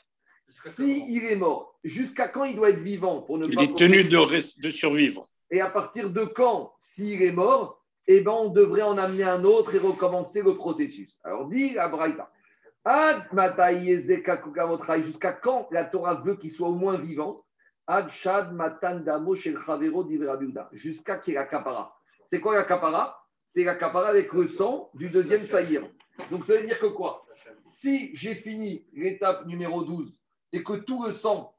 Si 0.54 1.04
il 1.08 1.24
est 1.26 1.36
mort, 1.36 1.78
jusqu'à 1.84 2.28
quand 2.28 2.44
il 2.44 2.56
doit 2.56 2.70
être 2.70 2.80
vivant 2.80 3.20
pour 3.20 3.36
ne 3.36 3.46
Il 3.46 3.54
pas 3.54 3.64
est 3.64 3.76
tenu 3.76 4.04
de 4.04 4.70
survivre. 4.70 5.28
Et 5.50 5.60
à 5.60 5.70
partir 5.70 6.10
de 6.10 6.24
quand, 6.24 6.74
s'il 6.78 7.22
est 7.22 7.32
mort, 7.32 7.82
eh 8.08 8.20
ben, 8.20 8.32
on 8.32 8.48
devrait 8.48 8.82
en 8.82 8.98
amener 8.98 9.24
un 9.24 9.44
autre 9.44 9.74
et 9.74 9.78
recommencer 9.78 10.42
le 10.42 10.56
processus. 10.56 11.18
Alors, 11.24 11.48
dit 11.48 11.74
la 11.74 11.88
Braïta, 11.88 12.30
Ad 12.84 13.24
jusqu'à 15.02 15.32
quand 15.32 15.68
la 15.72 15.84
Torah 15.84 16.14
veut 16.22 16.36
qu'il 16.36 16.52
soit 16.52 16.68
au 16.68 16.74
moins 16.74 16.96
vivant? 16.96 17.44
Ad 17.88 18.10
shad 18.10 18.52
matan 18.52 19.00
damo 19.00 19.34
shel 19.34 19.58
chavero 19.64 20.08
jusqu'à 20.72 21.16
qu'il 21.18 21.34
y 21.34 21.36
ait 21.36 21.40
la 21.40 21.46
kapara. 21.46 21.96
C'est 22.24 22.40
quoi 22.40 22.54
la 22.54 22.64
kapara 22.64 23.20
C'est 23.44 23.64
la 23.64 23.74
kapara 23.74 24.08
avec 24.08 24.32
le 24.32 24.44
sang 24.44 24.90
du 24.94 25.08
deuxième 25.08 25.42
saïr. 25.42 25.88
Donc, 26.30 26.44
ça 26.44 26.56
veut 26.56 26.66
dire 26.66 26.78
que 26.78 26.86
quoi? 26.86 27.26
Si 27.64 28.14
j'ai 28.14 28.36
fini 28.36 28.86
l'étape 28.92 29.46
numéro 29.46 29.82
12 29.82 30.12
et 30.52 30.62
que 30.62 30.74
tout 30.74 31.04
le 31.04 31.12
sang 31.12 31.55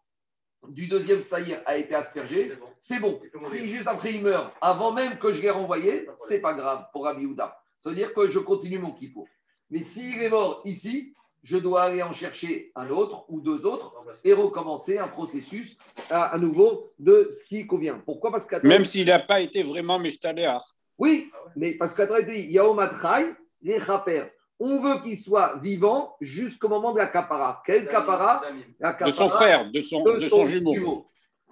du 0.69 0.87
deuxième 0.87 1.21
saïr 1.21 1.61
a 1.65 1.77
été 1.77 1.95
aspergé, 1.95 2.51
C'est 2.79 2.99
bon. 2.99 3.19
Il. 3.33 3.45
Si 3.47 3.69
juste 3.69 3.87
après 3.87 4.13
il 4.13 4.21
meurt, 4.21 4.53
avant 4.61 4.91
même 4.91 5.17
que 5.17 5.31
je 5.33 5.41
l'ai 5.41 5.49
renvoyé, 5.49 6.07
c'est 6.17 6.39
pas 6.39 6.53
grave 6.53 6.85
pour 6.91 7.05
Rabbi 7.05 7.25
Houda. 7.25 7.57
Ça 7.79 7.89
veut 7.89 7.95
dire 7.95 8.13
que 8.13 8.27
je 8.27 8.39
continue 8.39 8.79
mon 8.79 8.91
kippo. 8.91 9.27
Mais 9.69 9.81
s'il 9.81 10.21
est 10.21 10.29
mort 10.29 10.61
ici, 10.65 11.13
je 11.43 11.57
dois 11.57 11.83
aller 11.83 12.01
en 12.01 12.11
chercher 12.13 12.71
un 12.75 12.89
autre 12.89 13.25
ou 13.29 13.39
deux 13.39 13.65
autres 13.65 13.93
et 14.23 14.33
recommencer 14.33 14.97
un 14.97 15.07
processus 15.07 15.77
à, 16.09 16.23
à 16.25 16.37
nouveau 16.37 16.91
de 16.99 17.29
ce 17.31 17.45
qui 17.45 17.65
convient. 17.67 17.99
Pourquoi? 18.05 18.31
Parce 18.31 18.47
qu'à 18.47 18.59
Même 18.63 18.83
s'il 18.85 19.07
n'a 19.07 19.19
pas 19.19 19.39
été 19.41 19.63
vraiment 19.63 19.99
Meshtaléar. 19.99 20.75
oui, 20.97 21.31
mais 21.55 21.73
parce 21.73 21.93
qu'à 21.93 22.07
travers 22.07 22.25
dit 22.25 22.41
Yaomatrai, 22.51 23.33
les 23.61 23.79
Chaper. 23.79 24.25
On 24.59 24.81
veut 24.81 25.01
qu'il 25.03 25.17
soit 25.17 25.57
vivant 25.57 26.15
jusqu'au 26.19 26.67
moment 26.67 26.91
de 26.91 26.97
la 26.97 27.07
capara. 27.07 27.61
Quel 27.65 27.87
capara 27.87 28.41
La 28.79 28.93
De 28.93 29.11
son 29.11 29.25
capara 29.25 29.39
frère, 29.39 29.71
de 29.71 29.81
son, 29.81 30.03
de 30.03 30.27
son 30.27 30.45
jumeau. 30.47 31.05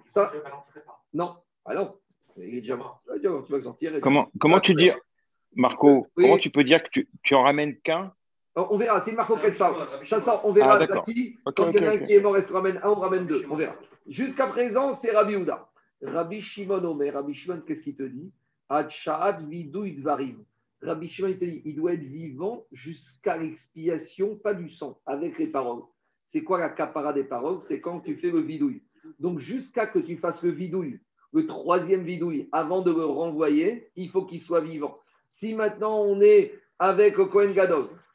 Ça, 0.04 0.32
non, 1.12 1.36
ah 1.64 1.74
non, 1.74 1.96
il 2.36 2.56
est 2.56 2.60
déjà 2.60 2.76
mort. 2.76 3.00
Tu 3.20 3.28
vas 3.28 3.62
sortir. 3.62 3.92
Comment, 4.00 4.28
comment 4.38 4.60
tu 4.60 4.74
dis, 4.74 4.90
Marco, 5.54 6.06
Oui. 6.16 6.24
comment 6.24 6.38
tu 6.38 6.50
peux 6.50 6.64
dire 6.64 6.82
que 6.82 6.88
tu, 6.90 7.08
tu 7.22 7.34
en 7.34 7.42
ramènes 7.42 7.76
qu'un 7.80 8.12
On 8.56 8.66
on 8.70 8.76
verra, 8.78 9.00
c'est 9.00 9.16
au 9.16 9.54
ça. 9.54 10.20
Ça, 10.20 10.40
on 10.44 10.52
verra 10.52 10.74
Ah, 10.74 10.78
d'accord. 10.78 11.04
Zaki. 11.06 11.38
Ok, 11.44 11.54
Quand 11.56 11.68
ok, 11.68 11.74
il 11.74 11.82
y 11.82 11.84
en 11.84 11.88
a 11.88 11.92
un 11.92 11.96
ok. 11.96 12.06
qui 12.06 12.12
est 12.12 12.20
mort, 12.20 12.36
est-ce 12.36 12.46
qu'on 12.48 12.54
ramène 12.54 12.80
un, 12.82 12.88
on 12.90 12.94
ramène 12.96 13.26
deux 13.26 13.44
On 13.50 13.56
verra. 13.56 13.74
Jusqu'à 14.08 14.46
présent, 14.46 14.92
c'est 14.94 15.12
Rabbi 15.12 15.36
Houda. 15.36 15.68
Rabbi 16.02 16.40
Shimon 16.40 16.84
Omer. 16.84 17.12
Rabbi 17.14 17.34
Shimon, 17.34 17.62
qu'est-ce 17.66 17.82
qu'il 17.82 17.96
te 17.96 18.02
dit? 18.02 18.30
Ad 18.68 18.90
sha'at 18.90 19.38
vidou 19.40 19.84
idvarim. 19.84 20.44
Rabbi 20.82 21.08
Shimon, 21.08 21.28
il 21.28 21.38
te 21.38 21.44
dit, 21.44 21.62
il 21.64 21.76
doit 21.76 21.94
être 21.94 22.02
vivant 22.02 22.66
jusqu'à 22.72 23.36
l'expiation, 23.36 24.36
pas 24.36 24.54
du 24.54 24.68
sang, 24.68 25.00
avec 25.06 25.38
les 25.38 25.48
paroles. 25.48 25.82
C'est 26.24 26.42
quoi 26.42 26.58
la 26.58 26.68
capara 26.68 27.12
des 27.12 27.24
paroles? 27.24 27.60
C'est 27.62 27.80
quand 27.80 28.00
tu 28.00 28.16
fais 28.16 28.30
le 28.30 28.40
vidouille. 28.40 28.82
Donc, 29.20 29.38
jusqu'à 29.38 29.86
que 29.86 29.98
tu 29.98 30.16
fasses 30.16 30.42
le 30.42 30.50
vidouille, 30.50 31.00
le 31.32 31.46
troisième 31.46 32.02
vidouille, 32.02 32.48
avant 32.52 32.82
de 32.82 32.90
le 32.90 33.04
renvoyer, 33.04 33.90
il 33.96 34.10
faut 34.10 34.24
qu'il 34.24 34.40
soit 34.40 34.60
vivant. 34.60 34.98
Si 35.30 35.54
maintenant 35.54 36.00
on 36.00 36.20
est 36.20 36.54
avec 36.78 37.16
le 37.16 37.26
Kohen 37.26 37.54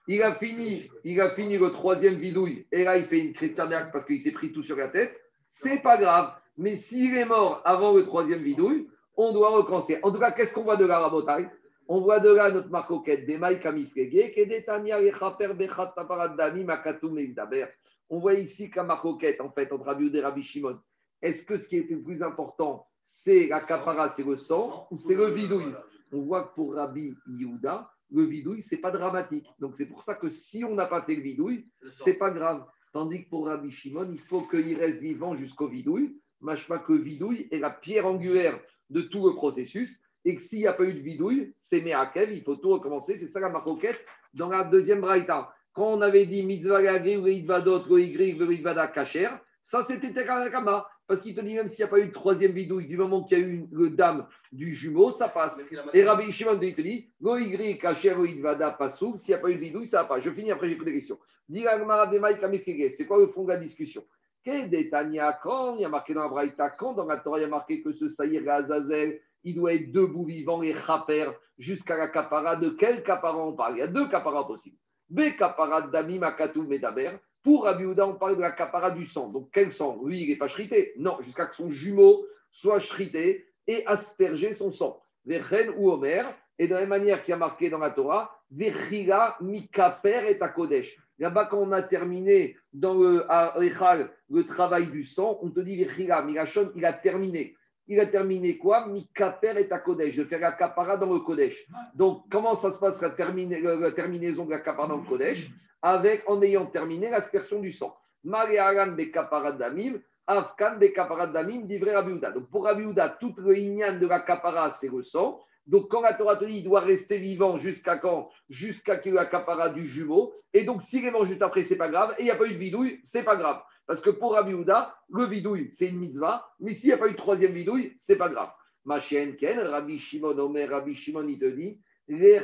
il 0.07 0.23
a 0.23 0.35
fini, 0.35 0.89
il 1.03 1.21
a 1.21 1.29
fini 1.35 1.57
le 1.57 1.71
troisième 1.71 2.15
vidouille, 2.15 2.65
et 2.71 2.83
là 2.83 2.97
il 2.97 3.05
fait 3.05 3.19
une 3.19 3.33
crise 3.33 3.53
cardiaque 3.53 3.91
parce 3.93 4.05
qu'il 4.05 4.19
s'est 4.19 4.31
pris 4.31 4.51
tout 4.51 4.63
sur 4.63 4.75
la 4.75 4.87
tête, 4.87 5.15
c'est 5.47 5.81
pas 5.81 5.97
grave. 5.97 6.33
Mais 6.57 6.75
s'il 6.75 7.15
est 7.15 7.25
mort 7.25 7.61
avant 7.63 7.93
le 7.93 8.05
troisième 8.05 8.41
vidouille, 8.41 8.87
on 9.15 9.31
doit 9.31 9.49
recommencer. 9.49 9.99
En 10.03 10.11
tout 10.11 10.19
cas, 10.19 10.31
qu'est-ce 10.31 10.53
qu'on 10.53 10.63
voit 10.63 10.77
de 10.77 10.85
la 10.85 10.99
rabotaille 10.99 11.47
On 11.93 11.99
voit 11.99 12.21
de 12.21 12.29
là 12.29 12.49
notre 12.49 12.69
marcoquette, 12.69 13.25
des 13.25 13.37
maïs 13.37 13.59
kamifrege, 13.59 14.31
kedetania 14.31 15.01
yechaper 15.01 15.53
bechat 15.53 15.91
taparadami 15.93 16.63
makatum 16.63 17.15
meizdaber. 17.15 17.67
On 18.09 18.19
voit 18.19 18.35
ici 18.35 18.69
qu'un 18.69 18.83
marcoquette, 18.83 19.41
en 19.41 19.51
fait, 19.51 19.69
entre 19.73 19.87
Rabbi 19.87 20.09
et 20.13 20.21
Rabbi 20.21 20.41
Shimon. 20.41 20.79
Est-ce 21.21 21.43
que 21.43 21.57
ce 21.57 21.67
qui 21.67 21.75
est 21.75 21.91
le 21.91 22.01
plus 22.01 22.23
important, 22.23 22.87
c'est 23.01 23.47
la 23.47 23.59
capara, 23.59 24.07
c'est 24.07 24.25
le 24.25 24.37
sang, 24.37 24.87
ou 24.89 24.97
c'est 24.97 25.15
le 25.15 25.31
vidouille 25.31 25.75
On 26.13 26.21
voit 26.21 26.45
que 26.45 26.55
pour 26.55 26.75
Rabbi 26.75 27.13
Yehuda, 27.27 27.91
le 28.09 28.23
vidouille, 28.23 28.61
c'est 28.61 28.77
pas 28.77 28.91
dramatique. 28.91 29.49
Donc 29.59 29.75
c'est 29.75 29.87
pour 29.87 30.01
ça 30.01 30.15
que 30.15 30.29
si 30.29 30.63
on 30.63 30.73
n'a 30.73 30.85
pas 30.85 31.01
fait 31.01 31.15
le 31.15 31.21
vidouille, 31.21 31.67
c'est 31.89 32.13
pas 32.13 32.31
grave. 32.31 32.65
Tandis 32.93 33.25
que 33.25 33.29
pour 33.29 33.47
Rabbi 33.47 33.69
Shimon, 33.69 34.07
il 34.09 34.19
faut 34.19 34.43
qu'il 34.43 34.79
reste 34.79 35.01
vivant 35.01 35.35
jusqu'au 35.35 35.67
vidouille. 35.67 36.17
Machma 36.39 36.79
que 36.79 36.93
vidouille 36.93 37.49
est 37.51 37.59
la 37.59 37.69
pierre 37.69 38.05
angulaire 38.05 38.57
de 38.89 39.01
tout 39.01 39.27
le 39.27 39.35
processus. 39.35 40.01
Et 40.25 40.35
que 40.35 40.41
s'il 40.41 40.59
n'y 40.59 40.67
a 40.67 40.73
pas 40.73 40.83
eu 40.83 40.93
de 40.93 40.99
vidouille, 40.99 41.53
c'est 41.55 41.81
Meakev, 41.81 42.31
il 42.31 42.43
faut 42.43 42.55
tout 42.55 42.69
recommencer. 42.69 43.17
C'est 43.17 43.27
ça 43.27 43.39
la 43.39 43.49
maroquette 43.49 43.99
dans 44.33 44.49
la 44.49 44.63
deuxième 44.63 45.01
braïta. 45.01 45.53
Quand 45.73 45.93
on 45.93 46.01
avait 46.01 46.25
dit 46.25 46.43
mitzvah 46.45 46.83
gagri, 46.83 47.17
ou 47.17 47.27
idvadot, 47.27 47.83
ou 47.89 47.97
igri, 47.97 48.33
ou 48.33 48.93
kacher, 48.93 49.29
ça 49.63 49.81
c'était 49.81 50.13
Tekanakama. 50.13 50.87
Parce 51.07 51.23
qu'il 51.23 51.35
te 51.35 51.41
dit 51.41 51.55
même 51.55 51.69
s'il 51.69 51.83
n'y 51.83 51.89
a 51.89 51.91
pas 51.91 51.99
eu 51.99 52.07
de 52.07 52.11
troisième 52.11 52.51
vidouille, 52.51 52.87
du 52.87 52.97
moment 52.97 53.23
qu'il 53.23 53.37
y 53.37 53.41
a 53.41 53.45
eu 53.45 53.67
le 53.71 53.89
dame 53.89 54.27
du 54.51 54.73
jumeau, 54.73 55.11
ça 55.11 55.27
passe. 55.27 55.61
Et 55.93 56.05
Rabbi 56.05 56.31
Shimon 56.31 56.59
il 56.61 56.75
te 56.75 56.81
dit, 56.81 57.11
go 57.19 57.37
igri, 57.37 57.77
kacher, 57.77 58.15
ou 58.15 58.25
idvada, 58.25 58.71
pasou, 58.71 59.17
s'il 59.17 59.33
n'y 59.33 59.39
a 59.39 59.41
pas 59.41 59.49
eu 59.49 59.55
de 59.55 59.59
vidouille, 59.59 59.89
ça 59.89 60.03
va 60.03 60.07
pas. 60.07 60.19
Je 60.21 60.29
finis 60.29 60.51
après, 60.51 60.69
j'écoute 60.69 60.85
des 60.85 60.93
questions. 60.93 61.19
De 61.49 62.89
C'est 62.89 63.05
quoi 63.05 63.17
le 63.17 63.27
fond 63.27 63.43
de 63.43 63.49
la 63.49 63.57
discussion? 63.57 64.05
Kedetania, 64.43 65.33
quand 65.43 65.75
il 65.75 65.81
y 65.81 65.85
a 65.85 65.89
marqué 65.89 66.13
dans 66.13 66.23
la 66.23 66.29
Braïta, 66.29 66.69
quand 66.69 66.93
dans 66.93 67.05
la 67.05 67.17
Torah 67.17 67.39
il 67.39 67.41
y 67.41 67.45
a 67.45 67.49
marqué 67.49 67.81
que 67.81 67.91
ce 67.91 68.07
Saïr 68.07 68.49
Azazel, 68.49 69.19
il 69.43 69.55
doit 69.55 69.73
être 69.73 69.91
debout 69.91 70.25
vivant 70.25 70.61
et 70.61 70.73
chaper 70.73 71.29
jusqu'à 71.57 71.97
la 71.97 72.07
capara. 72.07 72.55
De 72.55 72.69
quel 72.69 73.03
capara 73.03 73.37
on 73.37 73.53
parle? 73.53 73.77
Il 73.77 73.79
y 73.79 73.83
a 73.83 73.87
deux 73.87 74.09
caparas 74.09 74.45
possibles. 74.45 74.77
Be 75.09 75.35
capara 75.37 75.81
d'Ami 75.81 76.19
Makatou 76.19 76.63
Medaber. 76.63 77.11
Pour 77.43 77.67
Abiouda, 77.67 78.07
on 78.07 78.15
parle 78.15 78.37
de 78.37 78.41
la 78.41 78.51
capara 78.51 78.91
du 78.91 79.05
sang. 79.05 79.29
Donc 79.29 79.49
quel 79.51 79.71
sang? 79.71 79.99
Lui, 80.05 80.21
il 80.21 80.29
n'est 80.29 80.37
pas 80.37 80.47
shrité. 80.47 80.93
Non, 80.97 81.17
jusqu'à 81.21 81.47
que 81.47 81.55
son 81.55 81.69
jumeau 81.69 82.25
soit 82.51 82.79
shrité 82.79 83.47
et 83.67 83.85
asperger 83.87 84.53
son 84.53 84.71
sang. 84.71 85.01
Vechen 85.25 85.73
ou 85.77 85.91
Omer. 85.91 86.25
Et 86.59 86.67
de 86.67 86.75
la 86.75 86.81
même 86.81 86.89
manière 86.89 87.23
qu'il 87.23 87.31
y 87.31 87.33
a 87.33 87.37
marqué 87.37 87.71
dans 87.71 87.79
la 87.79 87.89
Torah, 87.89 88.39
Vechila 88.51 89.35
Mikaper 89.41 90.29
et 90.29 90.37
Kodesh. 90.53 90.95
Là-bas, 91.17 91.45
quand 91.45 91.57
on 91.57 91.71
a 91.71 91.81
terminé 91.81 92.55
dans 92.71 92.93
le, 92.93 93.25
à 93.31 93.55
le 93.57 94.43
travail 94.45 94.91
du 94.91 95.03
sang, 95.03 95.39
on 95.41 95.49
te 95.49 95.59
dit 95.59 95.83
Vechila, 95.83 96.21
Milachon, 96.21 96.71
il 96.75 96.85
a 96.85 96.93
terminé 96.93 97.55
il 97.87 97.99
a 97.99 98.05
terminé 98.05 98.57
quoi? 98.57 98.87
Mikaper 98.87 99.57
et 99.57 99.67
ta 99.67 99.79
Kodesh, 99.79 100.15
de 100.15 100.23
faire 100.23 100.39
la 100.39 100.51
capara 100.53 100.97
dans 100.97 101.11
le 101.11 101.19
Kodesh. 101.19 101.65
Donc, 101.93 102.23
comment 102.31 102.55
ça 102.55 102.71
se 102.71 102.79
passe 102.79 103.01
la, 103.01 103.09
terminaison 103.11 104.45
de 104.45 104.51
la 104.51 104.59
capara 104.59 104.87
dans 104.87 104.97
le 104.97 105.03
Kodesh? 105.03 105.49
Avec, 105.81 106.23
En 106.29 106.41
ayant 106.41 106.67
terminé 106.67 107.09
l'aspersion 107.09 107.59
du 107.59 107.71
sang. 107.71 107.95
Mariaran 108.23 108.91
be 108.91 109.11
kapara 109.11 109.51
damim, 109.51 109.99
Afkan 110.27 110.77
be 110.77 110.93
kapara 110.93 111.27
damim, 111.27 111.65
divrei 111.65 111.95
Rabiouda. 111.95 112.31
Donc, 112.31 112.49
pour 112.49 112.65
Rabiouda, 112.65 113.17
tout 113.19 113.33
le 113.37 113.99
de 113.99 114.07
la 114.07 114.19
capara, 114.19 114.71
c'est 114.71 114.91
le 114.91 115.01
sang. 115.01 115.39
Donc, 115.67 115.89
quand 115.89 116.01
la 116.01 116.13
Torah 116.13 116.37
te 116.37 116.45
dit 116.45 116.57
il 116.57 116.63
doit 116.63 116.81
rester 116.81 117.17
vivant 117.17 117.57
jusqu'à 117.57 117.97
quand? 117.97 118.29
Jusqu'à 118.49 118.97
qu'il 118.97 119.13
y 119.13 119.17
ait 119.17 119.27
la 119.31 119.69
du 119.69 119.87
jumeau. 119.87 120.33
Et 120.53 120.63
donc, 120.63 120.81
s'il 120.81 121.05
est 121.05 121.11
mort 121.11 121.25
juste 121.25 121.41
après, 121.41 121.63
c'est 121.63 121.77
pas 121.77 121.89
grave. 121.89 122.15
Et 122.17 122.23
il 122.23 122.25
n'y 122.25 122.31
a 122.31 122.35
pas 122.35 122.45
eu 122.45 122.53
de 122.53 122.57
vidouille, 122.57 122.99
c'est 123.03 123.23
pas 123.23 123.35
grave. 123.35 123.61
Parce 123.91 123.99
que 123.99 124.09
pour 124.09 124.35
Rabbi 124.35 124.53
Houda, 124.53 124.95
le 125.09 125.25
vidouille, 125.25 125.69
c'est 125.73 125.87
une 125.87 125.99
mitzvah, 125.99 126.47
mais 126.61 126.73
s'il 126.73 126.87
n'y 126.87 126.93
a 126.93 126.97
pas 126.97 127.09
eu 127.09 127.11
de 127.11 127.17
troisième 127.17 127.51
vidouille, 127.51 127.91
c'est 127.97 128.15
pas 128.15 128.29
grave. 128.29 128.47
Ma 128.85 129.01
chienne 129.01 129.35
Ken, 129.35 129.59
Rabbi 129.59 129.99
Shimon 129.99 130.39
Omer, 130.39 130.69
Rabbi 130.69 130.95
Shimon, 130.95 131.27
il 131.27 131.37
te 131.37 131.43
dit, 131.43 131.77
les. 132.07 132.39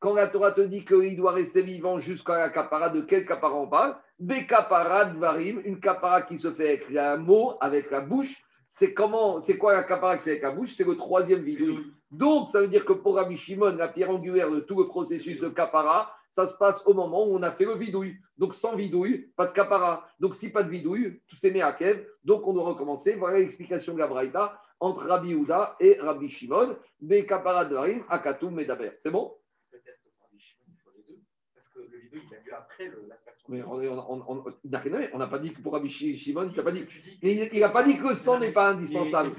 Quand 0.00 0.14
la 0.14 0.26
Torah 0.26 0.50
te 0.50 0.62
dit 0.62 0.84
qu'il 0.84 1.16
doit 1.16 1.30
rester 1.30 1.62
vivant 1.62 2.00
jusqu'à 2.00 2.38
la 2.38 2.50
capara, 2.50 2.90
de 2.90 3.02
quel 3.02 3.24
capara 3.24 3.54
on 3.54 3.68
parle? 3.68 3.94
Des 4.18 4.48
capara 4.48 5.04
varim, 5.04 5.62
une 5.64 5.78
capara 5.78 6.22
qui 6.22 6.38
se 6.38 6.50
fait 6.50 6.82
avec 6.82 6.96
un 6.96 7.18
mot, 7.18 7.54
avec 7.60 7.92
la 7.92 8.00
bouche. 8.00 8.34
C'est 8.66 8.92
comment, 8.92 9.40
c'est 9.40 9.58
quoi 9.58 9.74
la 9.74 9.84
capara 9.84 10.16
qui 10.16 10.22
se 10.22 10.24
fait 10.24 10.30
avec 10.30 10.42
la 10.42 10.50
bouche? 10.50 10.74
C'est 10.74 10.88
le 10.88 10.96
troisième 10.96 11.42
vidouille. 11.42 11.84
Donc, 12.10 12.48
ça 12.48 12.60
veut 12.60 12.66
dire 12.66 12.84
que 12.84 12.94
pour 12.94 13.14
Rabbi 13.14 13.36
Shimon, 13.36 13.76
la 13.76 13.86
pierre 13.86 14.10
angulaire 14.10 14.50
de 14.50 14.58
tout 14.58 14.76
le 14.76 14.88
processus 14.88 15.38
de 15.38 15.50
capara, 15.50 16.12
ça 16.30 16.46
se 16.46 16.56
passe 16.56 16.86
au 16.86 16.94
moment 16.94 17.26
où 17.26 17.36
on 17.36 17.42
a 17.42 17.50
fait 17.50 17.64
le 17.64 17.74
vidouille. 17.74 18.16
Donc 18.38 18.54
sans 18.54 18.76
vidouille, 18.76 19.32
pas 19.36 19.46
de 19.46 19.52
capara. 19.52 20.08
Donc 20.20 20.34
si 20.36 20.50
pas 20.50 20.62
de 20.62 20.70
vidouille, 20.70 21.20
tout 21.26 21.36
s'est 21.36 21.50
mis 21.50 21.60
à 21.60 21.72
Kev. 21.72 22.06
Donc 22.24 22.46
on 22.46 22.52
doit 22.52 22.64
recommencer. 22.64 23.14
Voilà 23.14 23.40
l'explication 23.40 23.94
de 23.94 23.98
la 23.98 24.60
entre 24.78 25.06
Rabbi 25.06 25.34
Houda 25.34 25.76
et 25.80 25.98
Rabbi 26.00 26.30
Shimon. 26.30 26.76
Des 27.00 27.26
capara 27.26 27.64
de 27.64 27.76
Harim, 27.76 28.04
Akatum, 28.08 28.54
Medaber. 28.54 28.92
C'est 28.98 29.10
bon? 29.10 29.36
Peut-être 29.70 30.00
que 30.02 30.08
Rabbi 30.22 30.38
Shimon, 30.38 30.64
il 30.68 30.76
les 30.96 31.02
deux. 31.02 31.20
Parce 31.54 31.68
que 31.68 31.80
le 31.80 31.98
vidouille, 31.98 32.22
il 32.30 32.34
a 32.34 32.40
lieu 32.40 32.54
après 32.54 32.90
la 33.08 33.16
mais 33.48 33.62
on 33.62 35.18
n'a 35.18 35.26
pas 35.26 35.38
dit 35.38 35.52
que 35.52 35.60
pour 35.60 35.72
Rabbi 35.72 35.88
Shimon, 35.88 36.48
il 36.48 36.56
n'a 36.56 36.62
pas 36.62 36.72
dit. 36.72 36.84
Il 37.22 37.60
n'a 37.60 37.68
pas 37.68 37.82
dit 37.82 37.98
que 37.98 38.08
le 38.08 38.14
sang 38.14 38.38
n'est 38.38 38.52
pas 38.52 38.70
indispensable. 38.70 39.32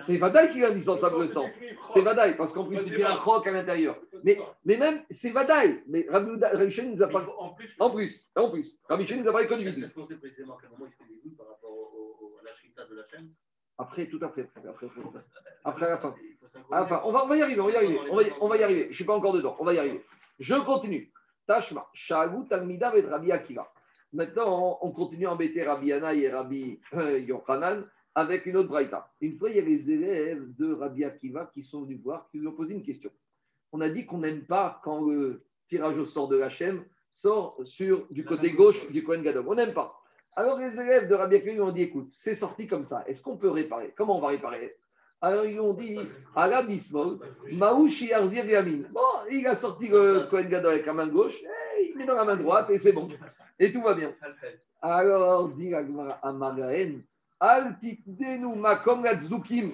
C'est 0.00 0.16
Vadaï 0.16 0.52
qui 0.52 0.60
est 0.60 0.64
indispensable 0.64 1.20
le 1.20 1.26
sang. 1.26 1.46
C'est 1.90 2.00
Vadaï, 2.00 2.36
parce 2.36 2.52
qu'en 2.52 2.64
plus, 2.64 2.78
il 2.86 2.92
fait 2.92 3.04
un 3.04 3.16
croc 3.16 3.46
à 3.46 3.50
l'intérieur. 3.50 3.98
Mais, 4.24 4.38
mais 4.64 4.76
même, 4.76 5.02
c'est 5.10 5.30
Vadaï. 5.30 5.82
Mais 5.86 6.06
Rabbi 6.08 6.70
Shimon 6.70 6.92
nous 6.94 7.02
a 7.02 7.08
pas. 7.08 7.22
En 7.78 7.90
plus, 7.90 8.30
en 8.36 8.50
plus. 8.50 8.80
Rabbi 8.88 9.06
Shimon 9.06 9.22
nous 9.22 9.28
a 9.28 9.32
parlé 9.32 9.48
que 9.48 9.54
du. 9.54 9.84
Est-ce 9.84 9.94
qu'on 9.94 10.04
sait 10.04 10.16
précisément 10.16 10.54
à 10.54 10.58
quel 10.60 10.70
moment 10.70 10.86
il 10.86 10.90
se 10.90 10.96
fait 10.96 11.04
des 11.04 11.36
par 11.36 11.48
rapport 11.48 11.92
à 12.40 12.44
la 12.44 12.52
shrita 12.52 12.84
de 12.86 12.94
la 12.96 13.06
chaîne? 13.06 13.28
Après, 13.80 14.06
tout 14.06 14.18
après, 14.22 14.48
après, 14.56 14.68
après, 14.68 14.86
après, 15.64 15.86
à 15.86 15.90
la 15.90 15.98
fin. 15.98 16.14
Enfin, 16.70 17.00
on 17.04 17.12
va, 17.12 17.24
on 17.24 17.28
va 17.28 17.36
y 17.36 17.42
arriver, 17.42 17.60
on 17.60 17.66
va 17.66 17.72
y 17.72 17.76
arriver, 17.76 18.00
on 18.10 18.16
va, 18.16 18.22
on 18.40 18.48
va 18.48 18.56
y 18.56 18.62
arriver. 18.64 18.82
Je 18.84 18.88
ne 18.88 18.92
suis 18.92 19.04
pas 19.04 19.14
encore 19.14 19.32
dedans, 19.34 19.56
on 19.60 19.64
va 19.64 19.72
y 19.74 19.78
arriver. 19.78 20.04
Je 20.40 20.54
continue. 20.54 21.12
Tashma, 21.48 21.88
Shagu, 21.94 22.46
Talmida 22.46 22.94
et 22.94 23.00
Rabbi 23.00 23.32
Akiva. 23.32 23.72
Maintenant, 24.12 24.78
on 24.82 24.92
continue 24.92 25.26
à 25.26 25.32
embêter 25.32 25.62
Rabbi 25.62 25.92
Anna 25.92 26.14
et 26.14 26.28
Rabbi 26.28 26.78
euh, 26.92 27.18
Yochanan 27.20 27.84
avec 28.14 28.44
une 28.44 28.58
autre 28.58 28.68
braïta. 28.68 29.10
Une 29.22 29.38
fois, 29.38 29.48
il 29.48 29.56
y 29.56 29.58
a 29.58 29.62
les 29.62 29.90
élèves 29.90 30.54
de 30.56 30.74
Rabbi 30.74 31.04
Akiva 31.04 31.50
qui 31.54 31.62
sont 31.62 31.82
venus 31.82 32.00
voir, 32.02 32.28
qui 32.30 32.38
lui 32.38 32.46
ont 32.46 32.52
posé 32.52 32.74
une 32.74 32.82
question. 32.82 33.10
On 33.72 33.80
a 33.80 33.88
dit 33.88 34.04
qu'on 34.04 34.18
n'aime 34.18 34.44
pas 34.44 34.80
quand 34.84 35.00
le 35.00 35.42
tirage 35.68 35.98
au 35.98 36.04
sort 36.04 36.28
de 36.28 36.36
la 36.36 36.50
chaîne 36.50 36.84
sort 37.12 37.58
sur 37.64 38.06
du 38.10 38.24
côté 38.24 38.52
gauche 38.52 38.86
du 38.90 39.02
Kohen 39.02 39.22
Gadol. 39.22 39.46
On 39.48 39.54
n'aime 39.54 39.72
pas. 39.72 39.94
Alors 40.36 40.58
les 40.58 40.78
élèves 40.78 41.08
de 41.08 41.14
Rabbi 41.14 41.36
Akiva 41.36 41.64
ont 41.64 41.72
dit 41.72 41.82
écoute, 41.82 42.10
c'est 42.12 42.34
sorti 42.34 42.66
comme 42.66 42.84
ça. 42.84 43.04
Est-ce 43.06 43.22
qu'on 43.22 43.38
peut 43.38 43.50
réparer? 43.50 43.94
Comment 43.96 44.18
on 44.18 44.20
va 44.20 44.28
réparer? 44.28 44.76
Alors 45.20 45.44
ils 45.46 45.60
ont 45.60 45.72
dit, 45.72 45.98
la 46.36 46.62
Bismol, 46.62 47.18
Maouchi 47.52 48.12
Arzir 48.12 48.44
Yamin. 48.46 48.84
Bon, 48.92 49.00
il 49.30 49.46
a 49.46 49.54
sorti 49.54 49.88
le 49.88 50.24
Kohen 50.30 50.48
Gadol 50.48 50.72
avec 50.74 50.86
la 50.86 50.92
main 50.92 51.08
gauche, 51.08 51.34
et 51.78 51.90
il 51.90 51.96
met 51.96 52.06
dans 52.06 52.14
la 52.14 52.24
main 52.24 52.36
droite 52.36 52.70
et 52.70 52.78
c'est 52.78 52.92
bon. 52.92 53.08
Et 53.58 53.72
tout 53.72 53.82
va 53.82 53.94
bien. 53.94 54.14
Alors, 54.80 55.48
dit 55.48 55.74
à 55.74 56.32
Margaën, 56.32 57.00
Altitdenu 57.40 58.56
Makom 58.56 59.02
Gatzukim, 59.02 59.72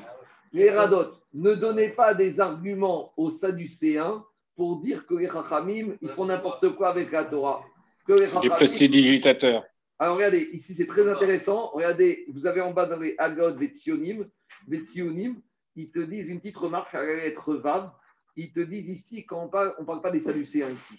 les 0.53 0.71
Radot, 0.71 1.11
ne 1.35 1.55
donnez 1.55 1.91
pas 1.91 2.15
des 2.15 2.41
arguments 2.41 3.13
aux 3.17 3.31
Sadducéens 3.31 4.25
pour 4.57 4.81
dire 4.81 5.05
que 5.07 5.15
les 5.15 5.29
Chachamim, 5.29 5.97
ils 6.01 6.09
font 6.11 6.27
n'importe 6.27 6.75
quoi 6.77 6.89
avec 6.89 7.11
la 7.11 7.25
Torah. 7.25 7.63
C'est 8.07 8.41
des 8.41 8.51
prestidigitateurs. 8.51 9.65
Alors 9.99 10.17
regardez, 10.17 10.49
ici 10.53 10.75
c'est 10.75 10.87
très 10.87 11.11
intéressant. 11.11 11.71
Regardez, 11.73 12.25
vous 12.33 12.47
avez 12.47 12.61
en 12.61 12.73
bas 12.73 12.87
dans 12.87 12.99
les 12.99 13.15
Agod 13.19 13.59
Vetsionim, 13.59 14.27
Vetsionim, 14.69 15.41
ils 15.77 15.91
te 15.91 15.99
disent 15.99 16.29
une 16.29 16.39
petite 16.39 16.57
remarque 16.57 16.95
à 16.95 17.03
être 17.05 17.55
vague. 17.55 17.91
Ils 18.37 18.53
te 18.53 18.61
disent 18.61 18.89
ici, 18.89 19.25
quand 19.25 19.45
on 19.45 19.49
parle, 19.49 19.75
on 19.79 19.85
parle 19.85 20.03
pas 20.03 20.11
des 20.11 20.21
Sadducéens 20.21 20.71
ici. 20.71 20.99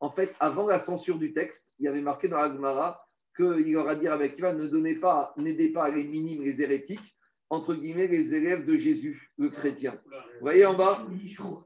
En 0.00 0.10
fait, 0.10 0.34
avant 0.40 0.66
la 0.66 0.78
censure 0.78 1.18
du 1.18 1.32
texte, 1.32 1.70
il 1.78 1.84
y 1.84 1.88
avait 1.88 2.02
marqué 2.02 2.28
dans 2.28 2.38
la 2.38 2.52
Gemara 2.52 3.06
qu'il 3.36 3.76
aura 3.76 3.96
dit 3.96 4.08
avec 4.08 4.38
Ivan 4.38 4.54
ne 4.54 4.66
donnez 4.66 4.94
pas, 4.94 5.34
n'aidez 5.36 5.68
pas 5.68 5.90
les 5.90 6.04
minimes, 6.04 6.42
les 6.42 6.62
hérétiques, 6.62 7.16
entre 7.50 7.74
guillemets, 7.74 8.08
les 8.08 8.34
élèves 8.34 8.64
de 8.64 8.76
Jésus, 8.76 9.30
le 9.38 9.50
chrétien. 9.50 10.00
Vous 10.04 10.40
voyez 10.40 10.64
en 10.66 10.74
bas? 10.74 11.06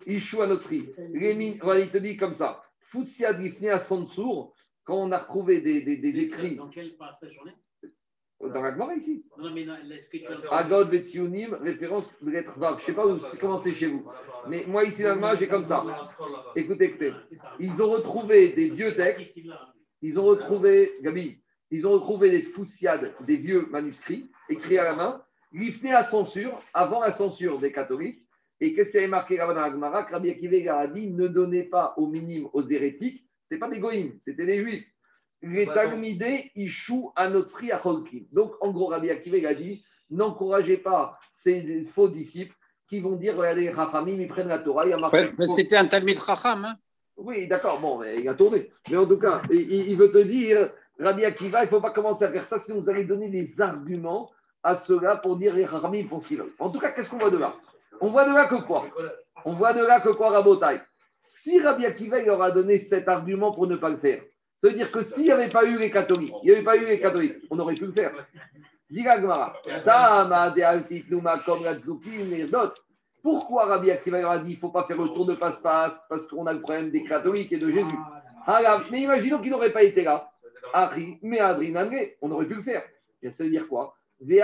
Ishou 0.07 0.43
à 0.43 0.47
notre 0.47 0.73
Il 0.73 1.91
te 1.91 1.99
dit 1.99 2.17
comme 2.17 2.35
ça 2.35 2.63
Foussia 2.81 3.33
Difne 3.33 3.69
à 3.69 3.79
Sansour, 3.79 4.55
quand 4.85 4.97
on 4.97 5.13
a 5.13 5.19
retrouvé 5.19 5.61
des, 5.61 5.83
des, 5.83 5.97
des 5.97 6.19
écrits. 6.19 6.57
Dans 6.57 6.69
quel 6.69 6.97
passage 6.97 7.39
on 7.43 7.49
est? 7.49 7.55
Dans 8.49 8.63
la 8.63 8.73
Gemara 8.73 8.95
ici. 8.95 9.25
Non, 9.39 9.53
mais 9.53 9.67
est-ce 9.97 10.09
que 10.09 10.17
tu 10.17 10.27
as. 10.27 10.57
Agod 10.57 10.91
Vetsionim, 10.91 11.55
référence 11.55 12.17
de 12.23 12.31
lettre 12.31 12.59
Vav. 12.59 12.79
Je 12.79 12.83
ne 12.83 12.87
sais 12.87 12.93
pas 12.95 13.07
où, 13.07 13.19
comment 13.41 13.59
c'est 13.59 13.75
chez 13.75 13.89
vous. 13.89 14.05
Mais 14.49 14.65
moi, 14.67 14.85
ici, 14.85 15.03
dans 15.03 15.15
la 15.17 15.35
j'ai 15.35 15.49
comme 15.49 15.65
ça. 15.65 15.85
Écoutez, 16.57 16.87
écoutez. 16.87 17.13
Ils 17.59 17.83
ont 17.83 17.91
retrouvé 17.91 18.53
des 18.53 18.71
vieux 18.71 18.95
textes. 18.97 19.37
Ils 20.03 20.19
ont 20.19 20.25
retrouvé, 20.25 20.93
Gabi, 21.03 21.43
ils 21.71 21.87
ont 21.87 21.93
retrouvé 21.93 22.31
des 22.31 22.43
foussiades, 22.43 23.13
des 23.27 23.37
vieux 23.37 23.67
manuscrits 23.71 24.31
écrits 24.49 24.79
à 24.79 24.85
la 24.85 24.95
main, 24.95 25.23
liftés 25.53 25.93
à 25.93 26.03
censure, 26.03 26.59
avant 26.73 27.01
la 27.01 27.11
censure 27.11 27.59
des 27.59 27.71
catholiques. 27.71 28.27
Et 28.61 28.75
qu'est-ce 28.75 28.93
qui 28.93 28.99
avait 28.99 29.09
marqué 29.09 29.37
là-bas 29.37 29.55
dans 29.55 29.61
la 29.61 29.71
Gemara? 29.71 30.03
Rabbi 30.05 30.31
Akiva 30.31 30.79
a 30.79 30.87
dit 30.87 31.11
ne 31.11 31.29
donnez 31.29 31.65
pas 31.65 31.95
aux 31.99 32.07
minimes, 32.07 32.49
aux 32.55 32.67
hérétiques. 32.67 33.27
Ce 33.43 33.55
n'était 33.55 33.61
pas 33.61 33.69
des 33.69 33.79
goïms, 33.81 34.19
c'était 34.21 34.47
des 34.47 34.63
juifs 34.63 34.87
les 35.43 35.67
Talmidé 35.67 36.51
Ishu 36.55 37.07
Anotri 37.17 37.73
Acholkim. 37.73 38.27
Donc, 38.33 38.53
en 38.61 38.71
gros, 38.71 38.87
Rabbi 38.87 39.11
Akiva 39.11 39.49
a 39.49 39.55
dit 39.55 39.85
n'encouragez 40.11 40.77
pas 40.77 41.19
ces 41.33 41.83
faux 41.85 42.09
disciples 42.09 42.55
qui 42.89 43.01
vont 43.01 43.17
dire 43.17 43.37
regardez, 43.37 43.63
les 43.63 43.71
Rachamim, 43.71 44.21
ils 44.21 44.29
prennent 44.29 44.49
la 44.49 44.59
Torah. 44.59 44.85
Il 44.85 44.91
y 44.91 44.93
a 44.93 44.99
marqué, 44.99 45.19
ouais, 45.19 45.31
mais 45.39 45.47
c'était 45.47 45.77
un 45.77 45.87
Talmid 45.87 46.19
Racham. 46.19 46.65
Hein 46.65 46.77
oui, 47.17 47.47
d'accord, 47.47 47.79
bon, 47.79 47.99
mais 47.99 48.21
il 48.21 48.29
a 48.29 48.35
tourné. 48.35 48.71
Mais 48.91 48.97
en 48.97 49.07
tout 49.07 49.19
cas, 49.19 49.43
il, 49.51 49.61
il 49.71 49.97
veut 49.97 50.11
te 50.11 50.19
dire 50.19 50.71
Rabbi 50.99 51.25
Akiva, 51.25 51.63
il 51.63 51.67
ne 51.67 51.71
faut 51.71 51.81
pas 51.81 51.93
commencer 51.93 52.25
à 52.25 52.33
faire 52.33 52.45
ça, 52.45 52.59
sinon 52.59 52.81
vous 52.81 52.91
allez 52.91 53.05
donner 53.05 53.29
des 53.29 53.61
arguments 53.61 54.31
à 54.63 54.75
ceux-là 54.75 55.17
pour 55.17 55.37
dire 55.37 55.55
les 55.55 55.65
Rachamim 55.65 56.09
font 56.09 56.19
ce 56.21 56.29
qu'ils 56.29 56.39
veulent. 56.39 56.53
En 56.59 56.71
tout 56.71 56.81
cas, 56.81 56.91
qu'est-ce 56.91 57.11
qu'on 57.11 57.19
voit 57.19 57.31
de 57.31 57.39
là? 57.39 57.53
On 58.01 58.11
voit 58.11 58.29
de 58.29 58.35
là 58.35 58.47
que 58.49 58.57
quoi? 58.67 58.87
On 59.45 59.53
voit 59.53 59.73
de 59.73 59.85
là 59.85 60.01
que 60.01 60.11
quoi, 60.11 60.31
Rabotai? 60.31 60.81
Si 61.23 61.61
Rabbi 61.61 61.87
Akiva 61.87 62.19
il 62.19 62.27
leur 62.27 62.43
a 62.43 62.51
donné 62.51 62.79
cet 62.79 63.07
argument 63.09 63.53
pour 63.53 63.67
ne 63.67 63.77
pas 63.77 63.91
le 63.91 63.99
faire, 63.99 64.23
ça 64.61 64.69
veut 64.69 64.75
dire 64.75 64.91
que 64.93 65.03
s'il 65.03 65.23
n'y 65.25 65.31
avait 65.31 65.49
pas 65.49 65.65
eu 65.65 65.79
les 65.79 65.91
catholiques, 65.91 66.35
il 66.43 66.51
n'y 66.51 66.57
avait 66.57 66.65
pas 66.65 66.77
eu 66.77 66.85
les 66.85 67.01
catholiques, 67.01 67.37
on 67.51 67.59
aurait 67.59 67.75
pu 67.75 67.87
le 67.87 67.93
faire. 67.93 68.13
Pourquoi 73.23 73.65
Rabbi 73.65 73.91
Akiva 73.91 74.31
a 74.31 74.39
dit 74.39 74.45
qu'il 74.45 74.57
ne 74.57 74.61
faut 74.61 74.69
pas 74.69 74.85
faire 74.85 75.01
le 75.01 75.09
tour 75.09 75.25
de 75.25 75.35
passe-passe 75.35 76.03
Parce 76.11 76.27
qu'on 76.27 76.45
a 76.47 76.53
le 76.53 76.61
problème 76.61 76.91
des 76.91 77.05
catholiques 77.05 77.53
et 77.53 77.59
de 77.59 77.71
Jésus? 77.71 77.97
Mais 78.91 79.01
imaginons 79.01 79.41
qu'il 79.41 79.51
n'aurait 79.51 79.73
pas 79.73 79.83
été 79.83 80.03
là. 80.03 80.31
Mais 81.23 81.41
on 82.21 82.31
aurait 82.31 82.47
pu 82.47 82.55
le 82.55 82.63
faire. 82.63 82.83
Ça 83.31 83.45
veut 83.45 83.51
dire 83.51 83.67
quoi? 83.67 83.97
Mais 84.21 84.43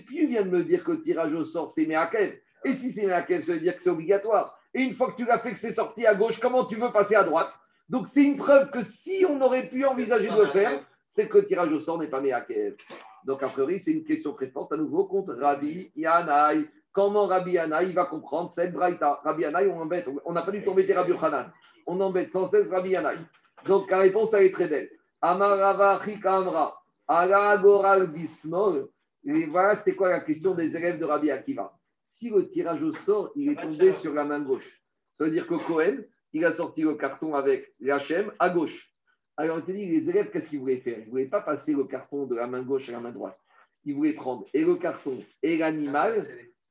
puis 0.00 0.26
vient 0.26 0.42
de 0.42 0.50
me 0.50 0.64
dire 0.64 0.82
que 0.82 0.92
le 0.92 1.00
tirage 1.00 1.32
au 1.32 1.44
sort, 1.44 1.70
c'est 1.70 1.86
Meakev. 1.86 2.38
Et 2.64 2.72
si 2.72 2.92
c'est 2.92 3.06
Meakev, 3.06 3.42
ça 3.42 3.52
veut 3.52 3.60
dire 3.60 3.76
que 3.76 3.82
c'est 3.82 3.90
obligatoire. 3.90 4.58
Et 4.74 4.82
une 4.82 4.94
fois 4.94 5.10
que 5.10 5.16
tu 5.16 5.24
l'as 5.24 5.38
fait, 5.38 5.52
que 5.52 5.58
c'est 5.58 5.72
sorti 5.72 6.06
à 6.06 6.14
gauche, 6.14 6.38
comment 6.40 6.64
tu 6.64 6.76
veux 6.76 6.90
passer 6.90 7.14
à 7.14 7.24
droite? 7.24 7.52
Donc 7.88 8.08
c'est 8.08 8.22
une 8.22 8.36
preuve 8.36 8.70
que 8.70 8.82
si 8.82 9.24
on 9.28 9.40
aurait 9.40 9.68
pu 9.68 9.84
envisager 9.84 10.28
de 10.28 10.40
le 10.40 10.46
faire, 10.46 10.84
c'est 11.08 11.28
que 11.28 11.38
le 11.38 11.46
tirage 11.46 11.72
au 11.72 11.80
sort 11.80 11.98
n'est 11.98 12.08
pas 12.08 12.20
Meakev. 12.20 12.76
Donc 13.24 13.42
a 13.42 13.48
priori, 13.48 13.78
c'est 13.78 13.92
une 13.92 14.04
question 14.04 14.32
très 14.32 14.48
forte 14.48 14.72
à 14.72 14.76
nouveau 14.76 15.04
contre 15.04 15.34
Rabbi 15.34 15.92
Yanaï. 15.94 16.66
Comment 16.92 17.26
Rabbi 17.26 17.52
Yanaï 17.52 17.92
va 17.92 18.06
comprendre 18.06 18.50
cette 18.50 18.72
braïta? 18.72 19.20
Rabbi 19.24 19.42
Yanaï, 19.42 19.68
on 19.68 19.80
embête. 19.80 20.08
On 20.24 20.32
n'a 20.32 20.42
pas 20.42 20.50
du 20.50 20.62
tout 20.62 20.70
embêté 20.70 20.92
Rabbi 20.92 21.10
Yochanan. 21.10 21.52
On 21.86 22.00
embête 22.00 22.30
sans 22.30 22.46
cesse 22.46 22.70
Rabbi 22.70 22.90
Yanaï. 22.90 23.18
Donc 23.66 23.90
la 23.90 23.98
réponse, 23.98 24.32
elle 24.34 24.46
est 24.46 24.52
très 24.52 24.68
belle. 24.68 24.90
Amarava 25.20 26.00
Chikamra, 26.04 26.82
Ala 27.06 27.58
Goral 27.58 28.08
Bismol. 28.08 28.88
Et 29.24 29.46
voilà, 29.46 29.76
c'était 29.76 29.94
quoi 29.94 30.08
la 30.08 30.20
question 30.20 30.54
des 30.54 30.76
élèves 30.76 30.98
de 30.98 31.04
Rabbi 31.04 31.30
Akiva? 31.30 31.72
Si 32.14 32.28
le 32.28 32.46
tirage 32.46 32.82
au 32.82 32.92
sort, 32.92 33.32
il 33.36 33.48
est 33.48 33.60
tombé 33.60 33.90
sur 33.90 34.12
la 34.12 34.24
main 34.24 34.40
gauche, 34.40 34.82
ça 35.14 35.24
veut 35.24 35.30
dire 35.30 35.46
que 35.46 35.54
Cohen, 35.54 35.96
il 36.34 36.44
a 36.44 36.52
sorti 36.52 36.82
le 36.82 36.94
carton 36.94 37.34
avec 37.34 37.74
l'Hachem 37.80 38.30
à 38.38 38.50
gauche. 38.50 38.92
Alors, 39.38 39.56
on 39.56 39.60
te 39.62 39.72
dit, 39.72 39.86
les 39.86 40.10
élèves, 40.10 40.30
qu'est-ce 40.30 40.50
qu'ils 40.50 40.60
voulaient 40.60 40.76
faire? 40.76 40.98
Ils 40.98 41.06
ne 41.06 41.10
voulaient 41.10 41.24
pas 41.24 41.40
passer 41.40 41.72
le 41.72 41.84
carton 41.84 42.26
de 42.26 42.34
la 42.34 42.46
main 42.46 42.62
gauche 42.62 42.90
à 42.90 42.92
la 42.92 43.00
main 43.00 43.12
droite. 43.12 43.38
Ils 43.86 43.94
voulaient 43.94 44.12
prendre 44.12 44.44
et 44.52 44.62
le 44.62 44.76
carton 44.76 45.24
et 45.42 45.56
l'animal 45.56 46.22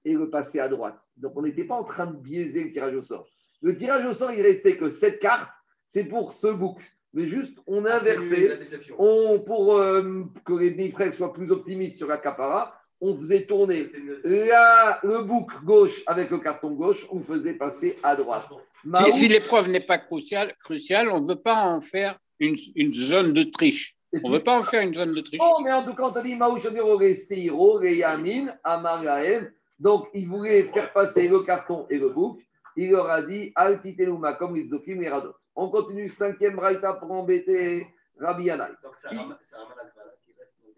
et 0.06 0.14
le 0.14 0.30
passer 0.30 0.60
à 0.60 0.70
droite. 0.70 1.00
Donc, 1.18 1.34
on 1.36 1.42
n'était 1.42 1.66
pas 1.66 1.76
en 1.76 1.84
train 1.84 2.06
de 2.06 2.18
biaiser 2.18 2.66
le 2.66 2.72
tirage 2.72 2.96
au 2.96 3.02
sort. 3.02 3.28
Le 3.64 3.76
tirage 3.76 4.06
au 4.06 4.14
sort, 4.14 4.32
il 4.32 4.44
restait 4.44 4.78
que 4.78 4.92
cette 4.92 5.20
carte, 5.20 5.52
c'est 5.88 6.06
pour 6.06 6.34
ce 6.34 6.48
bouc. 6.48 6.80
Mais 7.14 7.26
juste, 7.26 7.58
on 7.66 7.84
a 7.86 7.96
inversé. 7.96 8.48
La 8.48 8.58
déception. 8.58 8.96
On, 9.00 9.40
pour 9.40 9.76
euh, 9.76 10.24
que 10.46 10.54
les 10.54 10.70
Israël 10.86 11.16
soient 11.16 11.34
plus 11.34 11.52
optimistes 11.52 11.98
sur 11.98 12.08
la 12.08 12.20
capara, 12.20 12.80
on 13.02 13.18
faisait 13.18 13.46
tourner 13.46 13.90
la- 14.24 15.00
le 15.04 15.24
bouc 15.24 15.50
gauche 15.64 16.02
avec 16.06 16.30
le 16.30 16.38
carton 16.38 16.72
gauche, 16.72 17.06
on 17.12 17.20
faisait 17.22 17.54
passer 17.54 17.98
à 18.04 18.16
droite. 18.16 18.48
Si, 18.84 18.88
Mahout- 18.88 19.12
si 19.12 19.28
l'épreuve 19.28 19.70
n'est 19.70 19.80
pas 19.80 19.98
cruciale, 19.98 20.56
cruciale 20.64 21.10
on 21.10 21.20
ne 21.20 21.28
veut 21.28 21.36
pas 21.42 21.56
en 21.66 21.82
faire 21.82 22.18
une, 22.40 22.56
une 22.76 22.94
zone 22.94 23.34
de 23.34 23.44
triche. 23.44 23.96
On 24.24 24.30
ne 24.30 24.34
veut 24.36 24.44
pas 24.44 24.58
en 24.60 24.64
faire 24.64 24.82
une 24.84 24.94
zone 24.94 25.14
de 25.14 25.22
triche. 25.22 25.40
Oh, 25.44 25.62
mais 25.64 25.72
en 25.72 25.84
tout 25.84 25.94
cas, 25.96 26.04
on 26.04 26.12
t'a 26.12 26.22
dit. 26.22 26.38
Donc, 29.80 30.10
il 30.14 30.28
voulait 30.28 30.64
faire 30.64 30.92
passer 30.94 31.28
le 31.28 31.40
carton 31.44 31.88
et 31.90 31.98
le 31.98 32.10
bouc. 32.10 32.40
Il 32.76 32.92
leur 32.92 33.10
a 33.10 33.22
dit 33.22 33.52
Altiteluma, 33.56 34.34
comme 34.34 34.56
les 34.56 34.64
Dokim 34.66 35.02
et 35.02 35.10
Radot. 35.10 35.34
On 35.56 35.70
continue, 35.70 36.08
cinquième 36.10 36.56
braïta 36.56 36.94
pour 36.94 37.12
embêter 37.12 37.88
Rabbi 38.20 38.46
Yanaï. 38.46 38.72
Donc 38.84 38.94
c'est 38.96 39.10
un 39.10 39.28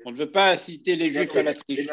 On 0.06 0.12
ne 0.12 0.18
veut 0.18 0.32
pas 0.32 0.52
inciter 0.52 0.96
les 0.96 1.10
juifs 1.10 1.36
à 1.36 1.44
la 1.44 1.54
triche. 1.54 1.88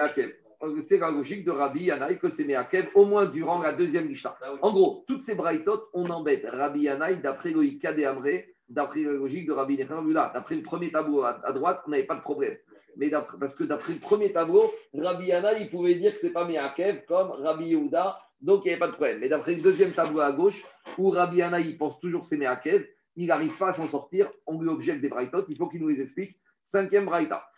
C'est 0.81 0.99
la 0.99 1.11
logique 1.11 1.45
de 1.45 1.51
Rabbi 1.51 1.85
Yanaï 1.85 2.19
que 2.19 2.29
c'est 2.29 2.45
Meakev, 2.45 2.89
au 2.95 3.07
moins 3.07 3.25
durant 3.25 3.63
la 3.63 3.73
deuxième 3.73 4.09
Mishnah. 4.09 4.37
Ah. 4.43 4.53
En 4.61 4.73
gros, 4.73 5.05
toutes 5.09 5.23
ces 5.23 5.35
braïtotes, 5.35 5.85
on 5.95 6.11
embête 6.11 6.45
Rabbi 6.45 6.81
Yanaï 6.81 7.23
d'après 7.23 7.53
des 7.53 8.05
Amré, 8.05 8.55
d'après 8.69 9.03
la 9.03 9.13
logique 9.13 9.47
de 9.47 9.53
Rabbi 9.53 9.77
Yehuda. 9.77 10.33
D'après 10.35 10.57
le 10.57 10.63
premier 10.63 10.91
tableau 10.91 11.23
à, 11.23 11.53
droite, 11.53 11.83
on 11.87 11.91
n'avait 11.91 12.05
pas 12.05 12.17
de 12.17 12.21
problème. 12.21 12.57
Mais 12.97 13.09
d'après- 13.09 13.39
parce 13.39 13.55
que 13.55 13.65
d'après 13.65 13.95
le 13.95 14.01
premier 14.01 14.33
tableau, 14.33 14.71
Rabbi 14.93 15.29
Yanaï, 15.29 15.63
il 15.63 15.71
pouvait 15.71 15.95
dire 15.95 16.13
que 16.13 16.21
c'est 16.21 16.33
pas 16.33 16.47
Meakev 16.47 17.05
comme 17.07 17.31
Rabbi 17.31 17.69
Yehuda, 17.69 18.19
donc 18.43 18.63
il 18.65 18.69
n'y 18.69 18.73
avait 18.73 18.81
pas 18.81 18.89
de 18.89 18.93
problème. 18.93 19.19
Mais 19.21 19.29
d'après 19.31 19.55
le 19.55 19.63
deuxième 19.63 19.93
tableau 19.93 20.21
à 20.21 20.33
gauche, 20.33 20.63
où 20.99 21.09
Rabbi 21.09 21.39
Yanaï 21.39 21.75
pense 21.79 21.99
toujours 22.01 22.21
que 22.21 22.27
c'est 22.27 22.37
Meakev, 22.37 22.87
il 23.17 23.29
n'arrive 23.29 23.57
pas 23.57 23.69
à 23.69 23.73
s'en 23.73 23.87
sortir, 23.87 24.31
on 24.47 24.61
lui 24.61 24.69
objecte 24.69 25.01
des 25.01 25.09
braïtotes, 25.09 25.47
il 25.49 25.57
faut 25.57 25.69
qu'il 25.69 25.81
nous 25.81 25.89
les 25.89 26.03
explique. 26.03 26.37
Cinquième 26.63 27.07
braïta. 27.07 27.50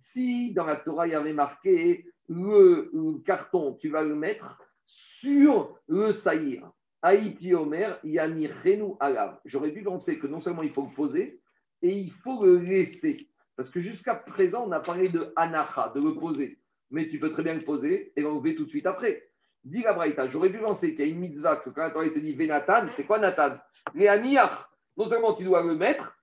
Si 0.00 0.52
dans 0.52 0.66
la 0.66 0.76
Torah 0.76 1.06
il 1.06 1.12
y 1.12 1.14
avait 1.14 1.32
marqué 1.32 2.04
le, 2.28 3.18
carton, 3.24 3.74
tu 3.80 3.88
vas 3.88 4.02
le 4.02 4.14
mettre 4.14 4.60
sur 4.84 5.78
le 5.88 6.12
saïr. 6.12 6.70
Haïti 7.00 7.54
Omer, 7.54 7.98
Yani 8.04 8.48
Renou 8.48 8.98
Alav. 9.00 9.38
J'aurais 9.46 9.70
pu 9.70 9.82
penser 9.82 10.18
que 10.18 10.26
non 10.26 10.40
seulement 10.40 10.62
il 10.62 10.70
faut 10.70 10.82
le 10.82 10.94
poser, 10.94 11.40
et 11.80 11.96
il 11.96 12.10
faut 12.10 12.44
le 12.44 12.58
laisser. 12.58 13.30
Parce 13.56 13.70
que 13.70 13.80
jusqu'à 13.80 14.14
présent, 14.14 14.66
on 14.66 14.72
a 14.72 14.80
parlé 14.80 15.08
de 15.08 15.32
anacha, 15.36 15.92
de 15.94 16.02
le 16.02 16.14
poser. 16.14 16.58
Mais 16.90 17.08
tu 17.08 17.18
peux 17.18 17.30
très 17.30 17.42
bien 17.42 17.54
le 17.54 17.62
poser 17.62 18.12
et 18.16 18.20
l'enlever 18.20 18.54
tout 18.54 18.64
de 18.64 18.70
suite 18.70 18.86
après. 18.86 19.30
Dis 19.64 19.82
la 19.82 19.94
Braïta, 19.94 20.26
j'aurais 20.26 20.50
pu 20.50 20.58
penser 20.58 20.94
qu'il 20.94 21.06
y 21.06 21.08
a 21.08 21.12
une 21.12 21.20
mitzvah 21.20 21.56
que 21.56 21.70
quand 21.70 21.82
la 21.82 21.90
Torah 21.90 22.08
te 22.08 22.18
dit 22.18 22.34
Vénatan, 22.34 22.88
c'est 22.92 23.04
quoi 23.04 23.18
Nathan? 23.18 23.56
Léaniach. 23.94 24.68
Non 24.96 25.06
seulement 25.06 25.34
tu 25.34 25.44
dois 25.44 25.64
le 25.64 25.74
mettre, 25.74 26.17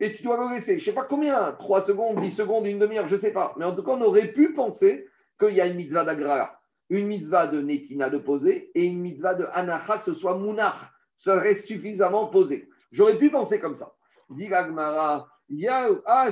et 0.00 0.14
tu 0.14 0.22
dois 0.22 0.36
le 0.36 0.54
laisser. 0.54 0.78
Je 0.78 0.82
ne 0.82 0.84
sais 0.86 0.92
pas 0.94 1.04
combien, 1.04 1.52
3 1.52 1.82
secondes, 1.82 2.20
10 2.20 2.30
secondes, 2.30 2.66
une 2.66 2.78
demi-heure, 2.78 3.08
je 3.08 3.16
ne 3.16 3.20
sais 3.20 3.32
pas. 3.32 3.54
Mais 3.56 3.64
en 3.64 3.74
tout 3.74 3.82
cas, 3.82 3.92
on 3.92 4.00
aurait 4.02 4.28
pu 4.28 4.52
penser 4.52 5.08
qu'il 5.38 5.54
y 5.54 5.60
a 5.60 5.66
une 5.66 5.76
mitzvah 5.76 6.04
d'agrara, 6.04 6.60
une 6.90 7.06
mitzvah 7.06 7.46
de 7.46 7.60
netina 7.60 8.10
de 8.10 8.18
poser 8.18 8.70
et 8.74 8.84
une 8.84 9.00
mitzvah 9.00 9.34
de 9.34 9.46
anacha, 9.52 9.98
que 9.98 10.04
ce 10.04 10.14
soit 10.14 10.36
mounach. 10.36 10.92
Ça 11.16 11.38
reste 11.38 11.66
suffisamment 11.66 12.26
posé. 12.26 12.68
J'aurais 12.92 13.18
pu 13.18 13.30
penser 13.30 13.58
comme 13.58 13.74
ça. 13.74 13.92
Dit 14.30 14.48
ah, 14.52 16.28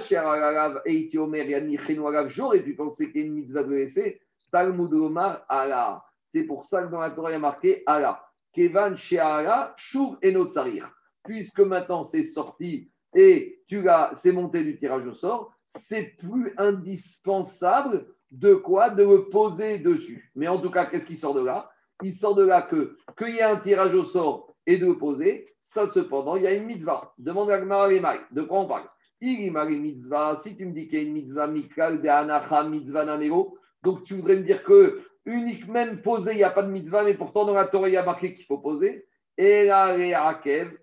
j'aurais 2.29 2.61
pu 2.61 2.75
penser 2.75 3.11
qu'il 3.11 3.21
y 3.21 3.25
a 3.25 3.27
une 3.27 3.35
mitzvah 3.35 3.65
de 3.65 3.75
laisser. 3.75 4.21
Talmud 4.53 4.93
Omar, 4.93 5.45
Allah. 5.49 6.05
C'est 6.25 6.45
pour 6.45 6.67
ça 6.67 6.83
que 6.83 6.91
dans 6.91 7.01
la 7.01 7.11
Torah, 7.11 7.31
il 7.31 7.35
y 7.35 7.37
a 7.37 7.41
marqué 7.41 7.83
Allah. 7.87 8.23
Kevan 8.53 8.97
shuv 8.97 10.17
enotzarir. 10.25 10.91
Puisque 11.25 11.61
maintenant 11.61 12.05
c'est 12.05 12.23
sorti 12.23 12.91
et 13.17 13.63
tu 13.67 13.83
l'as, 13.83 14.11
c'est 14.15 14.31
monté 14.31 14.63
du 14.63 14.79
tirage 14.79 15.07
au 15.07 15.15
sort, 15.15 15.53
c'est 15.67 16.17
plus 16.19 16.55
indispensable 16.59 18.07
de 18.31 18.55
quoi? 18.55 18.91
De 18.91 19.03
le 19.03 19.29
poser 19.31 19.79
dessus. 19.79 20.31
Mais 20.37 20.47
en 20.47 20.61
tout 20.61 20.71
cas, 20.71 20.87
qu'est-ce 20.87 21.07
qui 21.07 21.17
sort 21.17 21.35
de 21.35 21.43
là? 21.43 21.71
Il 22.03 22.13
sort 22.13 22.35
de 22.35 22.45
là 22.45 22.63
que 22.63 22.97
qu'il 23.17 23.35
y 23.35 23.39
ait 23.39 23.43
un 23.43 23.57
tirage 23.57 23.95
au 23.95 24.05
sort 24.05 24.55
et 24.67 24.79
de 24.79 24.93
poser, 24.93 25.45
ça 25.61 25.87
cependant, 25.87 26.37
il 26.37 26.43
y 26.43 26.47
a 26.47 26.53
une 26.53 26.67
mitzvah. 26.67 27.15
Demande 27.19 27.51
à 27.51 27.59
Lemay, 27.59 28.21
de 28.33 28.43
quoi 28.43 28.61
on 28.61 28.67
parle? 28.67 28.89
Irimari 29.21 29.81
mitzvah, 29.81 30.37
si 30.37 30.57
tu 30.57 30.67
me 30.67 30.73
dis 30.73 30.89
qu'il 30.89 30.99
y 30.99 31.03
a 31.03 31.07
une 31.07 31.15
mitzvah 31.15 31.47
mikal 31.47 32.03
de 32.03 32.09
anacha 32.09 32.65
mitzvah 32.65 33.07
namero, 33.07 33.57
donc 33.83 34.03
tu 34.03 34.15
voudrais 34.15 34.37
me 34.37 34.43
dire 34.43 34.63
que 34.63 35.01
unique 35.25 35.67
même 35.69 36.03
posé, 36.03 36.33
il 36.33 36.37
n'y 36.37 36.43
a 36.43 36.51
pas 36.51 36.63
de 36.63 36.71
mitzvah, 36.71 37.03
mais 37.05 37.15
pourtant 37.15 37.47
dans 37.47 37.55
la 37.55 37.67
Torah, 37.67 37.89
il 37.89 37.95
y 37.95 37.97
a 37.97 38.05
marqué 38.05 38.35
qu'il 38.35 38.45
faut 38.45 38.59
poser. 38.59 39.07
Et 39.39 39.67
la 39.67 39.95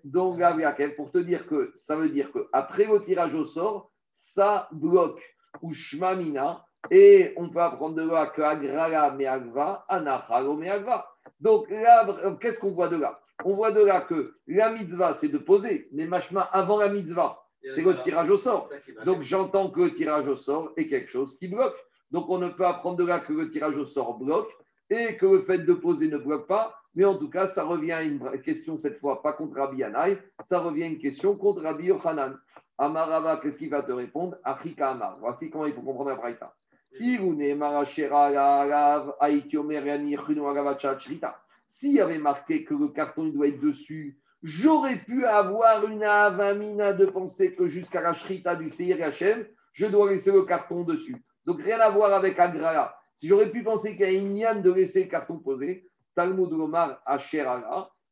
donc 0.04 0.38
la 0.38 0.56
pour 0.96 1.10
te 1.10 1.18
dire 1.18 1.46
que 1.46 1.72
ça 1.74 1.96
veut 1.96 2.08
dire 2.08 2.30
qu'après 2.32 2.84
le 2.84 3.00
tirage 3.00 3.34
au 3.34 3.46
sort, 3.46 3.90
ça 4.12 4.68
bloque 4.70 5.20
ou 5.60 5.72
shmamina, 5.72 6.64
et 6.90 7.32
on 7.36 7.48
peut 7.48 7.60
apprendre 7.60 7.96
de 7.96 8.08
là 8.08 8.26
que 8.26 8.42
agrala 8.42 9.10
meagva, 9.12 9.84
anachalo 9.88 10.54
meagva. 10.56 11.08
Donc 11.40 11.68
là, 11.70 12.06
qu'est-ce 12.40 12.60
qu'on 12.60 12.72
voit 12.72 12.88
de 12.88 12.96
là? 12.96 13.20
On 13.44 13.54
voit 13.54 13.72
de 13.72 13.82
là 13.82 14.02
que 14.02 14.36
la 14.46 14.70
mitzvah, 14.70 15.14
c'est 15.14 15.28
de 15.28 15.38
poser, 15.38 15.88
mais 15.92 16.06
machma, 16.06 16.42
avant 16.42 16.78
la 16.78 16.88
mitzvah, 16.88 17.42
c'est 17.66 17.82
le 17.82 17.98
tirage 18.00 18.30
au 18.30 18.38
sort. 18.38 18.70
Donc 19.04 19.22
j'entends 19.22 19.70
que 19.70 19.80
le 19.80 19.94
tirage 19.94 20.28
au 20.28 20.36
sort 20.36 20.72
est 20.76 20.86
quelque 20.86 21.10
chose 21.10 21.38
qui 21.38 21.48
bloque. 21.48 21.76
Donc 22.10 22.28
on 22.28 22.38
ne 22.38 22.50
peut 22.50 22.66
apprendre 22.66 22.96
de 22.96 23.04
là 23.04 23.18
que 23.18 23.32
le 23.32 23.48
tirage 23.48 23.76
au 23.76 23.86
sort 23.86 24.18
bloque 24.18 24.50
et 24.90 25.16
que 25.16 25.26
le 25.26 25.42
fait 25.42 25.58
de 25.58 25.72
poser 25.72 26.08
ne 26.08 26.18
bloque 26.18 26.46
pas. 26.46 26.76
Mais 26.94 27.04
en 27.04 27.16
tout 27.16 27.28
cas, 27.28 27.46
ça 27.46 27.64
revient 27.64 27.92
à 27.92 28.02
une 28.02 28.20
question 28.42 28.76
cette 28.76 28.98
fois, 28.98 29.22
pas 29.22 29.32
contre 29.32 29.56
Rabbi 29.56 29.78
Yanaï, 29.78 30.18
ça 30.42 30.60
revient 30.60 30.84
à 30.84 30.86
une 30.86 30.98
question 30.98 31.36
contre 31.36 31.62
Rabbi 31.62 31.86
Yochanan. 31.86 32.38
Amarava, 32.78 33.38
qu'est-ce 33.38 33.58
qu'il 33.58 33.70
va 33.70 33.82
te 33.82 33.92
répondre? 33.92 34.36
Afrika 34.42 34.90
Amar. 34.90 35.18
Voici 35.20 35.50
comment 35.50 35.66
il 35.66 35.72
faut 35.74 35.82
comprendre 35.82 36.10
la 36.10 36.16
Braïta. 36.16 36.54
S'il 41.66 41.92
y 41.92 42.00
avait 42.00 42.18
marqué 42.18 42.64
que 42.64 42.74
le 42.74 42.88
carton 42.88 43.24
doit 43.26 43.48
être 43.48 43.60
dessus, 43.60 44.18
j'aurais 44.42 44.98
pu 44.98 45.24
avoir 45.24 45.86
une 45.86 46.04
avamina 46.04 46.92
de 46.92 47.06
penser 47.06 47.54
que 47.54 47.68
jusqu'à 47.68 48.00
la 48.00 48.14
shrita 48.14 48.54
du 48.56 48.70
Seir 48.70 49.02
Hachem, 49.02 49.46
je 49.72 49.86
dois 49.86 50.10
laisser 50.10 50.30
le 50.30 50.42
carton 50.42 50.84
dessus. 50.84 51.24
Donc 51.46 51.60
rien 51.62 51.80
à 51.80 51.90
voir 51.90 52.12
avec 52.12 52.38
Agrala. 52.38 52.96
Si 53.12 53.28
j'aurais 53.28 53.50
pu 53.50 53.62
penser 53.62 53.96
qu'il 53.96 54.06
y 54.06 54.08
a 54.08 54.12
une 54.12 54.36
yann 54.36 54.62
de 54.62 54.72
laisser 54.72 55.04
le 55.04 55.10
carton 55.10 55.38
posé, 55.38 55.88
Talmud 56.14 56.50
Lomar 56.50 57.02
Asher 57.04 57.44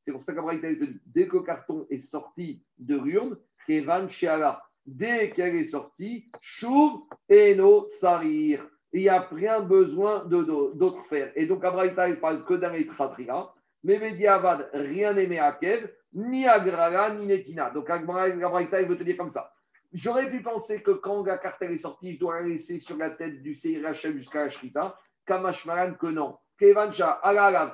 c'est 0.02 0.12
pour 0.12 0.22
ça 0.22 0.34
qu'Abraïta 0.34 0.68
te 0.68 0.84
dit, 0.84 1.00
dès 1.06 1.28
que 1.28 1.36
le 1.36 1.42
carton 1.42 1.86
est 1.88 1.98
sorti 1.98 2.62
de 2.78 2.98
l'urne, 2.98 3.38
Kevan 3.66 4.08
Sheala, 4.10 4.62
dès 4.84 5.30
qu'elle 5.30 5.54
est 5.54 5.64
sortie, 5.64 6.28
Chouv 6.40 7.02
et 7.28 7.54
no 7.54 7.86
Sarir. 7.88 8.66
Il 8.92 9.02
n'y 9.02 9.08
a 9.08 9.20
rien 9.20 9.60
besoin 9.60 10.24
d'autre 10.26 11.02
faire. 11.08 11.32
Et 11.36 11.46
donc, 11.46 11.64
Abraïta, 11.64 12.08
il 12.08 12.20
parle 12.20 12.44
que 12.44 12.54
d'un 12.54 12.74
Etratria, 12.74 13.48
mais 13.84 13.98
Mediavad, 13.98 14.68
rien 14.74 15.14
n'est 15.14 15.28
Meakev, 15.28 15.88
ni 16.12 16.46
Agrala, 16.46 17.14
ni 17.14 17.26
Netina. 17.26 17.70
Donc, 17.70 17.88
Abraïta, 17.88 18.82
il 18.82 18.88
veut 18.88 18.98
te 18.98 19.04
dire 19.04 19.16
comme 19.16 19.30
ça. 19.30 19.52
J'aurais 19.92 20.30
pu 20.30 20.42
penser 20.42 20.82
que 20.82 20.90
quand 20.90 21.24
la 21.24 21.38
carte 21.38 21.62
est 21.62 21.76
sortie, 21.78 22.14
je 22.14 22.18
dois 22.18 22.40
la 22.40 22.48
laisser 22.48 22.78
sur 22.78 22.96
la 22.96 23.10
tête 23.10 23.42
du 23.42 23.56
Hachem 23.84 24.18
jusqu'à 24.18 24.44
la 24.44 24.50
Shrita. 24.50 24.98
Kamashmaran, 25.26 25.94
que 25.94 26.08
non. 26.08 26.36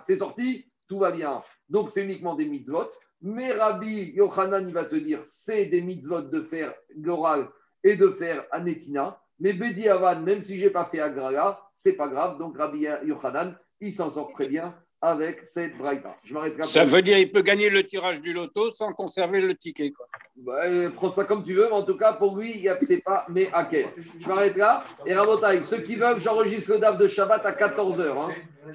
C'est 0.00 0.16
sorti, 0.16 0.66
tout 0.88 0.98
va 0.98 1.10
bien. 1.10 1.42
Donc, 1.68 1.90
c'est 1.90 2.04
uniquement 2.04 2.34
des 2.34 2.46
mitzvot. 2.48 2.88
Mais 3.20 3.52
Rabbi 3.52 4.12
Yochanan, 4.14 4.66
il 4.66 4.72
va 4.72 4.84
te 4.84 4.96
dire, 4.96 5.20
c'est 5.24 5.66
des 5.66 5.82
mitzvot 5.82 6.22
de 6.22 6.40
faire 6.42 6.72
l'oral 6.96 7.48
et 7.84 7.96
de 7.96 8.10
faire 8.10 8.46
Anetina. 8.50 9.20
Mais 9.40 9.52
Bedi 9.52 9.88
Avan, 9.88 10.20
même 10.22 10.42
si 10.42 10.58
je 10.58 10.64
n'ai 10.64 10.70
pas 10.70 10.86
fait 10.86 11.00
Agrala, 11.00 11.60
c'est 11.72 11.94
pas 11.94 12.08
grave. 12.08 12.38
Donc, 12.38 12.56
Rabbi 12.56 12.86
Yochanan, 13.04 13.56
il 13.80 13.92
s'en 13.92 14.10
sort 14.10 14.32
très 14.32 14.48
bien 14.48 14.74
avec 15.00 15.46
cette 15.46 15.76
braïta. 15.78 16.16
Je. 16.24 16.34
Ça 16.64 16.84
veut 16.84 17.02
dire 17.02 17.16
qu'il 17.16 17.30
peut 17.30 17.42
gagner 17.42 17.70
le 17.70 17.84
tirage 17.84 18.20
du 18.20 18.32
loto 18.32 18.70
sans 18.70 18.92
conserver 18.92 19.40
le 19.40 19.54
ticket. 19.54 19.92
Quoi. 19.92 20.06
Bah, 20.36 20.62
euh, 20.64 20.90
prends 20.90 21.08
ça 21.08 21.24
comme 21.24 21.44
tu 21.44 21.54
veux, 21.54 21.66
mais 21.66 21.72
en 21.72 21.84
tout 21.84 21.96
cas, 21.96 22.12
pour 22.14 22.36
lui, 22.36 22.52
il 22.56 22.62
y 22.62 22.68
a- 22.68 22.78
c'est 22.82 23.02
pas 23.02 23.24
mais 23.28 23.48
à 23.52 23.64
quel. 23.64 23.86
Je 24.20 24.26
m'arrête 24.28 24.56
là. 24.56 24.82
Et 25.06 25.14
Rabotaï, 25.14 25.62
ceux 25.62 25.82
qui 25.82 25.94
veulent, 25.96 26.18
j'enregistre 26.18 26.70
le 26.72 26.78
DAF 26.80 26.98
de 26.98 27.06
Shabbat 27.06 27.44
à 27.46 27.52
14h. 27.52 28.30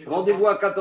Rendez-vous 0.08 0.48
à 0.48 0.56
14h. 0.56 0.72